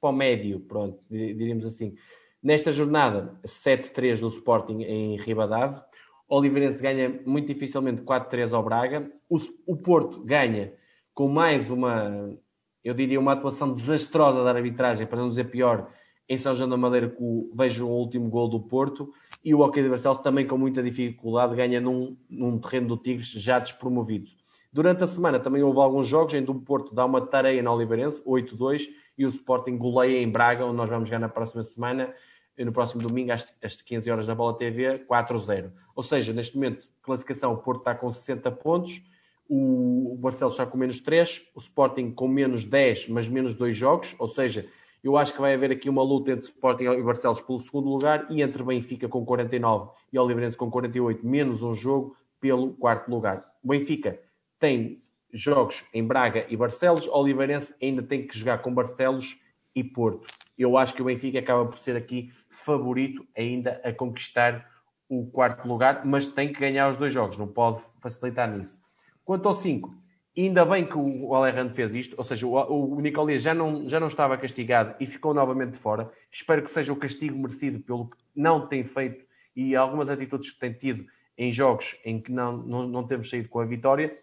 para 0.00 0.10
o 0.10 0.12
médio, 0.12 0.60
pronto, 0.60 0.98
diríamos 1.08 1.64
assim. 1.64 1.94
Nesta 2.42 2.72
jornada, 2.72 3.38
7-3 3.44 4.20
do 4.20 4.28
Sporting 4.28 4.82
em 4.82 5.16
Ribadave. 5.18 5.80
O 6.26 6.36
Oliveirense 6.36 6.80
ganha 6.80 7.20
muito 7.26 7.48
dificilmente 7.48 8.02
4-3 8.02 8.54
ao 8.54 8.62
Braga. 8.62 9.10
O, 9.28 9.36
o, 9.66 9.76
Porto 9.76 10.24
ganha 10.24 10.72
com 11.12 11.28
mais 11.28 11.70
uma, 11.70 12.34
eu 12.82 12.94
diria, 12.94 13.20
uma 13.20 13.32
atuação 13.32 13.74
desastrosa 13.74 14.42
da 14.42 14.50
arbitragem, 14.50 15.06
para 15.06 15.18
não 15.18 15.28
dizer 15.28 15.50
pior, 15.50 15.92
em 16.26 16.38
São 16.38 16.54
João 16.54 16.70
da 16.70 16.76
Madeira, 16.76 17.10
que 17.10 17.50
vejo 17.54 17.86
o 17.86 17.90
último 17.90 18.30
gol 18.30 18.48
do 18.48 18.60
Porto. 18.60 19.12
E 19.44 19.54
o 19.54 19.60
Hockey 19.60 19.82
de 19.82 19.88
Barcelos 19.90 20.20
também 20.20 20.46
com 20.46 20.56
muita 20.56 20.82
dificuldade 20.82 21.54
ganha 21.54 21.80
num, 21.80 22.16
num 22.28 22.58
terreno 22.58 22.88
do 22.88 22.96
Tigres 22.96 23.32
já 23.32 23.58
despromovido. 23.58 24.39
Durante 24.72 25.02
a 25.02 25.06
semana 25.06 25.40
também 25.40 25.62
houve 25.62 25.80
alguns 25.80 26.06
jogos 26.06 26.32
que 26.32 26.50
o 26.50 26.54
Porto 26.54 26.94
dá 26.94 27.04
uma 27.04 27.26
tareia 27.26 27.60
na 27.62 27.72
Oliveirense, 27.72 28.22
8-2, 28.24 28.88
e 29.18 29.26
o 29.26 29.28
Sporting 29.28 29.76
goleia 29.76 30.22
em 30.22 30.30
Braga, 30.30 30.64
onde 30.64 30.76
nós 30.76 30.88
vamos 30.88 31.08
jogar 31.08 31.18
na 31.18 31.28
próxima 31.28 31.64
semana, 31.64 32.14
no 32.56 32.72
próximo 32.72 33.02
domingo, 33.02 33.32
às, 33.32 33.82
15 33.82 34.10
horas 34.10 34.28
na 34.28 34.34
Bola 34.34 34.56
TV, 34.56 35.04
4-0. 35.08 35.72
Ou 35.94 36.02
seja, 36.02 36.32
neste 36.32 36.54
momento, 36.54 36.86
classificação, 37.02 37.52
o 37.52 37.58
Porto 37.58 37.80
está 37.80 37.94
com 37.94 38.10
60 38.10 38.50
pontos, 38.52 39.02
o 39.48 40.16
Barcelos 40.20 40.54
está 40.54 40.64
com 40.64 40.78
menos 40.78 41.00
3, 41.00 41.42
o 41.54 41.58
Sporting 41.58 42.12
com 42.12 42.28
menos 42.28 42.64
10, 42.64 43.08
mas 43.08 43.26
menos 43.26 43.54
2 43.54 43.76
jogos, 43.76 44.14
ou 44.18 44.28
seja, 44.28 44.66
eu 45.02 45.16
acho 45.16 45.32
que 45.32 45.40
vai 45.40 45.54
haver 45.54 45.72
aqui 45.72 45.88
uma 45.88 46.02
luta 46.02 46.30
entre 46.30 46.44
Sporting 46.44 46.84
e 46.84 47.02
Barcelos 47.02 47.40
pelo 47.40 47.58
segundo 47.58 47.88
lugar 47.88 48.26
e 48.30 48.42
entre 48.42 48.62
Benfica 48.62 49.08
com 49.08 49.24
49 49.24 49.90
e 50.12 50.18
Oliveirense 50.18 50.56
com 50.56 50.70
48, 50.70 51.26
menos 51.26 51.62
um 51.62 51.74
jogo 51.74 52.14
pelo 52.40 52.74
quarto 52.74 53.10
lugar. 53.10 53.44
Benfica 53.64 54.20
tem 54.60 55.02
jogos 55.32 55.82
em 55.92 56.06
Braga 56.06 56.46
e 56.48 56.56
Barcelos, 56.56 57.06
o 57.06 57.12
Oliveirense 57.12 57.74
ainda 57.82 58.02
tem 58.02 58.26
que 58.26 58.38
jogar 58.38 58.58
com 58.58 58.72
Barcelos 58.72 59.36
e 59.74 59.82
Porto. 59.82 60.26
Eu 60.58 60.76
acho 60.76 60.94
que 60.94 61.02
o 61.02 61.06
Benfica 61.06 61.38
acaba 61.38 61.64
por 61.66 61.78
ser 61.78 61.96
aqui 61.96 62.30
favorito 62.50 63.26
ainda 63.36 63.80
a 63.82 63.92
conquistar 63.92 64.68
o 65.08 65.26
quarto 65.26 65.66
lugar, 65.66 66.04
mas 66.04 66.28
tem 66.28 66.52
que 66.52 66.60
ganhar 66.60 66.90
os 66.90 66.96
dois 66.96 67.12
jogos, 67.12 67.36
não 67.36 67.48
pode 67.48 67.80
facilitar 68.00 68.50
nisso. 68.50 68.78
Quanto 69.24 69.48
ao 69.48 69.54
5, 69.54 69.92
ainda 70.36 70.64
bem 70.64 70.86
que 70.86 70.96
o 70.96 71.34
Alejandro 71.34 71.74
fez 71.74 71.94
isto, 71.94 72.14
ou 72.16 72.24
seja, 72.24 72.46
o, 72.46 72.96
o 72.96 73.00
Nicolás 73.00 73.42
já 73.42 73.54
não, 73.54 73.88
já 73.88 73.98
não 73.98 74.08
estava 74.08 74.36
castigado 74.36 74.94
e 75.00 75.06
ficou 75.06 75.32
novamente 75.32 75.78
fora. 75.78 76.12
Espero 76.30 76.62
que 76.62 76.70
seja 76.70 76.92
o 76.92 76.96
castigo 76.96 77.38
merecido 77.38 77.80
pelo 77.80 78.10
que 78.10 78.16
não 78.36 78.66
tem 78.66 78.84
feito 78.84 79.24
e 79.56 79.74
algumas 79.74 80.10
atitudes 80.10 80.50
que 80.50 80.60
tem 80.60 80.72
tido 80.72 81.06
em 81.36 81.52
jogos 81.52 81.96
em 82.04 82.20
que 82.20 82.30
não, 82.30 82.56
não, 82.58 82.86
não 82.86 83.06
temos 83.06 83.30
saído 83.30 83.48
com 83.48 83.60
a 83.60 83.64
vitória 83.64 84.16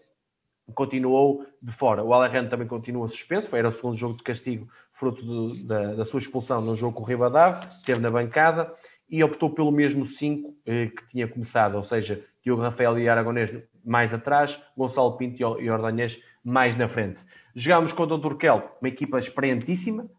continuou 0.73 1.45
de 1.61 1.72
fora. 1.72 2.03
O 2.03 2.14
Alejandro 2.14 2.49
também 2.49 2.68
continua 2.68 3.07
suspenso, 3.07 3.56
era 3.56 3.68
o 3.68 3.72
segundo 3.72 3.95
jogo 3.95 4.18
de 4.18 4.23
castigo, 4.23 4.68
fruto 4.91 5.23
do, 5.23 5.65
da, 5.65 5.95
da, 5.95 6.06
sua 6.06 6.19
expulsão 6.19 6.61
no 6.61 6.76
jogo 6.76 6.95
com 6.98 7.03
o 7.03 7.06
Ribadav, 7.06 7.61
esteve 7.68 7.99
na 7.99 8.10
bancada 8.10 8.73
e 9.10 9.23
optou 9.23 9.49
pelo 9.49 9.72
mesmo 9.72 10.06
5 10.06 10.53
eh, 10.65 10.88
que 10.88 11.07
tinha 11.07 11.27
começado, 11.27 11.76
ou 11.76 11.84
seja, 11.84 12.23
Diogo 12.44 12.61
Rafael 12.61 12.99
e 12.99 13.07
Aragonês 13.07 13.53
mais 13.85 14.14
atrás, 14.14 14.61
Gonçalo 14.76 15.15
Pinto 15.18 15.41
e 15.61 15.69
Ordanhês 15.69 16.22
mais 16.44 16.76
na 16.76 16.88
frente. 16.88 17.22
Jogámos 17.56 17.94
contra 17.94 18.15
o 18.15 18.19
Turquel, 18.19 18.77
uma 18.81 18.89
equipa 18.89 19.18
experientíssima, 19.18 20.10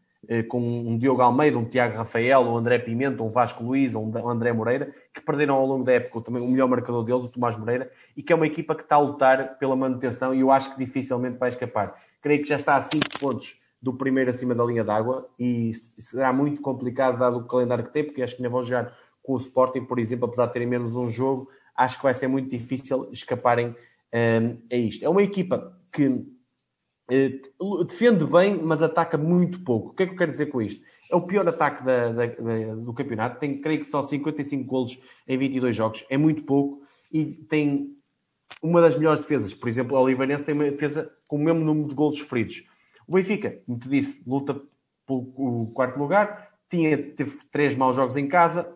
com 0.49 0.61
um 0.61 0.99
Diogo 0.99 1.23
Almeida, 1.23 1.59
um 1.59 1.65
Tiago 1.65 1.97
Rafael, 1.97 2.41
um 2.41 2.57
André 2.57 2.79
Pimenta, 2.79 3.23
um 3.23 3.31
Vasco 3.31 3.63
Luiz, 3.63 3.95
um 3.95 4.13
André 4.29 4.53
Moreira, 4.53 4.95
que 5.15 5.21
perderam 5.21 5.55
ao 5.55 5.67
longo 5.67 5.85
da 5.85 5.93
época 5.93 6.23
também 6.23 6.43
o 6.43 6.49
melhor 6.49 6.69
marcador 6.69 7.05
deles, 7.05 7.25
o 7.25 7.29
Tomás 7.29 7.57
Moreira, 7.57 7.91
e 8.17 8.23
que 8.23 8.33
é 8.33 8.37
uma 8.37 8.47
equipa 8.47 8.75
que 8.75 8.83
está 8.83 8.97
a 8.97 9.01
lutar 9.01 9.59
pela 9.59 9.77
manutenção 9.77 10.35
e 10.35 10.41
eu 10.41 10.51
acho 10.51 10.73
que 10.73 10.85
dificilmente 10.85 11.39
vai 11.39 11.49
escapar. 11.49 11.95
Creio 12.21 12.43
que 12.43 12.49
já 12.49 12.57
está 12.57 12.77
a 12.77 12.81
5 12.81 13.19
pontos 13.19 13.57
do 13.81 13.95
primeiro 13.95 14.31
acima 14.31 14.55
da 14.55 14.65
linha 14.65 14.83
d'água 14.83 15.29
e 15.39 15.73
será 15.75 16.33
muito 16.33 16.61
complicado 16.61 17.19
dado 17.19 17.39
o 17.39 17.47
calendário 17.47 17.85
que 17.85 17.93
tem, 17.93 18.05
porque 18.05 18.23
acho 18.23 18.37
que 18.37 18.43
ainda 18.43 18.53
vão 18.53 18.63
jogar 18.63 18.93
com 19.23 19.35
o 19.35 19.39
Sporting, 19.39 19.85
por 19.85 19.99
exemplo, 19.99 20.27
apesar 20.27 20.47
de 20.47 20.53
terem 20.53 20.67
menos 20.67 20.97
um 20.97 21.09
jogo, 21.09 21.49
acho 21.77 21.97
que 21.97 22.03
vai 22.03 22.15
ser 22.15 22.27
muito 22.27 22.51
difícil 22.51 23.09
escaparem 23.13 23.77
um, 24.13 24.59
a 24.73 24.77
isto. 24.77 25.05
É 25.05 25.09
uma 25.09 25.23
equipa 25.23 25.79
que 25.93 26.05
eh, 26.05 26.23
defende 27.87 28.25
bem, 28.27 28.61
mas 28.63 28.83
ataca 28.83 29.17
muito 29.17 29.63
pouco. 29.65 29.91
O 29.91 29.95
que 29.95 30.03
é 30.03 30.07
que 30.07 30.13
eu 30.13 30.19
quero 30.19 30.31
dizer 30.31 30.47
com 30.47 30.61
isto? 30.61 30.83
É 31.11 31.17
o 31.17 31.23
pior 31.23 31.49
ataque 31.49 31.83
da, 31.83 32.13
da, 32.13 32.27
da, 32.27 32.75
do 32.75 32.93
campeonato. 32.93 33.41
Tem, 33.41 33.61
creio 33.61 33.81
que, 33.81 33.87
só 33.87 34.03
55 34.03 34.65
golos 34.65 34.99
em 35.27 35.39
22 35.39 35.75
jogos. 35.75 36.05
É 36.11 36.19
muito 36.19 36.43
pouco. 36.43 36.83
E 37.11 37.25
tem 37.49 37.97
uma 38.63 38.81
das 38.81 38.95
melhores 38.95 39.21
defesas. 39.21 39.55
Por 39.55 39.69
exemplo, 39.69 39.97
o 39.97 40.01
Oliveirense 40.01 40.45
tem 40.45 40.55
uma 40.55 40.65
defesa 40.65 41.11
com 41.27 41.37
o 41.37 41.41
mesmo 41.41 41.65
número 41.65 41.89
de 41.89 41.95
golos 41.95 42.19
sofridos. 42.19 42.63
O 43.07 43.15
Benfica, 43.15 43.59
como 43.65 43.79
te 43.79 43.89
disse, 43.89 44.23
luta 44.27 44.61
pelo 45.07 45.71
quarto 45.73 45.99
lugar. 45.99 46.51
Tinha, 46.69 46.99
teve 46.99 47.39
três 47.51 47.75
maus 47.75 47.97
jogos 47.97 48.17
em 48.19 48.29
casa. 48.29 48.71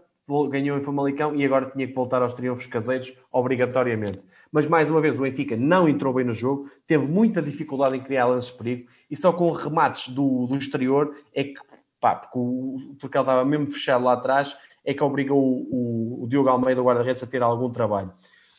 Ganhou 0.49 0.79
em 0.79 0.83
Famalicão 0.83 1.35
e 1.35 1.45
agora 1.45 1.71
tinha 1.71 1.87
que 1.87 1.95
voltar 1.95 2.23
aos 2.23 2.35
triunfos 2.35 2.67
caseiros 2.67 3.13
obrigatoriamente 3.31 4.23
mas 4.53 4.67
mais 4.67 4.91
uma 4.91 5.01
vez 5.01 5.19
o 5.19 5.23
Benfica 5.23 5.57
não 5.57 5.89
entrou 5.89 6.13
bem 6.13 6.27
no 6.27 6.35
jogo, 6.35 6.71
teve 6.87 7.07
muita 7.07 7.41
dificuldade 7.41 7.97
em 7.97 8.03
criar 8.03 8.27
lances 8.27 8.51
de 8.51 8.59
perigo 8.59 8.91
e 9.11 9.17
só 9.17 9.33
com 9.33 9.51
remates 9.51 10.11
do, 10.11 10.47
do 10.47 10.57
exterior 10.57 11.17
é 11.35 11.45
que, 11.45 11.55
pá, 11.99 12.17
porque 12.17 12.39
o 12.39 12.95
Turcal 12.99 13.23
estava 13.23 13.45
mesmo 13.47 13.73
fechado 13.73 14.05
lá 14.05 14.13
atrás, 14.13 14.55
é 14.85 14.93
que 14.93 15.03
obrigou 15.03 15.43
o, 15.43 16.21
o, 16.21 16.25
o 16.25 16.29
Diogo 16.29 16.51
Almeida, 16.51 16.83
o 16.83 16.85
guarda-redes, 16.85 17.23
a 17.23 17.27
ter 17.27 17.43
algum 17.43 17.71
trabalho. 17.71 18.13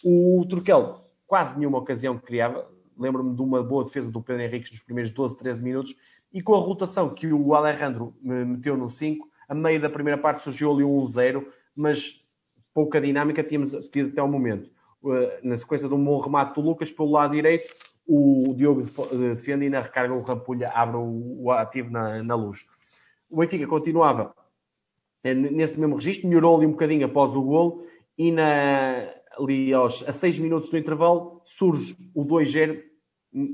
O 0.04 0.44
Turquel 0.50 1.06
quase 1.28 1.58
nenhuma 1.58 1.78
ocasião 1.78 2.18
criava, 2.18 2.68
lembro-me 2.98 3.36
de 3.36 3.42
uma 3.42 3.62
boa 3.62 3.84
defesa 3.84 4.10
do 4.10 4.22
Pedro 4.22 4.42
Henrique 4.42 4.72
nos 4.72 4.82
primeiros 4.82 5.12
12, 5.12 5.38
13 5.38 5.64
minutos, 5.64 5.96
e 6.34 6.42
com 6.42 6.56
a 6.56 6.60
rotação 6.60 7.14
que 7.14 7.32
o 7.32 7.54
Alejandro 7.54 8.16
meteu 8.20 8.76
no 8.76 8.90
5, 8.90 9.30
a 9.48 9.54
meio 9.54 9.80
da 9.80 9.90
primeira 9.90 10.20
parte 10.20 10.44
surgiu 10.44 10.72
ali 10.72 10.84
um 10.84 11.00
1-0, 11.00 11.46
mas 11.76 12.24
pouca 12.74 13.00
dinâmica 13.00 13.44
tínhamos 13.44 13.72
tido 13.90 14.10
até 14.10 14.22
o 14.22 14.28
momento. 14.28 14.70
Eh, 15.06 15.40
na 15.44 15.58
sequência 15.58 15.88
de 15.88 15.94
um 15.94 16.04
bom 16.04 16.20
remate 16.20 16.56
do 16.56 16.62
Lucas 16.62 16.92
pelo 16.92 17.12
lado 17.12 17.34
direito, 17.34 17.74
o 18.08 18.54
Diogo 18.56 18.82
defende 19.12 19.66
e 19.66 19.70
na 19.70 19.82
recarga 19.82 20.14
o 20.14 20.22
Rampulha 20.22 20.70
abre 20.70 20.98
o, 20.98 21.52
ativo 21.52 21.90
na, 21.90 22.22
na 22.24 22.36
luz. 22.36 22.66
O 23.30 23.38
Benfica 23.38 23.68
continuava 23.68 24.34
eh, 25.24 25.34
nesse 25.34 25.80
mesmo 25.80 25.96
registro, 25.96 26.28
melhorou 26.28 26.58
ali 26.58 26.66
um 26.66 26.72
bocadinho 26.72 27.06
após 27.06 27.36
o 27.36 27.42
golo 27.42 27.86
e 28.18 28.32
na, 28.32 29.10
ali 29.38 29.74
aos, 29.74 30.08
a 30.08 30.12
6 30.12 30.40
minutos 30.40 30.70
do 30.70 30.78
intervalo 30.78 31.42
surge 31.46 31.98
o 32.14 32.24
2-0, 32.24 32.82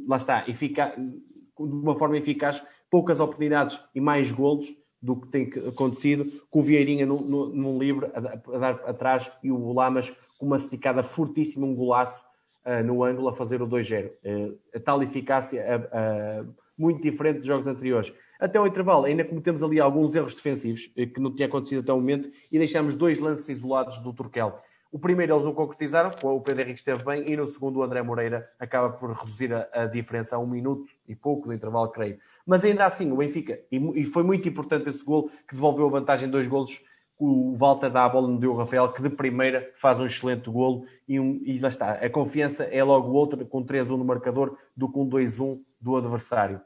lá 0.08 0.18
está, 0.18 0.48
efica, 0.48 0.94
de 0.98 1.14
uma 1.58 1.98
forma 1.98 2.18
eficaz, 2.18 2.64
poucas 2.90 3.20
oportunidades 3.20 3.80
e 3.94 4.02
mais 4.02 4.32
golos 4.32 4.68
do 5.02 5.16
que 5.16 5.28
tem 5.28 5.50
acontecido, 5.68 6.42
com 6.50 6.60
o 6.60 6.64
Vieirinha 6.64 7.06
num, 7.06 7.22
num 7.22 7.80
livre 7.80 8.08
a, 8.14 8.18
a, 8.18 8.58
dar 8.58 8.74
atrás 8.86 9.32
e 9.44 9.52
o 9.52 9.72
Lamas 9.72 10.14
com 10.38 10.46
uma 10.46 10.58
esticada 10.58 11.04
fortíssima, 11.04 11.66
um 11.66 11.76
golaço 11.76 12.22
uh, 12.66 12.84
no 12.84 13.04
ângulo 13.04 13.30
a 13.30 13.36
fazer 13.36 13.62
o 13.62 13.68
2-0. 13.68 14.08
Uh, 14.08 14.12
eh, 14.24 14.78
a 14.78 14.80
tal 14.80 15.02
eficácia 15.04 15.64
uh, 15.64 16.54
muito 16.78 17.02
diferente 17.02 17.40
dos 17.40 17.48
jogos 17.48 17.68
anteriores. 17.68 18.14
Até 18.40 18.60
o 18.60 18.66
intervalo, 18.66 19.06
ainda 19.06 19.24
cometemos 19.26 19.62
ali 19.62 19.82
alguns 19.82 20.16
erros 20.16 20.34
defensivos 20.34 20.90
que 20.96 21.20
não 21.20 21.36
tinha 21.36 21.48
acontecido 21.48 21.82
até 21.82 21.92
o 21.92 21.98
momento 21.98 22.32
e 22.50 22.58
deixámos 22.58 22.96
dois 22.96 23.20
lances 23.20 23.50
isolados 23.50 24.00
do 24.00 24.14
Turquel. 24.14 24.58
O 24.90 24.98
primeiro 24.98 25.36
eles 25.36 25.46
não 25.46 25.54
concretizaram, 25.54 26.10
o 26.24 26.42
Pedro 26.42 26.64
Henrique 26.64 26.80
esteve 26.80 27.04
bem, 27.04 27.30
e 27.30 27.36
no 27.36 27.46
segundo 27.46 27.78
o 27.78 27.84
André 27.84 28.02
Moreira 28.02 28.50
acaba 28.58 28.90
por 28.90 29.12
reduzir 29.12 29.54
a, 29.54 29.68
a 29.74 29.86
diferença 29.86 30.38
a 30.38 30.40
um 30.40 30.48
minuto 30.48 30.90
e 31.08 31.14
pouco 31.14 31.48
do 31.48 31.54
intervalo, 31.54 31.90
creio. 31.90 32.18
Mas 32.50 32.66
ainda 32.66 32.84
assim, 32.84 33.12
o 33.12 33.18
Benfica, 33.18 33.60
e, 33.72 34.06
foi 34.06 34.24
muito 34.24 34.50
importante 34.50 34.90
esse 34.90 35.06
gol, 35.06 35.30
que 35.48 35.54
devolveu 35.54 35.86
a 35.86 35.92
vantagem 35.92 36.28
dois 36.28 36.48
golos 36.48 36.82
o 37.22 37.54
Walter 37.54 37.92
dá 37.92 38.06
a 38.06 38.10
bola 38.10 38.30
no 38.30 38.40
Diogo 38.40 38.60
Rafael, 38.60 38.94
que 38.94 39.02
de 39.02 39.10
primeira 39.10 39.70
faz 39.76 40.00
um 40.00 40.06
excelente 40.06 40.50
golo 40.50 40.86
e, 41.06 41.20
um, 41.20 41.42
e 41.44 41.60
lá 41.60 41.68
está. 41.68 41.92
A 41.92 42.10
confiança 42.10 42.64
é 42.64 42.82
logo 42.82 43.12
outra, 43.12 43.44
com 43.44 43.64
3-1 43.64 43.90
no 43.90 44.06
marcador, 44.06 44.58
do 44.74 44.90
que 44.90 44.98
um 44.98 45.08
2-1 45.08 45.60
do 45.82 45.98
adversário. 45.98 46.62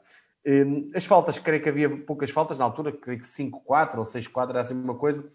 Hum, 0.46 0.92
as 0.94 1.04
faltas, 1.04 1.40
creio 1.40 1.60
que 1.60 1.68
havia 1.68 1.90
poucas 1.90 2.30
faltas 2.30 2.56
na 2.56 2.64
altura, 2.64 2.92
creio 2.92 3.18
que 3.18 3.26
5-4 3.26 3.98
ou 3.98 4.04
6-4 4.04 4.50
era 4.50 4.60
assim 4.60 4.74
uma 4.74 4.94
coisa. 4.94 5.28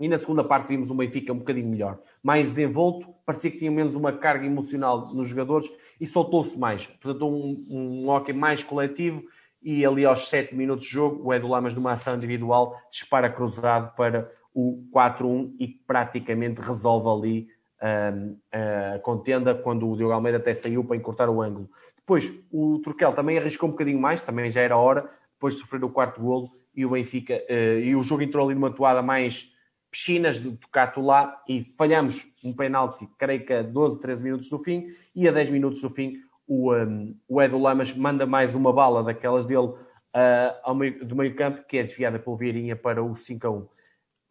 E 0.00 0.08
na 0.08 0.16
segunda 0.16 0.42
parte 0.42 0.68
vimos 0.68 0.90
o 0.90 0.94
Benfica 0.94 1.34
um 1.34 1.38
bocadinho 1.38 1.68
melhor, 1.68 1.98
mais 2.22 2.48
desenvolto, 2.48 3.14
parecia 3.26 3.50
que 3.50 3.58
tinha 3.58 3.70
menos 3.70 3.94
uma 3.94 4.12
carga 4.12 4.46
emocional 4.46 5.14
nos 5.14 5.28
jogadores 5.28 5.70
e 6.00 6.06
soltou-se 6.06 6.58
mais. 6.58 6.86
Portanto, 6.86 7.26
um, 7.26 7.66
um 7.68 8.08
hockey 8.08 8.32
mais 8.32 8.62
coletivo 8.62 9.22
e 9.66 9.84
ali 9.84 10.04
aos 10.04 10.28
7 10.28 10.54
minutos 10.54 10.86
de 10.86 10.92
jogo, 10.92 11.24
o 11.24 11.34
Edu 11.34 11.48
Lamas, 11.48 11.74
numa 11.74 11.90
ação 11.90 12.14
individual, 12.14 12.80
dispara 12.88 13.28
cruzado 13.28 13.96
para 13.96 14.30
o 14.54 14.88
4-1 14.94 15.56
e 15.58 15.66
praticamente 15.66 16.60
resolve 16.60 17.08
ali 17.08 17.48
um, 17.82 18.38
a 18.52 19.00
contenda 19.00 19.56
quando 19.56 19.90
o 19.90 19.96
Diogo 19.96 20.12
Almeida 20.12 20.38
até 20.38 20.54
saiu 20.54 20.84
para 20.84 20.96
encurtar 20.96 21.28
o 21.28 21.42
ângulo. 21.42 21.68
Depois, 21.96 22.32
o 22.52 22.78
Turquel 22.78 23.12
também 23.12 23.38
arriscou 23.38 23.68
um 23.68 23.72
bocadinho 23.72 24.00
mais, 24.00 24.22
também 24.22 24.52
já 24.52 24.60
era 24.60 24.76
hora, 24.76 25.10
depois 25.32 25.54
de 25.54 25.60
sofrer 25.62 25.82
o 25.82 25.90
quarto 25.90 26.20
golo, 26.20 26.52
e 26.72 26.86
o 26.86 26.90
Benfica, 26.90 27.34
uh, 27.34 27.80
e 27.80 27.96
o 27.96 28.04
jogo 28.04 28.22
entrou 28.22 28.46
ali 28.46 28.54
numa 28.54 28.70
toada 28.70 29.02
mais 29.02 29.52
piscinas 29.90 30.38
do 30.38 30.56
Tocato 30.56 31.00
lá, 31.00 31.42
e 31.48 31.64
falhamos 31.76 32.24
um 32.44 32.52
penalti, 32.52 33.08
creio 33.18 33.44
que 33.44 33.52
a 33.52 33.62
12, 33.62 34.00
13 34.00 34.22
minutos 34.22 34.48
do 34.48 34.60
fim, 34.60 34.94
e 35.12 35.26
a 35.26 35.32
10 35.32 35.50
minutos 35.50 35.80
do 35.80 35.90
fim, 35.90 36.20
o, 36.46 36.74
um, 36.74 37.16
o 37.28 37.42
Edu 37.42 37.58
Lamas 37.58 37.92
manda 37.92 38.26
mais 38.26 38.54
uma 38.54 38.72
bala 38.72 39.02
daquelas 39.02 39.46
dele 39.46 39.66
uh, 39.66 40.74
meio, 40.74 41.04
do 41.04 41.16
meio 41.16 41.34
campo, 41.34 41.64
que 41.66 41.78
é 41.78 41.82
desviada 41.82 42.18
pelo 42.18 42.36
Vieirinha 42.36 42.76
para 42.76 43.02
o 43.02 43.14
5 43.14 43.46
a 43.46 43.50
1 43.50 43.68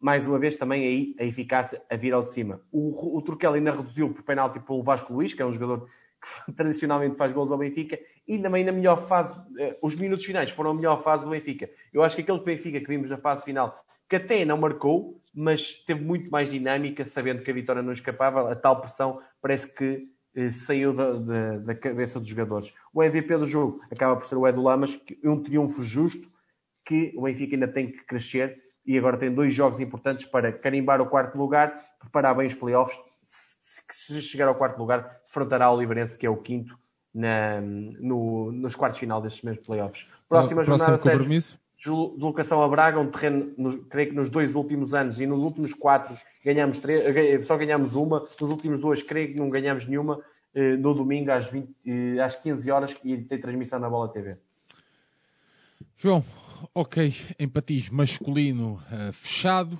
mais 0.00 0.26
uma 0.26 0.38
vez 0.38 0.56
também 0.56 0.86
aí 0.86 1.16
a 1.18 1.24
eficácia 1.24 1.82
a 1.90 1.96
vir 1.96 2.12
ao 2.12 2.22
de 2.22 2.32
cima. 2.32 2.60
O, 2.70 3.16
o 3.16 3.22
Turquel 3.22 3.54
ainda 3.54 3.72
reduziu 3.72 4.12
por 4.12 4.22
penalti 4.22 4.60
pelo 4.60 4.82
Vasco 4.82 5.12
Luís, 5.12 5.32
que 5.32 5.42
é 5.42 5.46
um 5.46 5.52
jogador 5.52 5.88
que 6.46 6.52
tradicionalmente 6.54 7.16
faz 7.16 7.32
gols 7.32 7.50
ao 7.50 7.58
Benfica, 7.58 7.98
e 8.26 8.38
também 8.38 8.64
na 8.64 8.72
melhor 8.72 9.06
fase, 9.06 9.34
eh, 9.58 9.76
os 9.82 9.94
minutos 9.94 10.24
finais 10.24 10.50
foram 10.50 10.70
a 10.70 10.74
melhor 10.74 11.02
fase 11.02 11.24
do 11.24 11.30
Benfica. 11.30 11.70
Eu 11.92 12.02
acho 12.02 12.16
que 12.16 12.22
aquele 12.22 12.40
Benfica 12.40 12.80
que 12.80 12.86
vimos 12.86 13.08
na 13.08 13.16
fase 13.16 13.44
final, 13.44 13.78
que 14.08 14.16
até 14.16 14.44
não 14.44 14.58
marcou, 14.58 15.20
mas 15.34 15.74
teve 15.86 16.04
muito 16.04 16.30
mais 16.30 16.50
dinâmica, 16.50 17.04
sabendo 17.04 17.42
que 17.42 17.50
a 17.50 17.54
vitória 17.54 17.82
não 17.82 17.92
escapava, 17.92 18.50
a 18.50 18.56
tal 18.56 18.80
pressão 18.80 19.20
parece 19.40 19.66
que 19.72 20.08
saiu 20.52 20.92
da, 20.92 21.12
da, 21.12 21.58
da, 21.58 21.74
cabeça 21.74 22.20
dos 22.20 22.28
jogadores. 22.28 22.72
O 22.92 23.02
MVP 23.02 23.36
do 23.38 23.44
jogo 23.44 23.80
acaba 23.90 24.16
por 24.16 24.26
ser 24.26 24.36
o 24.36 24.46
Edu 24.46 24.62
Lamas, 24.62 24.98
um 25.24 25.42
triunfo 25.42 25.82
justo, 25.82 26.28
que 26.84 27.12
o 27.16 27.22
Benfica 27.22 27.56
ainda 27.56 27.68
tem 27.68 27.90
que 27.90 28.04
crescer, 28.04 28.62
e 28.84 28.96
agora 28.96 29.16
tem 29.16 29.32
dois 29.32 29.52
jogos 29.52 29.80
importantes 29.80 30.24
para 30.26 30.52
carimbar 30.52 31.00
o 31.00 31.06
quarto 31.06 31.36
lugar, 31.36 31.84
preparar 31.98 32.36
bem 32.36 32.46
os 32.46 32.54
playoffs. 32.54 32.98
Se 33.24 34.20
chegar 34.22 34.48
ao 34.48 34.54
quarto 34.54 34.78
lugar, 34.78 35.20
defrontará 35.24 35.70
o 35.70 35.74
Oliveirense, 35.76 36.16
que 36.16 36.26
é 36.26 36.30
o 36.30 36.36
quinto, 36.36 36.78
na, 37.14 37.60
no, 37.60 38.52
nos 38.52 38.76
quartos 38.76 39.00
final 39.00 39.20
destes 39.20 39.42
mesmos 39.42 39.64
playoffs. 39.64 40.06
Próxima 40.28 40.62
Próximo 40.62 40.78
jornada, 40.78 41.02
compromisso? 41.02 41.50
Sérgio, 41.50 41.65
deslocação 41.86 42.62
a 42.62 42.68
Braga, 42.68 42.98
um 42.98 43.10
terreno, 43.10 43.52
no, 43.56 43.78
creio 43.84 44.10
que 44.10 44.14
nos 44.14 44.28
dois 44.28 44.54
últimos 44.54 44.94
anos 44.94 45.20
e 45.20 45.26
nos 45.26 45.40
últimos 45.40 45.72
quatro 45.72 46.16
ganhamos 46.44 46.78
três, 46.80 47.46
só 47.46 47.56
ganhamos 47.56 47.94
uma, 47.94 48.20
nos 48.20 48.50
últimos 48.50 48.80
dois 48.80 49.02
creio 49.02 49.32
que 49.32 49.38
não 49.38 49.48
ganhamos 49.48 49.86
nenhuma, 49.86 50.20
eh, 50.54 50.76
no 50.76 50.94
domingo 50.94 51.30
às, 51.30 51.48
20, 51.48 51.68
eh, 51.86 52.20
às 52.20 52.36
15 52.36 52.70
horas 52.70 52.94
e 53.04 53.16
tem 53.18 53.40
transmissão 53.40 53.78
na 53.78 53.88
Bola 53.88 54.08
TV. 54.08 54.36
João, 55.96 56.24
ok, 56.74 57.14
empatismo 57.38 57.96
masculino 57.96 58.80
fechado. 59.12 59.78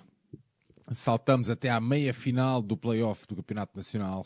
saltamos 0.92 1.50
até 1.50 1.68
à 1.68 1.80
meia 1.80 2.14
final 2.14 2.62
do 2.62 2.76
playoff 2.76 3.26
do 3.26 3.36
Campeonato 3.36 3.76
Nacional 3.76 4.24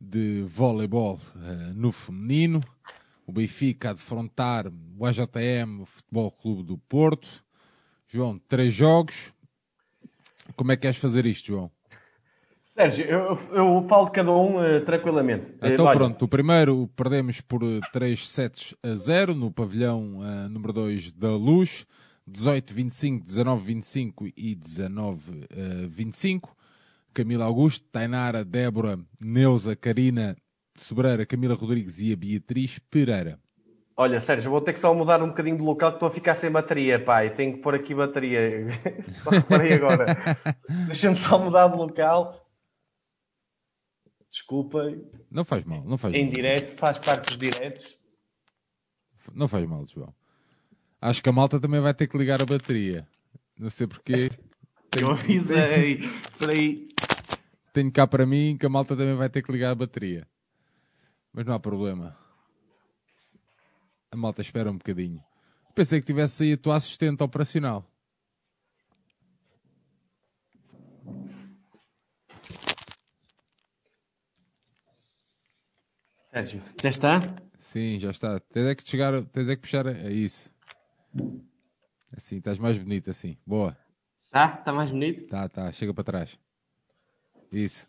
de 0.00 0.42
Voleibol 0.48 1.20
no 1.74 1.92
feminino. 1.92 2.60
O 3.26 3.32
Benfica 3.32 3.90
a 3.90 3.92
defrontar 3.92 4.66
o 4.98 5.06
AJM, 5.06 5.82
o 5.82 5.86
Futebol 5.86 6.30
Clube 6.30 6.62
do 6.62 6.78
Porto. 6.78 7.44
João, 8.06 8.38
três 8.48 8.72
jogos. 8.72 9.32
Como 10.56 10.72
é 10.72 10.76
que 10.76 10.82
queres 10.82 10.96
fazer 10.96 11.24
isto, 11.24 11.46
João? 11.46 11.70
Sérgio, 12.74 13.04
eu, 13.04 13.38
eu 13.52 13.86
falo 13.88 14.06
de 14.06 14.12
cada 14.12 14.32
um 14.32 14.56
uh, 14.56 14.80
tranquilamente. 14.82 15.52
Então 15.62 15.84
Olha. 15.84 15.96
pronto, 15.96 16.24
o 16.24 16.28
primeiro 16.28 16.88
perdemos 16.96 17.40
por 17.40 17.60
3 17.92 18.28
sets 18.28 18.74
a 18.82 18.94
0 18.94 19.34
no 19.34 19.50
pavilhão 19.50 20.20
uh, 20.20 20.48
número 20.48 20.72
2 20.72 21.12
da 21.12 21.30
Luz. 21.30 21.86
18-25, 22.30 23.24
19-25 23.24 24.32
e 24.36 24.56
19-25. 24.56 26.50
Camila 27.12 27.44
Augusto, 27.44 27.84
Tainara, 27.90 28.44
Débora, 28.44 28.98
Neuza, 29.20 29.76
Karina 29.76 30.36
Sobreira, 30.76 31.26
Camila 31.26 31.54
Rodrigues 31.54 32.00
e 32.00 32.12
a 32.12 32.16
Beatriz 32.16 32.78
Pereira. 32.78 33.38
Olha, 33.96 34.20
Sérgio, 34.20 34.50
vou 34.50 34.60
ter 34.60 34.72
que 34.72 34.78
só 34.78 34.94
mudar 34.94 35.22
um 35.22 35.28
bocadinho 35.28 35.56
de 35.56 35.62
local 35.62 35.90
que 35.90 35.96
estou 35.96 36.08
a 36.08 36.12
ficar 36.12 36.34
sem 36.34 36.50
bateria, 36.50 37.02
pai. 37.02 37.34
Tenho 37.34 37.54
que 37.54 37.58
pôr 37.60 37.74
aqui 37.74 37.94
bateria. 37.94 38.66
só 39.22 39.30
reparei 39.30 39.74
agora. 39.74 40.06
Deixa-me 40.86 41.16
só 41.16 41.38
mudar 41.38 41.68
de 41.68 41.76
local. 41.76 42.42
Desculpem. 44.30 45.04
Não 45.30 45.44
faz 45.44 45.62
mal, 45.64 45.84
não 45.84 45.98
faz 45.98 46.14
em 46.14 46.22
mal. 46.22 46.26
Em 46.26 46.34
direto, 46.34 46.76
faz 46.78 46.98
parte 46.98 47.26
dos 47.26 47.38
diretos. 47.38 47.98
Não 49.34 49.46
faz 49.46 49.66
mal, 49.66 49.86
João. 49.86 50.12
Acho 51.00 51.22
que 51.22 51.28
a 51.28 51.32
malta 51.32 51.60
também 51.60 51.80
vai 51.80 51.92
ter 51.92 52.06
que 52.06 52.16
ligar 52.16 52.40
a 52.40 52.46
bateria. 52.46 53.06
Não 53.58 53.68
sei 53.68 53.86
porquê. 53.86 54.30
Tenho... 54.90 55.06
Eu 55.08 55.10
avisei. 55.10 56.00
Peraí. 56.38 56.88
Tenho 57.74 57.92
cá 57.92 58.06
para 58.06 58.24
mim 58.24 58.56
que 58.58 58.64
a 58.64 58.70
malta 58.70 58.96
também 58.96 59.14
vai 59.14 59.28
ter 59.28 59.42
que 59.42 59.52
ligar 59.52 59.70
a 59.70 59.74
bateria. 59.74 60.26
Mas 61.32 61.46
não 61.46 61.54
há 61.54 61.60
problema. 61.60 62.16
A 64.10 64.16
malta 64.16 64.42
espera 64.42 64.70
um 64.70 64.76
bocadinho. 64.76 65.22
Pensei 65.74 66.00
que 66.00 66.06
tivesse 66.06 66.42
aí 66.42 66.52
a 66.52 66.58
tua 66.58 66.76
assistente 66.76 67.22
operacional. 67.22 67.84
Sérgio, 76.30 76.62
já 76.82 76.88
está? 76.90 77.20
Sim, 77.58 77.98
já 77.98 78.10
está. 78.10 78.40
Tens 78.40 78.66
é 78.66 78.74
que 78.74 78.82
chegar, 78.88 79.22
tens 79.26 79.48
é 79.48 79.56
que 79.56 79.62
puxar 79.62 79.86
a 79.86 80.10
isso. 80.10 80.52
Assim, 82.14 82.36
estás 82.36 82.58
mais 82.58 82.76
bonito 82.76 83.10
assim. 83.10 83.36
Boa. 83.46 83.76
Tá? 84.30 84.56
Está 84.58 84.72
mais 84.72 84.90
bonito? 84.90 85.26
Tá, 85.28 85.48
tá. 85.48 85.72
Chega 85.72 85.94
para 85.94 86.04
trás. 86.04 86.38
Isso. 87.50 87.86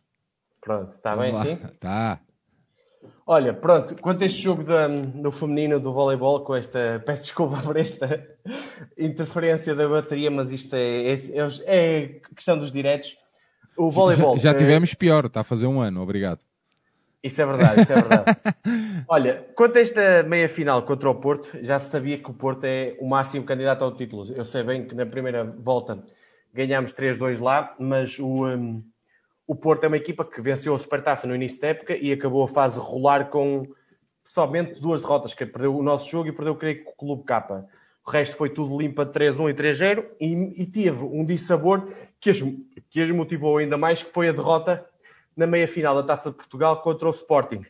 Pronto, 0.61 0.91
está 0.91 1.15
bem 1.15 1.31
assim? 1.31 1.57
Tá. 1.79 2.21
Olha, 3.25 3.53
pronto, 3.53 3.95
quanto 4.01 4.21
a 4.23 4.25
este 4.25 4.41
jogo 4.41 4.63
da, 4.63 4.87
no 4.87 5.31
feminino 5.31 5.79
do 5.79 5.93
voleibol, 5.93 6.41
com 6.41 6.55
esta, 6.55 7.01
peço 7.05 7.23
desculpa 7.23 7.61
por 7.61 7.77
esta 7.77 8.27
interferência 8.97 9.73
da 9.73 9.87
bateria, 9.87 10.29
mas 10.29 10.51
isto 10.51 10.75
é, 10.75 11.13
é, 11.13 11.13
é, 11.13 12.03
é 12.03 12.07
questão 12.35 12.57
dos 12.57 12.71
diretos. 12.71 13.17
O 13.77 13.89
voleibol. 13.89 14.35
Já, 14.35 14.51
já 14.51 14.53
tivemos 14.53 14.91
é... 14.91 14.95
pior, 14.95 15.25
está 15.25 15.41
a 15.41 15.43
fazer 15.43 15.67
um 15.67 15.79
ano, 15.79 16.01
obrigado. 16.01 16.41
Isso 17.23 17.41
é 17.41 17.45
verdade, 17.45 17.81
isso 17.81 17.93
é 17.93 17.95
verdade. 17.95 18.37
Olha, 19.07 19.47
quanto 19.55 19.77
a 19.77 19.81
esta 19.81 20.23
meia 20.23 20.49
final 20.49 20.83
contra 20.83 21.09
o 21.09 21.15
Porto, 21.15 21.49
já 21.61 21.79
se 21.79 21.89
sabia 21.89 22.17
que 22.17 22.29
o 22.29 22.33
Porto 22.33 22.65
é 22.65 22.97
o 22.99 23.07
máximo 23.07 23.45
candidato 23.45 23.83
ao 23.83 23.95
título. 23.95 24.29
Eu 24.33 24.43
sei 24.43 24.63
bem 24.63 24.85
que 24.85 24.93
na 24.93 25.05
primeira 25.05 25.45
volta 25.45 26.03
ganhámos 26.53 26.93
3-2 26.93 27.41
lá, 27.41 27.73
mas 27.79 28.19
o, 28.19 28.45
um, 28.45 28.83
o 29.53 29.55
Porto 29.55 29.83
é 29.83 29.87
uma 29.87 29.97
equipa 29.97 30.25
que 30.25 30.41
venceu 30.41 30.73
a 30.73 30.79
Supertaça 30.79 31.27
no 31.27 31.35
início 31.35 31.61
da 31.61 31.67
época 31.67 31.95
e 31.95 32.11
acabou 32.11 32.43
a 32.43 32.47
fase 32.47 32.79
rolar 32.79 33.29
com 33.29 33.67
somente 34.25 34.81
duas 34.81 35.03
derrotas, 35.03 35.35
que 35.35 35.45
perdeu 35.45 35.77
o 35.77 35.83
nosso 35.83 36.09
jogo 36.09 36.27
e 36.27 36.31
perdeu, 36.31 36.55
creio 36.55 36.83
que, 36.83 36.89
o 36.89 36.93
Clube 36.93 37.23
K. 37.23 37.63
O 38.03 38.09
resto 38.09 38.35
foi 38.35 38.49
tudo 38.49 38.75
limpa 38.75 39.05
3-1 39.05 39.51
e 39.51 39.53
3-0 39.53 40.05
e, 40.19 40.63
e, 40.63 40.65
teve 40.65 41.03
um 41.03 41.23
dissabor 41.23 41.87
que 42.19 42.31
as, 42.31 42.39
que 42.89 42.99
as 42.99 43.11
motivou 43.11 43.57
ainda 43.57 43.77
mais, 43.77 44.01
que 44.01 44.11
foi 44.11 44.27
a 44.27 44.31
derrota 44.31 44.83
na 45.37 45.45
meia-final 45.45 45.93
da 45.97 46.01
Taça 46.01 46.31
de 46.31 46.35
Portugal 46.35 46.81
contra 46.81 47.07
o 47.07 47.11
Sporting, 47.11 47.63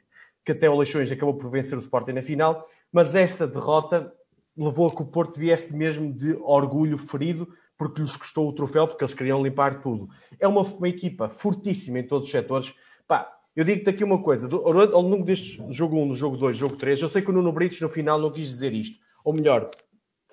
que 0.46 0.54
até 0.54 0.70
o 0.70 0.78
Leixões 0.78 1.12
acabou 1.12 1.34
por 1.34 1.50
vencer 1.50 1.78
o 1.78 1.82
Sporting 1.82 2.14
na 2.14 2.22
final, 2.22 2.66
mas 2.94 3.14
essa 3.14 3.46
derrota 3.46 4.14
levou 4.56 4.88
a 4.88 4.96
que 4.96 5.02
o 5.02 5.06
Porto 5.06 5.38
viesse 5.38 5.76
mesmo 5.76 6.14
de 6.14 6.34
orgulho 6.44 6.98
ferido, 6.98 7.54
porque 7.78 8.02
lhes 8.02 8.16
custou 8.16 8.48
o 8.48 8.54
troféu, 8.54 8.88
porque 8.88 9.04
eles 9.04 9.14
queriam 9.14 9.44
limpar 9.44 9.82
tudo. 9.82 10.10
É 10.40 10.48
uma, 10.48 10.62
uma 10.62 10.88
equipa 10.88 11.30
fortíssima 11.30 12.00
em 12.00 12.08
todos 12.08 12.26
os 12.26 12.32
setores. 12.32 12.74
Pá, 13.08 13.32
eu 13.56 13.64
digo-te 13.64 13.90
aqui 13.90 14.04
uma 14.04 14.22
coisa, 14.22 14.50
ao 14.52 15.02
longo 15.02 15.24
deste 15.24 15.64
jogo 15.72 15.98
1, 15.98 16.06
no 16.08 16.16
jogo 16.16 16.38
2, 16.38 16.58
jogo 16.58 16.76
3, 16.76 17.02
eu 17.02 17.10
sei 17.10 17.22
que 17.22 17.30
o 17.30 17.34
Nuno 17.34 17.52
Brites 17.52 17.80
no 17.82 17.90
final 17.90 18.20
não 18.20 18.32
quis 18.32 18.50
dizer 18.50 18.74
isto. 18.74 18.98
Ou 19.24 19.34
melhor, 19.34 19.70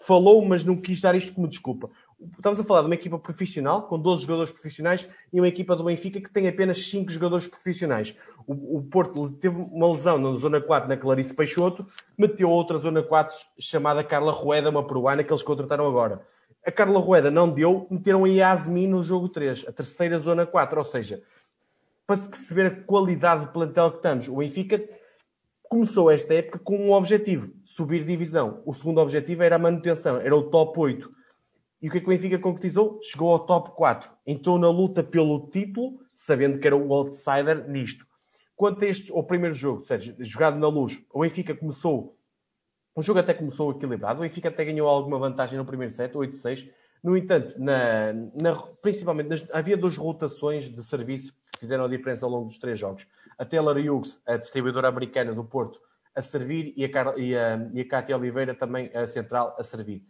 falou, 0.00 0.44
mas 0.44 0.64
não 0.64 0.76
quis 0.76 1.00
dar 1.00 1.14
isto 1.14 1.32
como 1.32 1.46
desculpa. 1.46 1.90
Estamos 2.34 2.60
a 2.60 2.64
falar 2.64 2.80
de 2.80 2.86
uma 2.86 2.94
equipa 2.94 3.18
profissional, 3.18 3.82
com 3.82 3.98
12 3.98 4.22
jogadores 4.22 4.50
profissionais, 4.50 5.06
e 5.32 5.40
uma 5.40 5.48
equipa 5.48 5.76
do 5.76 5.84
Benfica 5.84 6.20
que 6.20 6.30
tem 6.30 6.48
apenas 6.48 6.86
5 6.88 7.10
jogadores 7.10 7.46
profissionais. 7.46 8.14
O, 8.46 8.78
o 8.78 8.82
Porto 8.82 9.30
teve 9.32 9.56
uma 9.56 9.90
lesão 9.90 10.18
na 10.18 10.36
zona 10.36 10.60
4 10.60 10.88
na 10.88 10.96
Clarice 10.96 11.34
Peixoto, 11.34 11.86
meteu 12.16 12.50
outra 12.50 12.76
zona 12.78 13.02
4 13.02 13.36
chamada 13.58 14.04
Carla 14.04 14.32
Rueda, 14.32 14.70
uma 14.70 14.86
peruana, 14.86 15.22
que 15.22 15.32
eles 15.32 15.42
contrataram 15.42 15.86
agora. 15.86 16.26
A 16.66 16.70
Carla 16.70 17.00
Rueda 17.00 17.30
não 17.30 17.50
deu, 17.50 17.86
meteram 17.90 18.24
a 18.24 18.28
Yasmin 18.28 18.86
no 18.86 19.02
jogo 19.02 19.28
3, 19.28 19.64
a 19.68 19.72
terceira 19.72 20.18
zona 20.18 20.46
4, 20.46 20.78
ou 20.78 20.84
seja, 20.84 21.22
para 22.06 22.16
se 22.16 22.28
perceber 22.28 22.66
a 22.66 22.84
qualidade 22.84 23.46
do 23.46 23.52
plantel 23.52 23.90
que 23.90 23.96
estamos, 23.96 24.28
o 24.28 24.36
Benfica 24.36 24.82
começou 25.62 26.10
esta 26.10 26.34
época 26.34 26.58
com 26.58 26.76
um 26.76 26.92
objetivo, 26.92 27.50
subir 27.64 28.04
divisão. 28.04 28.62
O 28.66 28.74
segundo 28.74 29.00
objetivo 29.00 29.42
era 29.42 29.56
a 29.56 29.58
manutenção, 29.58 30.20
era 30.20 30.36
o 30.36 30.50
top 30.50 30.78
8 30.78 31.20
e 31.82 31.88
o 31.88 31.90
que 31.90 31.96
é 31.96 32.00
que 32.00 32.06
o 32.06 32.10
Benfica 32.10 32.38
concretizou? 32.38 33.00
Chegou 33.02 33.32
ao 33.32 33.46
top 33.46 33.70
4. 33.70 34.10
Entrou 34.26 34.58
na 34.58 34.68
luta 34.68 35.02
pelo 35.02 35.48
título, 35.50 35.98
sabendo 36.14 36.58
que 36.58 36.66
era 36.66 36.76
o 36.76 36.92
outsider 36.92 37.68
nisto. 37.68 38.06
Quanto 38.54 38.84
a 38.84 38.88
este, 38.88 39.10
ao 39.10 39.24
primeiro 39.24 39.54
jogo, 39.54 39.82
jogado 40.18 40.58
na 40.58 40.68
luz, 40.68 41.00
o 41.10 41.20
Benfica 41.20 41.54
começou. 41.54 42.18
O 43.00 43.02
jogo 43.02 43.18
até 43.18 43.32
começou 43.32 43.70
equilibrado. 43.70 44.20
O 44.20 44.22
Benfica 44.22 44.48
até 44.48 44.64
ganhou 44.64 44.86
alguma 44.86 45.18
vantagem 45.18 45.56
no 45.56 45.64
primeiro 45.64 45.92
set, 45.92 46.12
8-6. 46.12 46.70
No 47.02 47.16
entanto, 47.16 47.58
na, 47.58 48.12
na, 48.34 48.54
principalmente 48.82 49.28
nas, 49.28 49.46
havia 49.52 49.76
duas 49.76 49.96
rotações 49.96 50.68
de 50.68 50.82
serviço 50.84 51.32
que 51.52 51.60
fizeram 51.60 51.84
a 51.84 51.88
diferença 51.88 52.26
ao 52.26 52.30
longo 52.30 52.46
dos 52.46 52.58
três 52.58 52.78
jogos. 52.78 53.06
A 53.38 53.44
Taylor 53.44 53.76
Hughes, 53.76 54.20
a 54.26 54.36
distribuidora 54.36 54.88
americana 54.88 55.34
do 55.34 55.42
Porto, 55.42 55.80
a 56.14 56.20
servir 56.20 56.74
e 56.76 56.84
a, 56.84 56.88
e 57.16 57.36
a, 57.36 57.70
e 57.72 57.80
a 57.80 57.88
Cátia 57.88 58.16
Oliveira 58.16 58.54
também 58.54 58.90
a 58.94 59.06
central 59.06 59.56
a 59.58 59.62
servir 59.62 60.04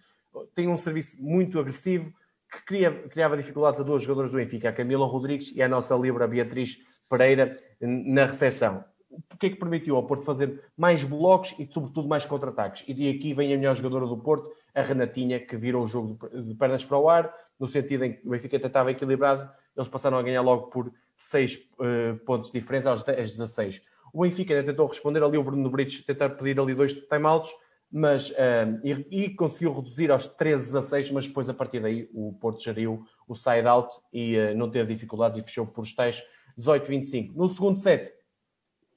tem 0.55 0.69
um 0.69 0.77
serviço 0.77 1.17
muito 1.21 1.59
agressivo 1.59 2.13
que 2.51 2.65
cria, 2.65 2.91
criava 3.09 3.37
dificuldades 3.37 3.81
a 3.81 3.85
duas 3.85 4.03
jogadoras 4.03 4.31
do 4.31 4.37
Benfica, 4.37 4.69
a 4.69 4.73
Camila 4.73 5.07
Rodrigues 5.07 5.53
e 5.55 5.63
a 5.63 5.69
nossa 5.69 5.95
Libra 5.95 6.27
Beatriz 6.27 6.79
Pereira 7.09 7.57
na 7.81 8.27
recepção. 8.27 8.85
O 9.11 9.37
que 9.37 9.47
é 9.47 9.51
que 9.51 9.57
permitiu 9.57 9.97
ao 9.97 10.03
Porto 10.05 10.25
fazer 10.25 10.63
mais 10.77 11.03
blocos 11.03 11.55
e, 11.59 11.67
sobretudo, 11.67 12.07
mais 12.07 12.25
contra-ataques? 12.25 12.85
E 12.87 12.95
de 12.95 13.09
aqui 13.09 13.35
vem 13.35 13.53
a 13.53 13.57
melhor 13.57 13.75
jogadora 13.75 14.07
do 14.07 14.17
Porto, 14.17 14.51
a 14.75 14.83
Renatinha, 14.83 15.41
que 15.41 15.57
virou 15.57 15.85
o 15.85 15.89
jogo 15.89 16.19
de 16.33 16.55
pernas 16.55 16.85
para 16.85 16.99
o 16.99 17.09
ar, 17.09 17.35
no 17.59 17.67
sentido 17.67 18.05
em 18.05 18.13
que 18.13 18.27
o 18.27 18.31
Benfica 18.31 18.57
estava 18.57 18.91
equilibrado, 18.91 19.51
eles 19.77 19.89
passaram 19.89 20.19
a 20.19 20.23
ganhar 20.23 20.43
logo 20.43 20.69
por 20.69 20.93
6 21.17 21.57
uh, 21.57 21.85
eh, 21.85 22.13
pontos 22.25 22.51
de 22.51 22.59
diferença 22.59 22.91
aos 22.91 23.03
16. 23.03 23.83
O 24.13 24.23
Benfica 24.23 24.63
tentou 24.63 24.87
responder 24.87 25.23
ali, 25.23 25.39
o 25.39 25.45
Bruno 25.45 25.71
Brites 25.71 26.05
tentar 26.05 26.31
pedir 26.31 26.59
ali 26.59 26.75
dois 26.75 26.95
timeouts, 26.95 27.51
mas, 27.93 28.31
um, 28.31 28.81
e, 28.85 29.25
e, 29.25 29.31
conseguiu 29.31 29.73
reduzir 29.73 30.13
aos 30.13 30.29
13 30.29 30.79
a 30.79 30.83
6, 30.83 31.11
mas 31.11 31.27
depois 31.27 31.49
a 31.49 31.55
partir 31.55 31.81
daí 31.81 32.09
o 32.15 32.33
Porto 32.41 32.63
geriu 32.63 33.05
o 33.27 33.35
side-out 33.35 33.93
e 34.13 34.37
uh, 34.37 34.57
não 34.57 34.71
teve 34.71 34.95
dificuldades 34.95 35.39
e 35.39 35.43
fechou 35.43 35.67
por 35.67 35.83
os 35.83 35.93
tais 35.93 36.23
18-25. 36.59 37.33
No 37.35 37.49
segundo 37.49 37.79
set, 37.79 38.13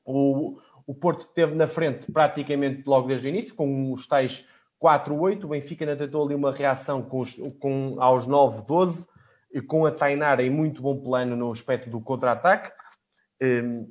o, 0.05 0.59
o 0.85 0.93
Porto 0.93 1.27
teve 1.33 1.55
na 1.55 1.67
frente 1.67 2.11
praticamente 2.11 2.83
logo 2.85 3.07
desde 3.07 3.27
o 3.27 3.29
início, 3.29 3.55
com 3.55 3.91
os 3.91 4.07
tais 4.07 4.45
4-8. 4.81 5.43
O 5.43 5.49
Benfica 5.49 5.85
ainda 5.85 5.97
tentou 5.97 6.25
ali 6.25 6.35
uma 6.35 6.51
reação 6.51 7.01
com, 7.01 7.21
os, 7.21 7.35
com 7.59 7.95
aos 7.99 8.27
9-12, 8.27 9.07
com 9.67 9.85
a 9.85 9.91
Tainara 9.91 10.43
em 10.43 10.49
muito 10.49 10.81
bom 10.81 10.99
plano 11.01 11.35
no 11.35 11.51
aspecto 11.51 11.89
do 11.89 12.01
contra-ataque. 12.01 12.71
Um, 13.41 13.89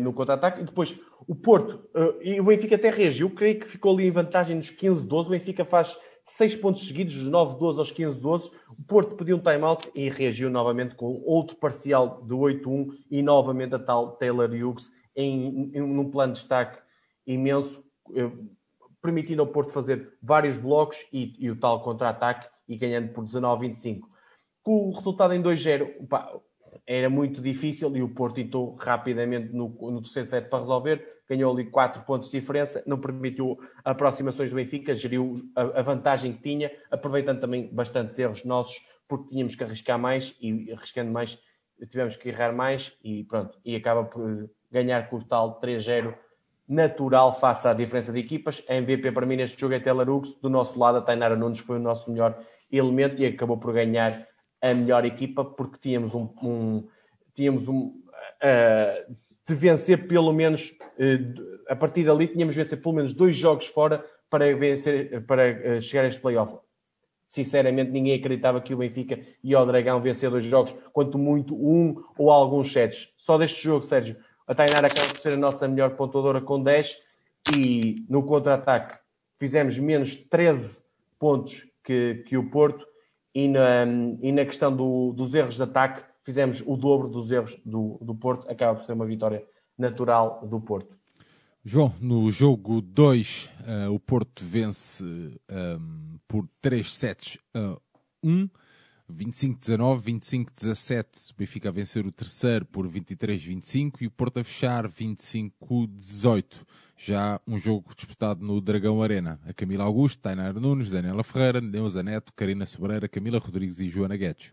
no 0.00 0.12
contra-ataque, 0.12 0.62
e 0.62 0.64
depois 0.64 0.98
o 1.26 1.34
Porto 1.34 1.88
uh, 1.94 2.22
e 2.22 2.40
o 2.40 2.44
Benfica 2.44 2.76
até 2.76 2.88
reagiu, 2.88 3.28
creio 3.30 3.58
que 3.58 3.66
ficou 3.66 3.92
ali 3.92 4.06
em 4.06 4.10
vantagem 4.10 4.56
nos 4.56 4.70
15-12. 4.70 5.26
O 5.26 5.30
Benfica 5.30 5.64
faz 5.64 5.98
6 6.26 6.56
pontos 6.56 6.86
seguidos, 6.86 7.14
dos 7.14 7.28
9-12 7.28 7.78
aos 7.78 7.92
15-12. 7.92 8.50
O 8.78 8.82
Porto 8.84 9.14
pediu 9.16 9.36
um 9.36 9.40
time-out 9.40 9.90
e 9.94 10.08
reagiu 10.08 10.50
novamente 10.50 10.94
com 10.94 11.22
outro 11.24 11.56
parcial 11.56 12.22
de 12.22 12.34
8-1 12.34 12.96
e 13.10 13.22
novamente 13.22 13.74
a 13.74 13.78
tal 13.78 14.12
Taylor 14.12 14.50
Hughes 14.50 14.90
em, 15.14 15.70
em 15.74 15.80
num 15.80 16.10
plano 16.10 16.32
de 16.32 16.38
destaque 16.38 16.78
imenso, 17.26 17.84
uh, 18.08 18.48
permitindo 19.00 19.42
ao 19.42 19.48
Porto 19.48 19.72
fazer 19.72 20.16
vários 20.22 20.58
blocos 20.58 21.06
e, 21.12 21.34
e 21.38 21.50
o 21.50 21.56
tal 21.56 21.82
contra-ataque 21.82 22.48
e 22.68 22.76
ganhando 22.76 23.12
por 23.12 23.24
19-25. 23.24 24.00
Com 24.62 24.88
o 24.88 24.92
resultado 24.92 25.34
em 25.34 25.42
2-0, 25.42 25.92
era 26.86 27.08
muito 27.08 27.40
difícil 27.40 27.94
e 27.96 28.02
o 28.02 28.08
Porto 28.08 28.40
entrou 28.40 28.74
rapidamente 28.76 29.52
no, 29.52 29.68
no 29.68 30.00
terceiro 30.00 30.28
set 30.28 30.48
para 30.48 30.60
resolver. 30.60 31.13
Ganhou 31.28 31.52
ali 31.52 31.70
4 31.70 32.02
pontos 32.02 32.30
de 32.30 32.38
diferença, 32.38 32.82
não 32.86 33.00
permitiu 33.00 33.58
aproximações 33.84 34.50
do 34.50 34.56
Benfica, 34.56 34.94
geriu 34.94 35.36
a, 35.54 35.82
vantagem 35.82 36.32
que 36.32 36.42
tinha, 36.42 36.70
aproveitando 36.90 37.40
também 37.40 37.68
bastantes 37.72 38.18
erros 38.18 38.44
nossos, 38.44 38.76
porque 39.08 39.30
tínhamos 39.30 39.54
que 39.54 39.64
arriscar 39.64 39.98
mais 39.98 40.36
e 40.40 40.70
arriscando 40.72 41.10
mais 41.10 41.38
tivemos 41.88 42.16
que 42.16 42.28
errar 42.28 42.52
mais 42.52 42.92
e 43.02 43.24
pronto, 43.24 43.58
e 43.64 43.76
acaba 43.76 44.04
por 44.04 44.48
ganhar 44.70 45.08
com 45.08 45.16
o 45.16 45.24
tal 45.24 45.60
3-0 45.60 46.14
natural 46.68 47.38
face 47.38 47.68
à 47.68 47.74
diferença 47.74 48.12
de 48.12 48.20
equipas. 48.20 48.62
A 48.68 48.74
MVP 48.74 49.12
para 49.12 49.26
mim 49.26 49.36
neste 49.36 49.60
jogo 49.60 49.74
é 49.74 49.80
Telarux. 49.80 50.34
Do 50.40 50.48
nosso 50.48 50.78
lado, 50.78 50.98
a 50.98 51.02
Tainara 51.02 51.36
Nunes 51.36 51.58
foi 51.58 51.76
o 51.76 51.80
nosso 51.80 52.10
melhor 52.10 52.38
elemento 52.70 53.20
e 53.20 53.26
acabou 53.26 53.58
por 53.58 53.72
ganhar 53.72 54.26
a 54.62 54.74
melhor 54.74 55.04
equipa 55.04 55.44
porque 55.44 55.78
tínhamos 55.78 56.14
um, 56.14 56.28
um 56.42 56.88
tínhamos 57.34 57.68
um 57.68 58.02
uh, 58.42 59.14
de 59.46 59.54
vencer 59.54 60.06
pelo 60.06 60.32
menos 60.32 60.70
uh, 60.70 61.54
a 61.68 61.76
partir 61.76 62.04
dali 62.04 62.28
tínhamos 62.28 62.54
de 62.54 62.62
vencer 62.62 62.80
pelo 62.80 62.94
menos 62.94 63.12
dois 63.12 63.36
jogos 63.36 63.66
fora 63.66 64.04
para 64.30 64.54
vencer 64.56 65.24
para 65.26 65.76
uh, 65.76 65.80
chegar 65.80 66.04
a 66.04 66.08
este 66.08 66.20
playoff. 66.20 66.56
Sinceramente, 67.28 67.90
ninguém 67.90 68.14
acreditava 68.14 68.60
que 68.60 68.72
o 68.72 68.76
Benfica 68.76 69.18
e 69.42 69.56
o 69.56 69.64
Dragão 69.64 70.00
vencer 70.00 70.30
dois 70.30 70.44
jogos, 70.44 70.72
quanto 70.92 71.18
muito 71.18 71.54
um 71.54 72.00
ou 72.16 72.30
alguns 72.30 72.72
sets. 72.72 73.12
Só 73.16 73.36
deste 73.36 73.60
jogo, 73.60 73.84
Sérgio, 73.84 74.16
a 74.46 74.54
Tainara 74.54 74.86
acaba 74.86 75.08
por 75.08 75.18
ser 75.18 75.32
a 75.32 75.36
nossa 75.36 75.66
melhor 75.66 75.96
pontuadora 75.96 76.40
com 76.40 76.62
10 76.62 76.96
e 77.56 78.04
no 78.08 78.22
contra-ataque 78.22 78.98
fizemos 79.38 79.78
menos 79.78 80.16
13 80.16 80.82
pontos 81.18 81.66
que, 81.82 82.24
que 82.26 82.36
o 82.36 82.50
Porto 82.50 82.86
e 83.34 83.48
na, 83.48 83.84
e 84.22 84.30
na 84.30 84.44
questão 84.44 84.74
do, 84.74 85.12
dos 85.12 85.34
erros 85.34 85.56
de 85.56 85.62
ataque 85.62 86.02
fizemos 86.24 86.62
o 86.66 86.76
dobro 86.76 87.08
dos 87.08 87.30
erros 87.30 87.56
do, 87.64 87.98
do 88.02 88.14
Porto. 88.14 88.50
Acaba 88.50 88.76
por 88.76 88.84
ser 88.84 88.92
uma 88.92 89.06
vitória 89.06 89.44
natural 89.78 90.44
do 90.48 90.60
Porto. 90.60 90.96
João, 91.64 91.94
no 92.00 92.30
jogo 92.30 92.82
2, 92.82 93.50
uh, 93.60 93.70
eh, 93.70 93.88
o 93.88 93.98
Porto 93.98 94.44
vence 94.44 95.02
um, 95.02 95.38
ehm, 95.48 96.18
por 96.28 96.46
3 96.60 96.92
sets 96.92 97.38
a 97.54 97.78
1. 98.22 98.48
25-19, 99.12 100.00
25-17, 100.00 101.30
o 101.30 101.36
Benfica 101.36 101.68
a 101.68 101.72
vencer 101.72 102.06
o 102.06 102.12
terceiro 102.12 102.64
por 102.64 102.88
23-25 102.88 104.00
e 104.00 104.06
o 104.06 104.10
Porto 104.10 104.40
a 104.40 104.44
fechar 104.44 104.88
25-18. 104.88 106.62
Já 106.96 107.40
um 107.46 107.58
jogo 107.58 107.92
disputado 107.94 108.44
no 108.44 108.60
Dragão 108.60 109.02
Arena. 109.02 109.38
A 109.46 109.52
Camila 109.52 109.84
Augusto, 109.84 110.22
Tainara 110.22 110.58
Nunes, 110.58 110.90
Daniela 110.90 111.22
Ferreira, 111.22 111.60
Neuza 111.60 112.02
Neto, 112.02 112.32
Karina 112.34 112.64
Sobreira, 112.64 113.08
Camila 113.08 113.38
Rodrigues 113.38 113.80
e 113.80 113.90
Joana 113.90 114.16
Guedes. 114.16 114.52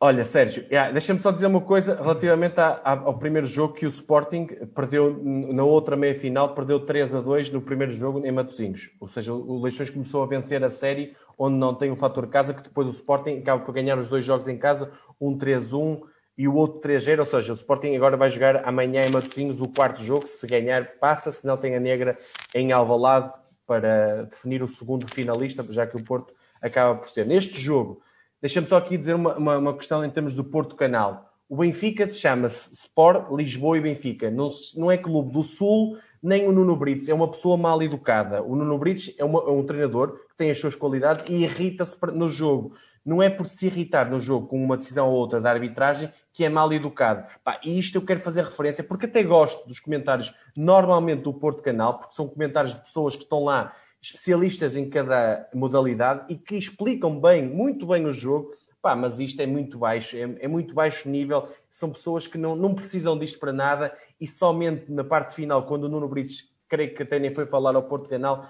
Olha, 0.00 0.24
Sérgio, 0.24 0.64
yeah, 0.70 0.92
deixa-me 0.92 1.18
só 1.18 1.32
dizer 1.32 1.46
uma 1.46 1.60
coisa 1.60 1.96
relativamente 1.96 2.54
ao 2.84 3.18
primeiro 3.18 3.48
jogo 3.48 3.74
que 3.74 3.84
o 3.84 3.88
Sporting 3.88 4.46
perdeu 4.72 5.20
na 5.20 5.64
outra 5.64 5.96
meia-final, 5.96 6.54
perdeu 6.54 6.86
3 6.86 7.16
a 7.16 7.20
2 7.20 7.50
no 7.50 7.60
primeiro 7.60 7.92
jogo 7.92 8.24
em 8.24 8.30
Matosinhos. 8.30 8.90
Ou 9.00 9.08
seja, 9.08 9.32
o 9.34 9.60
Leixões 9.60 9.90
começou 9.90 10.22
a 10.22 10.26
vencer 10.26 10.62
a 10.62 10.70
série 10.70 11.16
onde 11.36 11.56
não 11.56 11.74
tem 11.74 11.90
o 11.90 11.96
fator 11.96 12.28
casa, 12.28 12.54
que 12.54 12.62
depois 12.62 12.86
o 12.86 12.92
Sporting 12.92 13.38
acaba 13.38 13.64
por 13.64 13.74
ganhar 13.74 13.98
os 13.98 14.06
dois 14.06 14.24
jogos 14.24 14.46
em 14.46 14.56
casa, 14.56 14.92
um 15.20 15.36
3-1 15.36 16.00
e 16.36 16.46
o 16.46 16.54
outro 16.54 16.80
3-0. 16.88 17.18
Ou 17.18 17.26
seja, 17.26 17.52
o 17.52 17.56
Sporting 17.56 17.96
agora 17.96 18.16
vai 18.16 18.30
jogar 18.30 18.68
amanhã 18.68 19.02
em 19.02 19.10
Matosinhos 19.10 19.60
o 19.60 19.66
quarto 19.66 20.00
jogo. 20.00 20.28
Se 20.28 20.46
ganhar, 20.46 20.92
passa, 21.00 21.32
se 21.32 21.44
não 21.44 21.56
tem 21.56 21.74
a 21.74 21.80
negra 21.80 22.16
em 22.54 22.70
Alvalade 22.70 23.32
para 23.66 24.26
definir 24.26 24.62
o 24.62 24.68
segundo 24.68 25.08
finalista, 25.08 25.64
já 25.72 25.88
que 25.88 25.96
o 25.96 26.04
Porto 26.04 26.32
acaba 26.62 26.94
por 26.94 27.08
ser. 27.08 27.26
Neste 27.26 27.60
jogo 27.60 28.00
Deixa-me 28.40 28.68
só 28.68 28.76
aqui 28.76 28.96
dizer 28.96 29.14
uma, 29.14 29.36
uma, 29.36 29.58
uma, 29.58 29.76
questão 29.76 30.04
em 30.04 30.10
termos 30.10 30.32
do 30.34 30.44
Porto 30.44 30.76
Canal. 30.76 31.32
O 31.48 31.56
Benfica 31.56 32.08
chama-se 32.08 32.72
Sport 32.72 33.32
Lisboa 33.32 33.76
e 33.76 33.80
Benfica. 33.80 34.30
Não, 34.30 34.48
não, 34.76 34.92
é 34.92 34.96
clube 34.96 35.32
do 35.32 35.42
Sul, 35.42 35.98
nem 36.22 36.46
o 36.46 36.52
Nuno 36.52 36.76
Brites. 36.76 37.08
É 37.08 37.14
uma 37.14 37.28
pessoa 37.28 37.56
mal 37.56 37.82
educada. 37.82 38.40
O 38.42 38.54
Nuno 38.54 38.78
Brites 38.78 39.12
é, 39.18 39.24
uma, 39.24 39.40
é 39.40 39.50
um 39.50 39.64
treinador 39.64 40.20
que 40.28 40.36
tem 40.36 40.50
as 40.50 40.58
suas 40.58 40.76
qualidades 40.76 41.24
e 41.28 41.42
irrita-se 41.42 41.96
no 42.14 42.28
jogo. 42.28 42.74
Não 43.04 43.20
é 43.20 43.28
por 43.28 43.48
se 43.48 43.66
irritar 43.66 44.08
no 44.08 44.20
jogo 44.20 44.46
com 44.46 44.62
uma 44.62 44.76
decisão 44.76 45.08
ou 45.08 45.16
outra 45.16 45.40
da 45.40 45.50
arbitragem 45.50 46.12
que 46.32 46.44
é 46.44 46.48
mal 46.48 46.72
educado. 46.72 47.26
Pá, 47.42 47.58
e 47.64 47.76
isto 47.76 47.96
eu 47.96 48.02
quero 48.02 48.20
fazer 48.20 48.44
referência 48.44 48.84
porque 48.84 49.06
até 49.06 49.20
gosto 49.24 49.66
dos 49.66 49.80
comentários 49.80 50.32
normalmente 50.56 51.22
do 51.22 51.32
Porto 51.34 51.60
Canal, 51.60 51.98
porque 51.98 52.14
são 52.14 52.28
comentários 52.28 52.74
de 52.74 52.82
pessoas 52.82 53.16
que 53.16 53.22
estão 53.24 53.42
lá 53.42 53.74
especialistas 54.00 54.76
em 54.76 54.88
cada 54.88 55.48
modalidade 55.54 56.24
e 56.28 56.36
que 56.36 56.56
explicam 56.56 57.20
bem, 57.20 57.46
muito 57.46 57.86
bem 57.86 58.06
o 58.06 58.12
jogo. 58.12 58.52
Pá, 58.80 58.94
mas 58.94 59.18
isto 59.18 59.40
é 59.42 59.46
muito 59.46 59.76
baixo, 59.76 60.16
é, 60.16 60.20
é, 60.40 60.46
muito 60.46 60.72
baixo 60.72 61.08
nível. 61.08 61.48
São 61.70 61.90
pessoas 61.90 62.28
que 62.28 62.38
não, 62.38 62.54
não 62.54 62.74
precisam 62.74 63.18
disto 63.18 63.38
para 63.38 63.52
nada 63.52 63.92
e 64.20 64.26
somente 64.26 64.90
na 64.92 65.02
parte 65.02 65.34
final, 65.34 65.66
quando 65.66 65.84
o 65.84 65.88
Nuno 65.88 66.08
Brites, 66.08 66.48
creio 66.68 66.94
que 66.94 67.02
até 67.02 67.18
nem 67.18 67.34
foi 67.34 67.44
falar 67.46 67.74
ao 67.74 67.82
Porto 67.82 68.08
Canal, 68.08 68.48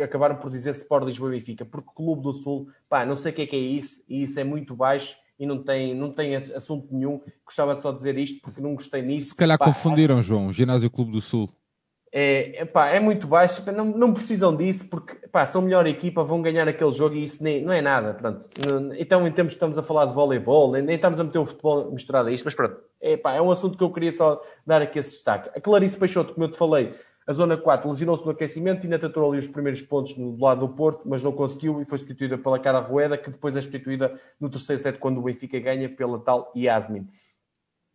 acabaram 0.00 0.36
por 0.36 0.50
dizer 0.50 0.70
Sport 0.70 1.06
Lisboa 1.06 1.34
e 1.34 1.38
Benfica, 1.40 1.64
porque 1.64 1.90
Clube 1.94 2.22
do 2.22 2.32
Sul, 2.32 2.68
pá, 2.88 3.04
não 3.04 3.16
sei 3.16 3.32
o 3.32 3.34
que 3.34 3.42
é 3.42 3.46
que 3.46 3.56
é 3.56 3.58
isso, 3.58 4.00
e 4.08 4.22
isso 4.22 4.38
é 4.38 4.44
muito 4.44 4.76
baixo 4.76 5.16
e 5.38 5.44
não 5.44 5.62
tem, 5.62 5.94
não 5.94 6.12
tem 6.12 6.36
assunto 6.36 6.86
nenhum. 6.94 7.20
Gostava 7.44 7.74
de 7.74 7.82
só 7.82 7.90
dizer 7.90 8.16
isto 8.16 8.40
porque 8.40 8.60
não 8.60 8.74
gostei 8.74 9.02
nisso. 9.02 9.30
Se 9.30 9.34
calhar 9.34 9.58
pá, 9.58 9.64
confundiram, 9.64 10.22
João, 10.22 10.52
Ginásio 10.52 10.90
Clube 10.90 11.10
do 11.10 11.20
Sul 11.20 11.50
é, 12.16 12.62
epá, 12.62 12.90
é 12.90 13.00
muito 13.00 13.26
baixo, 13.26 13.60
não, 13.72 13.86
não 13.86 14.14
precisam 14.14 14.54
disso 14.54 14.88
porque 14.88 15.16
epá, 15.24 15.44
são 15.46 15.60
melhor 15.60 15.84
equipa, 15.84 16.22
vão 16.22 16.40
ganhar 16.40 16.68
aquele 16.68 16.92
jogo 16.92 17.16
e 17.16 17.24
isso 17.24 17.42
nem, 17.42 17.60
não 17.60 17.72
é 17.72 17.82
nada. 17.82 18.14
Pronto. 18.14 18.48
Então, 18.96 19.26
em 19.26 19.32
termos 19.32 19.54
estamos 19.54 19.76
a 19.76 19.82
falar 19.82 20.06
de 20.06 20.14
voleibol, 20.14 20.70
nem, 20.70 20.80
nem 20.80 20.94
estamos 20.94 21.18
a 21.18 21.24
meter 21.24 21.40
o 21.40 21.44
futebol 21.44 21.90
misturado 21.90 22.28
a 22.28 22.32
isto, 22.32 22.44
mas 22.44 22.54
pronto, 22.54 22.76
epá, 23.02 23.34
é 23.34 23.42
um 23.42 23.50
assunto 23.50 23.76
que 23.76 23.82
eu 23.82 23.90
queria 23.90 24.12
só 24.12 24.40
dar 24.64 24.80
aqui 24.80 25.00
esse 25.00 25.10
destaque. 25.10 25.50
A 25.58 25.60
Clarice 25.60 25.96
Peixoto, 25.96 26.34
como 26.34 26.46
eu 26.46 26.50
te 26.52 26.56
falei, 26.56 26.94
a 27.26 27.32
zona 27.32 27.56
4 27.56 27.90
lesionou-se 27.90 28.24
no 28.24 28.30
aquecimento 28.30 28.84
e 28.84 28.86
ainda 28.86 28.98
tentou 29.00 29.28
ali 29.28 29.40
os 29.40 29.48
primeiros 29.48 29.82
pontos 29.82 30.14
do 30.14 30.40
lado 30.40 30.60
do 30.60 30.72
Porto, 30.72 31.02
mas 31.06 31.20
não 31.20 31.32
conseguiu 31.32 31.82
e 31.82 31.84
foi 31.84 31.98
substituída 31.98 32.38
pela 32.38 32.60
Cara 32.60 32.78
Rueda, 32.78 33.18
que 33.18 33.28
depois 33.28 33.56
é 33.56 33.60
substituída 33.60 34.16
no 34.38 34.48
terceiro 34.48 34.80
set 34.80 34.98
quando 35.00 35.18
o 35.18 35.22
Benfica 35.22 35.58
ganha 35.58 35.88
pela 35.88 36.20
tal 36.20 36.52
Yasmin. 36.54 37.08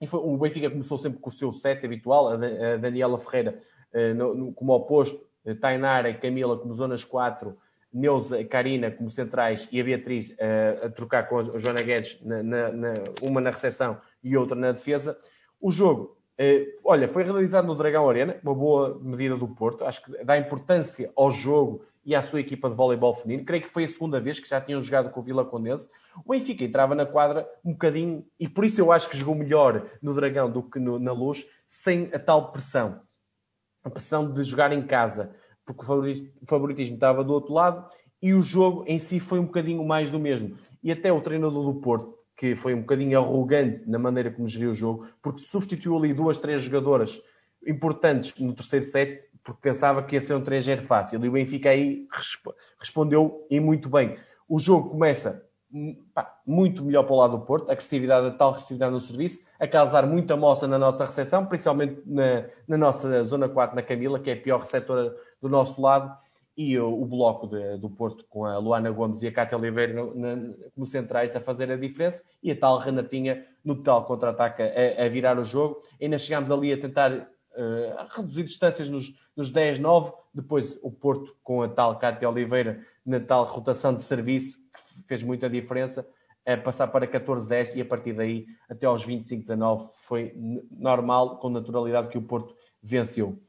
E 0.01 0.07
foi, 0.07 0.19
o 0.19 0.37
Benfica 0.37 0.69
começou 0.69 0.97
sempre 0.97 1.19
com 1.19 1.29
o 1.29 1.31
seu 1.31 1.53
set 1.53 1.85
habitual, 1.85 2.27
a, 2.27 2.33
a 2.33 2.77
Daniela 2.77 3.17
Ferreira 3.17 3.63
eh, 3.93 4.13
como 4.55 4.73
oposto, 4.73 5.19
eh, 5.45 5.53
Tainara 5.53 6.09
e 6.09 6.15
Camila 6.15 6.57
como 6.57 6.73
zonas 6.73 7.03
4, 7.03 7.57
Neuza 7.91 8.43
Karina 8.45 8.91
como 8.91 9.09
centrais 9.09 9.67
e 9.71 9.81
a 9.81 9.83
Beatriz 9.83 10.29
uh, 10.29 10.85
a 10.85 10.89
trocar 10.89 11.27
com 11.27 11.39
a 11.39 11.57
Joana 11.57 11.81
Guedes, 11.81 12.21
na, 12.23 12.43
na, 12.43 12.71
na, 12.71 12.93
uma 13.19 13.41
na 13.41 13.49
recepção 13.49 13.97
e 14.23 14.37
outra 14.37 14.55
na 14.55 14.71
defesa. 14.71 15.19
O 15.59 15.71
jogo, 15.71 16.15
olha, 16.85 17.07
foi 17.07 17.23
realizado 17.23 17.65
no 17.65 17.73
Dragão 17.73 18.07
Arena, 18.07 18.37
uma 18.43 18.53
boa 18.53 18.99
medida 19.01 19.35
do 19.35 19.47
Porto. 19.47 19.85
Acho 19.85 20.03
que 20.03 20.23
dá 20.23 20.37
importância 20.37 21.11
ao 21.15 21.31
jogo 21.31 21.83
e 22.05 22.15
à 22.15 22.21
sua 22.21 22.39
equipa 22.39 22.69
de 22.69 22.75
voleibol 22.75 23.13
feminino. 23.13 23.45
Creio 23.45 23.63
que 23.63 23.69
foi 23.69 23.83
a 23.83 23.87
segunda 23.87 24.19
vez 24.19 24.39
que 24.39 24.47
já 24.47 24.59
tinham 24.61 24.81
jogado 24.81 25.09
com 25.11 25.19
o 25.19 25.23
Vila 25.23 25.45
Condense. 25.45 25.89
O 26.25 26.31
Benfica 26.31 26.63
entrava 26.63 26.95
na 26.95 27.05
quadra 27.05 27.47
um 27.63 27.71
bocadinho, 27.71 28.25
e 28.39 28.47
por 28.47 28.65
isso 28.65 28.81
eu 28.81 28.91
acho 28.91 29.09
que 29.09 29.17
jogou 29.17 29.35
melhor 29.35 29.85
no 30.01 30.13
Dragão 30.13 30.49
do 30.49 30.63
que 30.63 30.79
no, 30.79 30.97
na 30.99 31.11
Luz, 31.11 31.45
sem 31.67 32.09
a 32.13 32.19
tal 32.19 32.51
pressão 32.51 33.01
a 33.89 33.91
pressão 33.91 34.31
de 34.31 34.41
jogar 34.43 34.71
em 34.71 34.85
casa, 34.85 35.35
porque 35.65 35.83
o 35.83 36.45
favoritismo 36.47 36.95
estava 36.95 37.23
do 37.23 37.33
outro 37.33 37.53
lado 37.53 37.85
e 38.21 38.33
o 38.33 38.41
jogo 38.41 38.83
em 38.87 38.99
si 38.99 39.19
foi 39.19 39.39
um 39.39 39.45
bocadinho 39.45 39.83
mais 39.85 40.09
do 40.09 40.19
mesmo. 40.19 40.57
E 40.81 40.91
até 40.91 41.11
o 41.11 41.21
treinador 41.21 41.63
do 41.63 41.79
Porto, 41.79 42.15
que 42.35 42.55
foi 42.55 42.73
um 42.73 42.81
bocadinho 42.81 43.19
arrogante 43.19 43.87
na 43.89 43.99
maneira 43.99 44.31
como 44.31 44.47
geriu 44.47 44.71
o 44.71 44.73
jogo, 44.73 45.07
porque 45.21 45.41
substituiu 45.41 45.97
ali 45.97 46.13
duas, 46.13 46.37
três 46.37 46.61
jogadoras 46.61 47.21
importantes 47.67 48.33
no 48.39 48.53
terceiro 48.53 48.85
set, 48.85 49.21
porque 49.43 49.61
pensava 49.61 50.03
que 50.03 50.15
ia 50.15 50.21
ser 50.21 50.33
um 50.33 50.43
3-0 50.43 50.83
fácil. 50.83 51.23
E 51.23 51.27
o 51.27 51.31
Benfica 51.31 51.69
aí 51.69 52.07
respondeu 52.79 53.45
e 53.49 53.59
muito 53.59 53.89
bem. 53.89 54.17
O 54.47 54.59
jogo 54.59 54.89
começa 54.89 55.45
pá, 56.13 56.39
muito 56.45 56.83
melhor 56.83 57.03
para 57.03 57.13
o 57.13 57.17
lado 57.17 57.37
do 57.37 57.45
Porto, 57.45 57.69
a 57.69 57.73
agressividade, 57.73 58.27
a 58.27 58.31
tal 58.31 58.49
agressividade 58.49 58.91
no 58.91 58.99
serviço, 58.99 59.43
a 59.59 59.67
causar 59.67 60.05
muita 60.05 60.35
moça 60.35 60.67
na 60.67 60.77
nossa 60.77 61.05
recepção, 61.05 61.45
principalmente 61.45 62.01
na, 62.05 62.45
na 62.67 62.77
nossa 62.77 63.23
zona 63.23 63.47
4, 63.47 63.75
na 63.75 63.81
Camila, 63.81 64.19
que 64.19 64.29
é 64.29 64.33
a 64.33 64.41
pior 64.41 64.61
receptora 64.61 65.15
do 65.41 65.47
nosso 65.47 65.81
lado, 65.81 66.15
e 66.57 66.77
o, 66.77 67.01
o 67.01 67.05
bloco 67.05 67.47
de, 67.47 67.77
do 67.77 67.89
Porto 67.89 68.25
com 68.29 68.45
a 68.45 68.57
Luana 68.57 68.91
Gomes 68.91 69.21
e 69.21 69.27
a 69.27 69.31
Cátia 69.31 69.57
Oliveira 69.57 69.93
no, 69.93 70.13
na, 70.13 70.53
como 70.75 70.85
centrais 70.85 71.33
a 71.35 71.39
fazer 71.39 71.71
a 71.71 71.77
diferença, 71.77 72.21
e 72.43 72.51
a 72.51 72.59
tal 72.59 72.77
Renatinha 72.79 73.45
no 73.63 73.75
tal 73.75 74.03
contra-ataque 74.05 74.63
a, 74.63 75.05
a, 75.05 75.07
virar 75.07 75.39
o 75.39 75.43
jogo. 75.43 75.81
Ainda 76.01 76.17
chegámos 76.17 76.51
ali 76.51 76.73
a 76.73 76.81
tentar 76.81 77.13
uh, 77.13 78.07
reduzir 78.13 78.43
distâncias 78.43 78.89
nos, 78.89 79.13
nos 79.37 79.51
10-9, 79.53 80.13
depois 80.33 80.77
o 80.83 80.91
Porto 80.91 81.33
com 81.43 81.61
a 81.61 81.69
tal 81.69 81.97
Cátia 81.97 82.29
Oliveira 82.29 82.85
na 83.10 83.19
tal 83.19 83.44
rotação 83.44 83.94
de 83.95 84.03
serviço, 84.03 84.57
que 84.57 85.07
fez 85.07 85.23
muita 85.23 85.49
diferença, 85.49 86.07
a 86.45 86.56
passar 86.56 86.88
para 86.88 87.07
14-10 87.07 87.76
e 87.76 87.81
a 87.81 87.86
partir 87.86 88.14
daí 88.14 88.45
até 88.69 88.86
aos 88.86 89.06
25-19 89.06 89.90
foi 89.98 90.34
normal, 90.72 91.38
com 91.38 91.49
naturalidade 91.49 92.10
que 92.10 92.18
o 92.18 92.22
Porto 92.22 92.56
venceu. 92.81 93.40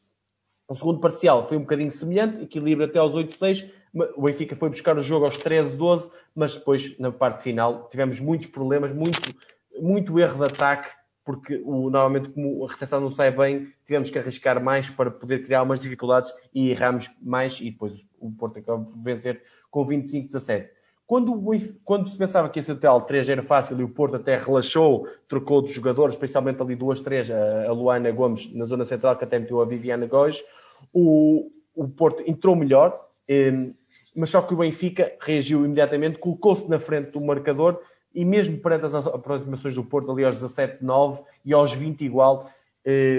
O 0.67 0.75
segundo 0.75 1.01
parcial 1.01 1.45
foi 1.45 1.57
um 1.57 1.61
bocadinho 1.61 1.91
semelhante, 1.91 2.43
equilíbrio 2.43 2.89
até 2.89 2.99
aos 2.99 3.15
8-6, 3.15 3.71
O 4.17 4.23
Benfica 4.23 4.55
foi 4.55 4.71
buscar 4.71 4.97
o 4.97 5.03
jogo 5.03 5.25
aos 5.25 5.37
13, 5.37 5.77
12, 5.77 6.11
mas 6.35 6.57
depois, 6.57 6.97
na 6.99 7.11
parte 7.11 7.43
final, 7.43 7.89
tivemos 7.91 8.21
muitos 8.21 8.47
problemas, 8.47 8.93
muito, 8.93 9.35
muito 9.81 10.19
erro 10.19 10.39
de 10.39 10.53
ataque, 10.53 10.89
porque 11.25 11.61
o, 11.65 11.91
normalmente, 11.91 12.31
como 12.31 12.65
a 12.65 12.71
recepção 12.71 13.01
não 13.01 13.11
sai 13.11 13.31
bem, 13.31 13.73
tivemos 13.85 14.11
que 14.11 14.19
arriscar 14.19 14.63
mais 14.63 14.89
para 14.89 15.11
poder 15.11 15.45
criar 15.45 15.63
umas 15.63 15.81
dificuldades 15.81 16.33
e 16.55 16.71
erramos 16.71 17.11
mais, 17.21 17.61
e 17.61 17.71
depois 17.71 18.05
o 18.21 18.31
Porto 18.31 18.59
acabou 18.59 18.87
por 18.87 19.03
vencer 19.03 19.43
com 19.71 19.87
25-17. 19.87 20.69
Quando, 21.07 21.43
quando 21.85 22.09
se 22.09 22.17
pensava 22.17 22.49
que 22.49 22.61
esse 22.61 22.71
hotel 22.71 23.01
3 23.01 23.31
era 23.31 23.43
fácil 23.43 23.81
e 23.81 23.83
o 23.83 23.89
Porto 23.89 24.15
até 24.15 24.37
relaxou, 24.37 25.09
trocou 25.29 25.61
de 25.61 25.73
jogadores, 25.73 26.15
especialmente 26.15 26.63
ali 26.63 26.77
duas, 26.77 27.01
três, 27.01 27.29
a 27.29 27.73
Luana 27.73 28.13
Gomes 28.13 28.55
na 28.55 28.65
zona 28.65 28.85
central, 28.85 29.17
que 29.17 29.25
até 29.25 29.37
meteu 29.37 29.61
a 29.61 29.65
Viviana 29.65 30.07
Góes, 30.07 30.41
o, 30.93 31.51
o 31.75 31.89
Porto 31.89 32.23
entrou 32.27 32.55
melhor, 32.55 33.09
mas 34.15 34.31
só 34.31 34.41
que 34.43 34.55
o 34.55 34.59
Benfica 34.59 35.13
reagiu 35.21 35.65
imediatamente, 35.65 36.19
colocou-se 36.19 36.69
na 36.71 36.79
frente 36.79 37.11
do 37.11 37.21
marcador 37.21 37.81
e 38.15 38.25
mesmo 38.25 38.59
perante 38.59 38.87
as 38.87 38.95
aproximações 38.95 39.75
do 39.75 39.83
Porto, 39.83 40.13
ali 40.13 40.25
aos 40.25 40.37
17-9 40.37 41.25
e 41.45 41.53
aos 41.53 41.73
20 41.73 42.05
igual, 42.05 42.49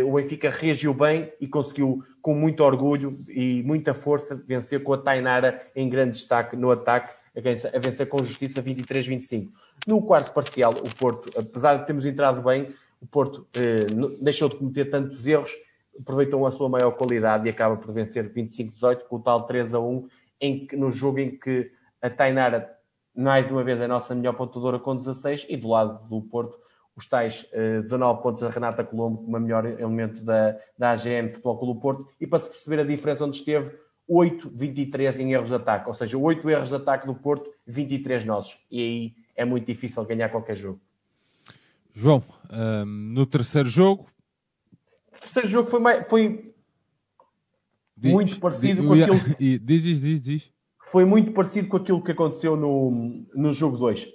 o 0.06 0.14
Benfica 0.14 0.50
reagiu 0.50 0.94
bem 0.94 1.32
e 1.40 1.48
conseguiu, 1.48 2.04
com 2.22 2.34
muito 2.34 2.64
orgulho 2.64 3.18
e 3.30 3.62
muita 3.64 3.94
força, 3.94 4.36
vencer 4.36 4.84
com 4.84 4.94
a 4.94 4.98
Tainara 4.98 5.62
em 5.76 5.90
grande 5.90 6.14
destaque 6.14 6.56
no 6.56 6.72
ataque 6.72 7.14
a 7.36 7.80
vencer 7.80 8.08
com 8.08 8.22
justiça 8.24 8.62
23-25. 8.62 9.50
No 9.88 10.02
quarto 10.02 10.34
parcial, 10.34 10.74
o 10.74 10.96
Porto, 10.96 11.32
apesar 11.38 11.78
de 11.78 11.86
termos 11.86 12.06
entrado 12.06 12.42
bem, 12.42 12.74
o 13.02 13.08
Porto 13.08 13.48
eh, 13.56 13.88
deixou 14.22 14.50
de 14.50 14.58
cometer 14.58 14.86
tantos 14.86 15.26
erros, 15.26 15.52
aproveitou 16.00 16.46
a 16.46 16.52
sua 16.52 16.70
maior 16.70 16.92
qualidade 16.92 17.48
e 17.48 17.50
acaba 17.50 17.76
por 17.78 17.92
vencer 17.94 18.32
25-18 18.32 19.04
com 19.08 19.16
o 19.16 19.20
tal 19.20 19.48
3-1, 19.48 20.06
em 20.40 20.68
que, 20.68 20.76
no 20.76 20.92
jogo 20.92 21.20
em 21.20 21.38
que 21.38 21.72
a 22.02 22.10
Tainara, 22.10 22.70
mais 23.16 23.50
uma 23.50 23.64
vez, 23.64 23.80
é 23.80 23.86
a 23.86 23.88
nossa 23.88 24.14
melhor 24.14 24.34
pontuadora 24.34 24.78
com 24.78 24.96
16 24.96 25.48
e 25.50 25.58
do 25.58 25.70
lado 25.70 26.08
do 26.08 26.22
Porto, 26.22 26.58
os 26.96 27.06
tais 27.06 27.46
eh, 27.52 27.82
19 27.82 28.22
pontos 28.22 28.42
da 28.42 28.50
Renata 28.50 28.84
Colombo, 28.84 29.24
como 29.24 29.38
a 29.38 29.40
melhor 29.40 29.66
elemento 29.66 30.24
da, 30.24 30.58
da 30.78 30.92
AGM 30.92 31.30
Futebol 31.30 31.58
Clube 31.58 31.74
do 31.74 31.82
Porto, 31.82 32.08
e 32.20 32.28
para 32.28 32.40
se 32.40 32.50
perceber 32.50 32.80
a 32.80 32.84
diferença 32.84 33.26
onde 33.26 33.38
esteve, 33.38 33.76
8, 34.08 34.52
23 34.54 35.20
em 35.20 35.34
erros 35.34 35.50
de 35.50 35.56
ataque. 35.56 35.88
Ou 35.88 35.94
seja, 35.94 36.18
8 36.18 36.50
erros 36.50 36.70
de 36.70 36.76
ataque 36.76 37.08
do 37.08 37.16
Porto, 37.16 37.50
23 37.66 38.26
nossos. 38.26 38.60
E 38.70 38.82
aí 38.82 39.16
é 39.36 39.46
muito 39.46 39.66
difícil 39.66 40.04
ganhar 40.06 40.30
qualquer 40.30 40.56
jogo. 40.56 40.82
João, 41.94 42.24
um, 42.52 42.86
no 42.86 43.26
terceiro 43.26 43.70
jogo. 43.70 44.06
O 45.16 45.20
terceiro 45.20 45.48
jogo 45.48 45.70
foi, 45.70 45.80
mais, 45.80 46.08
foi 46.10 46.54
diz, 47.96 48.14
muito 48.14 48.40
parecido 48.40 48.82
diz, 48.82 48.88
com 48.88 48.94
aquilo. 48.94 49.36
Diz, 49.62 49.84
diz, 49.84 50.02
diz, 50.02 50.22
diz. 50.22 50.52
Foi 50.92 51.06
muito 51.06 51.32
parecido 51.32 51.70
com 51.70 51.78
aquilo 51.78 52.04
que 52.04 52.12
aconteceu 52.12 52.58
no, 52.58 53.24
no 53.34 53.54
jogo 53.54 53.78
2. 53.78 54.14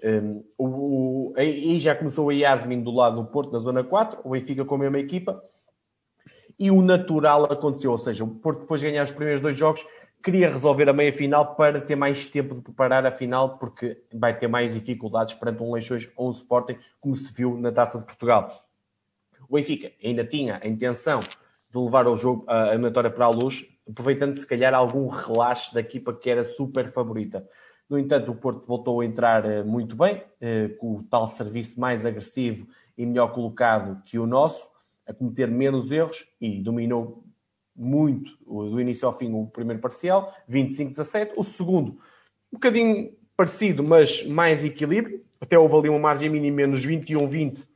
Um, 0.61 1.33
aí 1.35 1.79
já 1.79 1.95
começou 1.95 2.29
a 2.29 2.35
Yasmin 2.35 2.83
do 2.83 2.91
lado 2.91 3.17
do 3.17 3.25
Porto, 3.25 3.51
na 3.51 3.59
zona 3.59 3.83
4, 3.83 4.21
o 4.23 4.33
Benfica 4.33 4.63
com 4.63 4.75
a 4.75 4.79
mesma 4.79 4.99
equipa 4.99 5.43
e 6.59 6.71
o 6.71 6.83
natural 6.83 7.51
aconteceu. 7.51 7.93
Ou 7.93 7.99
seja, 7.99 8.25
o 8.25 8.29
Porto, 8.29 8.61
depois 8.61 8.83
de 8.83 8.91
ganhar 8.91 9.05
os 9.05 9.11
primeiros 9.11 9.41
dois 9.41 9.57
jogos, 9.57 9.87
queria 10.23 10.53
resolver 10.53 10.87
a 10.87 10.93
meia 10.93 11.15
final 11.15 11.55
para 11.55 11.81
ter 11.81 11.97
mais 11.97 12.27
tempo 12.27 12.55
de 12.55 12.61
preparar 12.61 13.07
a 13.07 13.11
final, 13.11 13.57
porque 13.57 14.03
vai 14.13 14.39
ter 14.39 14.47
mais 14.47 14.75
dificuldades 14.75 15.33
perante 15.33 15.63
um 15.63 15.73
Leixões 15.73 16.11
ou 16.15 16.29
um 16.29 16.31
Sporting, 16.31 16.77
como 17.01 17.17
se 17.17 17.33
viu 17.33 17.57
na 17.57 17.73
Taça 17.73 17.99
de 17.99 18.05
Portugal. 18.05 18.67
O 19.49 19.55
Benfica 19.55 19.93
ainda 20.05 20.27
tinha 20.27 20.61
a 20.63 20.69
intenção 20.69 21.21
de 21.21 21.79
levar 21.79 22.07
o 22.07 22.19
jogo, 22.19 22.45
a 22.47 22.69
eliminatória 22.69 23.11
para 23.11 23.25
a 23.25 23.31
luz, 23.31 23.65
aproveitando 23.89 24.35
se 24.37 24.47
calhar 24.47 24.75
algum 24.75 25.09
relaxe 25.09 25.73
da 25.73 25.81
equipa 25.81 26.13
que 26.13 26.29
era 26.29 26.45
super 26.45 26.91
favorita. 26.91 27.47
No 27.89 27.99
entanto, 27.99 28.33
o 28.33 28.35
Porto 28.35 28.67
voltou 28.67 29.01
a 29.01 29.07
entrar 29.07 29.45
eh, 29.45 29.63
muito 29.63 29.95
bem, 29.95 30.23
eh, 30.41 30.69
com 30.81 30.97
o 30.97 31.03
tal 31.05 31.29
serviço 31.29 31.79
mais 31.79 32.05
agressivo 32.05 32.67
e 32.99 33.07
melhor 33.07 33.33
colocado 33.33 34.03
que 34.05 34.19
o 34.19 34.27
nosso 34.27 34.69
a 35.07 35.15
cometer 35.15 35.49
menos 35.49 35.93
erros 35.93 36.27
e 36.41 36.61
dominou 36.61 37.23
muito 37.77 38.37
do 38.49 38.81
início 38.81 39.07
ao 39.07 39.17
fim 39.17 39.33
o 39.33 39.47
primeiro 39.47 39.81
parcial, 39.81 40.35
25-17. 40.51 41.33
O 41.37 41.45
segundo, 41.45 41.93
um 42.53 42.57
bocadinho 42.57 43.13
parecido, 43.37 43.85
mas 43.85 44.27
mais 44.27 44.65
equilíbrio. 44.65 45.23
Até 45.41 45.59
houve 45.59 45.77
ali 45.77 45.89
uma 45.89 45.99
margem 45.99 46.31
mínima 46.31 46.57
menos 46.57 46.85
21-20, 46.85 47.67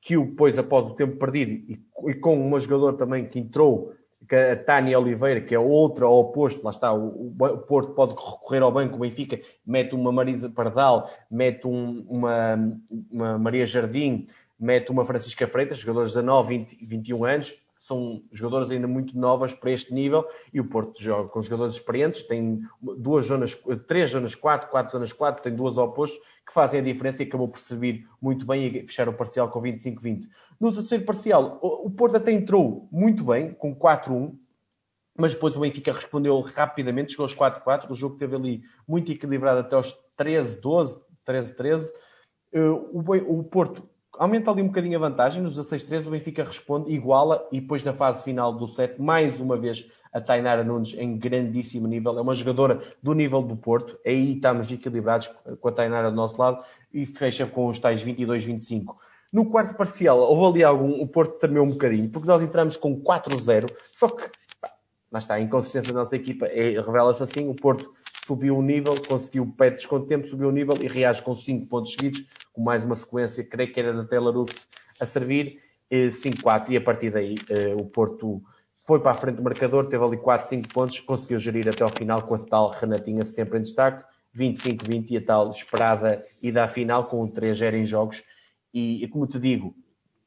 que 0.00 0.16
o 0.16 0.26
depois, 0.26 0.58
após 0.58 0.88
o 0.88 0.94
tempo 0.94 1.16
perdido, 1.16 1.52
e, 1.52 1.80
e 2.08 2.14
com 2.14 2.34
uma 2.34 2.58
jogadora 2.58 2.96
também 2.96 3.26
que 3.26 3.38
entrou, 3.38 3.94
a 4.30 4.56
Tânia 4.56 4.98
Oliveira, 4.98 5.40
que 5.40 5.54
é 5.54 5.58
outra 5.58 6.06
ao 6.06 6.18
oposto, 6.20 6.62
lá 6.64 6.70
está, 6.70 6.92
o, 6.92 7.34
o, 7.38 7.58
Porto 7.58 7.92
pode 7.92 8.12
recorrer 8.12 8.62
ao 8.62 8.72
banco, 8.72 8.96
o 8.96 9.00
Benfica 9.00 9.40
mete 9.66 9.94
uma 9.94 10.12
Marisa 10.12 10.48
Pardal, 10.48 11.10
mete 11.30 11.66
um, 11.66 12.04
uma, 12.08 12.78
uma 13.10 13.38
Maria 13.38 13.66
Jardim, 13.66 14.26
mete 14.58 14.90
uma 14.90 15.04
Francisca 15.04 15.46
Freitas, 15.46 15.78
jogadores 15.78 16.10
de 16.10 16.16
19, 16.16 16.58
20, 16.58 16.86
21 16.86 17.24
anos, 17.24 17.63
são 17.86 18.22
jogadoras 18.32 18.70
ainda 18.70 18.88
muito 18.88 19.16
novas 19.18 19.52
para 19.52 19.70
este 19.70 19.92
nível 19.92 20.26
e 20.52 20.58
o 20.58 20.64
Porto 20.64 21.02
joga 21.02 21.28
com 21.28 21.42
jogadores 21.42 21.74
experientes, 21.74 22.22
tem 22.22 22.62
duas 22.80 23.26
zonas, 23.26 23.54
três 23.86 24.10
zonas 24.10 24.34
4, 24.34 24.70
quatro 24.70 24.92
zonas 24.92 25.12
4, 25.12 25.42
tem 25.42 25.54
duas 25.54 25.76
opostos 25.76 26.18
que 26.46 26.52
fazem 26.52 26.80
a 26.80 26.82
diferença 26.82 27.22
e 27.22 27.26
acabou 27.26 27.46
por 27.46 27.58
servir 27.58 28.08
muito 28.20 28.46
bem 28.46 28.66
e 28.66 28.86
fechar 28.86 29.06
o 29.06 29.12
parcial 29.12 29.50
com 29.50 29.60
25-20. 29.60 30.26
No 30.58 30.72
terceiro 30.72 31.04
parcial, 31.04 31.58
o 31.60 31.90
Porto 31.90 32.16
até 32.16 32.32
entrou 32.32 32.88
muito 32.90 33.22
bem, 33.22 33.52
com 33.52 33.76
4-1, 33.76 34.34
mas 35.16 35.34
depois 35.34 35.54
o 35.54 35.60
Benfica 35.60 35.92
respondeu 35.92 36.40
rapidamente, 36.40 37.12
chegou 37.12 37.24
aos 37.24 37.34
4-4, 37.34 37.90
o 37.90 37.94
jogo 37.94 38.16
teve 38.16 38.34
ali 38.34 38.62
muito 38.88 39.12
equilibrado 39.12 39.60
até 39.60 39.76
aos 39.76 39.94
13-12, 40.18 40.98
13-13. 41.26 41.90
O 42.90 43.42
Porto 43.44 43.86
aumenta 44.18 44.50
ali 44.50 44.62
um 44.62 44.66
bocadinho 44.66 44.96
a 44.96 45.00
vantagem, 45.00 45.42
nos 45.42 45.58
16-13 45.58 46.06
o 46.06 46.10
Benfica 46.10 46.44
responde, 46.44 46.92
iguala 46.92 47.46
e 47.50 47.60
depois 47.60 47.82
na 47.84 47.92
fase 47.92 48.22
final 48.22 48.52
do 48.52 48.66
set, 48.66 49.00
mais 49.00 49.40
uma 49.40 49.56
vez 49.56 49.86
a 50.12 50.20
Tainara 50.20 50.62
Nunes 50.62 50.94
em 50.94 51.16
grandíssimo 51.18 51.88
nível, 51.88 52.16
é 52.18 52.22
uma 52.22 52.34
jogadora 52.34 52.80
do 53.02 53.12
nível 53.14 53.42
do 53.42 53.56
Porto, 53.56 53.98
aí 54.06 54.34
estamos 54.34 54.70
equilibrados 54.70 55.30
com 55.60 55.68
a 55.68 55.72
Tainara 55.72 56.10
do 56.10 56.16
nosso 56.16 56.40
lado 56.40 56.64
e 56.92 57.04
fecha 57.04 57.46
com 57.46 57.66
os 57.66 57.78
tais 57.78 58.04
22-25. 58.04 58.94
No 59.32 59.46
quarto 59.46 59.74
parcial, 59.74 60.18
houve 60.18 60.58
ali 60.58 60.64
algum, 60.64 61.02
o 61.02 61.08
Porto 61.08 61.40
tremeu 61.40 61.64
um 61.64 61.70
bocadinho, 61.70 62.08
porque 62.08 62.28
nós 62.28 62.40
entramos 62.40 62.76
com 62.76 63.00
4-0, 63.02 63.68
só 63.92 64.08
que, 64.08 64.30
lá 65.10 65.18
está, 65.18 65.34
a 65.34 65.40
inconsistência 65.40 65.92
da 65.92 66.00
nossa 66.00 66.14
equipa 66.14 66.46
é, 66.46 66.80
revela-se 66.80 67.22
assim, 67.22 67.48
o 67.48 67.54
Porto 67.54 67.92
subiu 68.26 68.56
o 68.56 68.62
nível, 68.62 68.94
conseguiu 69.06 69.46
pé 69.56 69.70
de 69.70 69.86
tempo, 70.06 70.26
subiu 70.26 70.48
o 70.48 70.52
nível 70.52 70.76
e 70.80 70.86
reage 70.86 71.22
com 71.22 71.34
5 71.34 71.66
pontos 71.66 71.92
seguidos, 71.92 72.24
com 72.52 72.62
mais 72.62 72.84
uma 72.84 72.94
sequência, 72.94 73.44
creio 73.44 73.72
que 73.72 73.80
era 73.80 73.92
da 73.92 74.04
Telarux 74.04 74.66
a 75.00 75.06
servir, 75.06 75.60
5-4 75.90 76.70
e 76.70 76.76
a 76.76 76.80
partir 76.80 77.10
daí 77.10 77.34
eh, 77.48 77.74
o 77.74 77.84
Porto 77.84 78.42
foi 78.86 79.00
para 79.00 79.12
a 79.12 79.14
frente 79.14 79.36
do 79.36 79.42
marcador, 79.42 79.86
teve 79.86 80.02
ali 80.02 80.16
4, 80.16 80.48
5 80.48 80.68
pontos, 80.68 81.00
conseguiu 81.00 81.38
gerir 81.38 81.68
até 81.68 81.82
ao 81.82 81.88
final 81.88 82.22
com 82.22 82.34
a 82.34 82.38
tal 82.38 82.70
Renatinha 82.70 83.24
sempre 83.24 83.58
em 83.58 83.62
destaque, 83.62 84.04
25-20 84.36 85.10
e 85.10 85.16
a 85.18 85.24
tal 85.24 85.50
esperada 85.50 86.24
ida 86.42 86.64
à 86.64 86.68
final 86.68 87.06
com 87.06 87.22
um 87.22 87.30
3-0 87.30 87.74
em 87.74 87.84
jogos. 87.84 88.22
E, 88.72 89.06
como 89.08 89.26
te 89.26 89.38
digo, 89.38 89.74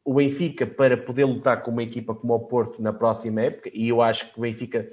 o 0.03 0.13
Benfica, 0.13 0.65
para 0.65 0.95
poder 0.95 1.25
lutar 1.25 1.61
com 1.61 1.71
uma 1.71 1.83
equipa 1.83 2.15
como 2.15 2.33
o 2.33 2.39
Porto 2.39 2.81
na 2.81 2.93
próxima 2.93 3.41
época, 3.41 3.69
e 3.73 3.89
eu 3.89 4.01
acho 4.01 4.31
que 4.31 4.39
o 4.39 4.41
Benfica 4.41 4.89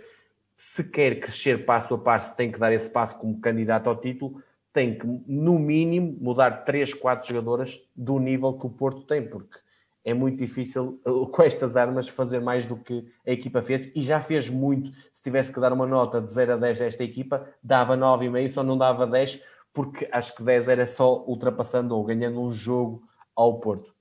se 0.57 0.85
quer 0.85 1.21
crescer 1.21 1.65
passo 1.65 1.95
a 1.95 1.99
passo, 1.99 2.35
tem 2.37 2.51
que 2.51 2.59
dar 2.59 2.73
esse 2.73 2.89
passo 2.89 3.19
como 3.19 3.41
candidato 3.41 3.89
ao 3.89 3.97
título, 3.97 4.43
tem 4.73 4.99
que, 4.99 5.07
no 5.27 5.59
mínimo, 5.59 6.17
mudar 6.21 6.65
3, 6.65 6.95
4 6.95 7.29
jogadoras 7.29 7.81
do 7.95 8.19
nível 8.19 8.53
que 8.55 8.67
o 8.67 8.71
Porto 8.71 9.03
tem, 9.03 9.27
porque 9.27 9.59
é 10.05 10.13
muito 10.13 10.39
difícil, 10.39 11.01
uh, 11.07 11.27
com 11.31 11.43
estas 11.43 11.77
armas, 11.77 12.09
fazer 12.09 12.41
mais 12.41 12.67
do 12.67 12.77
que 12.77 13.07
a 13.27 13.31
equipa 13.31 13.63
fez, 13.63 13.91
e 13.95 14.03
já 14.03 14.21
fez 14.21 14.51
muito. 14.51 14.91
Se 15.13 15.23
tivesse 15.23 15.53
que 15.53 15.61
dar 15.61 15.73
uma 15.73 15.87
nota 15.87 16.21
de 16.21 16.33
0 16.33 16.55
a 16.55 16.57
10 16.57 16.81
a 16.81 16.85
esta 16.87 17.05
equipa, 17.05 17.49
dava 17.63 17.97
9,5, 17.97 18.49
só 18.51 18.63
não 18.63 18.77
dava 18.77 19.07
10, 19.07 19.41
porque 19.73 20.09
acho 20.13 20.35
que 20.35 20.43
10 20.43 20.69
era 20.69 20.87
só 20.87 21.25
ultrapassando 21.25 21.97
ou 21.97 22.05
ganhando 22.05 22.41
um 22.41 22.53
jogo 22.53 23.03
ao 23.35 23.59
Porto. 23.61 23.95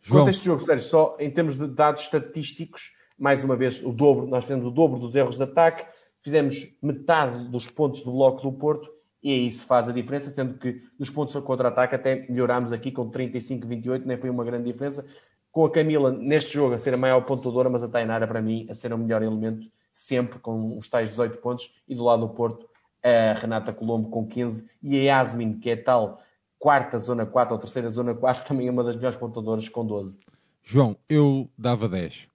João. 0.00 0.20
Quanto 0.20 0.28
a 0.28 0.30
este 0.30 0.44
jogo, 0.44 0.64
Sérgio, 0.64 0.86
só 0.86 1.16
em 1.18 1.30
termos 1.30 1.56
de 1.56 1.66
dados 1.66 2.02
estatísticos, 2.02 2.92
mais 3.22 3.44
uma 3.44 3.54
vez, 3.54 3.80
o 3.84 3.92
dobro, 3.92 4.26
nós 4.26 4.42
fizemos 4.42 4.66
o 4.66 4.70
dobro 4.70 4.98
dos 4.98 5.14
erros 5.14 5.36
de 5.36 5.44
ataque, 5.44 5.86
fizemos 6.22 6.66
metade 6.82 7.48
dos 7.48 7.68
pontos 7.68 8.02
do 8.02 8.10
bloco 8.10 8.42
do 8.42 8.50
Porto 8.50 8.90
e 9.22 9.46
isso 9.46 9.64
faz 9.64 9.88
a 9.88 9.92
diferença, 9.92 10.32
sendo 10.32 10.58
que 10.58 10.82
nos 10.98 11.08
pontos 11.08 11.32
de 11.32 11.40
contra-ataque 11.40 11.94
até 11.94 12.26
melhorámos 12.28 12.72
aqui 12.72 12.90
com 12.90 13.08
35-28, 13.08 14.04
nem 14.04 14.16
foi 14.16 14.28
uma 14.28 14.42
grande 14.42 14.72
diferença. 14.72 15.06
Com 15.52 15.64
a 15.64 15.70
Camila 15.70 16.10
neste 16.10 16.52
jogo 16.52 16.74
a 16.74 16.78
ser 16.80 16.94
a 16.94 16.96
maior 16.96 17.20
pontuadora, 17.20 17.70
mas 17.70 17.84
a 17.84 17.88
Tainara 17.88 18.26
para 18.26 18.42
mim 18.42 18.66
a 18.68 18.74
ser 18.74 18.92
o 18.92 18.98
melhor 18.98 19.22
elemento, 19.22 19.68
sempre 19.92 20.40
com 20.40 20.76
os 20.76 20.88
tais 20.88 21.10
18 21.10 21.38
pontos, 21.38 21.72
e 21.86 21.94
do 21.94 22.02
lado 22.02 22.26
do 22.26 22.34
Porto 22.34 22.68
a 23.04 23.34
Renata 23.34 23.72
Colombo 23.72 24.10
com 24.10 24.26
15 24.26 24.68
e 24.82 24.98
a 24.98 25.20
Yasmin, 25.20 25.60
que 25.60 25.70
é 25.70 25.76
tal 25.76 26.20
quarta 26.58 26.98
zona 26.98 27.24
4 27.24 27.54
ou 27.54 27.60
terceira 27.60 27.88
zona 27.92 28.16
4, 28.16 28.42
também 28.50 28.66
é 28.66 28.70
uma 28.72 28.82
das 28.82 28.96
melhores 28.96 29.16
pontuadoras 29.16 29.68
com 29.68 29.86
12. 29.86 30.18
João, 30.64 30.96
eu 31.08 31.48
dava 31.56 31.88
10. 31.88 32.31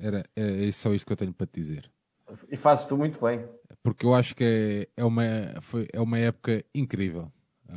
Era, 0.00 0.24
é 0.34 0.72
só 0.72 0.94
isto 0.94 1.06
que 1.06 1.12
eu 1.12 1.16
tenho 1.16 1.32
para 1.32 1.46
te 1.46 1.60
dizer. 1.60 1.90
E 2.50 2.56
fazes 2.56 2.86
tu 2.86 2.96
muito 2.96 3.20
bem. 3.20 3.44
Porque 3.82 4.06
eu 4.06 4.14
acho 4.14 4.34
que 4.34 4.88
é, 4.96 5.02
é, 5.02 5.04
uma, 5.04 5.22
foi, 5.60 5.88
é 5.92 6.00
uma 6.00 6.18
época 6.18 6.64
incrível. 6.74 7.30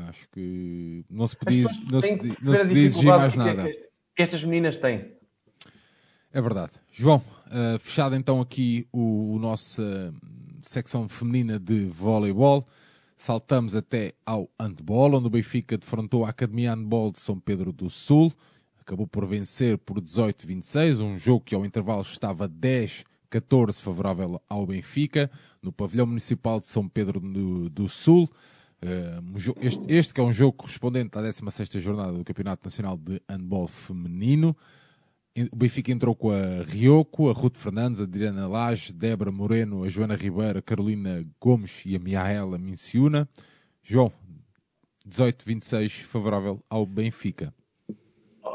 Acho 0.10 0.28
que 0.30 1.06
não 1.10 1.28
se 1.28 1.36
podia, 1.36 1.68
não 1.90 2.02
se, 2.02 2.16
não 2.42 2.56
se 2.56 2.66
podia 2.66 2.84
exigir 2.84 3.10
mais 3.10 3.36
nada. 3.36 3.64
Que, 3.64 3.90
que 4.16 4.24
estas 4.24 4.44
meninas 4.44 4.78
têm. 4.78 5.12
É 6.32 6.42
verdade. 6.42 6.72
João, 6.92 7.18
uh, 7.48 7.78
fechado 7.80 8.16
então 8.16 8.42
aqui 8.42 8.88
o, 8.92 9.36
o 9.36 9.40
nossa 9.40 10.14
secção 10.64 11.08
feminina 11.08 11.60
de 11.60 11.86
voleibol, 11.86 12.68
saltamos 13.16 13.76
até 13.76 14.14
ao 14.26 14.50
handball, 14.60 15.14
onde 15.14 15.28
o 15.28 15.30
Benfica 15.30 15.78
defrontou 15.78 16.26
a 16.26 16.30
Academia 16.30 16.74
Handball 16.74 17.12
de 17.12 17.20
São 17.20 17.40
Pedro 17.40 17.72
do 17.72 17.90
Sul. 17.90 18.34
Acabou 18.86 19.08
por 19.08 19.26
vencer 19.26 19.78
por 19.78 20.02
18-26, 20.02 21.00
um 21.00 21.18
jogo 21.18 21.46
que 21.46 21.56
ao 21.56 21.66
intervalo 21.66 22.02
estava 22.02 22.50
10-14 22.50 23.80
favorável 23.80 24.42
ao 24.50 24.68
Benfica, 24.68 25.32
no 25.62 25.72
pavilhão 25.72 26.06
municipal 26.06 26.60
de 26.60 26.68
São 26.68 26.86
Pedro 26.90 27.22
do, 27.22 27.70
do 27.70 27.88
Sul. 27.88 28.30
Uh, 28.84 29.56
este, 29.62 29.82
este, 29.88 30.14
que 30.14 30.20
é 30.20 30.24
um 30.24 30.34
jogo 30.34 30.58
correspondente 30.58 31.18
à 31.18 31.22
16ª 31.22 31.80
jornada 31.80 32.12
do 32.12 32.26
Campeonato 32.26 32.66
Nacional 32.66 32.98
de 32.98 33.22
Handball 33.30 33.70
Feminino. 33.70 34.54
O 35.50 35.56
Benfica 35.56 35.90
entrou 35.90 36.14
com 36.14 36.32
a 36.32 36.64
Rioco, 36.68 37.30
a 37.30 37.34
Ruth 37.34 37.56
Fernandes, 37.56 38.02
a 38.02 38.04
Adriana 38.04 38.50
Lage, 38.50 38.92
Débora 38.92 39.32
Moreno, 39.32 39.86
a 39.86 39.90
Joana 39.90 40.18
Ribeiro, 40.18 40.60
a 40.60 40.62
Carolina 40.62 41.26
Gomes 41.40 41.84
e 41.86 41.96
a 41.96 42.00
Miaela 42.00 42.58
Minciuna. 42.58 43.30
João, 43.82 44.12
18-26 45.08 46.02
favorável 46.04 46.62
ao 46.70 46.86
Benfica. 46.86 47.54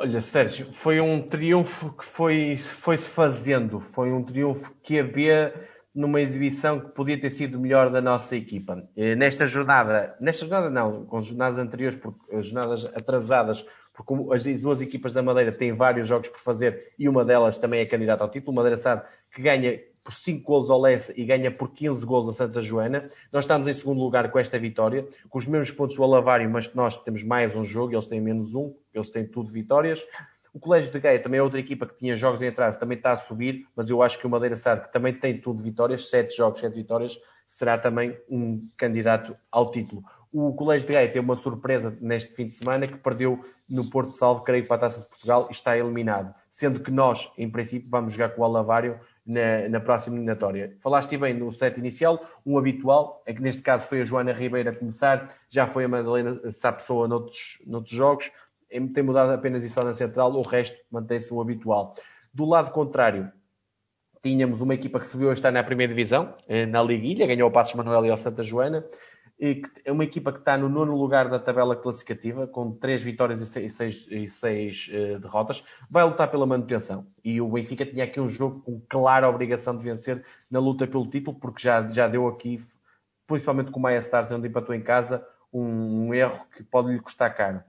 Olha, 0.01 0.21
Sérgio, 0.21 0.73
foi 0.75 1.01
um 1.01 1.21
triunfo 1.21 1.91
que 1.91 2.05
foi-se 2.05 2.69
foi 2.69 2.97
fazendo. 2.97 3.81
Foi 3.81 4.13
um 4.13 4.23
triunfo 4.23 4.73
que 4.81 4.97
havia 4.97 5.53
numa 5.93 6.21
exibição 6.21 6.79
que 6.79 6.91
podia 6.91 7.21
ter 7.21 7.31
sido 7.31 7.59
melhor 7.59 7.91
da 7.91 8.01
nossa 8.01 8.37
equipa. 8.37 8.89
Nesta 9.17 9.45
jornada, 9.45 10.15
nesta 10.21 10.47
jornada 10.47 10.71
não, 10.71 11.05
com 11.05 11.21
jornadas 11.21 11.59
anteriores, 11.59 11.99
porque 11.99 12.41
jornadas 12.41 12.85
atrasadas, 12.85 13.67
porque 13.93 14.15
as 14.33 14.61
duas 14.61 14.81
equipas 14.81 15.13
da 15.15 15.21
Madeira 15.21 15.51
têm 15.51 15.73
vários 15.73 16.07
jogos 16.07 16.29
por 16.29 16.39
fazer 16.39 16.93
e 16.97 17.09
uma 17.09 17.25
delas 17.25 17.59
também 17.59 17.81
é 17.81 17.85
candidata 17.85 18.23
ao 18.23 18.31
título. 18.31 18.55
Madeira 18.55 18.79
sabe 18.79 19.03
que 19.35 19.43
ganha 19.43 19.81
por 20.09 20.15
5 20.15 20.43
golos 20.43 20.71
ao 20.71 20.81
Lessa 20.81 21.13
e 21.15 21.23
ganha 21.23 21.51
por 21.51 21.69
15 21.69 22.07
golos 22.07 22.31
a 22.31 22.33
Santa 22.33 22.63
Joana. 22.63 23.11
Nós 23.31 23.45
estamos 23.45 23.69
em 23.69 23.73
segundo 23.75 24.01
lugar 24.01 24.31
com 24.31 24.39
esta 24.39 24.59
vitória, 24.59 25.07
com 25.29 25.39
os 25.39 25.47
mesmos 25.47 25.71
pontos 25.71 25.97
do 25.97 26.03
Alavário, 26.03 26.49
mas 26.49 26.73
nós 26.73 26.97
temos 27.03 27.23
mais 27.23 27.55
um 27.55 27.63
jogo, 27.63 27.93
eles 27.93 28.07
têm 28.07 28.19
menos 28.19 28.55
um, 28.55 28.75
eles 28.95 29.11
têm 29.11 29.27
tudo 29.27 29.51
vitórias. 29.51 30.03
O 30.55 30.59
Colégio 30.59 30.91
de 30.91 30.99
Gaia 30.99 31.23
também 31.23 31.41
é 31.41 31.43
outra 31.43 31.61
equipa 31.61 31.85
que 31.85 31.95
tinha 31.99 32.17
jogos 32.17 32.41
em 32.41 32.49
atraso, 32.49 32.79
também 32.79 32.97
está 32.97 33.13
a 33.13 33.19
subir, 33.19 33.67
mas 33.77 33.91
eu 33.91 34.03
acho 34.03 34.19
que 34.19 34.27
o 34.27 34.31
Madeira 34.31 34.57
sabe 34.57 34.87
que 34.87 34.93
também 34.95 35.13
tem 35.13 35.39
tudo 35.39 35.63
vitórias, 35.63 36.09
7 36.09 36.35
jogos, 36.35 36.61
7 36.61 36.75
vitórias, 36.75 37.21
será 37.47 37.77
também 37.77 38.17
um 38.31 38.67
candidato 38.79 39.35
ao 39.53 39.71
título. 39.71 40.03
O 40.33 40.55
Colégio 40.55 40.87
de 40.87 40.95
Gaia 40.95 41.13
tem 41.13 41.21
uma 41.21 41.37
surpresa 41.37 41.95
neste 42.01 42.35
fim 42.35 42.47
de 42.47 42.55
semana 42.55 42.87
que 42.87 42.97
perdeu 42.97 43.45
no 43.69 43.91
Porto 43.91 44.13
Salvo, 44.13 44.43
creio 44.43 44.67
para 44.67 44.77
a 44.77 44.81
Taça 44.81 45.01
de 45.01 45.07
Portugal, 45.07 45.49
e 45.51 45.53
está 45.53 45.77
eliminado. 45.77 46.35
Sendo 46.51 46.81
que 46.81 46.91
nós, 46.91 47.31
em 47.37 47.51
princípio, 47.51 47.89
vamos 47.91 48.13
jogar 48.13 48.31
com 48.31 48.41
o 48.41 48.45
Alavário 48.45 48.99
na, 49.29 49.69
na 49.69 49.79
próxima 49.79 50.17
eliminatória. 50.17 50.75
Falaste 50.81 51.17
bem 51.19 51.35
no 51.35 51.53
set 51.53 51.79
inicial, 51.79 52.25
um 52.47 52.57
habitual, 52.57 53.23
é 53.27 53.35
que 53.35 53.43
neste 53.43 53.61
caso 53.61 53.87
foi 53.87 54.01
a 54.01 54.05
Joana 54.05 54.33
Ribeiro 54.33 54.71
a 54.71 54.73
começar, 54.75 55.29
já 55.51 55.67
foi 55.67 55.85
a 55.85 55.89
Madalena 55.89 56.41
Sapessoa 56.53 57.07
noutros, 57.07 57.59
noutros 57.67 57.95
jogos, 57.95 58.31
tem 58.69 59.03
mudado 59.03 59.31
apenas 59.31 59.63
isso 59.63 59.79
na 59.85 59.93
central, 59.93 60.33
o 60.33 60.41
resto 60.41 60.77
mantém-se 60.91 61.33
o 61.33 61.41
habitual. 61.41 61.95
Do 62.33 62.47
lado 62.47 62.71
contrário, 62.71 63.31
tínhamos 64.23 64.63
uma 64.63 64.75
equipa 64.75 64.99
que 64.99 65.07
subiu 65.07 65.29
a 65.29 65.35
estar 65.35 65.53
na 65.53 65.63
primeira 65.63 65.93
divisão, 65.93 66.35
eh, 66.49 66.65
na 66.65 66.83
Liguilha, 66.83 67.27
ganhou 67.27 67.49
o 67.49 67.53
Passos 67.53 67.75
Manuel 67.75 68.07
e 68.07 68.11
ao 68.11 68.19
Santa 68.19 68.43
Joana, 68.43 68.85
é 69.41 69.93
uma 69.93 70.03
equipa 70.03 70.33
que 70.33 70.41
está 70.41 70.59
no 70.59 70.69
nono 70.69 70.97
lugar 70.97 71.29
da 71.29 71.39
tabela 71.39 71.77
classificativa, 71.77 72.47
com 72.47 72.73
três 72.73 73.01
vitórias 73.03 73.41
e 73.41 73.47
seis, 73.47 73.73
seis, 73.73 74.07
e 74.11 74.29
seis 74.29 74.89
uh, 74.89 75.21
derrotas, 75.21 75.63
vai 75.89 76.05
lutar 76.05 76.29
pela 76.29 76.45
manutenção. 76.45 77.07
E 77.25 77.41
o 77.41 77.49
Benfica 77.49 77.87
tinha 77.87 78.05
aqui 78.05 78.21
um 78.21 78.29
jogo 78.29 78.61
com 78.63 78.81
clara 78.89 79.29
obrigação 79.29 79.77
de 79.77 79.85
vencer 79.85 80.25
na 80.51 80.59
luta 80.59 80.87
pelo 80.89 81.09
título, 81.09 81.39
porque 81.39 81.63
já, 81.63 81.89
já 81.89 82.09
deu 82.09 82.27
aqui, 82.27 82.61
principalmente 83.29 83.71
com 83.71 83.79
o 83.79 83.83
Maia 83.83 83.99
Stars, 83.99 84.31
onde 84.33 84.49
empatou 84.49 84.75
em 84.75 84.83
casa, 84.83 85.25
um, 85.53 86.09
um 86.09 86.15
erro 86.15 86.45
que 86.57 86.65
pode 86.65 86.91
lhe 86.91 86.99
custar 86.99 87.33
caro. 87.37 87.63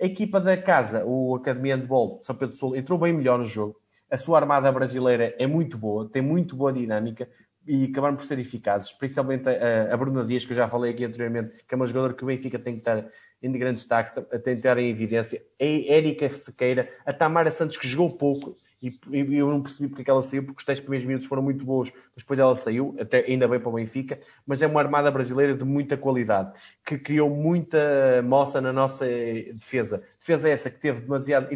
A 0.00 0.04
equipa 0.04 0.40
da 0.40 0.56
casa, 0.56 1.04
o 1.04 1.34
Academia 1.34 1.76
de 1.76 1.86
Bol 1.86 2.20
São 2.22 2.36
Pedro 2.36 2.54
do 2.54 2.58
Sul, 2.58 2.76
entrou 2.76 2.98
bem 2.98 3.12
melhor 3.12 3.38
no 3.38 3.46
jogo. 3.46 3.76
A 4.08 4.16
sua 4.16 4.38
armada 4.38 4.70
brasileira 4.70 5.34
é 5.38 5.46
muito 5.46 5.76
boa, 5.76 6.08
tem 6.08 6.22
muito 6.22 6.54
boa 6.54 6.72
dinâmica 6.72 7.28
e 7.66 7.84
acabaram 7.84 8.16
por 8.16 8.24
ser 8.24 8.38
eficazes, 8.38 8.92
principalmente 8.92 9.48
a, 9.48 9.92
a 9.92 9.96
Bruna 9.96 10.24
Dias, 10.24 10.44
que 10.44 10.52
eu 10.52 10.56
já 10.56 10.68
falei 10.68 10.92
aqui 10.92 11.04
anteriormente, 11.04 11.64
que 11.66 11.74
é 11.74 11.76
uma 11.76 11.86
jogadora 11.86 12.14
que 12.14 12.22
o 12.22 12.26
Benfica 12.26 12.58
tem 12.58 12.74
que 12.74 12.80
estar 12.80 13.04
em 13.42 13.52
grande 13.52 13.80
destaque, 13.80 14.18
a 14.18 14.38
tentar 14.38 14.78
em 14.78 14.88
evidência. 14.88 15.42
A 15.60 15.64
Érica 15.64 16.28
Sequeira, 16.30 16.88
a 17.04 17.12
Tamara 17.12 17.50
Santos, 17.50 17.76
que 17.76 17.86
jogou 17.86 18.10
pouco, 18.10 18.56
e, 18.82 18.90
e 19.10 19.38
eu 19.38 19.48
não 19.48 19.62
percebi 19.62 19.88
porque 19.88 20.08
é 20.08 20.12
ela 20.12 20.22
saiu, 20.22 20.44
porque 20.44 20.60
os 20.60 20.64
10 20.64 20.80
primeiros 20.80 21.06
minutos 21.06 21.26
foram 21.26 21.42
muito 21.42 21.64
bons, 21.64 21.90
mas 22.14 22.22
depois 22.22 22.38
ela 22.38 22.54
saiu, 22.54 22.94
até 23.00 23.24
ainda 23.26 23.48
bem 23.48 23.58
para 23.58 23.68
o 23.68 23.72
Benfica, 23.72 24.20
mas 24.46 24.62
é 24.62 24.66
uma 24.66 24.80
armada 24.80 25.10
brasileira 25.10 25.54
de 25.54 25.64
muita 25.64 25.96
qualidade, 25.96 26.52
que 26.84 26.98
criou 26.98 27.30
muita 27.30 28.22
moça 28.22 28.60
na 28.60 28.72
nossa 28.72 29.06
defesa. 29.06 30.02
Defesa 30.20 30.48
essa 30.48 30.70
que 30.70 30.78
teve 30.78 31.00
demasiado, 31.00 31.48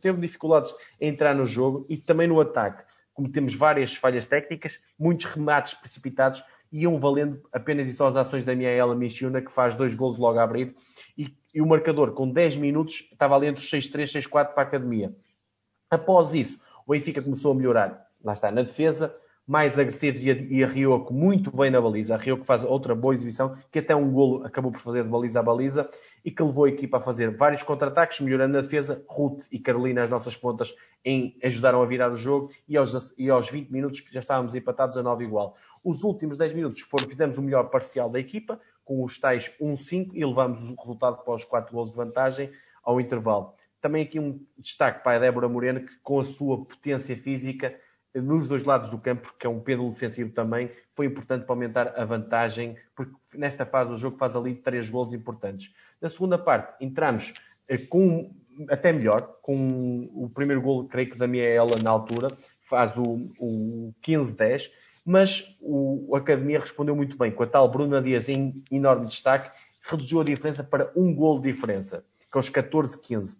teve 0.00 0.20
dificuldades 0.20 0.74
em 1.00 1.08
entrar 1.08 1.34
no 1.34 1.46
jogo 1.46 1.86
e 1.88 1.96
também 1.96 2.26
no 2.26 2.40
ataque 2.40 2.89
cometemos 3.20 3.54
várias 3.54 3.94
falhas 3.94 4.24
técnicas, 4.24 4.80
muitos 4.98 5.26
remates 5.26 5.74
precipitados, 5.74 6.42
iam 6.72 6.98
valendo 6.98 7.42
apenas 7.52 7.86
e 7.86 7.92
só 7.92 8.06
as 8.06 8.16
ações 8.16 8.46
da 8.46 8.54
Miaela 8.54 8.94
Michiuna, 8.94 9.42
que 9.42 9.52
faz 9.52 9.76
dois 9.76 9.94
golos 9.94 10.16
logo 10.16 10.38
a 10.38 10.42
abrir, 10.42 10.74
e, 11.18 11.36
e 11.54 11.60
o 11.60 11.66
marcador, 11.66 12.12
com 12.12 12.30
10 12.30 12.56
minutos, 12.56 13.06
estava 13.12 13.36
ali 13.36 13.46
entre 13.48 13.62
os 13.62 13.70
6-3, 13.70 14.22
6-4 14.22 14.54
para 14.54 14.62
a 14.62 14.66
Academia. 14.66 15.14
Após 15.90 16.32
isso, 16.32 16.58
o 16.86 16.92
Benfica 16.92 17.20
começou 17.20 17.52
a 17.52 17.54
melhorar, 17.54 18.06
lá 18.24 18.32
está, 18.32 18.50
na 18.50 18.62
defesa, 18.62 19.14
mais 19.46 19.78
agressivos 19.78 20.22
e 20.22 20.30
a, 20.30 20.34
e 20.34 20.62
a 20.62 20.66
Rioco 20.66 21.12
muito 21.12 21.54
bem 21.54 21.70
na 21.70 21.80
baliza. 21.80 22.14
A 22.14 22.18
Rioco 22.18 22.44
faz 22.44 22.62
outra 22.62 22.94
boa 22.94 23.14
exibição, 23.14 23.56
que 23.70 23.80
até 23.80 23.94
um 23.94 24.10
golo 24.10 24.44
acabou 24.44 24.70
por 24.70 24.80
fazer 24.80 25.02
de 25.02 25.08
baliza 25.08 25.40
a 25.40 25.42
baliza 25.42 25.90
e 26.24 26.30
que 26.30 26.42
levou 26.42 26.64
a 26.64 26.68
equipa 26.68 26.98
a 26.98 27.00
fazer 27.00 27.36
vários 27.36 27.62
contra-ataques, 27.62 28.20
melhorando 28.20 28.58
a 28.58 28.60
defesa. 28.60 29.04
Ruth 29.08 29.44
e 29.50 29.58
Carolina, 29.58 30.04
as 30.04 30.10
nossas 30.10 30.36
pontas, 30.36 30.74
em, 31.04 31.36
ajudaram 31.42 31.82
a 31.82 31.86
virar 31.86 32.12
o 32.12 32.16
jogo 32.16 32.50
e 32.68 32.76
aos, 32.76 33.12
e 33.18 33.28
aos 33.28 33.50
20 33.50 33.70
minutos 33.70 34.00
que 34.00 34.12
já 34.12 34.20
estávamos 34.20 34.54
empatados 34.54 34.96
a 34.96 35.02
9 35.02 35.24
igual. 35.24 35.56
Os 35.82 36.04
últimos 36.04 36.36
10 36.36 36.52
minutos 36.52 36.80
foram, 36.80 37.08
fizemos 37.08 37.38
o 37.38 37.42
melhor 37.42 37.70
parcial 37.70 38.10
da 38.10 38.20
equipa, 38.20 38.60
com 38.84 39.02
os 39.02 39.18
tais 39.18 39.50
1-5 39.60 40.10
e 40.14 40.24
levamos 40.24 40.62
o 40.68 40.74
resultado 40.74 41.24
para 41.24 41.34
os 41.34 41.44
4 41.44 41.72
gols 41.72 41.90
de 41.90 41.96
vantagem 41.96 42.50
ao 42.82 43.00
intervalo. 43.00 43.54
Também 43.80 44.04
aqui 44.04 44.20
um 44.20 44.38
destaque 44.58 45.02
para 45.02 45.16
a 45.16 45.20
Débora 45.20 45.48
Moreno, 45.48 45.80
que 45.80 45.96
com 46.02 46.20
a 46.20 46.24
sua 46.24 46.64
potência 46.64 47.16
física 47.16 47.74
nos 48.14 48.48
dois 48.48 48.64
lados 48.64 48.90
do 48.90 48.98
campo, 48.98 49.32
que 49.38 49.46
é 49.46 49.50
um 49.50 49.60
pêndulo 49.60 49.92
defensivo 49.92 50.30
também, 50.32 50.70
foi 50.94 51.06
importante 51.06 51.44
para 51.44 51.54
aumentar 51.54 51.94
a 51.96 52.04
vantagem, 52.04 52.76
porque 52.94 53.12
nesta 53.34 53.64
fase 53.64 53.92
o 53.92 53.96
jogo 53.96 54.16
faz 54.16 54.34
ali 54.34 54.54
três 54.54 54.90
gols 54.90 55.12
importantes. 55.12 55.72
Na 56.00 56.08
segunda 56.08 56.38
parte, 56.38 56.84
entramos 56.84 57.32
eh, 57.68 57.78
com 57.78 58.34
até 58.68 58.92
melhor, 58.92 59.38
com 59.42 60.10
o 60.12 60.28
primeiro 60.28 60.60
gol, 60.60 60.86
creio 60.86 61.10
que 61.10 61.18
da 61.18 61.26
Miela 61.26 61.78
na 61.82 61.90
altura, 61.90 62.36
faz 62.68 62.96
o, 62.96 63.30
o 63.38 63.94
15-10, 64.06 64.70
mas 65.04 65.56
o, 65.60 66.14
Academia 66.14 66.60
respondeu 66.60 66.94
muito 66.94 67.16
bem, 67.16 67.32
com 67.32 67.42
a 67.42 67.46
tal 67.46 67.70
Bruna 67.70 68.02
Dias 68.02 68.28
em 68.28 68.62
enorme 68.70 69.06
destaque, 69.06 69.50
reduziu 69.82 70.20
a 70.20 70.24
diferença 70.24 70.62
para 70.62 70.90
um 70.94 71.14
gol 71.14 71.40
de 71.40 71.52
diferença, 71.52 72.04
com 72.30 72.38
os 72.38 72.50
14-15. 72.50 73.36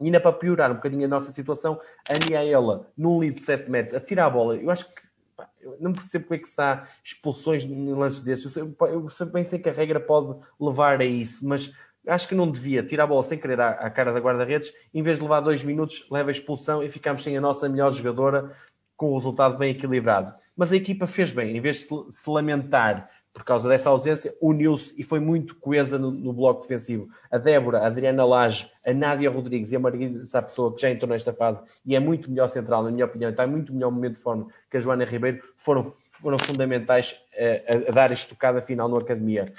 E 0.00 0.06
ainda 0.06 0.20
para 0.20 0.32
piorar 0.32 0.70
um 0.70 0.76
bocadinho 0.76 1.04
a 1.04 1.08
nossa 1.08 1.32
situação, 1.32 1.80
a 2.08 2.18
Niaela, 2.18 2.88
num 2.96 3.18
lead 3.18 3.36
de 3.36 3.42
7 3.42 3.70
metros, 3.70 3.94
a 3.94 4.00
tirar 4.00 4.26
a 4.26 4.30
bola. 4.30 4.56
Eu 4.56 4.70
acho 4.70 4.86
que 4.86 4.94
pá, 5.36 5.48
eu 5.60 5.76
não 5.78 5.92
percebo 5.92 6.26
como 6.26 6.34
é 6.36 6.38
que 6.38 6.48
se 6.48 6.56
dá 6.56 6.86
expulsões 7.04 7.64
em 7.64 7.92
lances 7.92 8.22
desses. 8.22 8.56
Eu, 8.56 8.74
eu, 8.80 9.08
bem 9.26 9.44
sei 9.44 9.58
que 9.58 9.68
a 9.68 9.72
regra 9.72 10.00
pode 10.00 10.38
levar 10.58 11.00
a 11.00 11.04
isso, 11.04 11.46
mas 11.46 11.72
acho 12.06 12.26
que 12.26 12.34
não 12.34 12.50
devia 12.50 12.82
tirar 12.82 13.04
a 13.04 13.06
bola 13.06 13.22
sem 13.24 13.38
querer 13.38 13.60
à, 13.60 13.70
à 13.70 13.90
cara 13.90 14.12
da 14.12 14.20
guarda-redes. 14.20 14.72
Em 14.92 15.02
vez 15.02 15.18
de 15.18 15.22
levar 15.22 15.40
dois 15.40 15.62
minutos, 15.62 16.06
leva 16.10 16.30
a 16.30 16.32
expulsão 16.32 16.82
e 16.82 16.88
ficamos 16.88 17.22
sem 17.22 17.36
a 17.36 17.40
nossa 17.40 17.68
melhor 17.68 17.90
jogadora 17.90 18.52
com 18.96 19.12
o 19.12 19.16
resultado 19.16 19.56
bem 19.56 19.72
equilibrado. 19.72 20.34
Mas 20.56 20.72
a 20.72 20.76
equipa 20.76 21.06
fez 21.06 21.32
bem, 21.32 21.56
em 21.56 21.60
vez 21.60 21.88
de 21.88 22.12
se 22.12 22.28
lamentar 22.30 23.08
por 23.32 23.44
causa 23.44 23.68
dessa 23.68 23.88
ausência, 23.90 24.34
uniu-se 24.40 24.92
e 24.98 25.04
foi 25.04 25.20
muito 25.20 25.54
coesa 25.56 25.98
no, 25.98 26.10
no, 26.10 26.32
bloco 26.32 26.62
defensivo. 26.62 27.08
A 27.30 27.38
Débora, 27.38 27.78
a 27.78 27.86
Adriana 27.86 28.24
Lage, 28.24 28.68
a 28.84 28.92
Nádia 28.92 29.30
Rodrigues 29.30 29.70
e 29.70 29.76
a 29.76 29.78
Margarida 29.78 30.24
essa 30.24 30.42
pessoa 30.42 30.74
que 30.74 30.82
já 30.82 30.90
entrou 30.90 31.08
nesta 31.08 31.32
fase 31.32 31.62
e 31.86 31.94
é 31.94 32.00
muito 32.00 32.28
melhor 32.28 32.48
central, 32.48 32.82
na 32.82 32.90
minha 32.90 33.04
opinião, 33.04 33.30
está 33.30 33.44
em 33.44 33.50
muito 33.50 33.72
melhor 33.72 33.90
momento 33.90 34.14
de 34.14 34.20
forma 34.20 34.48
que 34.68 34.76
a 34.76 34.80
Joana 34.80 35.04
Ribeiro, 35.04 35.42
foram, 35.58 35.94
foram 36.10 36.38
fundamentais 36.38 37.16
a, 37.36 37.74
a, 37.74 37.90
a 37.90 37.92
dar 37.92 38.10
a 38.10 38.14
estocada 38.14 38.60
final 38.60 38.88
no 38.88 38.96
Academia. 38.96 39.52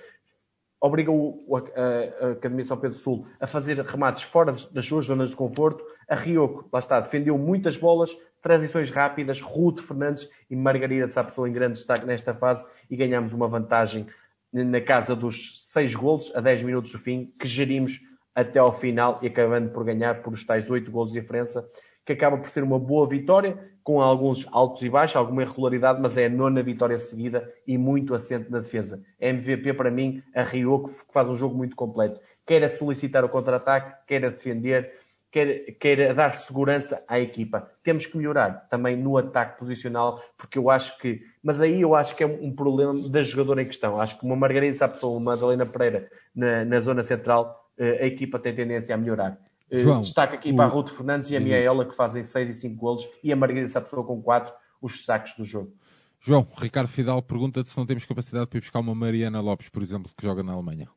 Obriga 0.81 1.11
o, 1.11 1.45
a, 1.55 2.25
a, 2.25 2.31
Academia 2.31 2.65
São 2.65 2.75
Pedro 2.75 2.97
Sul 2.97 3.27
a 3.39 3.45
fazer 3.45 3.79
remates 3.79 4.23
fora 4.23 4.55
das 4.71 4.85
suas 4.85 5.05
zonas 5.05 5.29
de 5.29 5.35
conforto. 5.35 5.85
A 6.09 6.15
Rioco, 6.15 6.67
lá 6.73 6.79
está, 6.79 6.99
defendeu 6.99 7.37
muitas 7.37 7.77
bolas, 7.77 8.17
transições 8.41 8.89
rápidas, 8.89 9.39
Ruth 9.39 9.79
Fernandes 9.79 10.27
e 10.49 10.55
Margarida 10.55 11.05
de 11.05 11.13
Sapessoa 11.13 11.47
em 11.47 11.53
grande 11.53 11.73
destaque 11.73 12.05
nesta 12.05 12.33
fase 12.33 12.65
e 12.89 12.97
ganhamos 12.97 13.31
uma 13.31 13.47
vantagem 13.47 14.07
na 14.51 14.81
casa 14.81 15.15
dos 15.15 15.71
6 15.71 15.95
golos 15.95 16.35
a 16.35 16.41
10 16.41 16.63
minutos 16.63 16.91
do 16.91 16.97
fim, 16.97 17.31
que 17.39 17.47
gerimos 17.47 18.01
até 18.33 18.59
ao 18.59 18.73
final 18.73 19.19
e 19.21 19.27
acabando 19.27 19.69
por 19.69 19.85
ganhar 19.85 20.21
por 20.23 20.33
os 20.33 20.43
tais 20.43 20.69
8 20.69 20.89
golos 20.89 21.11
de 21.11 21.21
diferença, 21.21 21.63
que 22.05 22.13
acaba 22.13 22.37
por 22.37 22.49
ser 22.49 22.63
uma 22.63 22.79
boa 22.79 23.07
vitória, 23.07 23.57
com 23.83 24.01
alguns 24.01 24.47
altos 24.51 24.83
e 24.83 24.89
baixos, 24.89 25.15
alguma 25.15 25.43
irregularidade, 25.43 25.99
mas 26.01 26.17
é 26.17 26.25
a 26.25 26.29
nona 26.29 26.61
vitória 26.61 26.97
seguida 26.97 27.51
e 27.65 27.77
muito 27.77 28.13
assente 28.13 28.49
na 28.51 28.59
defesa. 28.59 29.01
MVP 29.19 29.73
para 29.73 29.89
mim, 29.89 30.21
a 30.35 30.43
Rio, 30.43 30.83
que 30.83 31.13
faz 31.13 31.29
um 31.29 31.35
jogo 31.35 31.57
muito 31.57 31.75
completo. 31.75 32.19
Quer 32.45 32.63
a 32.63 32.69
solicitar 32.69 33.23
o 33.23 33.29
contra-ataque, 33.29 34.05
quer 34.07 34.25
a 34.25 34.29
defender, 34.29 34.91
quer, 35.31 35.75
quer 35.79 36.13
dar 36.13 36.31
segurança 36.31 37.03
à 37.07 37.19
equipa. 37.19 37.71
Temos 37.83 38.05
que 38.05 38.17
melhorar 38.17 38.67
também 38.69 38.95
no 38.95 39.17
ataque 39.17 39.57
posicional, 39.57 40.21
porque 40.37 40.59
eu 40.59 40.69
acho 40.69 40.97
que. 40.99 41.21
Mas 41.41 41.61
aí 41.61 41.81
eu 41.81 41.95
acho 41.95 42.15
que 42.15 42.23
é 42.23 42.27
um 42.27 42.53
problema 42.53 42.93
da 43.09 43.21
jogadora 43.21 43.61
em 43.61 43.65
questão. 43.65 43.99
Acho 43.99 44.19
que 44.19 44.25
uma 44.25 44.35
Margarida 44.35 44.77
Sapessoa, 44.77 45.17
uma 45.17 45.35
Madalena 45.35 45.65
Pereira 45.65 46.09
na, 46.35 46.65
na 46.65 46.81
zona 46.81 47.03
central, 47.03 47.69
eh, 47.77 48.03
a 48.03 48.05
equipa 48.05 48.37
tem 48.37 48.53
tendência 48.53 48.93
a 48.93 48.97
melhorar. 48.97 49.39
Eh, 49.71 49.77
João, 49.77 50.01
Destaque 50.01 50.35
aqui 50.35 50.51
o... 50.51 50.55
para 50.55 50.65
a 50.65 50.67
Ruth 50.67 50.89
Fernandes 50.89 51.31
e 51.31 51.37
a 51.37 51.39
Miaela, 51.39 51.85
que 51.85 51.95
fazem 51.95 52.23
6 52.23 52.49
e 52.49 52.53
5 52.53 52.75
golos, 52.75 53.07
e 53.23 53.31
a 53.31 53.35
Margarida 53.35 53.69
Sapessoa 53.69 54.03
com 54.03 54.21
4, 54.21 54.53
os 54.81 54.93
destaques 54.93 55.35
do 55.35 55.45
jogo. 55.45 55.73
João, 56.19 56.45
Ricardo 56.59 56.87
Fidal 56.87 57.21
pergunta-te 57.21 57.69
se 57.69 57.77
não 57.77 57.85
temos 57.85 58.05
capacidade 58.05 58.45
para 58.45 58.57
ir 58.57 58.61
buscar 58.61 58.79
uma 58.79 58.93
Mariana 58.93 59.41
Lopes, 59.41 59.69
por 59.69 59.81
exemplo, 59.81 60.11
que 60.15 60.23
joga 60.23 60.43
na 60.43 60.51
Alemanha. 60.53 60.87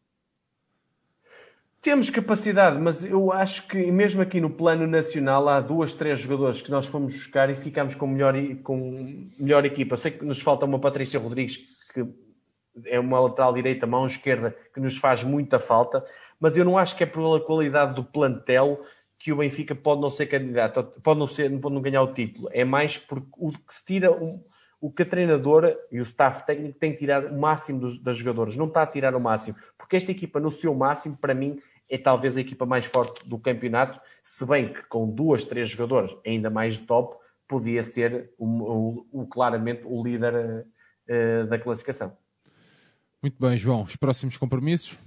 Temos 1.80 2.08
capacidade, 2.08 2.78
mas 2.78 3.04
eu 3.04 3.30
acho 3.30 3.66
que 3.68 3.90
mesmo 3.92 4.22
aqui 4.22 4.40
no 4.40 4.48
plano 4.48 4.86
nacional 4.86 5.46
há 5.48 5.60
duas, 5.60 5.92
três 5.92 6.18
jogadores 6.18 6.62
que 6.62 6.70
nós 6.70 6.86
fomos 6.86 7.12
buscar 7.12 7.50
e 7.50 7.54
ficamos 7.54 7.94
com 7.94 8.06
melhor, 8.06 8.34
com 8.62 9.22
melhor 9.38 9.66
equipa. 9.66 9.96
Sei 9.96 10.10
que 10.10 10.24
nos 10.24 10.40
falta 10.40 10.64
uma 10.64 10.78
Patrícia 10.78 11.20
Rodrigues, 11.20 11.58
que 11.92 12.06
é 12.86 12.98
uma 12.98 13.20
lateral 13.20 13.52
direita, 13.52 13.86
mão 13.86 14.06
esquerda, 14.06 14.56
que 14.72 14.80
nos 14.80 14.96
faz 14.96 15.22
muita 15.22 15.58
falta, 15.58 16.04
mas 16.44 16.58
eu 16.58 16.64
não 16.66 16.76
acho 16.76 16.94
que 16.94 17.02
é 17.02 17.06
pela 17.06 17.40
qualidade 17.40 17.94
do 17.94 18.04
plantel 18.04 18.84
que 19.18 19.32
o 19.32 19.36
Benfica 19.36 19.74
pode 19.74 20.02
não 20.02 20.10
ser 20.10 20.26
candidato, 20.26 20.84
pode 21.02 21.18
não, 21.18 21.26
ser, 21.26 21.50
pode 21.58 21.74
não 21.74 21.80
ganhar 21.80 22.02
o 22.02 22.12
título. 22.12 22.50
É 22.52 22.66
mais 22.66 22.98
porque 22.98 23.26
o 23.38 23.50
que 23.50 23.72
se 23.72 23.82
tira, 23.82 24.10
o 24.78 24.92
que 24.92 25.04
a 25.04 25.06
treinadora 25.06 25.74
e 25.90 26.00
o 26.00 26.02
staff 26.02 26.44
técnico 26.44 26.78
que 26.78 26.92
tirar 26.92 27.24
o 27.24 27.40
máximo 27.40 27.80
dos, 27.80 27.98
das 27.98 28.18
jogadores. 28.18 28.58
Não 28.58 28.66
está 28.66 28.82
a 28.82 28.86
tirar 28.86 29.14
o 29.14 29.20
máximo, 29.20 29.56
porque 29.78 29.96
esta 29.96 30.10
equipa, 30.10 30.38
no 30.38 30.50
seu 30.50 30.74
máximo, 30.74 31.16
para 31.16 31.32
mim, 31.32 31.58
é 31.88 31.96
talvez 31.96 32.36
a 32.36 32.42
equipa 32.42 32.66
mais 32.66 32.84
forte 32.84 33.26
do 33.26 33.38
campeonato, 33.38 33.98
se 34.22 34.44
bem 34.44 34.70
que 34.70 34.82
com 34.82 35.08
duas, 35.08 35.46
três 35.46 35.70
jogadores 35.70 36.14
ainda 36.26 36.50
mais 36.50 36.74
de 36.74 36.80
top, 36.80 37.16
podia 37.48 37.82
ser 37.82 38.34
o, 38.36 38.44
o, 38.44 39.22
o 39.22 39.26
claramente 39.26 39.80
o 39.86 40.04
líder 40.04 40.66
uh, 41.08 41.46
da 41.46 41.58
classificação. 41.58 42.14
Muito 43.22 43.40
bem, 43.40 43.56
João. 43.56 43.84
Os 43.84 43.96
próximos 43.96 44.36
compromissos? 44.36 44.98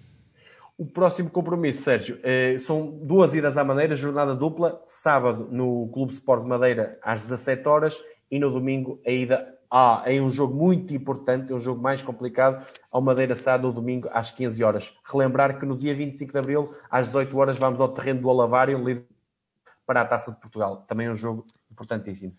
O 0.78 0.86
próximo 0.86 1.30
compromisso, 1.32 1.82
Sérgio, 1.82 2.18
uh, 2.18 2.60
são 2.60 2.92
duas 3.02 3.34
idas 3.34 3.58
à 3.58 3.64
Madeira, 3.64 3.96
jornada 3.96 4.36
dupla, 4.36 4.80
sábado 4.86 5.48
no 5.52 5.90
Clube 5.92 6.14
Sport 6.14 6.44
de 6.44 6.50
Madeira 6.50 7.00
às 7.02 7.22
17 7.22 7.68
horas 7.68 8.00
e 8.30 8.38
no 8.38 8.52
domingo 8.52 9.02
a 9.04 9.10
ida 9.10 9.58
ah, 9.72 10.04
é 10.06 10.22
um 10.22 10.30
jogo 10.30 10.54
muito 10.54 10.94
importante, 10.94 11.52
é 11.52 11.56
um 11.56 11.60
jogo 11.60 11.82
mais 11.82 12.02
complicado, 12.02 12.66
ao 12.92 13.02
Madeira 13.02 13.36
Sá 13.36 13.58
no 13.58 13.74
domingo 13.74 14.08
às 14.14 14.32
15 14.32 14.64
horas. 14.64 14.94
Relembrar 15.04 15.60
que 15.60 15.66
no 15.66 15.78
dia 15.78 15.96
25 15.96 16.32
de 16.32 16.40
Abril, 16.40 16.76
às 16.90 17.08
18 17.08 17.36
horas, 17.38 17.58
vamos 17.58 17.82
ao 17.82 17.90
terreno 17.90 18.22
do 18.22 18.30
Alavário, 18.30 19.06
para 19.86 20.02
a 20.02 20.06
Taça 20.06 20.32
de 20.32 20.40
Portugal. 20.40 20.86
Também 20.88 21.08
é 21.08 21.12
um 21.12 21.16
jogo 21.16 21.46
importantíssimo. 21.72 22.34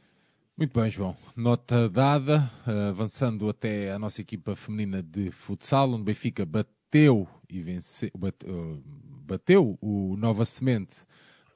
Muito 0.56 0.78
bem, 0.78 0.90
João. 0.90 1.14
Nota 1.36 1.88
dada, 1.88 2.50
avançando 2.88 3.48
até 3.48 3.92
a 3.92 3.98
nossa 3.98 4.20
equipa 4.20 4.56
feminina 4.56 5.02
de 5.02 5.30
futsal, 5.30 5.90
onde 5.90 6.04
Benfica 6.04 6.46
bateu 6.46 7.28
e 7.48 7.62
venceu, 7.62 8.10
bateu, 8.16 8.82
bateu 9.26 9.78
o 9.80 10.16
Nova 10.16 10.44
Semente 10.44 10.96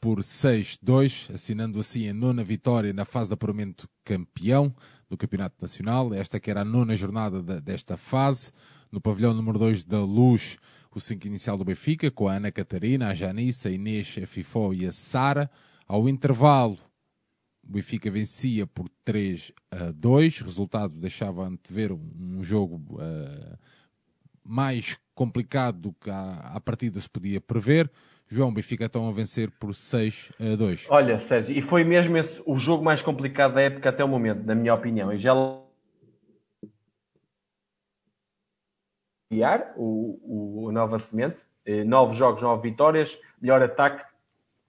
por 0.01 0.19
6-2, 0.19 1.33
assinando 1.33 1.79
assim 1.79 2.09
a 2.09 2.13
nona 2.13 2.43
vitória 2.43 2.93
na 2.93 3.05
fase 3.05 3.29
de 3.29 3.35
apuramento 3.35 3.89
campeão 4.05 4.75
do 5.09 5.17
Campeonato 5.17 5.57
Nacional. 5.63 6.13
Esta 6.13 6.41
que 6.41 6.51
era 6.51 6.63
a 6.63 6.65
nona 6.65 6.97
jornada 6.97 7.41
de, 7.41 7.61
desta 7.61 7.97
fase. 7.97 8.51
No 8.91 9.01
pavilhão 9.01 9.33
número 9.33 9.61
2 9.61 9.85
da 9.85 10.01
Luz, 10.01 10.59
o 10.93 11.01
5 11.01 11.27
inicial 11.27 11.57
do 11.57 11.65
Benfica, 11.65 12.11
com 12.11 12.27
a 12.27 12.35
Ana 12.35 12.51
Catarina, 12.51 13.09
a 13.09 13.15
Janice, 13.15 13.69
a 13.69 13.71
Inês, 13.71 14.19
a 14.21 14.27
Fifó 14.27 14.73
e 14.73 14.87
a 14.87 14.93
Sara. 14.93 15.49
Ao 15.87 16.09
intervalo, 16.09 16.79
o 17.63 17.71
Benfica 17.71 18.11
vencia 18.11 18.67
por 18.67 18.89
3 19.05 19.53
a 19.71 19.93
2. 19.93 20.41
O 20.41 20.45
resultado 20.45 20.95
deixava 20.95 21.47
antever 21.47 21.93
um, 21.93 22.39
um 22.39 22.43
jogo 22.43 22.97
uh, 22.97 23.59
mais 24.45 24.97
complicado 25.15 25.79
do 25.79 25.93
que 25.93 26.11
a, 26.11 26.53
a 26.55 26.61
partida 26.61 27.01
se 27.01 27.09
podia 27.09 27.41
prever. 27.41 27.91
João, 28.29 28.53
Benfica 28.53 28.87
estão 28.87 29.09
a 29.09 29.13
vencer 29.13 29.51
por 29.51 29.75
6 29.75 30.33
a 30.41 30.57
2. 30.57 30.87
Olha, 30.89 31.21
Sérgio, 31.21 31.57
e 31.57 31.61
foi 31.61 31.85
mesmo 31.85 32.17
esse 32.17 32.43
o 32.47 32.57
jogo 32.57 32.83
mais 32.83 33.03
complicado 33.03 33.55
da 33.55 33.61
época 33.61 33.91
até 33.91 34.03
o 34.03 34.09
momento, 34.09 34.45
na 34.45 34.55
minha 34.55 34.75
opinião. 34.75 35.13
E 35.13 35.19
já 35.19 35.35
o, 39.77 40.67
o 40.67 40.73
Nova 40.73 40.99
Semente, 40.99 41.39
eh, 41.67 41.85
nove 41.85 42.15
jogos, 42.15 42.43
nove 42.43 42.71
vitórias, 42.71 43.19
melhor 43.41 43.63
ataque, 43.63 44.05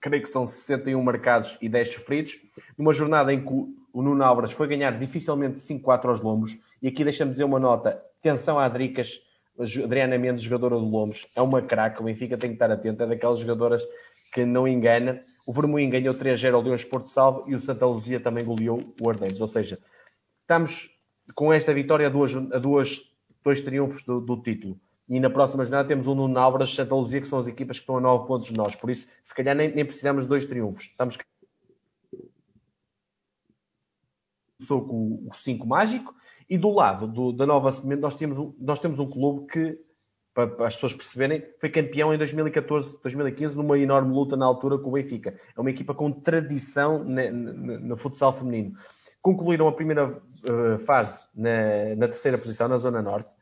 creio 0.02 0.22
que 0.22 0.30
são 0.30 0.45
61 0.45 1.02
marcados 1.02 1.58
e 1.62 1.70
10 1.70 1.94
sofridos. 1.94 2.38
Numa 2.78 2.94
jornada 2.94 3.34
em 3.34 3.44
que 3.44 3.54
o 3.94 4.02
Nuno 4.02 4.24
Álvares 4.24 4.52
foi 4.52 4.68
ganhar 4.68 4.98
dificilmente 4.98 5.62
5-4 5.62 6.06
aos 6.06 6.22
lombos, 6.22 6.58
e 6.82 6.88
aqui 6.88 7.04
deixa-me 7.04 7.32
dizer 7.32 7.44
uma 7.44 7.60
nota: 7.60 7.98
atenção 8.20 8.60
a 8.60 8.68
Dricas 8.68 9.22
Adriana 9.59 10.17
Mendes, 10.17 10.43
jogadora 10.43 10.75
do 10.75 10.85
Lomos, 10.85 11.27
é 11.35 11.41
uma 11.41 11.61
craque. 11.61 12.01
O 12.01 12.05
Benfica 12.05 12.38
tem 12.38 12.49
que 12.49 12.55
estar 12.55 12.71
atento. 12.71 13.03
É 13.03 13.07
daquelas 13.07 13.39
jogadoras 13.39 13.84
que 14.34 14.45
não 14.45 14.67
engana. 14.67 15.23
O 15.45 15.53
Vermoim 15.53 15.89
ganhou 15.89 16.13
3-0 16.13 16.53
ao 16.53 16.61
Leões 16.61 16.84
Porto 16.84 17.09
Salvo 17.09 17.43
e 17.47 17.53
o 17.53 17.59
Santa 17.59 17.85
Luzia 17.85 18.19
também 18.19 18.43
goleou 18.43 18.93
o 18.99 19.09
Ardeiros. 19.09 19.41
Ou 19.41 19.47
seja, 19.47 19.80
estamos 20.41 20.89
com 21.35 21.53
esta 21.53 21.73
vitória 21.73 22.07
a, 22.07 22.09
duas, 22.09 22.35
a 22.35 22.57
duas, 22.57 23.01
dois 23.43 23.61
triunfos 23.61 24.03
do, 24.03 24.19
do 24.19 24.41
título. 24.41 24.80
E 25.07 25.19
na 25.19 25.30
próxima 25.30 25.65
jornada 25.65 25.88
temos 25.88 26.07
um 26.07 26.15
Nuno 26.15 26.39
Álvares 26.39 26.69
e 26.69 26.75
Santa 26.75 26.95
Luzia, 26.95 27.21
que 27.21 27.27
são 27.27 27.38
as 27.38 27.47
equipas 27.47 27.77
que 27.77 27.84
estão 27.84 27.97
a 27.97 28.01
9 28.01 28.25
pontos 28.25 28.47
de 28.47 28.57
nós. 28.57 28.73
Por 28.75 28.89
isso, 28.89 29.07
se 29.23 29.35
calhar 29.35 29.55
nem, 29.55 29.73
nem 29.73 29.85
precisamos 29.85 30.23
de 30.23 30.30
dois 30.30 30.45
triunfos. 30.45 30.85
Estamos 30.85 31.17
com 34.67 35.27
o 35.30 35.34
5 35.34 35.67
mágico 35.67 36.15
e 36.49 36.57
do 36.57 36.70
lado 36.70 37.07
do, 37.07 37.32
da 37.32 37.45
Nova 37.45 37.72
Semente, 37.72 38.02
nós 38.02 38.15
temos, 38.15 38.38
um, 38.38 38.53
nós 38.60 38.80
temos 38.80 38.99
um 38.99 39.10
clube 39.10 39.48
que, 39.48 39.78
para, 40.34 40.68
as 40.68 40.76
pessoas 40.76 40.94
perceberem, 40.94 41.44
foi 41.60 41.70
campeão 41.70 42.14
em 42.14 42.18
2014, 42.18 42.99
2015, 43.02 43.56
numa 43.56 43.78
enorme 43.78 44.14
luta 44.14 44.36
na 44.36 44.45
altura 44.45 44.78
com 44.78 44.90
o 44.90 44.94
Benfica. 44.94 45.38
É 45.56 45.60
uma 45.60 45.70
equipa 45.70 45.94
com 45.94 46.11
tradição 46.11 47.03
no 47.03 47.98
futsal 47.98 48.34
feminino. 48.34 48.76
Concluíram 49.22 49.68
a 49.68 49.72
primeira 49.72 50.10
uh, 50.10 50.80
fase 50.86 51.22
na, 51.34 51.95
na, 51.95 52.07
terceira 52.07 52.38
posição, 52.38 52.68
na 52.68 52.78
Zona 52.78 53.02
Norte. 53.02 53.34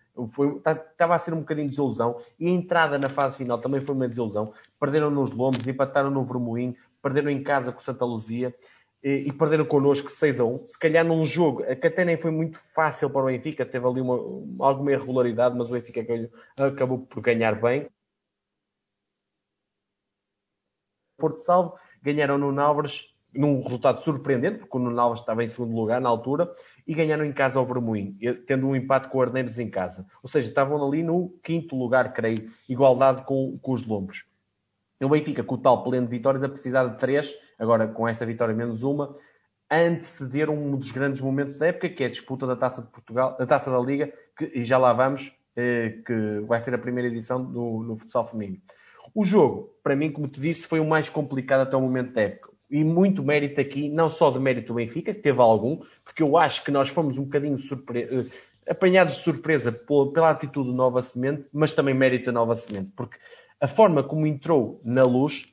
Estava 0.58 0.80
tá, 0.98 1.16
a 1.16 1.18
ser 1.18 1.34
um 1.34 1.40
bocadinho 1.40 1.66
de 1.66 1.72
desilusão 1.72 2.18
e 2.40 2.46
a 2.46 2.50
entrada 2.50 3.00
na 3.00 3.10
fase 3.10 3.38
final 3.38 3.58
também 3.58 3.82
foi 3.82 3.96
uma 3.96 4.08
desilusão. 4.08 4.54
Perderam 4.80 5.10
nos 5.10 5.32
Lombos, 5.32 5.68
empataram 5.68 6.12
no 6.12 6.24
Vermoim, 6.24 6.76
perderam 7.02 7.32
em 7.32 7.42
casa 7.42 7.72
com 7.72 7.80
Santa 7.80 8.06
Luzia 8.06 8.54
e, 9.04 9.32
perderam 9.34 9.66
connosco 9.66 10.12
6 10.12 10.40
a 10.40 10.46
1. 10.46 10.70
Se 10.70 10.80
calhar 10.80 11.06
num 11.06 11.26
jogo 11.26 11.64
que 11.76 11.88
até 11.88 12.06
nem 12.06 12.18
foi 12.18 12.32
muito 12.32 12.60
fácil 12.74 13.10
para 13.10 13.24
o 13.24 13.26
Benfica, 13.26 13.66
teve 13.66 13.86
ali 13.88 14.02
uma, 14.02 14.16
alguma 14.66 14.92
irregularidade, 14.92 15.58
mas 15.58 15.70
o 15.70 15.74
Benfica 15.74 16.02
acabou 16.58 17.00
por 17.00 17.22
ganhar 17.22 17.60
bem. 17.60 17.88
Porto 21.18 21.38
Salvo 21.38 21.76
ganharam 22.02 22.38
no 22.38 22.52
Náveres 22.52 23.12
num 23.34 23.62
resultado 23.62 24.02
surpreendente, 24.02 24.60
porque 24.60 24.78
o 24.78 24.80
Nuno 24.80 25.14
estava 25.14 25.44
em 25.44 25.48
segundo 25.48 25.74
lugar 25.74 26.02
na 26.02 26.10
altura, 26.10 26.54
e 26.86 26.94
ganharam 26.94 27.24
em 27.24 27.32
casa 27.32 27.60
ao 27.60 27.66
Vermoim, 27.66 28.18
tendo 28.46 28.68
um 28.68 28.76
empate 28.76 29.08
com 29.08 29.20
o 29.20 29.22
Arneiros 29.22 29.58
em 29.58 29.70
casa. 29.70 30.06
Ou 30.22 30.30
seja, 30.30 30.50
estavam 30.50 30.86
ali 30.86 31.02
no 31.02 31.30
quinto 31.44 31.76
lugar, 31.76 32.12
creio, 32.14 32.50
igualdade 32.68 33.24
com, 33.24 33.58
com 33.62 33.72
os 33.72 33.86
Lombos. 33.86 34.26
O 35.06 35.10
Benfica, 35.10 35.44
com 35.44 35.56
o 35.56 35.58
tal 35.58 35.84
pleno 35.84 36.06
de 36.06 36.12
vitórias, 36.12 36.44
a 36.44 36.50
precisar 36.50 36.86
de 36.86 36.98
três, 36.98 37.34
agora 37.58 37.88
com 37.88 38.08
esta 38.08 38.26
vitória 38.26 38.54
menos 38.54 38.84
uma, 38.84 39.16
anteceder 39.70 40.50
um 40.50 40.76
dos 40.76 40.92
grandes 40.92 41.22
momentos 41.22 41.58
da 41.58 41.68
época, 41.68 41.90
que 41.90 42.04
é 42.04 42.08
a 42.08 42.10
disputa 42.10 42.46
da 42.46 42.56
Taça 42.56 42.82
de 42.82 42.90
Portugal, 42.90 43.38
da 43.38 43.46
Taça 43.46 43.72
da 43.72 43.80
Liga, 43.80 44.12
que, 44.38 44.52
e 44.54 44.64
já 44.64 44.78
lá 44.78 44.92
vamos, 44.92 45.34
eh, 45.56 46.00
que 46.06 46.42
vai 46.46 46.60
ser 46.60 46.74
a 46.74 46.78
primeira 46.78 47.08
edição 47.08 47.44
do, 47.44 47.84
no 47.84 47.98
futsal 47.98 48.28
feminino. 48.28 48.62
O 49.16 49.24
jogo, 49.24 49.74
para 49.84 49.96
mim, 49.96 50.12
como 50.12 50.28
te 50.28 50.40
disse, 50.42 50.68
foi 50.68 50.80
o 50.80 50.86
mais 50.86 51.10
complicado 51.10 51.62
até 51.62 51.76
o 51.76 51.82
momento 51.82 52.14
da 52.14 52.22
época. 52.22 52.52
E 52.70 52.84
muito 52.84 53.24
mérito 53.24 53.60
aqui, 53.60 53.90
não 53.90 54.10
só 54.10 54.30
de 54.30 54.40
mérito 54.40 54.68
do 54.68 54.76
Benfica, 54.76 55.14
que 55.14 55.22
teve 55.22 55.42
algum, 55.42 55.82
porque 56.04 56.24
eu 56.24 56.38
acho 56.38 56.64
que 56.64 56.72
nós 56.72 56.90
fomos 56.90 57.18
um 57.18 57.24
bocadinho 57.24 57.58
surpresos. 57.58 58.32
Eh, 58.32 58.52
apanhados 58.70 59.16
de 59.16 59.24
surpresa 59.24 59.72
pela 59.72 60.30
atitude 60.30 60.70
do 60.70 60.76
Nova 60.76 61.02
Semente, 61.02 61.46
mas 61.52 61.74
também 61.74 61.94
mérito 61.94 62.28
da 62.28 62.32
Nova 62.32 62.56
Semente, 62.56 62.92
porque 62.96 63.18
a 63.62 63.68
forma 63.68 64.04
como 64.04 64.26
entrou 64.26 64.82
na 64.84 65.04
luz, 65.04 65.46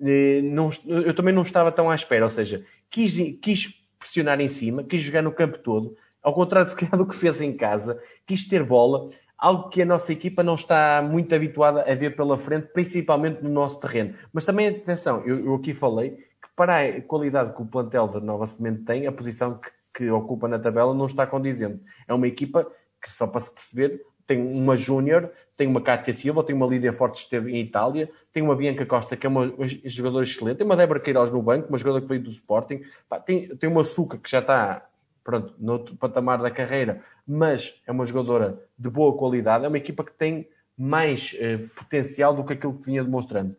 eh, 0.00 0.40
não, 0.42 0.70
eu 0.86 1.12
também 1.14 1.34
não 1.34 1.42
estava 1.42 1.72
tão 1.72 1.90
à 1.90 1.94
espera, 1.94 2.24
ou 2.24 2.30
seja, 2.30 2.64
quis, 2.88 3.16
quis 3.42 3.74
pressionar 3.98 4.40
em 4.40 4.48
cima, 4.48 4.84
quis 4.84 5.02
jogar 5.02 5.22
no 5.22 5.32
campo 5.32 5.58
todo, 5.58 5.96
ao 6.22 6.32
contrário 6.32 6.70
do 6.96 7.06
que 7.06 7.16
fez 7.16 7.40
em 7.40 7.56
casa, 7.56 8.00
quis 8.24 8.46
ter 8.46 8.62
bola, 8.62 9.10
algo 9.36 9.68
que 9.68 9.82
a 9.82 9.86
nossa 9.86 10.12
equipa 10.12 10.42
não 10.42 10.54
está 10.54 11.02
muito 11.02 11.34
habituada 11.34 11.82
a 11.82 11.94
ver 11.94 12.16
pela 12.16 12.38
frente, 12.38 12.68
principalmente 12.68 13.42
no 13.42 13.50
nosso 13.50 13.78
terreno. 13.80 14.14
Mas 14.32 14.44
também, 14.44 14.68
atenção, 14.68 15.22
eu, 15.26 15.44
eu 15.44 15.54
aqui 15.54 15.74
falei 15.74 16.10
que 16.10 16.48
para 16.54 16.80
a 16.80 17.02
qualidade 17.02 17.54
que 17.54 17.62
o 17.62 17.66
plantel 17.66 18.08
da 18.08 18.20
Nova 18.20 18.46
Semente 18.46 18.82
tem, 18.84 19.06
a 19.06 19.12
posição 19.12 19.58
que, 19.58 19.70
que 19.94 20.10
ocupa 20.10 20.48
na 20.48 20.58
tabela 20.58 20.94
não 20.94 21.06
está 21.06 21.26
condizente. 21.26 21.82
É 22.06 22.14
uma 22.14 22.28
equipa 22.28 22.66
que, 23.02 23.10
só 23.10 23.26
para 23.26 23.40
se 23.40 23.52
perceber, 23.52 24.00
tem 24.26 24.40
uma 24.40 24.76
Júnior, 24.76 25.30
tem 25.56 25.66
uma 25.66 25.80
Cátia 25.80 26.12
Silva, 26.12 26.44
tem 26.44 26.54
uma 26.54 26.66
Lídia 26.66 26.92
Forte 26.92 27.20
esteve 27.20 27.52
em 27.52 27.62
Itália, 27.62 28.10
tem 28.32 28.42
uma 28.42 28.54
Bianca 28.54 28.84
Costa, 28.84 29.16
que 29.16 29.26
é 29.26 29.30
uma 29.30 29.52
jogadora 29.84 30.24
excelente, 30.24 30.58
tem 30.58 30.66
uma 30.66 30.76
Débora 30.76 31.00
Queiroz 31.00 31.32
no 31.32 31.40
banco, 31.40 31.68
uma 31.68 31.78
jogadora 31.78 32.02
que 32.02 32.08
veio 32.08 32.22
do 32.22 32.30
Sporting, 32.30 32.82
tem, 33.24 33.48
tem 33.56 33.70
uma 33.70 33.82
Suca 33.82 34.18
que 34.18 34.30
já 34.30 34.40
está 34.40 34.86
pronto, 35.24 35.54
no 35.58 35.72
outro 35.72 35.96
patamar 35.96 36.40
da 36.40 36.50
carreira, 36.50 37.02
mas 37.26 37.74
é 37.86 37.90
uma 37.90 38.04
jogadora 38.04 38.62
de 38.78 38.88
boa 38.90 39.16
qualidade, 39.16 39.64
é 39.64 39.68
uma 39.68 39.78
equipa 39.78 40.04
que 40.04 40.12
tem 40.12 40.46
mais 40.78 41.34
eh, 41.38 41.56
potencial 41.74 42.34
do 42.34 42.44
que 42.44 42.52
aquilo 42.52 42.78
que 42.78 42.86
vinha 42.86 43.02
demonstrando. 43.02 43.56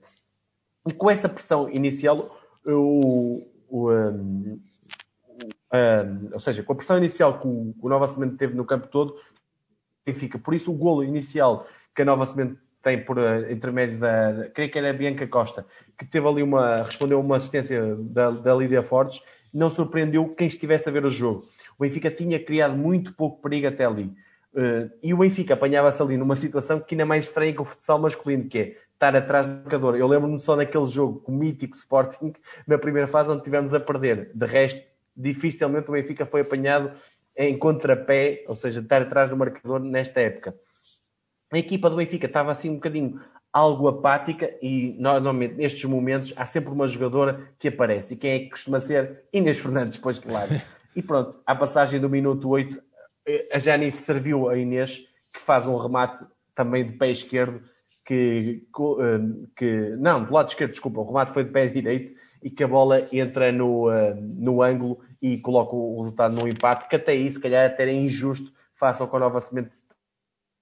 E 0.87 0.93
com 0.93 1.09
essa 1.09 1.27
pressão 1.27 1.69
inicial, 1.69 2.39
o, 2.63 3.43
o, 3.67 3.91
um, 3.91 4.61
um, 5.73 6.29
ou 6.31 6.39
seja, 6.39 6.63
com 6.63 6.73
a 6.73 6.75
pressão 6.75 6.97
inicial 6.97 7.39
que 7.39 7.47
o, 7.47 7.75
o 7.81 7.89
Nova 7.89 8.07
Semente 8.07 8.37
teve 8.37 8.55
no 8.55 8.63
campo 8.63 8.87
todo, 8.87 9.15
Benfica. 10.05 10.39
Por 10.39 10.53
isso, 10.53 10.71
o 10.71 10.77
golo 10.77 11.03
inicial 11.03 11.67
que 11.97 12.03
a 12.03 12.05
Nova 12.05 12.27
Semente 12.27 12.55
tem 12.83 13.03
por 13.03 13.17
uh, 13.17 13.51
intermédio 13.51 13.97
da, 13.97 14.49
creio 14.53 14.71
que 14.71 14.77
era 14.77 14.91
a 14.91 14.93
Bianca 14.93 15.25
Costa, 15.25 15.65
que 15.97 16.05
teve 16.05 16.27
ali 16.27 16.43
uma, 16.43 16.83
respondeu 16.83 17.19
uma 17.19 17.37
assistência 17.37 17.95
da, 17.95 18.29
da 18.29 18.53
Lídia 18.53 18.83
Fortes, 18.83 19.19
não 19.51 19.71
surpreendeu 19.71 20.29
quem 20.29 20.47
estivesse 20.47 20.87
a 20.87 20.91
ver 20.91 21.03
o 21.03 21.09
jogo. 21.09 21.43
O 21.77 21.81
Benfica 21.81 22.11
tinha 22.11 22.39
criado 22.39 22.77
muito 22.77 23.13
pouco 23.13 23.41
perigo 23.41 23.67
até 23.67 23.83
ali. 23.83 24.13
Uh, 24.53 24.91
e 25.01 25.11
o 25.11 25.17
Benfica 25.17 25.55
apanhava-se 25.55 25.99
ali 25.99 26.17
numa 26.17 26.35
situação 26.35 26.79
que 26.79 26.93
ainda 26.93 27.01
é 27.01 27.05
mais 27.05 27.25
estranha 27.25 27.51
que 27.51 27.61
o 27.61 27.65
futsal 27.65 27.97
masculino, 27.97 28.47
que 28.47 28.59
é 28.59 28.75
estar 28.93 29.15
atrás 29.15 29.47
do 29.47 29.53
marcador. 29.53 29.95
Eu 29.95 30.07
lembro-me 30.07 30.39
só 30.39 30.55
daquele 30.55 30.85
jogo 30.85 31.19
com 31.21 31.31
o 31.31 31.35
mítico 31.35 31.75
Sporting, 31.75 32.31
na 32.67 32.77
primeira 32.77 33.07
fase, 33.07 33.31
onde 33.31 33.43
tivemos 33.43 33.73
a 33.73 33.79
perder. 33.79 34.29
De 34.35 34.45
resto, 34.45 34.79
dificilmente 35.15 35.89
o 35.89 35.93
Benfica 35.93 36.27
foi 36.27 36.41
apanhado 36.41 36.91
em 37.35 37.57
contrapé, 37.57 38.43
ou 38.47 38.55
seja, 38.55 38.81
estar 38.81 39.01
atrás 39.01 39.31
do 39.31 39.37
marcador 39.37 39.79
nesta 39.79 40.21
época. 40.21 40.55
A 41.51 41.57
equipa 41.57 41.89
do 41.89 41.95
Benfica 41.95 42.27
estava 42.27 42.51
assim 42.51 42.69
um 42.69 42.75
bocadinho 42.75 43.21
algo 43.53 43.87
apática 43.87 44.53
e 44.61 44.95
normalmente 44.99 45.55
nestes 45.55 45.83
momentos 45.85 46.33
há 46.35 46.45
sempre 46.45 46.71
uma 46.71 46.87
jogadora 46.87 47.49
que 47.57 47.69
aparece. 47.69 48.13
E 48.13 48.17
quem 48.17 48.31
é 48.31 48.39
que 48.39 48.49
costuma 48.49 48.79
ser? 48.79 49.23
Inês 49.31 49.57
Fernandes, 49.57 49.97
pois 49.97 50.19
claro. 50.19 50.49
E 50.95 51.01
pronto, 51.01 51.39
à 51.45 51.55
passagem 51.55 51.99
do 51.99 52.09
minuto 52.09 52.49
8, 52.49 52.81
eh, 53.27 53.49
a 53.51 53.59
Janice 53.59 54.01
serviu 54.01 54.49
a 54.49 54.57
Inês, 54.57 54.99
que 55.31 55.39
faz 55.39 55.65
um 55.67 55.77
remate 55.77 56.25
também 56.53 56.85
de 56.85 56.93
pé 56.93 57.11
esquerdo, 57.11 57.61
que, 58.03 58.63
eh, 58.99 59.47
que 59.55 59.95
não, 59.97 60.23
do 60.23 60.33
lado 60.33 60.49
esquerdo, 60.49 60.71
desculpa, 60.71 60.99
o 60.99 61.05
remate 61.05 61.33
foi 61.33 61.43
de 61.43 61.51
pé 61.51 61.67
direito 61.67 62.17
e 62.41 62.49
que 62.49 62.63
a 62.63 62.67
bola 62.67 63.05
entra 63.11 63.51
no, 63.51 63.89
uh, 63.89 64.15
no 64.15 64.61
ângulo 64.61 64.99
e 65.21 65.39
coloca 65.39 65.75
o 65.75 65.99
resultado 66.01 66.35
no 66.35 66.47
empate, 66.47 66.87
que 66.87 66.95
até 66.95 67.11
aí, 67.11 67.31
se 67.31 67.39
calhar, 67.39 67.65
até 67.65 67.83
era 67.83 67.91
injusto 67.91 68.51
face 68.75 69.01
ao 69.01 69.09
que 69.09 69.15
a 69.15 69.19
Nova 69.19 69.41
Semente. 69.41 69.71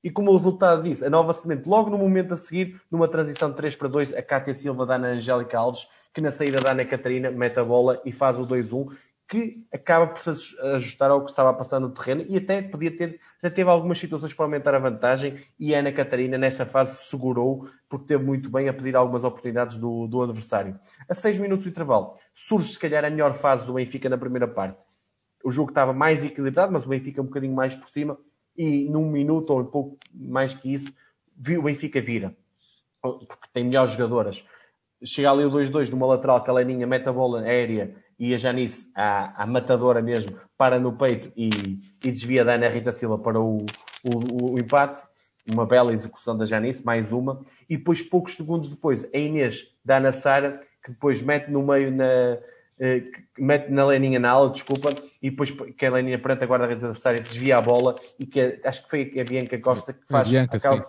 E 0.06 0.12
como 0.12 0.30
o 0.30 0.34
resultado 0.34 0.84
disso, 0.84 1.04
a 1.04 1.10
Nova 1.10 1.34
Semente, 1.34 1.68
logo 1.68 1.90
no 1.90 1.98
momento 1.98 2.36
a 2.36 2.38
seguir, 2.38 2.80
numa 2.92 3.08
transição 3.08 3.50
de 3.50 3.56
3 3.56 3.76
para 3.76 3.88
2, 3.88 4.14
a 4.14 4.22
Cátia 4.22 4.54
Silva 4.54 4.86
dá 4.86 5.00
na 5.00 5.08
Angélica 5.08 5.58
Alves, 5.58 5.88
que 6.14 6.22
na 6.22 6.30
saída 6.30 6.60
da 6.62 6.74
Ana 6.74 6.86
Catarina 6.86 7.32
mete 7.32 7.60
a 7.60 7.64
bola 7.64 8.00
e 8.06 8.12
faz 8.12 8.38
o 8.38 8.46
2-1, 8.46 8.96
que 9.28 9.66
acaba 9.74 10.06
por 10.06 10.22
se 10.22 10.56
ajustar 10.76 11.10
ao 11.10 11.24
que 11.24 11.32
estava 11.32 11.50
a 11.50 11.54
passar 11.54 11.80
no 11.80 11.90
terreno 11.90 12.24
e 12.30 12.38
até 12.38 12.62
podia 12.62 12.96
ter, 12.96 13.20
já 13.42 13.50
teve 13.50 13.68
algumas 13.68 13.98
situações 13.98 14.32
para 14.32 14.46
aumentar 14.46 14.76
a 14.76 14.80
vantagem 14.80 15.40
e 15.60 15.74
a 15.74 15.80
Ana 15.80 15.92
Catarina 15.92 16.38
nessa 16.38 16.68
fase 16.68 17.04
segurou 17.10 17.68
porque 17.90 18.06
teve 18.06 18.24
muito 18.24 18.48
bem 18.48 18.70
a 18.70 18.74
pedir 18.76 18.96
algumas 18.96 19.24
oportunidades 19.24 19.76
do, 19.76 20.06
do 20.06 20.22
adversário. 20.22 20.80
A 21.10 21.16
6 21.16 21.40
minutos 21.40 21.64
de 21.64 21.72
intervalo, 21.72 22.14
surge 22.32 22.72
se 22.72 22.78
calhar 22.78 23.04
a 23.04 23.10
melhor 23.10 23.34
fase 23.34 23.66
do 23.66 23.74
Benfica 23.74 24.08
na 24.08 24.20
primeira 24.20 24.48
parte. 24.48 24.78
O 25.44 25.52
jogo 25.52 25.72
estava 25.72 25.94
mais 25.94 26.24
equilibrado, 26.24 26.72
mas 26.72 26.86
o 26.86 26.90
Benfica 26.90 27.24
um 27.24 27.26
bocadinho 27.26 27.56
mais 27.56 27.76
por 27.76 27.90
cima 27.90 28.16
e 28.58 28.90
num 28.90 29.10
minuto 29.10 29.52
ou 29.52 29.62
um 29.62 29.66
pouco 29.66 29.98
mais 30.14 30.54
que 30.54 30.72
isso, 30.72 30.94
o 31.38 31.62
Benfica 31.62 32.02
vira. 32.02 32.36
Porque 33.02 33.48
tem 33.54 33.64
melhores 33.64 33.92
jogadoras. 33.92 34.44
Chega 35.04 35.32
ali 35.32 35.44
o 35.44 35.52
2-2 35.52 35.90
numa 35.90 36.08
lateral 36.08 36.44
que 36.44 36.50
a 36.50 36.54
Leninha 36.54 36.88
mete 36.88 37.08
a 37.08 37.14
bola 37.14 37.42
aérea 37.42 37.96
e 38.18 38.34
a 38.34 38.38
Janice, 38.38 38.90
a, 38.96 39.44
a 39.44 39.46
matadora 39.46 40.02
mesmo, 40.02 40.38
para 40.58 40.80
no 40.80 40.94
peito 40.94 41.32
e, 41.36 41.50
e 42.04 42.12
desvia 42.12 42.46
da 42.46 42.54
Ana 42.54 42.70
Rita 42.70 42.92
Silva 42.92 43.18
para 43.18 43.40
o, 43.40 43.66
o, 44.04 44.54
o, 44.54 44.60
empate. 44.60 45.06
Uma 45.48 45.66
bela 45.66 45.94
execução 45.94 46.36
da 46.36 46.46
Janice, 46.46 46.84
mais 46.84 47.12
uma. 47.12 47.42
E 47.70 47.78
depois, 47.78 48.02
poucos 48.02 48.34
segundos 48.34 48.70
depois, 48.70 49.08
a 49.14 49.18
Inês 49.18 49.68
da 49.84 49.98
Ana 49.98 50.12
Sara, 50.12 50.60
que 50.84 50.92
depois 50.92 51.22
mete 51.22 51.52
no 51.52 51.62
meio 51.62 51.92
na. 51.92 52.40
Uh, 52.78 53.10
mete 53.38 53.70
na 53.72 53.86
Leninha 53.86 54.20
na 54.20 54.32
ala, 54.32 54.50
desculpa, 54.50 54.94
e 55.22 55.30
depois 55.30 55.50
que 55.50 55.86
a 55.86 55.92
Leninha 55.92 56.20
perante 56.20 56.44
a 56.44 56.48
guarda-redes 56.48 56.84
adversária 56.84 57.22
desvia 57.22 57.58
a 57.58 57.62
bola 57.62 57.96
e 58.20 58.26
que 58.26 58.60
acho 58.64 58.84
que 58.84 58.90
foi 58.90 59.14
a 59.20 59.24
Bianca 59.24 59.58
Costa 59.60 59.94
que 59.94 60.06
faz, 60.08 60.30
Bianca, 60.30 60.58
acaba, 60.58 60.86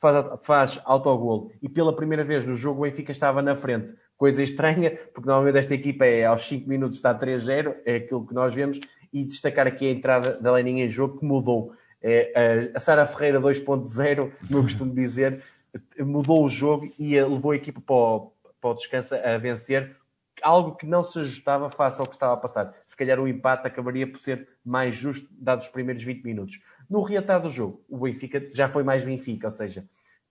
faz, 0.00 0.40
faz 0.42 0.80
autogol. 0.84 1.52
E 1.60 1.68
pela 1.68 1.94
primeira 1.94 2.24
vez 2.24 2.46
no 2.46 2.54
jogo 2.54 2.80
o 2.80 2.82
Benfica 2.84 3.12
estava 3.12 3.42
na 3.42 3.54
frente 3.54 3.92
coisa 4.22 4.40
estranha, 4.40 4.96
porque 5.12 5.26
normalmente 5.26 5.58
esta 5.58 5.74
equipa 5.74 6.06
é 6.06 6.26
aos 6.26 6.42
5 6.42 6.68
minutos 6.68 6.96
está 6.96 7.12
3-0, 7.12 7.74
é 7.84 7.96
aquilo 7.96 8.24
que 8.24 8.32
nós 8.32 8.54
vemos, 8.54 8.78
e 9.12 9.24
destacar 9.24 9.66
aqui 9.66 9.88
a 9.88 9.90
entrada 9.90 10.40
da 10.40 10.52
Leninha 10.52 10.84
em 10.84 10.88
jogo 10.88 11.18
que 11.18 11.24
mudou. 11.24 11.72
É, 12.00 12.70
a 12.72 12.78
Sara 12.78 13.04
Ferreira 13.04 13.40
2.0, 13.40 14.30
como 14.46 14.58
eu 14.60 14.62
costumo 14.62 14.94
dizer, 14.94 15.42
mudou 15.98 16.44
o 16.44 16.48
jogo 16.48 16.88
e 16.96 17.20
levou 17.20 17.50
a 17.50 17.56
equipa 17.56 17.80
para 17.80 17.96
o, 17.96 18.32
para 18.60 18.70
o 18.70 18.74
descanso 18.74 19.12
a 19.12 19.36
vencer, 19.38 19.96
algo 20.42 20.76
que 20.76 20.86
não 20.86 21.02
se 21.04 21.18
ajustava 21.18 21.70
face 21.70 22.00
ao 22.00 22.06
que 22.06 22.14
estava 22.14 22.34
a 22.34 22.36
passar. 22.36 22.74
Se 22.86 22.96
calhar 22.96 23.18
o 23.18 23.28
empate 23.28 23.66
acabaria 23.66 24.06
por 24.06 24.18
ser 24.18 24.48
mais 24.64 24.94
justo, 24.94 25.28
dados 25.32 25.66
os 25.66 25.70
primeiros 25.70 26.02
20 26.02 26.24
minutos. 26.24 26.60
No 26.88 27.02
reatar 27.02 27.40
do 27.40 27.48
jogo, 27.48 27.82
o 27.88 27.98
Benfica 27.98 28.48
já 28.52 28.68
foi 28.68 28.82
mais 28.82 29.04
Benfica, 29.04 29.46
ou 29.46 29.50
seja, 29.50 29.84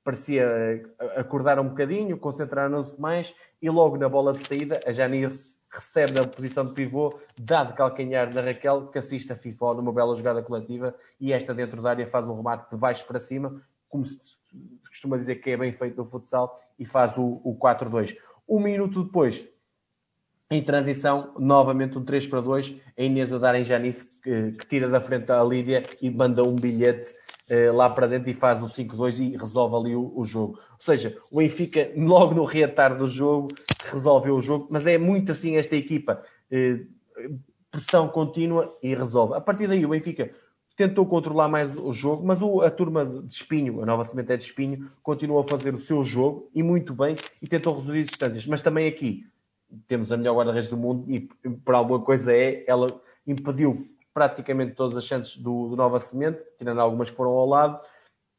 parecia 0.04 0.44
eh, 0.44 0.86
acordar 1.20 1.60
um 1.60 1.70
bocadinho, 1.70 2.18
concentraram-se 2.18 3.00
mais 3.00 3.34
e 3.62 3.70
logo 3.70 3.98
na 3.98 4.10
bola 4.10 4.34
de 4.34 4.46
saída 4.48 4.80
a 4.86 4.92
Janice 4.92 5.60
recebe 5.72 6.12
na 6.12 6.28
posição 6.28 6.66
de 6.66 6.74
pivô, 6.74 7.18
dado 7.40 7.74
calcanhar 7.74 8.34
na 8.34 8.42
Raquel, 8.42 8.88
que 8.88 9.00
assiste 9.00 9.32
a 9.32 9.36
FIFA 9.36 9.76
numa 9.76 9.94
bela 9.94 10.16
jogada 10.16 10.44
coletiva 10.44 10.94
e 11.20 11.32
esta 11.32 11.54
dentro 11.54 11.82
da 11.82 11.92
área 11.92 12.08
faz 12.08 12.28
um 12.28 12.36
remate 12.36 12.70
de 12.70 12.76
baixo 12.76 13.06
para 13.06 13.20
cima, 13.20 13.62
como 13.88 14.06
se 14.06 14.18
costuma 14.90 15.18
dizer 15.18 15.36
que 15.36 15.52
é 15.52 15.58
bem 15.58 15.72
feito 15.72 15.98
no 15.98 16.06
futsal, 16.06 16.62
e 16.78 16.86
faz 16.86 17.18
o, 17.18 17.42
o 17.44 17.58
4-2. 17.58 18.18
Um 18.48 18.60
minuto 18.60 19.04
depois, 19.04 19.46
em 20.52 20.62
transição, 20.62 21.34
novamente 21.40 21.98
um 21.98 22.04
3 22.04 22.28
para 22.28 22.42
2, 22.42 22.76
a 22.98 23.02
Inês 23.02 23.32
a 23.32 23.38
dar 23.38 23.56
em 23.56 23.64
Janice, 23.64 24.06
que, 24.22 24.52
que 24.52 24.68
tira 24.68 24.90
da 24.90 25.00
frente 25.00 25.32
a 25.32 25.42
Lídia 25.42 25.82
e 26.02 26.10
manda 26.10 26.44
um 26.44 26.56
bilhete 26.56 27.16
uh, 27.50 27.74
lá 27.74 27.90
para 27.90 28.06
dentro 28.06 28.30
e 28.30 28.34
faz 28.34 28.62
o 28.62 28.66
5-2 28.66 29.20
e 29.20 29.38
resolve 29.38 29.76
ali 29.78 29.96
o, 29.96 30.12
o, 30.14 30.26
jogo. 30.26 30.60
Ou 30.72 30.82
seja, 30.86 31.18
o 31.32 31.38
Benfica, 31.38 31.90
logo 31.96 32.36
no 32.36 32.44
reatar 32.44 32.98
do 32.98 33.08
jogo, 33.08 33.48
resolveu 33.90 34.36
o 34.36 34.42
jogo, 34.42 34.68
mas 34.70 34.86
é 34.86 34.98
muito 34.98 35.32
assim 35.32 35.56
esta 35.56 35.78
equipa. 35.78 36.22
Uh, 36.52 36.86
pressão 37.72 38.10
contínua 38.10 38.78
e 38.84 38.94
resolve. 38.94 39.36
A 39.36 39.40
partir 39.40 39.68
daí, 39.68 39.86
o 39.86 39.90
Benfica 39.90 40.32
tentou 40.76 41.06
controlar 41.06 41.48
mais 41.48 41.74
o 41.78 41.94
jogo, 41.94 42.26
mas 42.26 42.42
o, 42.42 42.62
a 42.62 42.70
turma 42.70 43.06
de 43.06 43.32
Espinho, 43.32 43.82
a 43.82 43.86
nova 43.86 44.04
semente 44.04 44.34
é 44.34 44.36
de 44.36 44.44
Espinho, 44.44 44.92
continuou 45.02 45.40
a 45.40 45.48
fazer 45.48 45.74
o 45.74 45.78
seu 45.78 46.04
jogo 46.04 46.50
e 46.54 46.62
muito 46.62 46.94
bem 46.94 47.16
e 47.42 47.48
tentou 47.48 47.74
resolver 47.74 48.04
distâncias. 48.04 48.46
Mas 48.46 48.62
também 48.62 48.86
aqui 48.88 49.26
temos 49.88 50.12
a 50.12 50.18
melhor 50.18 50.36
guarda-redes 50.36 50.70
do 50.70 50.78
mundo 50.78 51.12
e 51.12 51.22
por 51.64 51.76
alguma 51.76 52.00
coisa 52.00 52.34
é, 52.34 52.64
ela 52.68 53.02
impediu 53.26 53.88
praticamente 54.14 54.74
todas 54.74 54.98
as 54.98 55.06
chances 55.06 55.38
do, 55.38 55.70
do 55.70 55.76
Nova 55.76 56.00
Semente, 56.00 56.40
tirando 56.58 56.82
algumas 56.82 57.10
que 57.10 57.16
foram 57.16 57.32
ao 57.32 57.46
lado, 57.46 57.80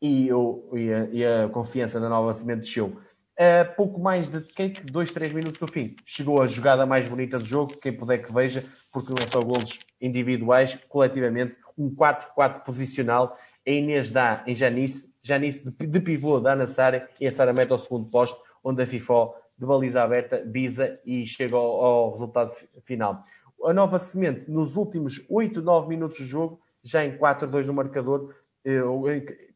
e, 0.01 0.29
eu, 0.29 0.69
e, 0.75 0.93
a, 0.93 1.05
e 1.11 1.25
a 1.25 1.49
confiança 1.49 1.99
da 1.99 2.09
Nova 2.09 2.35
Semente 2.35 2.63
desceu. 2.63 2.97
A 3.39 3.65
pouco 3.65 3.99
mais 3.99 4.29
de 4.29 4.41
que, 4.41 4.69
dois, 4.85 5.11
três 5.11 5.33
minutos 5.33 5.59
do 5.59 5.67
fim, 5.67 5.97
chegou 6.05 6.43
a 6.43 6.47
jogada 6.47 6.85
mais 6.85 7.09
bonita 7.09 7.39
do 7.39 7.45
jogo, 7.45 7.79
quem 7.79 7.93
puder 7.93 8.19
que 8.19 8.33
veja, 8.33 8.63
porque 8.93 9.09
não 9.09 9.23
é 9.23 9.27
só 9.27 9.41
golos 9.41 9.79
individuais, 10.01 10.79
coletivamente, 10.89 11.57
um 11.77 11.91
4-4 11.95 12.63
posicional, 12.63 13.37
a 13.67 13.71
Inês 13.71 14.11
dá 14.11 14.45
em 14.47 14.55
Janice, 14.55 15.11
Janice 15.23 15.65
de, 15.65 15.87
de 15.87 16.01
pivô 16.01 16.41
da 16.41 16.53
Ana 16.53 16.67
Sara, 16.67 17.09
e 17.19 17.27
a 17.27 17.33
Sara 17.33 17.53
mete 17.53 17.73
ao 17.73 17.79
segundo 17.79 18.11
posto, 18.11 18.39
onde 18.63 18.83
a 18.83 18.87
FIFO 18.87 19.35
de 19.59 19.67
baliza 19.67 20.03
aberta, 20.03 20.43
bisa 20.45 20.99
e 21.05 21.27
chega 21.27 21.57
ao, 21.57 21.85
ao 21.85 22.11
resultado 22.13 22.55
final. 22.85 23.25
A 23.65 23.73
nova 23.73 23.99
semente, 23.99 24.51
nos 24.51 24.77
últimos 24.77 25.25
8, 25.31 25.63
9 25.63 25.89
minutos 25.89 26.19
de 26.19 26.25
jogo, 26.25 26.61
já 26.83 27.05
em 27.05 27.17
4-2 27.17 27.65
no 27.65 27.73
marcador, 27.73 28.35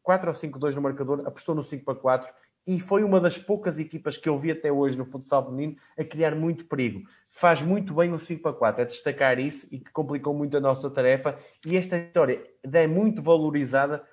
4 0.01 0.29
ou 0.29 0.35
5-2 0.35 0.75
no 0.75 0.81
marcador, 0.81 1.23
apostou 1.25 1.53
no 1.53 1.63
5 1.63 1.83
para 1.83 1.95
4 1.95 2.29
e 2.65 2.79
foi 2.79 3.01
uma 3.03 3.19
das 3.19 3.37
poucas 3.37 3.79
equipas 3.79 4.17
que 4.17 4.27
eu 4.27 4.37
vi 4.37 4.51
até 4.51 4.69
hoje 4.69 4.97
no 4.97 5.05
futsal 5.05 5.45
feminino 5.45 5.77
a 5.97 6.03
criar 6.03 6.35
muito 6.35 6.65
perigo. 6.65 7.01
Faz 7.29 7.61
muito 7.61 7.93
bem 7.93 8.11
o 8.11 8.19
5 8.19 8.41
para 8.41 8.51
4, 8.51 8.81
é 8.81 8.85
destacar 8.85 9.39
isso 9.39 9.65
e 9.71 9.79
que 9.79 9.89
complicou 9.91 10.33
muito 10.33 10.57
a 10.57 10.59
nossa 10.59 10.89
tarefa. 10.89 11.37
E 11.65 11.77
esta 11.77 11.97
vitória 11.97 12.43
é 12.63 12.87
muito 12.87 13.21
valorizada, 13.21 14.03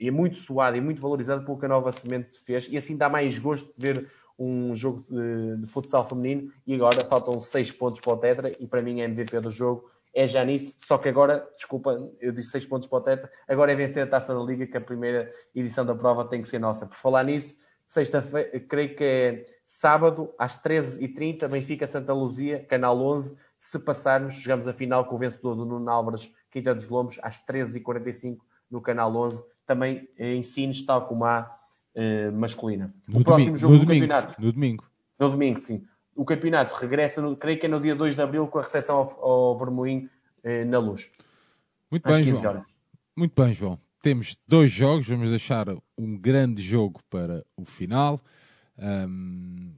é 0.00 0.10
muito 0.10 0.36
suada 0.36 0.76
e 0.76 0.80
muito 0.80 1.00
valorizada 1.00 1.44
pelo 1.44 1.58
que 1.58 1.66
a 1.66 1.68
Nova 1.68 1.90
Semente 1.90 2.38
fez, 2.44 2.68
e 2.70 2.76
assim 2.76 2.96
dá 2.96 3.08
mais 3.08 3.38
gosto 3.38 3.72
de 3.74 3.80
ver 3.80 4.10
um 4.38 4.74
jogo 4.74 5.02
de, 5.08 5.56
de 5.58 5.66
futsal 5.66 6.06
feminino. 6.08 6.52
E 6.66 6.74
agora 6.74 7.04
faltam 7.04 7.40
6 7.40 7.72
pontos 7.72 8.00
para 8.00 8.12
o 8.12 8.16
Tetra, 8.16 8.56
e 8.58 8.66
para 8.66 8.82
mim 8.82 9.00
é 9.00 9.04
MVP 9.04 9.40
do 9.40 9.50
jogo 9.50 9.90
é 10.16 10.26
já 10.26 10.42
nisso, 10.42 10.74
só 10.78 10.96
que 10.96 11.10
agora, 11.10 11.46
desculpa, 11.54 12.10
eu 12.18 12.32
disse 12.32 12.52
6 12.52 12.64
pontos 12.64 12.88
para 12.88 12.98
o 12.98 13.00
Tetra, 13.02 13.30
agora 13.46 13.70
é 13.70 13.76
vencer 13.76 14.02
a 14.02 14.06
Taça 14.06 14.34
da 14.34 14.40
Liga, 14.40 14.66
que 14.66 14.74
a 14.74 14.80
primeira 14.80 15.30
edição 15.54 15.84
da 15.84 15.94
prova 15.94 16.24
tem 16.24 16.40
que 16.40 16.48
ser 16.48 16.58
nossa. 16.58 16.86
Por 16.86 16.96
falar 16.96 17.22
nisso, 17.22 17.54
sexta-feira, 17.86 18.58
creio 18.60 18.96
que 18.96 19.04
é 19.04 19.44
sábado, 19.66 20.32
às 20.38 20.58
13h30, 20.58 21.46
Benfica 21.48 21.86
Santa 21.86 22.14
Luzia, 22.14 22.64
Canal 22.64 22.98
11. 22.98 23.36
Se 23.58 23.78
passarmos, 23.78 24.36
jogamos 24.36 24.66
a 24.66 24.72
final 24.72 25.04
com 25.04 25.16
o 25.16 25.18
vencedor 25.18 25.54
do 25.54 25.66
Nuno 25.66 25.90
Álvares, 25.90 26.32
Quinta 26.50 26.74
dos 26.74 26.88
Lombos, 26.88 27.18
às 27.22 27.44
13h45 27.44 28.38
no 28.70 28.80
Canal 28.80 29.14
11. 29.14 29.44
Também 29.66 30.08
ensines, 30.18 30.84
tal 30.86 31.06
como 31.06 31.26
a 31.26 31.54
uh, 31.96 32.32
masculina. 32.32 32.94
No 33.08 33.20
o 33.20 33.24
próximo 33.24 33.56
domingo, 33.56 33.58
jogo 33.58 33.72
no 33.72 33.78
do 33.80 33.86
domingo, 33.86 34.06
campeonato. 34.06 34.42
No 34.42 34.52
domingo. 34.52 34.84
No 35.18 35.30
domingo, 35.30 35.60
sim 35.60 35.82
o 36.16 36.24
campeonato 36.24 36.74
regressa, 36.74 37.20
no, 37.20 37.36
creio 37.36 37.60
que 37.60 37.66
é 37.66 37.68
no 37.68 37.80
dia 37.80 37.94
2 37.94 38.14
de 38.14 38.22
abril, 38.22 38.46
com 38.48 38.58
a 38.58 38.62
recepção 38.62 38.96
ao, 38.96 39.24
ao 39.24 39.58
Vermoim 39.58 40.08
eh, 40.42 40.64
na 40.64 40.78
luz. 40.78 41.10
Muito 41.90 42.08
bem, 42.08 42.24
João. 42.24 42.42
Horas. 42.42 42.62
Muito 43.14 43.42
bem, 43.42 43.52
João. 43.52 43.78
Temos 44.02 44.36
dois 44.48 44.70
jogos, 44.70 45.06
vamos 45.06 45.28
deixar 45.28 45.66
um 45.96 46.16
grande 46.16 46.62
jogo 46.62 47.00
para 47.10 47.44
o 47.56 47.64
final. 47.64 48.18
Um, 48.78 49.72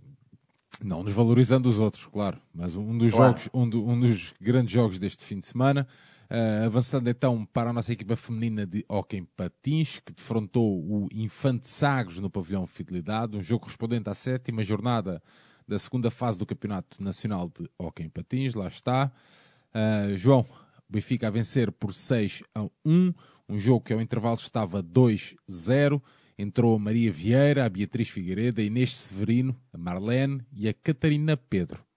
não 0.82 1.04
desvalorizando 1.04 1.68
os 1.68 1.78
outros, 1.78 2.06
claro, 2.06 2.38
mas 2.54 2.76
um 2.76 2.96
dos 2.96 3.12
claro. 3.12 3.38
jogos, 3.38 3.48
um, 3.52 3.68
do, 3.68 3.86
um, 3.86 3.98
dos 3.98 4.32
grandes 4.40 4.72
jogos 4.72 4.98
deste 4.98 5.24
fim 5.24 5.40
de 5.40 5.46
semana. 5.46 5.88
Uh, 6.30 6.66
avançando 6.66 7.09
então 7.09 7.46
para 7.46 7.70
a 7.70 7.72
nossa 7.72 7.92
equipa 7.92 8.14
feminina 8.14 8.66
de 8.66 8.84
Hockey 8.86 9.22
Patins, 9.34 9.98
que 9.98 10.12
defrontou 10.12 10.78
o 10.78 11.09
Infante 11.10 11.66
Sagres 11.66 12.20
no 12.20 12.28
pavilhão 12.28 12.66
Fidelidade, 12.66 13.36
um 13.36 13.42
jogo 13.42 13.62
correspondente 13.62 14.10
à 14.10 14.14
sétima 14.14 14.62
jornada 14.62 15.22
da 15.66 15.78
segunda 15.78 16.10
fase 16.10 16.38
do 16.38 16.44
Campeonato 16.44 17.02
Nacional 17.02 17.48
de 17.48 17.66
Hockey 17.78 18.09
Patins, 18.10 18.55
lá 18.55 18.68
está. 18.68 19.10
Uh, 19.74 20.16
João, 20.16 20.46
Benfica 20.88 21.28
a 21.28 21.30
vencer 21.30 21.70
por 21.70 21.92
6 21.92 22.42
a 22.55 22.62
1, 22.84 23.14
um 23.48 23.59
jogo 23.59 23.84
que 23.84 23.92
ao 23.92 24.00
intervalo 24.00 24.38
estava 24.38 24.82
2-0. 24.82 26.00
Entrou 26.38 26.76
a 26.76 26.78
Maria 26.78 27.12
Vieira, 27.12 27.66
a 27.66 27.68
Beatriz 27.68 28.09
Figueiredo, 28.09 28.60
a 28.60 28.64
Inês 28.64 28.94
Severino, 28.94 29.55
a 29.72 29.76
Marlene 29.76 30.40
e 30.52 30.68
a 30.68 30.72
Catarina 30.72 31.36
Pedro. 31.36 31.88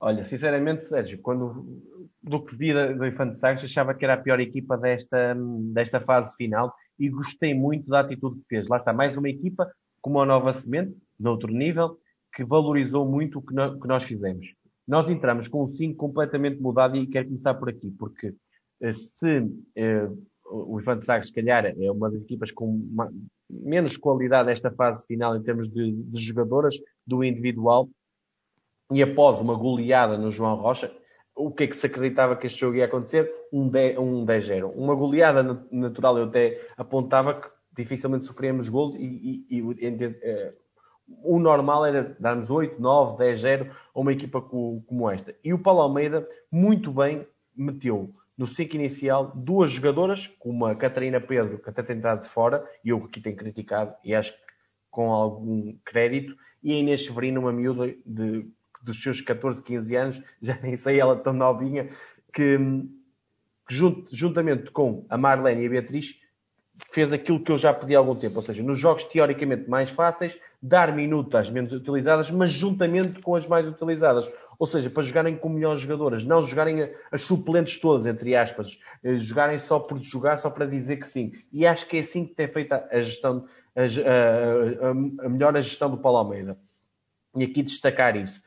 Olha, 0.00 0.24
sinceramente, 0.24 0.86
Sérgio, 0.86 1.20
quando 1.20 1.82
do 2.22 2.44
que 2.44 2.56
vi 2.56 2.72
do 2.72 3.06
Infante 3.06 3.38
Sagres, 3.38 3.64
achava 3.64 3.94
que 3.94 4.04
era 4.04 4.14
a 4.14 4.18
pior 4.20 4.40
equipa 4.40 4.76
desta, 4.76 5.34
desta 5.72 6.00
fase 6.00 6.34
final 6.36 6.72
e 6.98 7.08
gostei 7.08 7.54
muito 7.54 7.88
da 7.88 8.00
atitude 8.00 8.40
que 8.40 8.46
fez. 8.48 8.68
Lá 8.68 8.76
está, 8.76 8.92
mais 8.92 9.16
uma 9.16 9.28
equipa 9.28 9.70
como 10.00 10.20
a 10.20 10.26
Nova 10.26 10.52
Semente, 10.52 10.96
noutro 11.18 11.52
nível, 11.52 11.98
que 12.34 12.44
valorizou 12.44 13.06
muito 13.06 13.38
o 13.38 13.42
que, 13.42 13.54
no, 13.54 13.78
que 13.78 13.88
nós 13.88 14.04
fizemos. 14.04 14.54
Nós 14.86 15.08
entramos 15.08 15.48
com 15.48 15.62
um 15.62 15.66
5 15.66 15.96
completamente 15.96 16.60
mudado 16.60 16.96
e 16.96 17.06
quero 17.06 17.26
começar 17.26 17.54
por 17.54 17.68
aqui, 17.68 17.90
porque 17.98 18.34
eh, 18.80 18.92
se 18.92 19.46
eh, 19.76 20.08
o 20.46 20.80
Infante 20.80 21.04
Sagres, 21.04 21.28
se 21.28 21.34
calhar, 21.34 21.66
é 21.66 21.90
uma 21.90 22.10
das 22.10 22.22
equipas 22.22 22.50
com 22.50 22.66
uma, 22.66 23.10
menos 23.48 23.96
qualidade 23.96 24.48
nesta 24.48 24.70
fase 24.70 25.04
final 25.06 25.36
em 25.36 25.42
termos 25.42 25.68
de, 25.68 25.92
de, 25.92 26.20
jogadoras 26.20 26.74
do 27.06 27.22
individual, 27.22 27.88
e 28.90 29.02
após 29.02 29.40
uma 29.40 29.54
goleada 29.54 30.16
no 30.16 30.30
João 30.30 30.56
Rocha, 30.56 30.92
o 31.34 31.50
que 31.50 31.64
é 31.64 31.66
que 31.66 31.76
se 31.76 31.86
acreditava 31.86 32.36
que 32.36 32.46
este 32.46 32.60
jogo 32.60 32.76
ia 32.76 32.84
acontecer? 32.84 33.30
Um 33.52 33.70
10-0. 33.70 34.72
Um 34.74 34.84
uma 34.84 34.94
goleada 34.94 35.66
natural, 35.70 36.18
eu 36.18 36.24
até 36.24 36.60
apontava 36.76 37.34
que 37.34 37.48
dificilmente 37.76 38.26
sofríamos 38.26 38.68
gols 38.68 38.94
e, 38.96 39.46
e, 39.50 39.58
e, 39.58 39.58
e 39.58 40.52
o 41.22 41.38
normal 41.38 41.86
era 41.86 42.16
darmos 42.18 42.50
8, 42.50 42.80
9, 42.80 43.18
10, 43.18 43.40
0 43.40 43.70
a 43.94 44.00
uma 44.00 44.12
equipa 44.12 44.40
como 44.40 45.10
esta. 45.10 45.34
E 45.42 45.52
o 45.52 45.58
Paulo 45.58 45.80
Almeida, 45.80 46.28
muito 46.50 46.92
bem, 46.92 47.26
meteu 47.56 48.14
no 48.36 48.46
ciclo 48.46 48.78
inicial 48.78 49.32
duas 49.34 49.70
jogadoras, 49.70 50.26
como 50.38 50.64
a 50.64 50.74
Catarina 50.74 51.20
Pedro, 51.20 51.58
que 51.58 51.68
até 51.68 51.82
tem 51.82 51.96
estado 51.96 52.22
de 52.22 52.28
fora, 52.28 52.64
e 52.84 52.88
eu 52.88 53.04
aqui 53.04 53.20
tenho 53.20 53.36
criticado, 53.36 53.94
e 54.02 54.14
acho 54.14 54.32
que 54.32 54.40
com 54.90 55.12
algum 55.12 55.76
crédito, 55.84 56.34
e 56.62 56.72
a 56.72 56.76
Inês 56.76 57.04
Severino, 57.04 57.40
uma 57.40 57.52
miúda 57.52 57.94
de, 58.06 58.46
dos 58.82 59.02
seus 59.02 59.20
14, 59.20 59.62
15 59.62 59.96
anos, 59.96 60.22
já 60.40 60.58
nem 60.62 60.76
sei 60.76 61.00
ela 61.00 61.16
tão 61.16 61.32
novinha, 61.32 61.90
que, 62.32 62.58
que 63.68 63.74
juntamente 64.12 64.70
com 64.70 65.04
a 65.08 65.16
Marlene 65.16 65.62
e 65.62 65.66
a 65.66 65.70
Beatriz, 65.70 66.20
fez 66.90 67.12
aquilo 67.12 67.40
que 67.40 67.52
eu 67.52 67.58
já 67.58 67.72
pedi 67.72 67.94
há 67.94 67.98
algum 67.98 68.14
tempo, 68.14 68.36
ou 68.36 68.42
seja, 68.42 68.62
nos 68.62 68.78
jogos 68.78 69.04
teoricamente 69.04 69.68
mais 69.68 69.90
fáceis, 69.90 70.38
dar 70.62 70.94
minutos 70.94 71.34
às 71.34 71.50
menos 71.50 71.72
utilizadas, 71.72 72.30
mas 72.30 72.50
juntamente 72.50 73.20
com 73.20 73.34
as 73.34 73.46
mais 73.46 73.66
utilizadas. 73.66 74.30
Ou 74.58 74.66
seja, 74.66 74.90
para 74.90 75.02
jogarem 75.02 75.36
com 75.36 75.48
melhores 75.48 75.80
jogadoras, 75.80 76.22
não 76.22 76.42
jogarem 76.42 76.90
as 77.10 77.22
suplentes 77.22 77.80
todas, 77.80 78.06
entre 78.06 78.36
aspas, 78.36 78.78
eh, 79.02 79.16
jogarem 79.16 79.56
só 79.56 79.78
por 79.78 79.98
jogar, 79.98 80.36
só 80.36 80.50
para 80.50 80.66
dizer 80.66 80.98
que 80.98 81.06
sim. 81.06 81.32
E 81.50 81.66
acho 81.66 81.86
que 81.86 81.96
é 81.96 82.00
assim 82.00 82.26
que 82.26 82.34
tem 82.34 82.46
feito 82.46 82.72
a 82.74 83.00
gestão, 83.00 83.46
a, 83.74 83.80
a, 83.80 84.90
a, 85.24 85.28
melhor 85.30 85.56
gestão 85.56 85.90
do 85.90 85.96
Paulo 85.96 86.18
Almeida. 86.18 86.58
E 87.34 87.44
aqui 87.44 87.62
destacar 87.62 88.16
isso. 88.16 88.42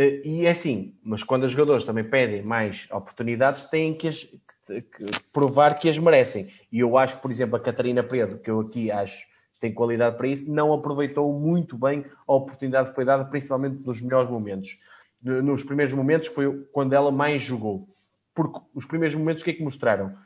Eh, 0.00 0.22
e 0.24 0.46
é 0.46 0.50
assim, 0.50 0.94
mas 1.04 1.22
quando 1.22 1.44
os 1.44 1.52
jogadores 1.52 1.84
também 1.84 2.04
pedem 2.04 2.42
mais 2.42 2.88
oportunidades, 2.90 3.64
têm 3.64 3.92
que, 3.92 4.08
as, 4.08 4.24
que, 4.66 4.80
que 4.80 5.22
provar 5.30 5.74
que 5.74 5.90
as 5.90 5.98
merecem. 5.98 6.48
E 6.72 6.78
eu 6.78 6.96
acho 6.96 7.16
que, 7.16 7.22
por 7.22 7.30
exemplo, 7.30 7.56
a 7.56 7.60
Catarina 7.60 8.02
Pedro, 8.02 8.38
que 8.38 8.50
eu 8.50 8.60
aqui 8.60 8.90
acho 8.90 9.28
tem 9.60 9.74
qualidade 9.74 10.16
para 10.16 10.26
isso, 10.26 10.50
não 10.50 10.72
aproveitou 10.72 11.30
muito 11.38 11.76
bem 11.76 12.06
a 12.26 12.32
oportunidade 12.32 12.88
que 12.88 12.94
foi 12.94 13.04
dada, 13.04 13.26
principalmente 13.26 13.84
nos 13.84 14.00
melhores 14.00 14.30
momentos. 14.30 14.78
Nos 15.22 15.62
primeiros 15.62 15.92
momentos 15.92 16.28
foi 16.28 16.64
quando 16.72 16.94
ela 16.94 17.12
mais 17.12 17.42
jogou. 17.42 17.86
Porque 18.34 18.58
os 18.74 18.86
primeiros 18.86 19.14
momentos 19.14 19.42
o 19.42 19.44
que 19.44 19.50
é 19.50 19.52
que 19.52 19.62
mostraram? 19.62 20.16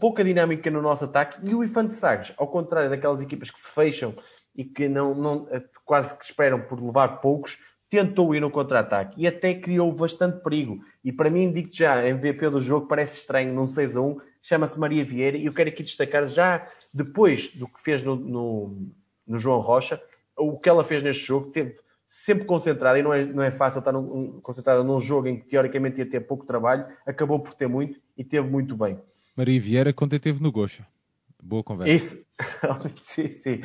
Pouca 0.00 0.24
dinâmica 0.24 0.70
no 0.70 0.80
nosso 0.80 1.04
ataque 1.04 1.46
e 1.46 1.54
o 1.54 1.62
Infante 1.62 1.92
Sagres, 1.92 2.32
ao 2.38 2.48
contrário 2.48 2.88
daquelas 2.88 3.20
equipas 3.20 3.50
que 3.50 3.58
se 3.58 3.70
fecham 3.70 4.14
e 4.56 4.64
que 4.64 4.88
não, 4.88 5.14
não 5.14 5.48
quase 5.84 6.16
que 6.16 6.24
esperam 6.24 6.62
por 6.62 6.82
levar 6.82 7.20
poucos, 7.20 7.58
tentou 7.94 8.34
ir 8.34 8.40
no 8.40 8.50
contra-ataque 8.50 9.14
e 9.16 9.24
até 9.24 9.54
criou 9.54 9.92
bastante 9.92 10.42
perigo. 10.42 10.80
E 11.04 11.12
para 11.12 11.30
mim, 11.30 11.52
digo 11.52 11.68
já, 11.70 12.04
MVP 12.04 12.50
do 12.50 12.58
jogo 12.58 12.88
parece 12.88 13.18
estranho, 13.18 13.54
num 13.54 13.68
6 13.68 13.96
a 13.96 14.00
1, 14.00 14.16
chama-se 14.42 14.76
Maria 14.76 15.04
Vieira, 15.04 15.36
e 15.36 15.46
eu 15.46 15.54
quero 15.54 15.68
aqui 15.68 15.84
destacar 15.84 16.26
já 16.26 16.66
depois 16.92 17.50
do 17.50 17.68
que 17.68 17.80
fez 17.80 18.02
no, 18.02 18.16
no, 18.16 18.92
no, 19.24 19.38
João 19.38 19.60
Rocha, 19.60 20.02
o 20.36 20.58
que 20.58 20.68
ela 20.68 20.82
fez 20.82 21.04
neste 21.04 21.24
jogo, 21.24 21.52
teve 21.52 21.76
sempre 22.08 22.44
concentrada, 22.44 22.98
e 22.98 23.02
não 23.02 23.14
é, 23.14 23.24
não 23.24 23.44
é 23.44 23.52
fácil 23.52 23.78
estar 23.78 23.92
num, 23.92 24.40
concentrada 24.40 24.82
num 24.82 24.98
jogo 24.98 25.28
em 25.28 25.38
que 25.38 25.46
teoricamente 25.46 26.00
ia 26.00 26.06
ter 26.06 26.20
pouco 26.20 26.44
trabalho, 26.44 26.84
acabou 27.06 27.38
por 27.38 27.54
ter 27.54 27.68
muito 27.68 28.00
e 28.18 28.24
teve 28.24 28.48
muito 28.48 28.76
bem. 28.76 28.98
Maria 29.36 29.60
Vieira, 29.60 29.92
quando 29.92 30.18
teve 30.18 30.42
no 30.42 30.50
Gocha. 30.50 30.84
Boa 31.40 31.62
conversa. 31.62 31.92
Isso. 31.92 32.18
sim, 33.00 33.30
sim. 33.30 33.60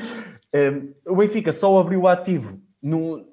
Um, 0.53 1.13
o 1.13 1.15
Benfica 1.15 1.51
só 1.51 1.79
abriu 1.79 2.01
o 2.01 2.07
ativo 2.07 2.61
no, 2.81 3.25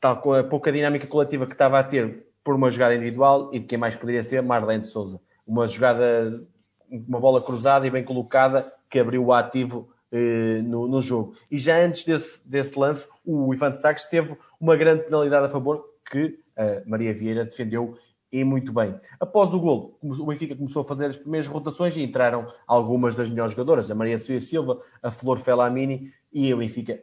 tal 0.00 0.20
com 0.20 0.32
a 0.32 0.44
pouca 0.44 0.72
dinâmica 0.72 1.06
coletiva 1.06 1.46
que 1.46 1.52
estava 1.52 1.78
a 1.78 1.84
ter 1.84 2.26
por 2.44 2.54
uma 2.54 2.70
jogada 2.70 2.94
individual 2.94 3.50
e 3.52 3.58
de 3.58 3.66
quem 3.66 3.78
mais 3.78 3.96
poderia 3.96 4.22
ser 4.22 4.42
Marlene 4.42 4.82
de 4.82 4.88
Souza. 4.88 5.20
Uma 5.46 5.66
jogada, 5.66 6.42
uma 6.90 7.20
bola 7.20 7.42
cruzada 7.42 7.86
e 7.86 7.90
bem 7.90 8.04
colocada 8.04 8.72
que 8.88 8.98
abriu 8.98 9.24
o 9.24 9.32
ativo 9.32 9.88
eh, 10.10 10.62
no, 10.62 10.86
no, 10.86 11.02
jogo. 11.02 11.34
E 11.50 11.58
já 11.58 11.78
antes 11.78 12.04
desse, 12.04 12.40
desse 12.44 12.78
lance, 12.78 13.06
o 13.24 13.52
Infante 13.52 13.80
Sagres 13.80 14.06
teve 14.06 14.36
uma 14.58 14.76
grande 14.76 15.04
penalidade 15.04 15.46
a 15.46 15.48
favor 15.48 15.84
que 16.10 16.38
a 16.56 16.88
Maria 16.88 17.12
Vieira 17.12 17.44
defendeu 17.44 17.98
e 18.32 18.44
muito 18.44 18.72
bem. 18.72 18.98
Após 19.18 19.52
o 19.52 19.60
gol, 19.60 19.98
o 20.02 20.26
Benfica 20.26 20.54
começou 20.54 20.82
a 20.82 20.84
fazer 20.84 21.06
as 21.06 21.16
primeiras 21.16 21.46
rotações 21.46 21.96
e 21.96 22.02
entraram 22.02 22.46
algumas 22.66 23.14
das 23.16 23.28
melhores 23.28 23.52
jogadoras, 23.52 23.90
a 23.90 23.94
Maria 23.94 24.18
Suíra 24.18 24.40
Silva, 24.40 24.80
a 25.02 25.10
Flor 25.10 25.38
Felamini 25.40 26.12
e 26.32 26.52
o 26.52 26.58
Benfica 26.58 26.98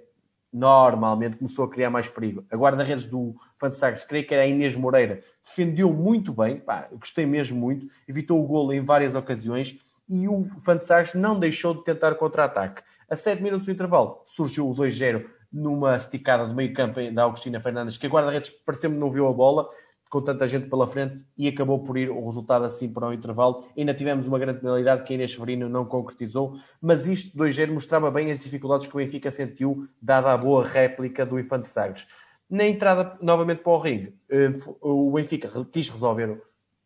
normalmente 0.55 1.35
começou 1.35 1.65
a 1.65 1.69
criar 1.69 1.89
mais 1.89 2.07
perigo. 2.07 2.45
A 2.49 2.55
guarda-redes 2.55 3.05
do 3.05 3.35
Infante 3.57 3.75
Sagres, 3.75 4.05
creio 4.05 4.25
que 4.25 4.33
era 4.33 4.43
a 4.43 4.47
Inês 4.47 4.73
Moreira, 4.73 5.21
defendeu 5.43 5.91
muito 5.91 6.31
bem, 6.31 6.57
pá, 6.57 6.87
gostei 6.93 7.25
mesmo 7.25 7.59
muito, 7.59 7.87
evitou 8.07 8.41
o 8.41 8.47
golo 8.47 8.71
em 8.71 8.79
várias 8.79 9.15
ocasiões 9.15 9.77
e 10.07 10.29
o 10.29 10.45
Fantasagres 10.61 11.13
não 11.13 11.37
deixou 11.37 11.73
de 11.73 11.83
tentar 11.83 12.15
contra-ataque. 12.15 12.81
A 13.09 13.17
7 13.17 13.43
minutos 13.43 13.65
do 13.65 13.71
intervalo 13.73 14.21
surgiu 14.25 14.69
o 14.69 14.73
2-0 14.73 15.25
numa 15.51 15.97
esticada 15.97 16.47
do 16.47 16.55
meio 16.55 16.73
campo 16.73 16.99
da 17.11 17.23
Augustina 17.23 17.59
Fernandes, 17.59 17.97
que 17.97 18.07
a 18.07 18.09
guarda-redes 18.09 18.49
pareceu-me 18.49 18.97
não 18.97 19.11
viu 19.11 19.27
a 19.27 19.33
bola, 19.33 19.69
com 20.15 20.21
tanta 20.21 20.47
gente 20.47 20.69
pela 20.69 20.87
frente 20.87 21.25
e 21.37 21.45
acabou 21.45 21.83
por 21.83 21.97
ir 21.97 22.09
o 22.09 22.25
resultado 22.25 22.63
assim 22.63 22.87
para 22.87 23.09
o 23.09 23.13
intervalo. 23.13 23.67
Ainda 23.77 23.93
tivemos 23.93 24.25
uma 24.25 24.39
grande 24.39 24.61
penalidade 24.61 25.03
que 25.03 25.11
a 25.11 25.15
Inês 25.15 25.33
Severino 25.33 25.67
não 25.67 25.83
concretizou, 25.83 26.57
mas 26.81 27.05
isto 27.05 27.37
2-0 27.37 27.73
mostrava 27.73 28.09
bem 28.09 28.31
as 28.31 28.39
dificuldades 28.39 28.87
que 28.87 28.95
o 28.95 28.97
Benfica 28.97 29.29
sentiu, 29.29 29.89
dada 30.01 30.31
a 30.31 30.37
boa 30.37 30.65
réplica 30.65 31.25
do 31.25 31.37
Infante 31.37 31.67
Sagres. 31.67 32.07
Na 32.49 32.63
entrada 32.63 33.17
novamente 33.21 33.61
para 33.61 33.73
o 33.73 33.77
ringue, 33.77 34.15
eh, 34.29 34.53
o 34.79 35.11
Benfica 35.11 35.51
quis 35.69 35.89
resolver 35.89 36.41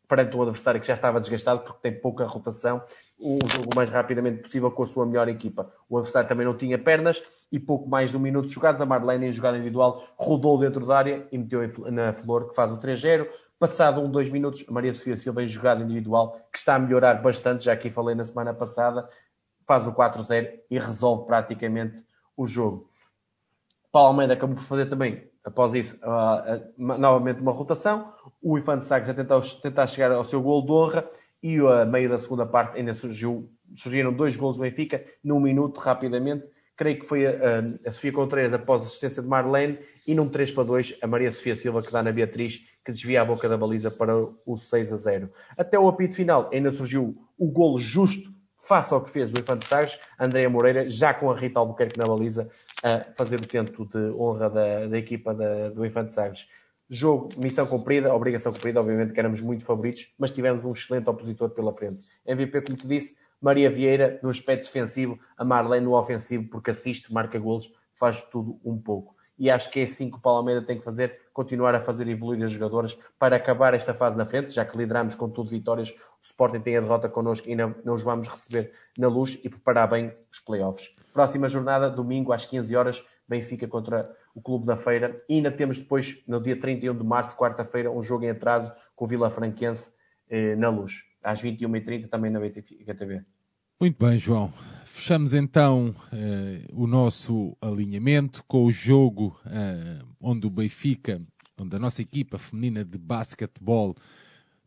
perante 0.08 0.36
um 0.36 0.42
adversário 0.42 0.82
que 0.82 0.88
já 0.88 0.96
estava 0.96 1.20
desgastado 1.20 1.60
porque 1.60 1.82
tem 1.84 2.02
pouca 2.02 2.26
rotação, 2.26 2.82
o 3.20 3.38
jogo 3.46 3.70
o 3.72 3.76
mais 3.76 3.92
rapidamente 3.92 4.42
possível 4.42 4.72
com 4.72 4.82
a 4.82 4.88
sua 4.88 5.06
melhor 5.06 5.30
equipa. 5.30 5.72
O 5.88 5.98
adversário 6.00 6.28
também 6.28 6.48
não 6.48 6.58
tinha 6.58 6.80
pernas 6.80 7.22
e 7.52 7.60
pouco 7.60 7.90
mais 7.90 8.12
de 8.12 8.18
um 8.18 8.20
minuto 8.20 8.48
jogados. 8.48 8.82
A 8.82 8.86
Marlene, 8.86 9.28
em 9.28 9.32
jogada 9.32 9.58
individual, 9.58 10.04
rodou 10.18 10.58
dentro 10.60 10.86
da 10.86 10.98
área 10.98 11.28
e 11.32 11.38
meteu 11.38 11.62
na 11.92 12.14
Flor, 12.14 12.50
que 12.50 12.56
faz 12.56 12.72
o 12.72 12.78
3-0. 12.78 13.28
Passado 13.58 14.00
um, 14.02 14.10
dois 14.10 14.30
minutos, 14.30 14.64
a 14.68 14.72
Maria 14.72 14.94
Sofia 14.94 15.18
Silva, 15.18 15.44
em 15.44 15.48
jogada 15.48 15.84
individual, 15.84 16.40
que 16.52 16.58
está 16.58 16.76
a 16.76 16.80
melhorar 16.80 17.16
bastante, 17.16 17.66
já 17.66 17.74
aqui 17.74 17.90
falei 17.90 18.16
na 18.16 18.24
semana 18.24 18.54
passada, 18.54 19.10
faz 19.68 19.86
o 19.86 19.92
4-0 19.92 20.60
e 20.72 20.80
resolve 20.80 21.26
praticamente 21.26 22.02
o 22.38 22.48
jogo. 22.48 22.90
Paulo 23.92 24.10
Almeida 24.10 24.34
acabou 24.34 24.56
por 24.56 24.64
fazer 24.64 24.86
também 24.86 25.30
após 25.44 25.74
isso, 25.74 25.96
uh, 25.98 26.56
uh, 26.56 26.98
novamente 26.98 27.42
uma 27.42 27.52
rotação. 27.52 28.14
O 28.42 28.58
Infante 28.58 28.86
Sagres 28.86 29.10
a 29.10 29.14
tentar, 29.14 29.42
tentar 29.62 29.88
chegar 29.88 30.12
ao 30.12 30.24
seu 30.24 30.42
gol 30.42 30.64
de 30.64 30.72
honra 30.72 31.10
e 31.42 31.58
a 31.58 31.86
meio 31.86 32.10
da 32.10 32.18
segunda 32.18 32.46
parte 32.46 32.78
ainda 32.78 32.94
surgiu, 32.94 33.50
surgiram 33.76 34.14
dois 34.14 34.36
gols 34.36 34.58
do 34.58 34.62
Benfica 34.62 35.04
num 35.24 35.40
minuto, 35.40 35.80
rapidamente. 35.80 36.46
Creio 36.80 36.98
que 36.98 37.06
foi 37.06 37.28
a, 37.28 37.32
a, 37.32 37.90
a 37.90 37.92
Sofia 37.92 38.14
Contreiras 38.14 38.54
após 38.54 38.84
a 38.84 38.86
assistência 38.86 39.22
de 39.22 39.28
Marlene 39.28 39.80
e 40.08 40.16
num 40.16 40.30
3 40.30 40.54
para 40.54 40.64
2 40.64 40.96
a 41.02 41.08
Maria 41.08 41.30
Sofia 41.30 41.54
Silva 41.54 41.82
que 41.82 41.92
dá 41.92 42.02
na 42.02 42.10
Beatriz 42.10 42.66
que 42.86 42.92
desvia 42.94 43.22
a 43.22 43.26
boca 43.26 43.50
da 43.50 43.58
baliza 43.58 43.92
para 43.92 44.16
o 44.16 44.58
6 44.58 44.94
a 44.94 44.96
0. 44.96 45.30
Até 45.58 45.78
o 45.78 45.90
apito 45.90 46.16
final 46.16 46.50
ainda 46.54 46.72
surgiu 46.72 47.18
o 47.38 47.52
golo 47.52 47.78
justo 47.78 48.34
face 48.56 48.94
ao 48.94 49.04
que 49.04 49.10
fez 49.10 49.30
do 49.30 49.42
Infante 49.42 49.68
Sagres, 49.68 50.00
Andréa 50.18 50.50
Moreira, 50.50 50.90
já 50.90 51.14
com 51.14 51.30
a 51.30 51.36
Rita 51.36 51.60
Albuquerque 51.60 52.00
na 52.00 52.06
baliza, 52.06 52.50
a 52.82 53.04
fazer 53.18 53.42
o 53.42 53.46
tento 53.46 53.84
de 53.84 54.14
honra 54.14 54.50
da, 54.50 54.88
da 54.88 54.98
equipa 54.98 55.34
da, 55.34 55.68
do 55.72 55.86
Infante 55.86 56.14
Sagres. 56.14 56.48
Jogo, 56.90 57.30
missão 57.38 57.68
cumprida, 57.68 58.14
obrigação 58.14 58.54
cumprida, 58.54 58.80
obviamente 58.80 59.12
que 59.12 59.20
éramos 59.20 59.42
muito 59.42 59.66
favoritos, 59.66 60.14
mas 60.18 60.32
tivemos 60.32 60.64
um 60.64 60.72
excelente 60.72 61.10
opositor 61.10 61.50
pela 61.50 61.74
frente. 61.74 62.02
MVP, 62.26 62.62
como 62.62 62.78
te 62.78 62.88
disse, 62.88 63.18
Maria 63.42 63.70
Vieira 63.70 64.20
no 64.22 64.30
aspecto 64.30 64.66
defensivo, 64.66 65.20
a 65.38 65.46
Marlene 65.46 65.86
no 65.86 65.96
ofensivo, 65.96 66.48
porque 66.50 66.72
assiste, 66.72 67.14
marca 67.14 67.40
golos, 67.40 67.72
faz 67.94 68.24
tudo 68.24 68.60
um 68.64 68.78
pouco. 68.78 69.16
E 69.38 69.50
acho 69.50 69.72
que 69.72 69.80
é 69.80 69.84
assim 69.84 70.10
que 70.10 70.18
o 70.18 70.20
Paulo 70.20 70.40
Almeida 70.40 70.62
tem 70.62 70.78
que 70.78 70.84
fazer, 70.84 71.18
continuar 71.32 71.74
a 71.74 71.80
fazer 71.80 72.06
evoluir 72.10 72.44
as 72.44 72.52
jogadoras 72.52 73.00
para 73.18 73.38
acabar 73.38 73.74
esta 73.74 73.94
fase 73.94 74.18
na 74.18 74.26
frente, 74.26 74.54
já 74.54 74.66
que 74.66 74.78
lideramos 74.78 75.16
com 75.16 75.30
tudo 75.30 75.50
vitórias, 75.50 75.92
o 75.92 76.26
Sporting 76.26 76.60
tem 76.60 76.76
a 76.76 76.82
derrota 76.82 77.08
connosco 77.08 77.50
e 77.50 77.56
não, 77.56 77.74
não 77.86 77.94
os 77.94 78.04
vamos 78.04 78.28
receber 78.28 78.74
na 78.98 79.08
luz 79.08 79.40
e 79.42 79.50
preparar 79.50 79.90
bem 79.90 80.14
os 80.30 80.42
playoffs. 80.42 80.94
Próxima 81.14 81.48
jornada, 81.48 81.90
domingo 81.90 82.34
às 82.34 82.46
15 82.46 82.76
horas, 82.76 83.04
Benfica 83.30 83.68
contra 83.68 84.14
o 84.36 84.42
Clube 84.42 84.66
da 84.66 84.76
Feira. 84.76 85.16
E 85.30 85.36
ainda 85.36 85.52
temos 85.52 85.80
depois, 85.80 86.22
no 86.28 86.42
dia 86.42 86.60
31 86.60 86.98
de 86.98 87.04
março, 87.06 87.38
quarta-feira, 87.38 87.90
um 87.90 88.02
jogo 88.02 88.26
em 88.26 88.32
atraso 88.32 88.74
com 88.96 89.06
o 89.06 89.08
Vila 89.08 89.30
Franquense 89.30 89.90
eh, 90.30 90.56
na 90.56 90.70
luz, 90.70 91.04
às 91.30 91.42
21h30 91.42 92.10
também 92.10 92.32
na 92.32 92.40
BTV 92.40 92.94
TV. 92.94 93.22
Muito 93.80 94.06
bem, 94.06 94.18
João. 94.18 94.52
Fechamos 94.84 95.34
então 95.34 95.96
uh, 96.12 96.74
o 96.74 96.86
nosso 96.86 97.56
alinhamento 97.62 98.44
com 98.46 98.66
o 98.66 98.72
jogo 98.72 99.40
uh, 99.46 100.06
onde 100.20 100.46
o 100.46 100.50
Benfica, 100.50 101.22
onde 101.58 101.76
a 101.76 101.80
nossa 101.80 102.02
equipa 102.02 102.38
feminina 102.38 102.84
de 102.84 102.98
basquetebol 102.98 103.96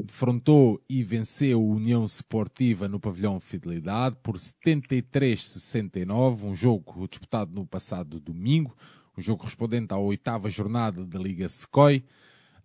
defrontou 0.02 0.82
e 0.89 1.02
venceu 1.02 1.60
a 1.60 1.62
União 1.62 2.05
Esportiva 2.05 2.89
no 2.89 2.98
pavilhão 2.98 3.39
Fidelidade 3.39 4.16
por 4.22 4.36
73-69, 4.36 6.44
um 6.44 6.55
jogo 6.55 7.06
disputado 7.06 7.55
no 7.55 7.66
passado 7.66 8.18
domingo, 8.18 8.74
um 9.16 9.20
jogo 9.20 9.40
correspondente 9.40 9.93
à 9.93 9.98
oitava 9.98 10.48
jornada 10.48 11.05
da 11.05 11.18
Liga 11.18 11.48
Secoi. 11.48 12.02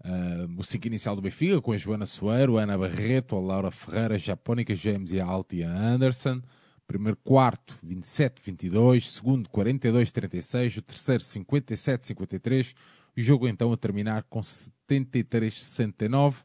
Uh, 0.07 0.47
o 0.57 0.63
5 0.63 0.87
inicial 0.87 1.17
do 1.17 1.21
Benfica, 1.21 1.59
com 1.61 1.73
a 1.73 1.77
Joana 1.77 2.05
Soeiro, 2.05 2.57
a 2.57 2.61
Ana 2.61 2.77
Barreto, 2.77 3.35
a 3.35 3.41
Laura 3.41 3.69
Ferreira, 3.69 4.15
a 4.15 4.17
Japónica 4.17 4.73
James 4.73 5.11
e 5.11 5.19
a 5.19 5.25
Altia 5.25 5.69
Anderson. 5.69 6.41
Primeiro 6.87 7.17
quarto, 7.17 7.77
27-22. 7.85 9.01
Segundo, 9.01 9.49
42-36. 9.49 10.77
O 10.77 10.81
terceiro, 10.81 11.21
57-53. 11.21 12.73
O 13.17 13.21
jogo 13.21 13.49
então 13.49 13.73
a 13.73 13.77
terminar 13.77 14.23
com 14.23 14.39
73-69. 14.39 16.35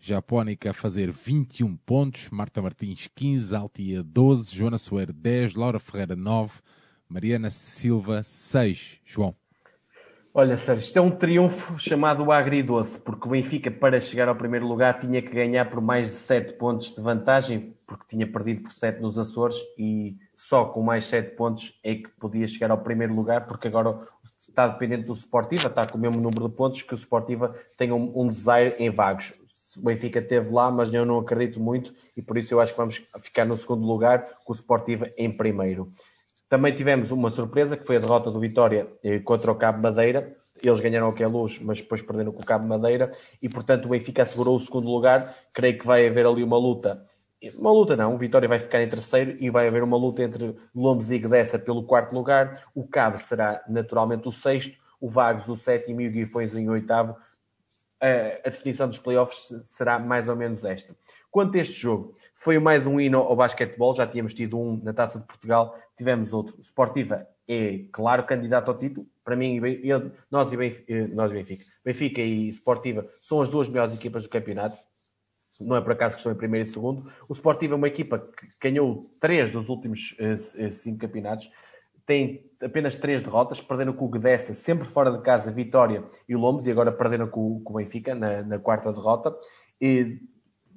Japónica 0.00 0.70
a 0.70 0.74
fazer 0.74 1.12
21 1.12 1.76
pontos. 1.76 2.28
Marta 2.30 2.60
Martins, 2.60 3.08
15. 3.14 3.54
Altia, 3.54 4.02
12. 4.02 4.56
Joana 4.56 4.78
Soeiro, 4.78 5.12
10. 5.12 5.54
Laura 5.54 5.78
Ferreira, 5.78 6.16
9. 6.16 6.54
Mariana 7.08 7.50
Silva, 7.50 8.24
6. 8.24 8.98
João. 9.04 9.36
Olha, 10.36 10.56
Sérgio, 10.56 10.82
isto 10.82 10.96
é 10.96 11.00
um 11.00 11.12
triunfo 11.12 11.78
chamado 11.78 12.32
agridoce, 12.32 12.98
porque 12.98 13.28
o 13.28 13.30
Benfica, 13.30 13.70
para 13.70 14.00
chegar 14.00 14.26
ao 14.26 14.34
primeiro 14.34 14.66
lugar, 14.66 14.98
tinha 14.98 15.22
que 15.22 15.28
ganhar 15.28 15.70
por 15.70 15.80
mais 15.80 16.10
de 16.10 16.16
7 16.16 16.54
pontos 16.54 16.92
de 16.92 17.00
vantagem, 17.00 17.72
porque 17.86 18.02
tinha 18.08 18.26
perdido 18.26 18.62
por 18.62 18.72
7 18.72 19.00
nos 19.00 19.16
Açores 19.16 19.56
e 19.78 20.16
só 20.34 20.64
com 20.64 20.82
mais 20.82 21.06
7 21.06 21.36
pontos 21.36 21.78
é 21.84 21.94
que 21.94 22.08
podia 22.18 22.48
chegar 22.48 22.72
ao 22.72 22.78
primeiro 22.78 23.14
lugar, 23.14 23.46
porque 23.46 23.68
agora 23.68 23.96
está 24.40 24.66
dependente 24.66 25.04
do 25.04 25.12
Sportiva, 25.12 25.68
está 25.68 25.86
com 25.86 25.96
o 25.96 26.00
mesmo 26.00 26.20
número 26.20 26.48
de 26.48 26.56
pontos 26.56 26.82
que 26.82 26.94
o 26.94 26.98
Sportiva 26.98 27.54
tem 27.78 27.92
um, 27.92 28.12
um 28.18 28.32
em 28.80 28.90
vagos. 28.90 29.34
O 29.76 29.82
Benfica 29.82 30.20
teve 30.20 30.50
lá, 30.50 30.68
mas 30.68 30.92
eu 30.92 31.06
não 31.06 31.20
acredito 31.20 31.60
muito 31.60 31.92
e 32.16 32.20
por 32.20 32.36
isso 32.36 32.52
eu 32.52 32.60
acho 32.60 32.72
que 32.72 32.78
vamos 32.78 33.00
ficar 33.22 33.44
no 33.44 33.56
segundo 33.56 33.86
lugar, 33.86 34.40
com 34.44 34.52
o 34.52 34.56
Sportiva 34.56 35.12
em 35.16 35.30
primeiro. 35.30 35.92
Também 36.48 36.74
tivemos 36.74 37.10
uma 37.10 37.30
surpresa, 37.30 37.76
que 37.76 37.86
foi 37.86 37.96
a 37.96 38.00
derrota 38.00 38.30
do 38.30 38.38
Vitória 38.38 38.88
eh, 39.02 39.18
contra 39.20 39.50
o 39.50 39.54
Cabo 39.54 39.82
Madeira. 39.82 40.36
Eles 40.62 40.80
ganharam 40.80 41.08
o 41.08 41.12
que 41.12 41.22
é 41.22 41.26
luz, 41.26 41.58
mas 41.58 41.80
depois 41.80 42.00
perderam 42.02 42.32
com 42.32 42.42
o 42.42 42.46
Cabo 42.46 42.66
Madeira. 42.66 43.12
E, 43.42 43.48
portanto, 43.48 43.86
o 43.86 43.88
Benfica 43.88 44.22
assegurou 44.22 44.54
o 44.56 44.60
segundo 44.60 44.88
lugar. 44.88 45.34
Creio 45.52 45.78
que 45.78 45.86
vai 45.86 46.06
haver 46.06 46.26
ali 46.26 46.42
uma 46.42 46.58
luta. 46.58 47.04
Uma 47.58 47.72
luta 47.72 47.94
não, 47.94 48.14
o 48.14 48.18
Vitória 48.18 48.48
vai 48.48 48.58
ficar 48.58 48.82
em 48.82 48.88
terceiro 48.88 49.36
e 49.38 49.50
vai 49.50 49.68
haver 49.68 49.82
uma 49.82 49.96
luta 49.96 50.22
entre 50.22 50.56
Lombes 50.74 51.10
e 51.10 51.18
Gdessa 51.18 51.58
pelo 51.58 51.84
quarto 51.84 52.14
lugar. 52.14 52.62
O 52.74 52.86
Cabo 52.86 53.18
será 53.18 53.62
naturalmente 53.68 54.26
o 54.26 54.32
sexto, 54.32 54.78
o 55.00 55.10
Vagos 55.10 55.48
o 55.48 55.56
sétimo 55.56 56.00
e 56.00 56.08
o 56.08 56.10
Guifões 56.10 56.54
em 56.54 56.70
oitavo. 56.70 57.16
A 58.00 58.48
definição 58.48 58.88
dos 58.88 58.98
playoffs 58.98 59.48
será 59.64 59.98
mais 59.98 60.28
ou 60.28 60.36
menos 60.36 60.64
esta. 60.64 60.94
Quanto 61.34 61.58
a 61.58 61.60
este 61.60 61.74
jogo, 61.74 62.14
foi 62.36 62.60
mais 62.60 62.86
um 62.86 63.00
hino 63.00 63.18
ao 63.18 63.34
basquetebol, 63.34 63.92
já 63.92 64.06
tínhamos 64.06 64.32
tido 64.32 64.56
um 64.56 64.80
na 64.80 64.92
Taça 64.92 65.18
de 65.18 65.26
Portugal, 65.26 65.76
tivemos 65.96 66.32
outro. 66.32 66.56
Sportiva 66.60 67.26
é, 67.48 67.86
claro, 67.90 68.22
candidato 68.22 68.70
ao 68.70 68.78
título. 68.78 69.04
Para 69.24 69.34
mim, 69.34 69.60
eu, 69.82 70.12
nós, 70.30 70.52
e 70.52 70.56
Benfica, 70.56 70.84
eh, 70.92 71.08
nós 71.08 71.32
Benfica, 71.32 71.64
Benfica 71.84 72.20
e 72.20 72.48
Sportiva 72.50 73.04
são 73.20 73.40
as 73.40 73.48
duas 73.48 73.66
melhores 73.66 73.92
equipas 73.92 74.22
do 74.22 74.28
campeonato. 74.28 74.78
Não 75.60 75.74
é 75.74 75.80
por 75.80 75.90
acaso 75.90 76.14
que 76.14 76.20
estão 76.20 76.30
em 76.30 76.36
primeiro 76.36 76.68
e 76.68 76.70
segundo. 76.70 77.10
O 77.28 77.32
Sportiva 77.32 77.74
é 77.74 77.76
uma 77.78 77.88
equipa 77.88 78.20
que 78.20 78.46
ganhou 78.62 79.10
três 79.18 79.50
dos 79.50 79.68
últimos 79.68 80.16
uh, 80.20 80.72
cinco 80.72 81.00
campeonatos. 81.00 81.50
Tem 82.06 82.48
apenas 82.62 82.94
três 82.94 83.24
derrotas, 83.24 83.60
perderam 83.60 83.92
com 83.92 84.04
o 84.04 84.08
Gdessa, 84.08 84.54
sempre 84.54 84.86
fora 84.86 85.10
de 85.10 85.20
casa, 85.20 85.50
Vitória 85.50 86.04
e 86.28 86.36
o 86.36 86.38
Lombos, 86.38 86.68
e 86.68 86.70
agora 86.70 86.92
perderam 86.92 87.26
com, 87.26 87.60
com 87.64 87.72
o 87.72 87.76
Benfica 87.78 88.14
na, 88.14 88.40
na 88.44 88.58
quarta 88.60 88.92
derrota. 88.92 89.36
E 89.80 90.20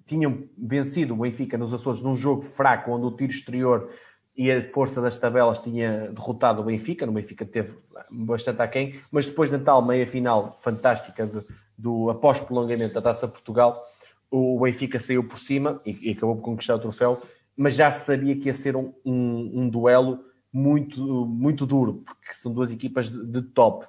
tinham 0.07 0.45
vencido 0.57 1.13
o 1.13 1.17
Benfica 1.17 1.57
nos 1.57 1.73
Açores 1.73 2.01
num 2.01 2.15
jogo 2.15 2.41
fraco, 2.41 2.91
onde 2.91 3.05
o 3.05 3.11
tiro 3.11 3.31
exterior 3.31 3.91
e 4.35 4.51
a 4.51 4.71
força 4.71 5.01
das 5.01 5.17
tabelas 5.17 5.59
tinha 5.59 6.09
derrotado 6.09 6.61
o 6.61 6.65
Benfica. 6.65 7.05
No 7.05 7.11
Benfica 7.11 7.45
teve 7.45 7.73
bastante 8.09 8.61
aquém, 8.61 8.99
mas 9.11 9.25
depois 9.25 9.49
da 9.49 9.59
tal 9.59 9.83
meia-final 9.83 10.57
fantástica 10.61 11.25
de, 11.25 11.43
do 11.77 12.09
após 12.09 12.39
prolongamento 12.39 12.93
da 12.93 13.01
Taça 13.01 13.27
Portugal, 13.27 13.83
o 14.31 14.59
Benfica 14.59 14.99
saiu 14.99 15.23
por 15.23 15.39
cima 15.39 15.81
e, 15.85 16.09
e, 16.09 16.11
acabou 16.11 16.35
por 16.35 16.43
conquistar 16.43 16.75
o 16.75 16.79
troféu, 16.79 17.21
mas 17.55 17.75
já 17.75 17.91
sabia 17.91 18.35
que 18.35 18.47
ia 18.47 18.53
ser 18.53 18.75
um, 18.75 18.93
um, 19.03 19.61
um 19.61 19.69
duelo 19.69 20.19
muito, 20.53 21.25
muito 21.25 21.65
duro, 21.65 22.03
porque 22.05 22.33
são 22.35 22.51
duas 22.53 22.71
equipas 22.71 23.09
de, 23.09 23.25
de 23.25 23.41
top. 23.41 23.85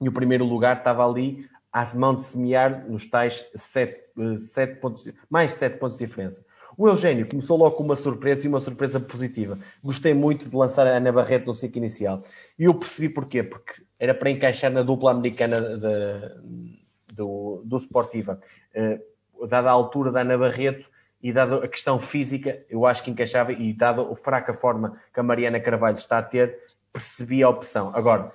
E 0.00 0.08
o 0.08 0.12
primeiro 0.12 0.44
lugar 0.44 0.78
estava 0.78 1.06
ali 1.06 1.48
à 1.72 1.84
mão 1.94 2.14
de 2.14 2.24
semear 2.24 2.88
nos 2.88 3.06
tais 3.06 3.46
7, 3.54 4.09
7 4.38 4.72
eh, 4.72 4.74
pontos, 4.76 5.12
mais 5.28 5.52
7 5.52 5.78
pontos 5.78 5.98
de 5.98 6.06
diferença. 6.06 6.44
O 6.76 6.88
Eugênio 6.88 7.28
começou 7.28 7.58
logo 7.58 7.76
com 7.76 7.82
uma 7.82 7.96
surpresa 7.96 8.46
e 8.46 8.48
uma 8.48 8.60
surpresa 8.60 8.98
positiva. 8.98 9.58
Gostei 9.82 10.14
muito 10.14 10.48
de 10.48 10.56
lançar 10.56 10.86
a 10.86 10.96
Ana 10.96 11.12
Barreto 11.12 11.46
no 11.46 11.54
ciclo 11.54 11.78
inicial. 11.78 12.22
E 12.58 12.64
eu 12.64 12.74
percebi 12.74 13.08
porquê. 13.08 13.42
Porque 13.42 13.82
era 13.98 14.14
para 14.14 14.30
encaixar 14.30 14.70
na 14.70 14.82
dupla 14.82 15.10
americana 15.10 15.60
de, 15.60 17.14
do, 17.14 17.62
do 17.64 17.76
Sportiva. 17.76 18.40
Uh, 18.74 19.46
dada 19.46 19.68
a 19.68 19.72
altura 19.72 20.10
da 20.10 20.20
Ana 20.20 20.38
Barreto 20.38 20.88
e 21.22 21.32
dada 21.32 21.56
a 21.56 21.68
questão 21.68 21.98
física, 21.98 22.64
eu 22.70 22.86
acho 22.86 23.02
que 23.02 23.10
encaixava. 23.10 23.52
E 23.52 23.72
dada 23.74 24.00
a 24.00 24.16
fraca 24.16 24.54
forma 24.54 24.98
que 25.12 25.20
a 25.20 25.22
Mariana 25.22 25.60
Carvalho 25.60 25.96
está 25.96 26.18
a 26.18 26.22
ter, 26.22 26.60
percebi 26.92 27.42
a 27.42 27.48
opção. 27.48 27.90
Agora, 27.94 28.32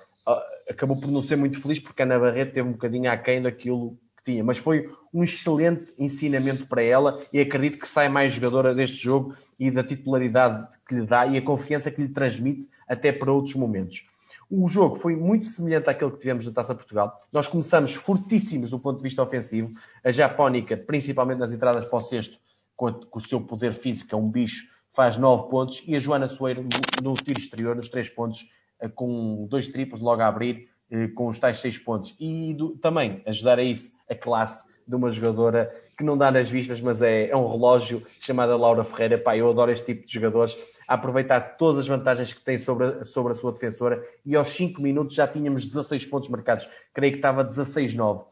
acabou 0.68 1.00
por 1.00 1.10
não 1.10 1.22
ser 1.22 1.36
muito 1.36 1.60
feliz 1.60 1.80
porque 1.80 2.02
a 2.02 2.04
Ana 2.04 2.18
Barreto 2.18 2.52
teve 2.52 2.68
um 2.68 2.72
bocadinho 2.72 3.10
aquém 3.10 3.42
daquilo 3.42 3.98
tinha, 4.26 4.44
mas 4.44 4.58
foi 4.58 4.90
um 5.14 5.22
excelente 5.22 5.94
ensinamento 5.96 6.66
para 6.66 6.82
ela 6.82 7.20
e 7.32 7.40
acredito 7.40 7.78
que 7.78 7.88
sai 7.88 8.08
mais 8.08 8.32
jogadora 8.32 8.74
deste 8.74 8.96
jogo 8.96 9.34
e 9.58 9.70
da 9.70 9.82
titularidade 9.82 10.66
que 10.86 10.94
lhe 10.94 11.06
dá 11.06 11.26
e 11.26 11.38
a 11.38 11.42
confiança 11.42 11.90
que 11.90 12.02
lhe 12.02 12.08
transmite 12.08 12.68
até 12.86 13.12
para 13.12 13.32
outros 13.32 13.54
momentos. 13.54 14.04
O 14.50 14.68
jogo 14.68 14.96
foi 14.96 15.16
muito 15.16 15.46
semelhante 15.46 15.88
àquele 15.88 16.12
que 16.12 16.18
tivemos 16.18 16.46
na 16.46 16.52
Taça 16.52 16.74
Portugal. 16.74 17.20
Nós 17.32 17.48
começamos 17.48 17.94
fortíssimos 17.94 18.70
do 18.70 18.78
ponto 18.78 18.98
de 18.98 19.02
vista 19.02 19.22
ofensivo. 19.22 19.72
A 20.04 20.12
Japónica, 20.12 20.76
principalmente 20.76 21.38
nas 21.38 21.52
entradas 21.52 21.84
para 21.84 21.98
o 21.98 22.00
sexto, 22.00 22.38
com, 22.76 22.94
o 23.12 23.20
seu 23.20 23.40
poder 23.40 23.72
físico, 23.72 24.14
é 24.14 24.18
um 24.18 24.28
bicho, 24.28 24.68
faz 24.94 25.16
nove 25.16 25.48
pontos. 25.50 25.82
E 25.86 25.96
a 25.96 25.98
Joana 25.98 26.28
Soeiro, 26.28 26.64
no, 27.02 27.14
tiro 27.14 27.40
exterior, 27.40 27.74
nos 27.74 27.88
três 27.88 28.08
pontos, 28.08 28.48
eh, 28.78 28.88
com 28.88 29.46
dois 29.48 29.68
triplos 29.68 30.00
logo 30.00 30.22
a 30.22 30.28
abrir, 30.28 30.68
com 31.14 31.28
os 31.28 31.38
tais 31.38 31.58
seis 31.58 31.78
pontos. 31.78 32.14
E 32.18 32.54
do, 32.54 32.76
também 32.76 33.22
ajudar 33.26 33.58
a 33.58 33.62
isso 33.62 33.90
a 34.08 34.14
classe 34.14 34.64
de 34.86 34.94
uma 34.94 35.10
jogadora 35.10 35.74
que 35.96 36.04
não 36.04 36.16
dá 36.16 36.30
nas 36.30 36.48
vistas, 36.48 36.80
mas 36.80 37.00
é, 37.02 37.28
é 37.28 37.36
um 37.36 37.50
relógio, 37.50 38.02
chamada 38.20 38.56
Laura 38.56 38.84
Ferreira. 38.84 39.18
Pá, 39.18 39.36
eu 39.36 39.50
adoro 39.50 39.72
este 39.72 39.86
tipo 39.86 40.06
de 40.06 40.12
jogadores 40.12 40.56
a 40.86 40.94
aproveitar 40.94 41.56
todas 41.56 41.78
as 41.78 41.86
vantagens 41.86 42.32
que 42.32 42.40
tem 42.44 42.58
sobre 42.58 42.86
a, 42.86 43.04
sobre 43.04 43.32
a 43.32 43.34
sua 43.34 43.52
defensora 43.52 44.06
e 44.24 44.36
aos 44.36 44.48
5 44.48 44.80
minutos 44.80 45.14
já 45.14 45.26
tínhamos 45.26 45.64
16 45.64 46.06
pontos 46.06 46.28
marcados. 46.28 46.68
Creio 46.94 47.12
que 47.12 47.18
estava 47.18 47.44
16-9. 47.44 48.24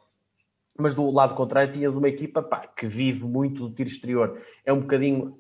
Mas 0.76 0.94
do 0.94 1.08
lado 1.10 1.34
contrário 1.34 1.72
tinhas 1.72 1.96
uma 1.96 2.08
equipa 2.08 2.42
pá, 2.42 2.66
que 2.66 2.86
vive 2.86 3.24
muito 3.24 3.68
do 3.68 3.74
tiro 3.74 3.88
exterior. 3.88 4.40
É 4.64 4.72
um 4.72 4.80
bocadinho, 4.80 5.38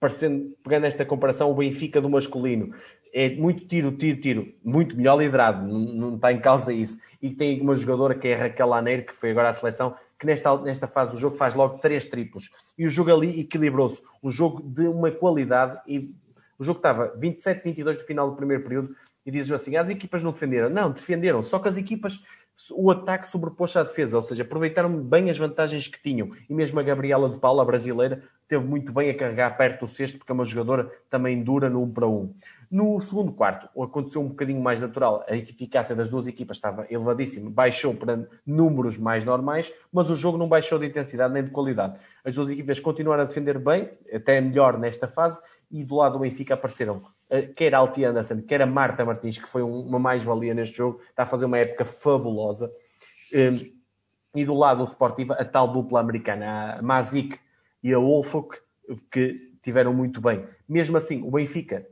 parecendo, 0.00 0.56
pegando 0.62 0.86
esta 0.86 1.04
comparação, 1.04 1.50
o 1.50 1.54
Benfica 1.54 2.00
do 2.00 2.08
masculino. 2.08 2.74
É 3.12 3.30
muito 3.30 3.66
tiro, 3.66 3.92
tiro, 3.92 4.20
tiro. 4.20 4.54
Muito 4.64 4.96
melhor 4.96 5.18
liderado, 5.18 5.66
não, 5.66 5.78
não 5.78 6.14
está 6.16 6.32
em 6.32 6.40
causa 6.40 6.72
isso. 6.72 6.98
E 7.20 7.34
tem 7.34 7.60
uma 7.60 7.74
jogadora 7.74 8.14
que 8.14 8.28
é 8.28 8.34
Raquel 8.34 8.68
Laneiro, 8.68 9.04
que 9.04 9.14
foi 9.14 9.30
agora 9.30 9.48
à 9.50 9.54
seleção, 9.54 9.94
que 10.18 10.26
nesta, 10.26 10.56
nesta 10.58 10.86
fase 10.86 11.12
do 11.12 11.18
jogo 11.18 11.36
faz 11.36 11.54
logo 11.54 11.78
três 11.78 12.04
triplos. 12.04 12.50
E 12.76 12.86
o 12.86 12.90
jogo 12.90 13.12
ali 13.12 13.40
equilibrou-se. 13.40 14.02
Um 14.22 14.30
jogo 14.30 14.62
de 14.62 14.86
uma 14.86 15.10
qualidade 15.10 15.80
e 15.86 16.14
o 16.58 16.64
jogo 16.64 16.78
estava 16.78 17.16
27-22 17.18 17.98
do 17.98 18.04
final 18.04 18.30
do 18.30 18.36
primeiro 18.36 18.62
período 18.62 18.94
e 19.24 19.30
dizes 19.30 19.50
assim: 19.52 19.76
as 19.76 19.88
equipas 19.88 20.22
não 20.22 20.32
defenderam. 20.32 20.68
Não, 20.68 20.90
defenderam. 20.90 21.42
Só 21.42 21.58
que 21.58 21.68
as 21.68 21.76
equipas, 21.76 22.22
o 22.72 22.90
ataque 22.90 23.28
sobrepôs 23.28 23.76
à 23.76 23.82
defesa, 23.82 24.16
ou 24.16 24.22
seja, 24.22 24.42
aproveitaram 24.42 24.90
bem 25.00 25.30
as 25.30 25.38
vantagens 25.38 25.86
que 25.88 26.02
tinham. 26.02 26.30
E 26.48 26.54
mesmo 26.54 26.78
a 26.80 26.82
Gabriela 26.82 27.28
de 27.28 27.38
Paula, 27.38 27.62
a 27.62 27.66
brasileira, 27.66 28.22
teve 28.48 28.64
muito 28.64 28.92
bem 28.92 29.10
a 29.10 29.16
carregar 29.16 29.56
perto 29.56 29.80
do 29.80 29.86
sexto, 29.86 30.18
porque 30.18 30.32
é 30.32 30.34
uma 30.34 30.44
jogadora 30.44 30.90
também 31.08 31.42
dura 31.42 31.70
no 31.70 31.82
1 31.82 31.92
para 31.92 32.06
1. 32.06 32.34
No 32.70 33.00
segundo 33.00 33.32
quarto, 33.32 33.68
aconteceu 33.82 34.20
um 34.20 34.28
bocadinho 34.28 34.60
mais 34.60 34.80
natural. 34.80 35.24
A 35.26 35.34
eficácia 35.34 35.96
das 35.96 36.10
duas 36.10 36.26
equipas 36.26 36.58
estava 36.58 36.86
elevadíssima, 36.90 37.48
baixou 37.48 37.94
para 37.94 38.28
números 38.46 38.98
mais 38.98 39.24
normais, 39.24 39.72
mas 39.90 40.10
o 40.10 40.16
jogo 40.16 40.36
não 40.36 40.46
baixou 40.46 40.78
de 40.78 40.86
intensidade 40.86 41.32
nem 41.32 41.44
de 41.44 41.50
qualidade. 41.50 41.98
As 42.22 42.34
duas 42.34 42.50
equipas 42.50 42.78
continuaram 42.78 43.22
a 43.22 43.26
defender 43.26 43.58
bem, 43.58 43.90
até 44.12 44.38
melhor 44.40 44.78
nesta 44.78 45.08
fase, 45.08 45.38
e 45.70 45.82
do 45.82 45.96
lado 45.96 46.14
do 46.14 46.18
Benfica 46.18 46.54
apareceram 46.54 47.02
eh, 47.30 47.42
quer 47.42 47.74
a 47.74 47.78
Alti 47.78 48.04
Anderson, 48.04 48.42
quer 48.42 48.62
a 48.62 48.66
Marta 48.66 49.04
Martins, 49.04 49.38
que 49.38 49.48
foi 49.48 49.62
uma 49.62 49.98
mais-valia 49.98 50.54
neste 50.54 50.76
jogo, 50.76 51.00
está 51.08 51.22
a 51.22 51.26
fazer 51.26 51.44
uma 51.46 51.58
época 51.58 51.84
fabulosa. 51.84 52.70
Ehm, 53.32 53.78
e 54.34 54.44
do 54.44 54.54
lado 54.54 54.84
do 54.84 54.90
Sportiva, 54.90 55.34
a 55.34 55.44
tal 55.44 55.68
dupla 55.68 56.00
americana, 56.00 56.76
a 56.78 56.82
Mazik 56.82 57.38
e 57.82 57.92
a 57.92 57.98
Wolfok, 57.98 58.58
que 59.10 59.52
tiveram 59.62 59.92
muito 59.92 60.20
bem. 60.20 60.46
Mesmo 60.68 60.96
assim, 60.96 61.22
o 61.22 61.30
Benfica, 61.30 61.86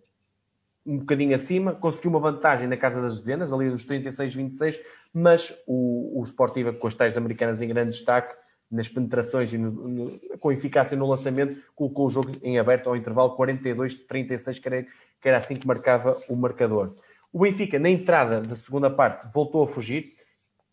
um 0.87 0.99
bocadinho 0.99 1.35
acima, 1.35 1.75
conseguiu 1.75 2.11
uma 2.11 2.21
vantagem 2.21 2.69
na 2.69 2.77
casa 2.77 3.01
das 3.01 3.19
dezenas, 3.19 3.53
ali 3.53 3.69
dos 3.69 3.85
36-26, 3.85 4.79
mas 5.13 5.53
o, 5.67 6.21
o 6.21 6.25
Sportiva, 6.25 6.73
com 6.73 6.87
as 6.87 6.95
tais 6.95 7.17
americanas 7.17 7.61
em 7.61 7.67
grande 7.67 7.91
destaque, 7.91 8.37
nas 8.71 8.89
penetrações 8.89 9.53
e 9.53 9.59
no, 9.59 9.71
no, 9.71 10.19
com 10.39 10.53
eficácia 10.53 10.97
no 10.97 11.09
lançamento, 11.09 11.61
colocou 11.75 12.07
o 12.07 12.11
jogo 12.11 12.37
em 12.43 12.59
aberto 12.59 12.89
ao 12.89 12.97
intervalo 12.97 13.37
42-36, 13.37 14.61
que, 14.61 14.87
que 15.21 15.29
era, 15.29 15.39
assim 15.39 15.57
que 15.57 15.67
marcava 15.67 16.21
o 16.29 16.37
marcador. 16.37 16.97
O 17.33 17.41
Benfica, 17.41 17.79
na 17.79 17.91
entrada 17.91 18.41
da 18.41 18.57
segunda 18.57 18.89
parte, 18.89 19.27
voltou 19.33 19.65
a 19.65 19.67
fugir 19.67 20.13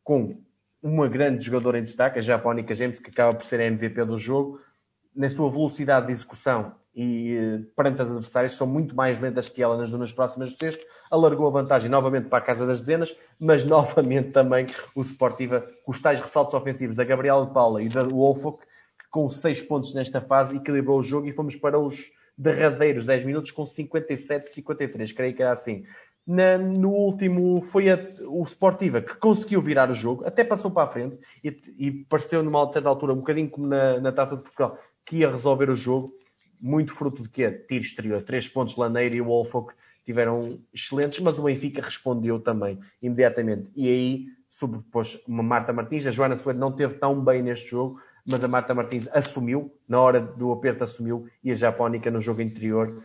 com 0.04 0.42
uma 0.82 1.08
grande 1.08 1.46
jogadora 1.46 1.80
em 1.80 1.84
destaque, 1.84 2.20
a 2.20 2.22
Japónica 2.22 2.76
James, 2.76 3.00
que 3.00 3.10
acaba 3.10 3.34
por 3.34 3.46
ser 3.46 3.60
a 3.60 3.66
MVP 3.66 4.04
do 4.06 4.20
jogo, 4.20 4.60
na 5.16 5.30
sua 5.30 5.50
velocidade 5.50 6.08
de 6.08 6.12
execução 6.12 6.76
e 6.96 7.36
eh, 7.36 7.60
perante 7.76 8.02
as 8.02 8.10
adversárias 8.10 8.52
são 8.54 8.68
muito 8.68 8.96
mais 8.96 9.20
lentas 9.20 9.50
que 9.50 9.64
ela 9.64 9.78
nas 9.78 9.90
zonas 9.90 10.14
próximas 10.14 10.52
do 10.52 10.58
sexto, 10.58 10.86
alargou 11.10 11.48
a 11.48 11.50
vantagem 11.50 11.90
novamente 11.90 12.28
para 12.28 12.38
a 12.38 12.42
casa 12.42 12.66
das 12.66 12.82
dezenas, 12.82 13.16
mas 13.40 13.64
novamente 13.66 14.32
também 14.32 14.68
o 14.96 15.02
Sportiva, 15.02 15.68
com 15.84 15.92
os 15.92 16.00
tais 16.00 16.22
ressaltos 16.22 16.54
ofensivos 16.54 16.96
da 16.96 17.04
Gabriela 17.04 17.46
de 17.46 17.54
Paula 17.54 17.82
e 17.82 17.90
da 17.90 18.04
Wolfok, 18.04 18.64
com 19.10 19.30
seis 19.30 19.62
pontos 19.62 19.94
nesta 19.94 20.22
fase, 20.22 20.56
equilibrou 20.56 21.00
o 21.00 21.04
jogo 21.04 21.28
e 21.28 21.32
fomos 21.32 21.56
para 21.56 21.80
os 21.80 22.12
derradeiros 22.38 23.06
10 23.06 23.26
minutos 23.26 23.52
com 23.52 23.64
57-53, 23.64 25.14
creio 25.14 25.36
que 25.36 25.42
era 25.42 25.52
assim. 25.52 25.86
Na, 26.26 26.58
no 26.58 26.90
último 26.90 27.62
foi 27.64 27.92
a, 27.92 28.00
o 28.28 28.44
Sportiva 28.46 29.02
que 29.02 29.16
conseguiu 29.16 29.62
virar 29.62 29.92
o 29.92 29.94
jogo, 29.94 30.26
até 30.26 30.44
passou 30.44 30.72
para 30.72 30.84
a 30.84 30.88
frente 30.88 31.18
e, 31.44 31.50
e 31.78 31.92
pareceu 31.92 32.42
numa 32.42 32.72
certa 32.72 32.88
altura, 32.88 33.14
um 33.14 33.18
bocadinho 33.18 33.50
como 33.50 33.68
na, 33.68 34.00
na 34.00 34.12
Taça 34.12 34.38
de 34.38 34.42
Portugal, 34.42 34.80
que 35.06 35.18
ia 35.18 35.30
resolver 35.30 35.70
o 35.70 35.76
jogo, 35.76 36.14
muito 36.64 36.94
fruto 36.94 37.22
de 37.22 37.28
quê? 37.28 37.52
Tiro 37.52 37.84
exterior. 37.84 38.24
Três 38.24 38.48
pontos 38.48 38.78
Laneiro 38.78 39.16
e 39.16 39.22
o 39.22 39.26
Wolfok 39.26 39.74
tiveram 40.06 40.60
excelentes, 40.74 41.20
mas 41.20 41.38
o 41.38 41.44
Benfica 41.44 41.82
respondeu 41.82 42.40
também 42.40 42.80
imediatamente. 43.02 43.70
E 43.76 43.90
aí 43.90 44.26
sobrepôs 44.50 45.20
uma 45.28 45.44
Marta 45.44 45.74
Martins. 45.74 46.08
A 46.08 46.12
Joana 46.12 46.38
Soeiro 46.38 46.60
não 46.60 46.72
teve 46.72 46.94
tão 46.94 47.20
bem 47.22 47.44
neste 47.44 47.70
jogo, 47.70 48.00
mas 48.26 48.44
a 48.44 48.48
Marta 48.48 48.74
Martins 48.74 49.10
assumiu, 49.12 49.74
na 49.88 50.00
hora 50.00 50.22
do 50.22 50.54
aperto 50.54 50.86
assumiu, 50.86 51.28
e 51.44 51.52
a 51.52 51.56
Japónica 51.56 52.10
no 52.10 52.22
jogo 52.22 52.42
interior 52.42 53.04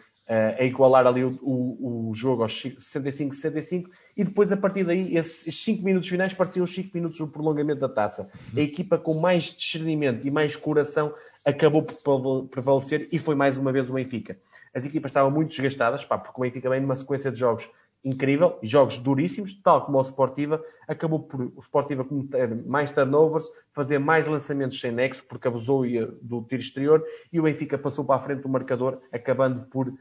a 0.58 0.62
igualar 0.62 1.06
ali 1.06 1.24
o, 1.24 1.38
o, 1.40 2.10
o 2.10 2.14
jogo 2.14 2.42
aos 2.42 2.52
65-65 2.62 3.86
e 4.14 4.22
depois 4.24 4.52
a 4.52 4.56
partir 4.58 4.84
daí 4.84 5.16
esses 5.16 5.64
5 5.64 5.82
minutos 5.82 6.06
finais 6.06 6.34
pareciam 6.34 6.64
os 6.64 6.74
5 6.74 6.90
minutos 6.92 7.18
do 7.18 7.26
prolongamento 7.26 7.80
da 7.80 7.88
taça. 7.88 8.28
A 8.54 8.60
equipa 8.60 8.98
com 8.98 9.14
mais 9.14 9.44
discernimento 9.44 10.26
e 10.26 10.30
mais 10.30 10.54
coração 10.54 11.14
acabou 11.48 11.82
por 11.82 12.46
prevalecer 12.48 13.08
e 13.10 13.18
foi 13.18 13.34
mais 13.34 13.56
uma 13.56 13.72
vez 13.72 13.88
o 13.88 13.94
Benfica. 13.94 14.38
As 14.74 14.84
equipas 14.84 15.10
estavam 15.10 15.30
muito 15.30 15.48
desgastadas, 15.48 16.04
pá, 16.04 16.18
porque 16.18 16.38
o 16.38 16.42
Benfica 16.42 16.68
vem 16.68 16.80
numa 16.80 16.94
sequência 16.94 17.32
de 17.32 17.38
jogos 17.38 17.70
incrível, 18.04 18.58
jogos 18.62 18.98
duríssimos, 18.98 19.54
tal 19.62 19.84
como 19.84 19.98
o 19.98 20.02
Sportiva, 20.02 20.62
acabou 20.86 21.20
por 21.20 21.50
o 21.56 21.60
Sportiva 21.60 22.04
cometer 22.04 22.54
mais 22.66 22.92
turnovers, 22.92 23.50
fazer 23.72 23.98
mais 23.98 24.26
lançamentos 24.26 24.78
sem 24.78 24.92
nexo, 24.92 25.24
porque 25.24 25.48
abusou 25.48 25.84
do 26.20 26.42
tiro 26.42 26.62
exterior, 26.62 27.04
e 27.32 27.40
o 27.40 27.44
Benfica 27.44 27.78
passou 27.78 28.04
para 28.04 28.16
a 28.16 28.20
frente 28.20 28.42
do 28.42 28.48
marcador, 28.48 29.00
acabando 29.10 29.64
por 29.68 29.92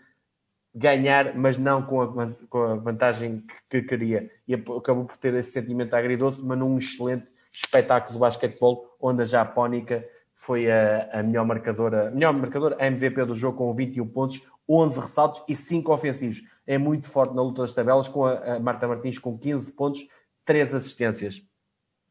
ganhar, 0.75 1.33
mas 1.33 1.57
não 1.57 1.81
com 1.81 2.01
a, 2.01 2.27
com 2.49 2.61
a 2.61 2.75
vantagem 2.75 3.41
que, 3.69 3.81
que, 3.81 3.87
queria. 3.87 4.29
E 4.45 4.53
acabou 4.53 5.05
por 5.05 5.15
ter 5.15 5.33
esse 5.33 5.51
sentimento 5.51 5.93
agridoce, 5.95 6.45
mas 6.45 6.59
num 6.59 6.77
excelente 6.77 7.25
espetáculo 7.51 8.13
de 8.13 8.19
basquetebol, 8.19 8.95
onde 8.99 9.21
a 9.21 9.25
Japónica 9.25 10.05
foi 10.37 10.71
a, 10.71 11.09
a 11.11 11.23
melhor 11.23 11.45
marcadora, 11.45 12.11
melhor 12.11 12.31
marcadora, 12.31 12.77
a 12.79 12.85
MVP 12.87 13.25
do 13.25 13.35
jogo 13.35 13.57
com 13.57 13.73
21 13.73 14.07
pontos, 14.07 14.41
11 14.69 14.99
ressaltos 14.99 15.43
e 15.47 15.55
5 15.55 15.91
ofensivos. 15.91 16.43
É 16.65 16.77
muito 16.77 17.09
forte 17.09 17.35
na 17.35 17.41
luta 17.41 17.63
das 17.63 17.73
tabelas, 17.73 18.07
com 18.07 18.25
a, 18.25 18.55
a 18.55 18.59
Marta 18.59 18.87
Martins 18.87 19.17
com 19.17 19.37
15 19.37 19.71
pontos, 19.71 20.07
3 20.45 20.75
assistências. 20.75 21.41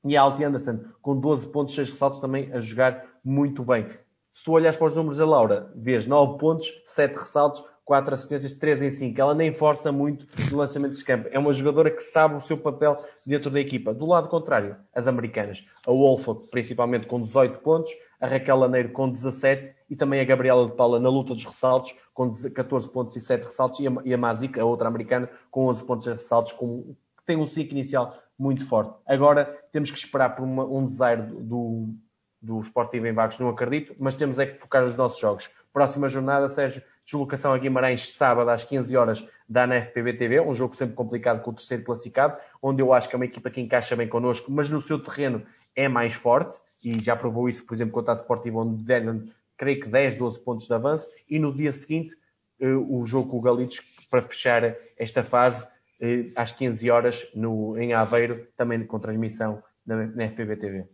E 0.05 0.17
a 0.17 0.23
Alti 0.23 0.45
Anderson 0.45 0.81
com 1.01 1.19
12 1.19 1.47
pontos, 1.47 1.75
6 1.75 1.91
ressaltos 1.91 2.21
também 2.21 2.53
a 2.53 2.61
jogar 2.61 3.05
muito 3.25 3.63
bem. 3.63 3.87
Se 4.33 4.45
tu 4.45 4.53
olhas 4.53 4.77
para 4.77 4.87
os 4.87 4.97
números 4.97 5.17
da 5.17 5.25
Laura, 5.25 5.73
vês 5.75 6.05
9 6.07 6.37
pontos, 6.37 6.71
7 6.89 7.17
ressaltos, 7.17 7.65
4 7.87 8.15
assistências, 8.15 8.53
3 8.53 8.83
em 8.83 8.91
5. 8.91 9.21
Ela 9.21 9.35
nem 9.35 9.55
força 9.55 9.93
muito 9.93 10.27
no 10.51 10.59
lançamento 10.59 10.95
de 10.95 11.05
campo. 11.05 11.29
É 11.31 11.39
uma 11.39 11.53
jogadora 11.53 11.91
que 11.91 12.03
sabe 12.03 12.35
o 12.35 12.41
seu 12.41 12.59
papel 12.59 13.03
dentro 13.25 13.49
da 13.49 13.61
equipa. 13.61 13.95
Do 13.95 14.05
lado 14.05 14.29
contrário, 14.29 14.77
as 14.93 15.07
americanas. 15.07 15.65
A 15.87 15.93
Wolfa, 15.93 16.35
principalmente 16.35 17.07
com 17.07 17.23
18 17.23 17.61
pontos, 17.61 17.93
a 18.21 18.27
Raquel 18.27 18.57
Laneiro 18.57 18.91
com 18.91 19.11
17 19.11 19.75
e 19.91 19.97
também 19.97 20.21
a 20.21 20.25
Gabriela 20.25 20.67
de 20.67 20.73
Paula 20.73 20.99
na 20.99 21.09
luta 21.09 21.35
dos 21.35 21.45
ressaltos 21.45 21.95
com 22.17 22.33
14 22.33 22.89
pontos 22.91 23.15
e 23.15 23.21
7 23.21 23.45
ressaltos 23.45 23.81
e 23.81 23.87
a, 23.87 23.93
e 24.05 24.15
a 24.15 24.19
Mazik, 24.19 24.59
a 24.59 24.65
outra 24.65 24.89
americana, 24.89 25.29
com 25.51 25.67
11 25.67 25.85
pontos 25.85 26.07
e 26.07 26.13
ressaltos, 26.13 26.53
com, 26.53 26.97
que 27.19 27.25
tem 27.27 27.37
um 27.37 27.47
ciclo 27.47 27.77
inicial 27.77 28.17
muito 28.39 28.67
forte. 28.67 28.95
Agora 29.07 29.45
temos 29.71 29.91
que 29.91 29.99
esperar 29.99 30.35
por 30.35 30.43
uma, 30.43 30.65
um 30.65 30.87
desaire 30.87 31.23
do, 31.23 31.95
do 32.41 32.61
Sportivo 32.61 33.07
em 33.07 33.13
Vagos, 33.13 33.39
não 33.39 33.51
acredito, 33.51 33.95
mas 34.01 34.15
temos 34.15 34.39
é 34.39 34.47
que 34.47 34.59
focar 34.59 34.83
nos 34.83 34.97
nossos 34.97 35.19
jogos. 35.19 35.51
Próxima 35.73 36.09
jornada, 36.09 36.49
Sérgio, 36.49 36.83
deslocação 37.05 37.53
a 37.53 37.59
Guimarães, 37.59 38.15
sábado 38.15 38.49
às 38.49 38.65
15 38.65 38.97
horas, 38.97 39.29
da 39.49 39.67
na 39.67 39.81
TV, 39.81 40.41
um 40.41 40.55
jogo 40.55 40.75
sempre 40.75 40.95
complicado 40.95 41.43
com 41.43 41.51
o 41.51 41.55
terceiro 41.55 41.85
classificado, 41.85 42.39
onde 42.63 42.83
eu 42.83 42.93
acho 42.93 43.09
que 43.09 43.15
é 43.15 43.19
uma 43.19 43.27
equipa 43.27 43.51
que 43.51 43.61
encaixa 43.61 43.95
bem 43.95 44.09
connosco, 44.09 44.51
mas 44.51 44.71
no 44.71 44.81
seu 44.81 44.99
terreno 44.99 45.43
é 45.75 45.87
mais 45.87 46.15
forte, 46.15 46.59
e 46.85 47.03
já 47.03 47.17
provou 47.17 47.49
isso, 47.49 47.65
por 47.65 47.75
exemplo, 47.75 47.93
contra 47.93 48.13
a 48.13 48.17
Sportivo, 48.17 48.61
onde 48.61 48.83
deram, 48.83 49.25
creio 49.57 49.81
que 49.81 49.89
10, 49.89 50.17
12 50.17 50.41
pontos 50.41 50.67
de 50.67 50.75
avanço, 50.75 51.07
e 51.29 51.39
no 51.39 51.53
dia 51.55 51.73
seguinte, 51.73 52.15
eh, 52.61 52.75
o 52.75 53.05
jogo 53.07 53.31
com 53.31 53.39
o 53.39 53.41
Galitos, 53.41 53.81
para 54.11 54.23
fechar 54.23 54.77
esta 54.97 55.23
fase, 55.23 55.67
eh, 56.01 56.27
às 56.37 56.53
15 56.53 56.91
horas, 56.91 57.27
no, 57.35 57.77
em 57.79 57.93
Aveiro, 57.93 58.47
também 58.57 58.85
com 58.85 58.99
transmissão 58.99 59.63
na, 59.85 60.07
na 60.07 60.29
FPB 60.29 60.57
TV. 60.57 60.87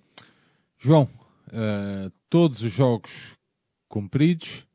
João, 0.78 1.08
uh, 1.48 2.10
todos 2.28 2.62
os 2.62 2.72
jogos 2.72 3.36
cumpridos, 3.88 4.66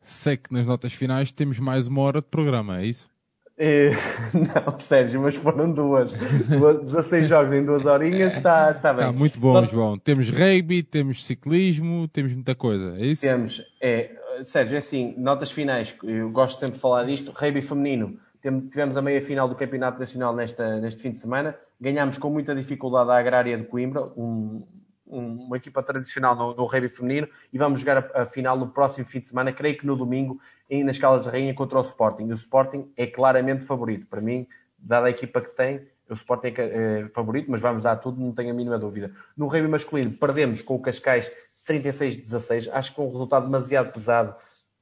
sei 0.00 0.36
que 0.36 0.52
nas 0.52 0.66
notas 0.66 0.92
finais 0.92 1.32
temos 1.32 1.58
mais 1.58 1.86
uma 1.86 2.02
hora 2.02 2.20
de 2.20 2.28
programa, 2.28 2.80
é 2.80 2.86
isso? 2.86 3.10
É, 3.56 3.90
não, 4.34 4.78
Sérgio, 4.80 5.20
mas 5.20 5.36
foram 5.36 5.72
duas. 5.72 6.14
16 6.14 7.28
jogos 7.28 7.52
em 7.52 7.64
duas 7.64 7.86
horinhas, 7.86 8.36
está 8.36 8.74
tá 8.74 8.92
bem. 8.92 9.06
Tá 9.06 9.12
muito 9.12 9.38
bom, 9.38 9.64
João. 9.64 9.98
Temos 9.98 10.28
rugby, 10.28 10.82
temos 10.82 11.24
ciclismo, 11.24 12.08
temos 12.08 12.34
muita 12.34 12.54
coisa, 12.54 12.96
é 12.98 13.06
isso? 13.06 13.22
Temos. 13.22 13.62
É, 13.80 14.10
Sérgio, 14.42 14.74
é 14.74 14.78
assim, 14.78 15.14
notas 15.16 15.52
finais, 15.52 15.94
eu 16.02 16.30
gosto 16.30 16.58
sempre 16.58 16.74
de 16.74 16.80
falar 16.80 17.04
disto. 17.04 17.32
Rugby 17.32 17.62
feminino, 17.62 18.18
tivemos 18.42 18.96
a 18.96 19.02
meia 19.02 19.22
final 19.22 19.48
do 19.48 19.54
Campeonato 19.54 19.98
Nacional 19.98 20.34
nesta, 20.34 20.80
neste 20.80 21.00
fim 21.00 21.12
de 21.12 21.20
semana. 21.20 21.56
Ganhámos 21.80 22.18
com 22.18 22.30
muita 22.30 22.54
dificuldade 22.54 23.10
a 23.10 23.18
Agrária 23.18 23.56
de 23.56 23.64
Coimbra, 23.64 24.04
um, 24.16 24.66
uma 25.06 25.56
equipa 25.56 25.82
tradicional 25.82 26.34
no, 26.34 26.54
no 26.54 26.64
rugby 26.64 26.88
feminino, 26.88 27.28
e 27.52 27.58
vamos 27.58 27.80
jogar 27.80 27.98
a, 27.98 28.22
a, 28.22 28.26
final 28.26 28.58
no 28.58 28.68
próximo 28.68 29.06
fim 29.06 29.20
de 29.20 29.28
semana, 29.28 29.52
creio 29.52 29.78
que 29.78 29.86
no 29.86 29.96
domingo, 29.96 30.40
nas 30.82 30.98
Calas 30.98 31.24
de 31.24 31.30
Rainha 31.30 31.54
contra 31.54 31.78
o 31.78 31.82
Sporting. 31.82 32.24
O 32.24 32.34
Sporting 32.34 32.90
é 32.96 33.06
claramente 33.06 33.64
favorito. 33.64 34.06
Para 34.06 34.20
mim, 34.20 34.46
dada 34.78 35.06
a 35.06 35.10
equipa 35.10 35.40
que 35.40 35.50
tem, 35.50 35.86
o 36.08 36.14
Sporting 36.14 36.54
é, 36.56 37.02
é 37.04 37.08
favorito, 37.08 37.50
mas 37.50 37.60
vamos 37.60 37.82
dar 37.82 37.96
tudo, 37.96 38.20
não 38.20 38.32
tenho 38.32 38.50
a 38.50 38.54
mínima 38.54 38.78
dúvida. 38.78 39.12
No 39.36 39.46
rugby 39.46 39.68
masculino, 39.68 40.10
perdemos 40.12 40.62
com 40.62 40.74
o 40.74 40.80
Cascais 40.80 41.30
36-16. 41.68 42.70
Acho 42.72 42.94
que 42.94 43.00
um 43.00 43.10
resultado 43.10 43.46
demasiado 43.46 43.92
pesado. 43.92 44.34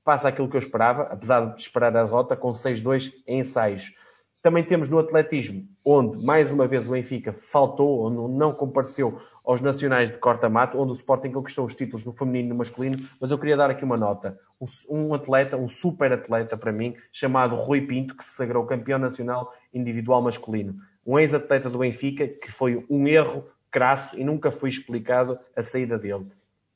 Passa 0.05 0.29
aquilo 0.29 0.49
que 0.49 0.57
eu 0.57 0.61
esperava, 0.61 1.03
apesar 1.05 1.55
de 1.55 1.61
esperar 1.61 1.97
a 1.97 2.03
derrota, 2.03 2.37
com 2.37 2.51
6-2 2.53 3.13
em 3.27 3.41
ensaios. 3.41 3.93
Também 4.43 4.65
temos 4.65 4.89
no 4.89 4.99
atletismo, 4.99 5.69
onde 5.85 6.25
mais 6.25 6.51
uma 6.51 6.67
vez 6.67 6.87
o 6.87 6.93
Benfica 6.93 7.33
faltou, 7.33 8.07
onde 8.07 8.35
não 8.35 8.53
compareceu 8.53 9.21
aos 9.45 9.61
nacionais 9.61 10.11
de 10.11 10.19
corta-mato, 10.19 10.79
onde 10.79 10.93
o 10.93 10.95
Sporting 10.95 11.33
conquistou 11.33 11.65
os 11.65 11.75
títulos 11.75 12.05
no 12.05 12.13
feminino 12.13 12.47
e 12.47 12.49
no 12.51 12.55
masculino, 12.57 12.99
mas 13.21 13.31
eu 13.31 13.39
queria 13.39 13.57
dar 13.57 13.71
aqui 13.71 13.85
uma 13.85 13.97
nota. 13.97 14.39
Um 14.89 15.13
atleta, 15.15 15.57
um 15.57 15.69
super 15.69 16.13
atleta 16.13 16.57
para 16.57 16.71
mim, 16.71 16.95
chamado 17.13 17.57
Rui 17.57 17.81
Pinto, 17.81 18.17
que 18.17 18.25
se 18.25 18.37
sagrou 18.37 18.65
campeão 18.65 18.99
nacional 18.99 19.53
individual 19.75 20.23
masculino. 20.23 20.77
Um 21.05 21.19
ex-atleta 21.19 21.69
do 21.69 21.79
Benfica, 21.79 22.29
que 22.29 22.53
foi 22.53 22.87
um 22.89 23.09
erro 23.09 23.45
crasso 23.71 24.17
e 24.17 24.23
nunca 24.23 24.51
foi 24.51 24.69
explicado 24.69 25.39
a 25.57 25.63
saída 25.63 25.99
dele. 25.99 26.27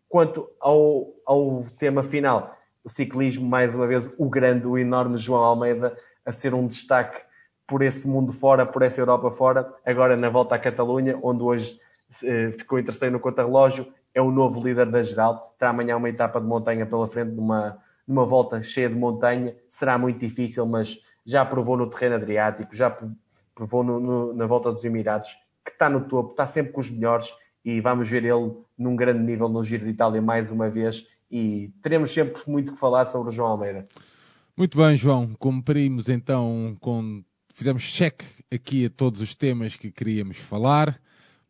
Quanto 0.09 0.49
ao, 0.59 1.12
ao 1.24 1.66
tema 1.78 2.03
final, 2.03 2.57
o 2.83 2.89
ciclismo, 2.89 3.47
mais 3.47 3.74
uma 3.74 3.87
vez, 3.87 4.09
o 4.19 4.28
grande, 4.28 4.66
o 4.66 4.78
enorme 4.78 5.19
João 5.19 5.43
Almeida 5.43 5.97
a 6.24 6.33
ser 6.33 6.55
um 6.55 6.66
destaque 6.66 7.26
por 7.66 7.82
esse 7.82 8.06
mundo 8.06 8.32
fora, 8.32 8.64
por 8.64 8.82
essa 8.82 9.01
Europa 9.01 9.30
fora, 9.30 9.74
agora 9.84 10.16
na 10.16 10.28
volta 10.28 10.55
à 10.55 10.59
Catalunha, 10.59 11.18
onde 11.22 11.43
hoje 11.43 11.80
eh, 12.22 12.52
ficou 12.52 12.78
em 12.78 12.84
terceiro 12.84 13.12
no 13.12 13.20
contra-relógio, 13.20 13.86
é 14.14 14.22
o 14.22 14.30
novo 14.30 14.62
líder 14.62 14.90
da 14.90 15.02
geral. 15.02 15.55
Terá 15.59 15.70
amanhã 15.70 15.97
uma 15.97 16.09
etapa 16.09 16.40
de 16.40 16.47
montanha 16.47 16.86
pela 16.86 17.06
frente, 17.09 17.32
numa, 17.32 17.78
numa 18.06 18.24
volta 18.24 18.62
cheia 18.62 18.88
de 18.88 18.94
montanha. 18.94 19.55
Será 19.68 19.98
muito 19.98 20.18
difícil, 20.18 20.64
mas 20.64 20.98
já 21.24 21.44
provou 21.44 21.76
no 21.76 21.90
terreno 21.90 22.14
Adriático, 22.14 22.74
já 22.74 22.97
provou 23.55 23.82
no, 23.82 23.98
no, 23.98 24.32
na 24.32 24.47
volta 24.47 24.70
dos 24.70 24.84
Emirados, 24.84 25.36
que 25.64 25.72
está 25.72 25.90
no 25.90 26.02
topo, 26.02 26.30
está 26.30 26.47
sempre 26.47 26.72
com 26.72 26.80
os 26.80 26.90
melhores 26.90 27.34
e 27.64 27.80
vamos 27.80 28.09
ver 28.09 28.24
ele 28.24 28.55
num 28.78 28.94
grande 28.94 29.20
nível 29.20 29.48
no 29.48 29.64
Giro 29.64 29.84
de 29.84 29.90
Itália 29.90 30.22
mais 30.22 30.52
uma 30.52 30.70
vez 30.70 31.05
e 31.28 31.72
teremos 31.82 32.12
sempre 32.12 32.40
muito 32.47 32.72
que 32.72 32.78
falar 32.78 33.05
sobre 33.06 33.30
o 33.30 33.32
João 33.32 33.51
Almeida. 33.51 33.88
Muito 34.56 34.78
bem, 34.78 34.97
João. 34.97 35.34
Cumprimos 35.38 36.09
então 36.09 36.76
com. 36.80 37.22
Fizemos 37.57 37.85
check 37.85 38.23
aqui 38.53 38.85
a 38.85 38.91
todos 38.91 39.23
os 39.23 39.35
temas 39.35 39.77
que 39.77 39.91
queríamos 39.91 40.37
falar. 40.37 41.01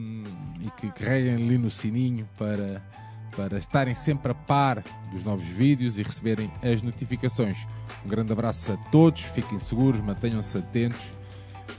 e 0.61 0.71
que 0.81 0.91
carreguem 0.93 1.35
ali 1.35 1.59
no 1.59 1.71
sininho 1.71 2.29
para, 2.39 2.81
para 3.37 3.59
estarem 3.59 3.95
sempre 3.95 4.33
a 4.33 4.35
par 4.35 4.83
dos 5.13 5.25
novos 5.25 5.45
vídeos 5.45 5.99
e 5.99 6.03
receberem 6.03 6.51
as 6.63 6.83
notificações. 6.83 7.67
Um 8.05 8.09
grande 8.09 8.33
abraço 8.33 8.73
a 8.73 8.77
todos, 8.91 9.23
fiquem 9.23 9.59
seguros, 9.59 10.01
mantenham-se 10.01 10.59
atentos 10.59 11.11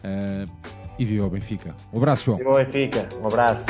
uh, 0.03 0.49
e 0.98 1.06
viva 1.06 1.26
o 1.26 1.30
Benfica. 1.30 1.76
Um 1.94 1.98
abraço, 1.98 2.26
João. 2.26 2.38
Viva 2.38 2.52
o 2.52 2.56
Benfica, 2.56 3.07
um 3.22 3.28
abraço. 3.28 3.65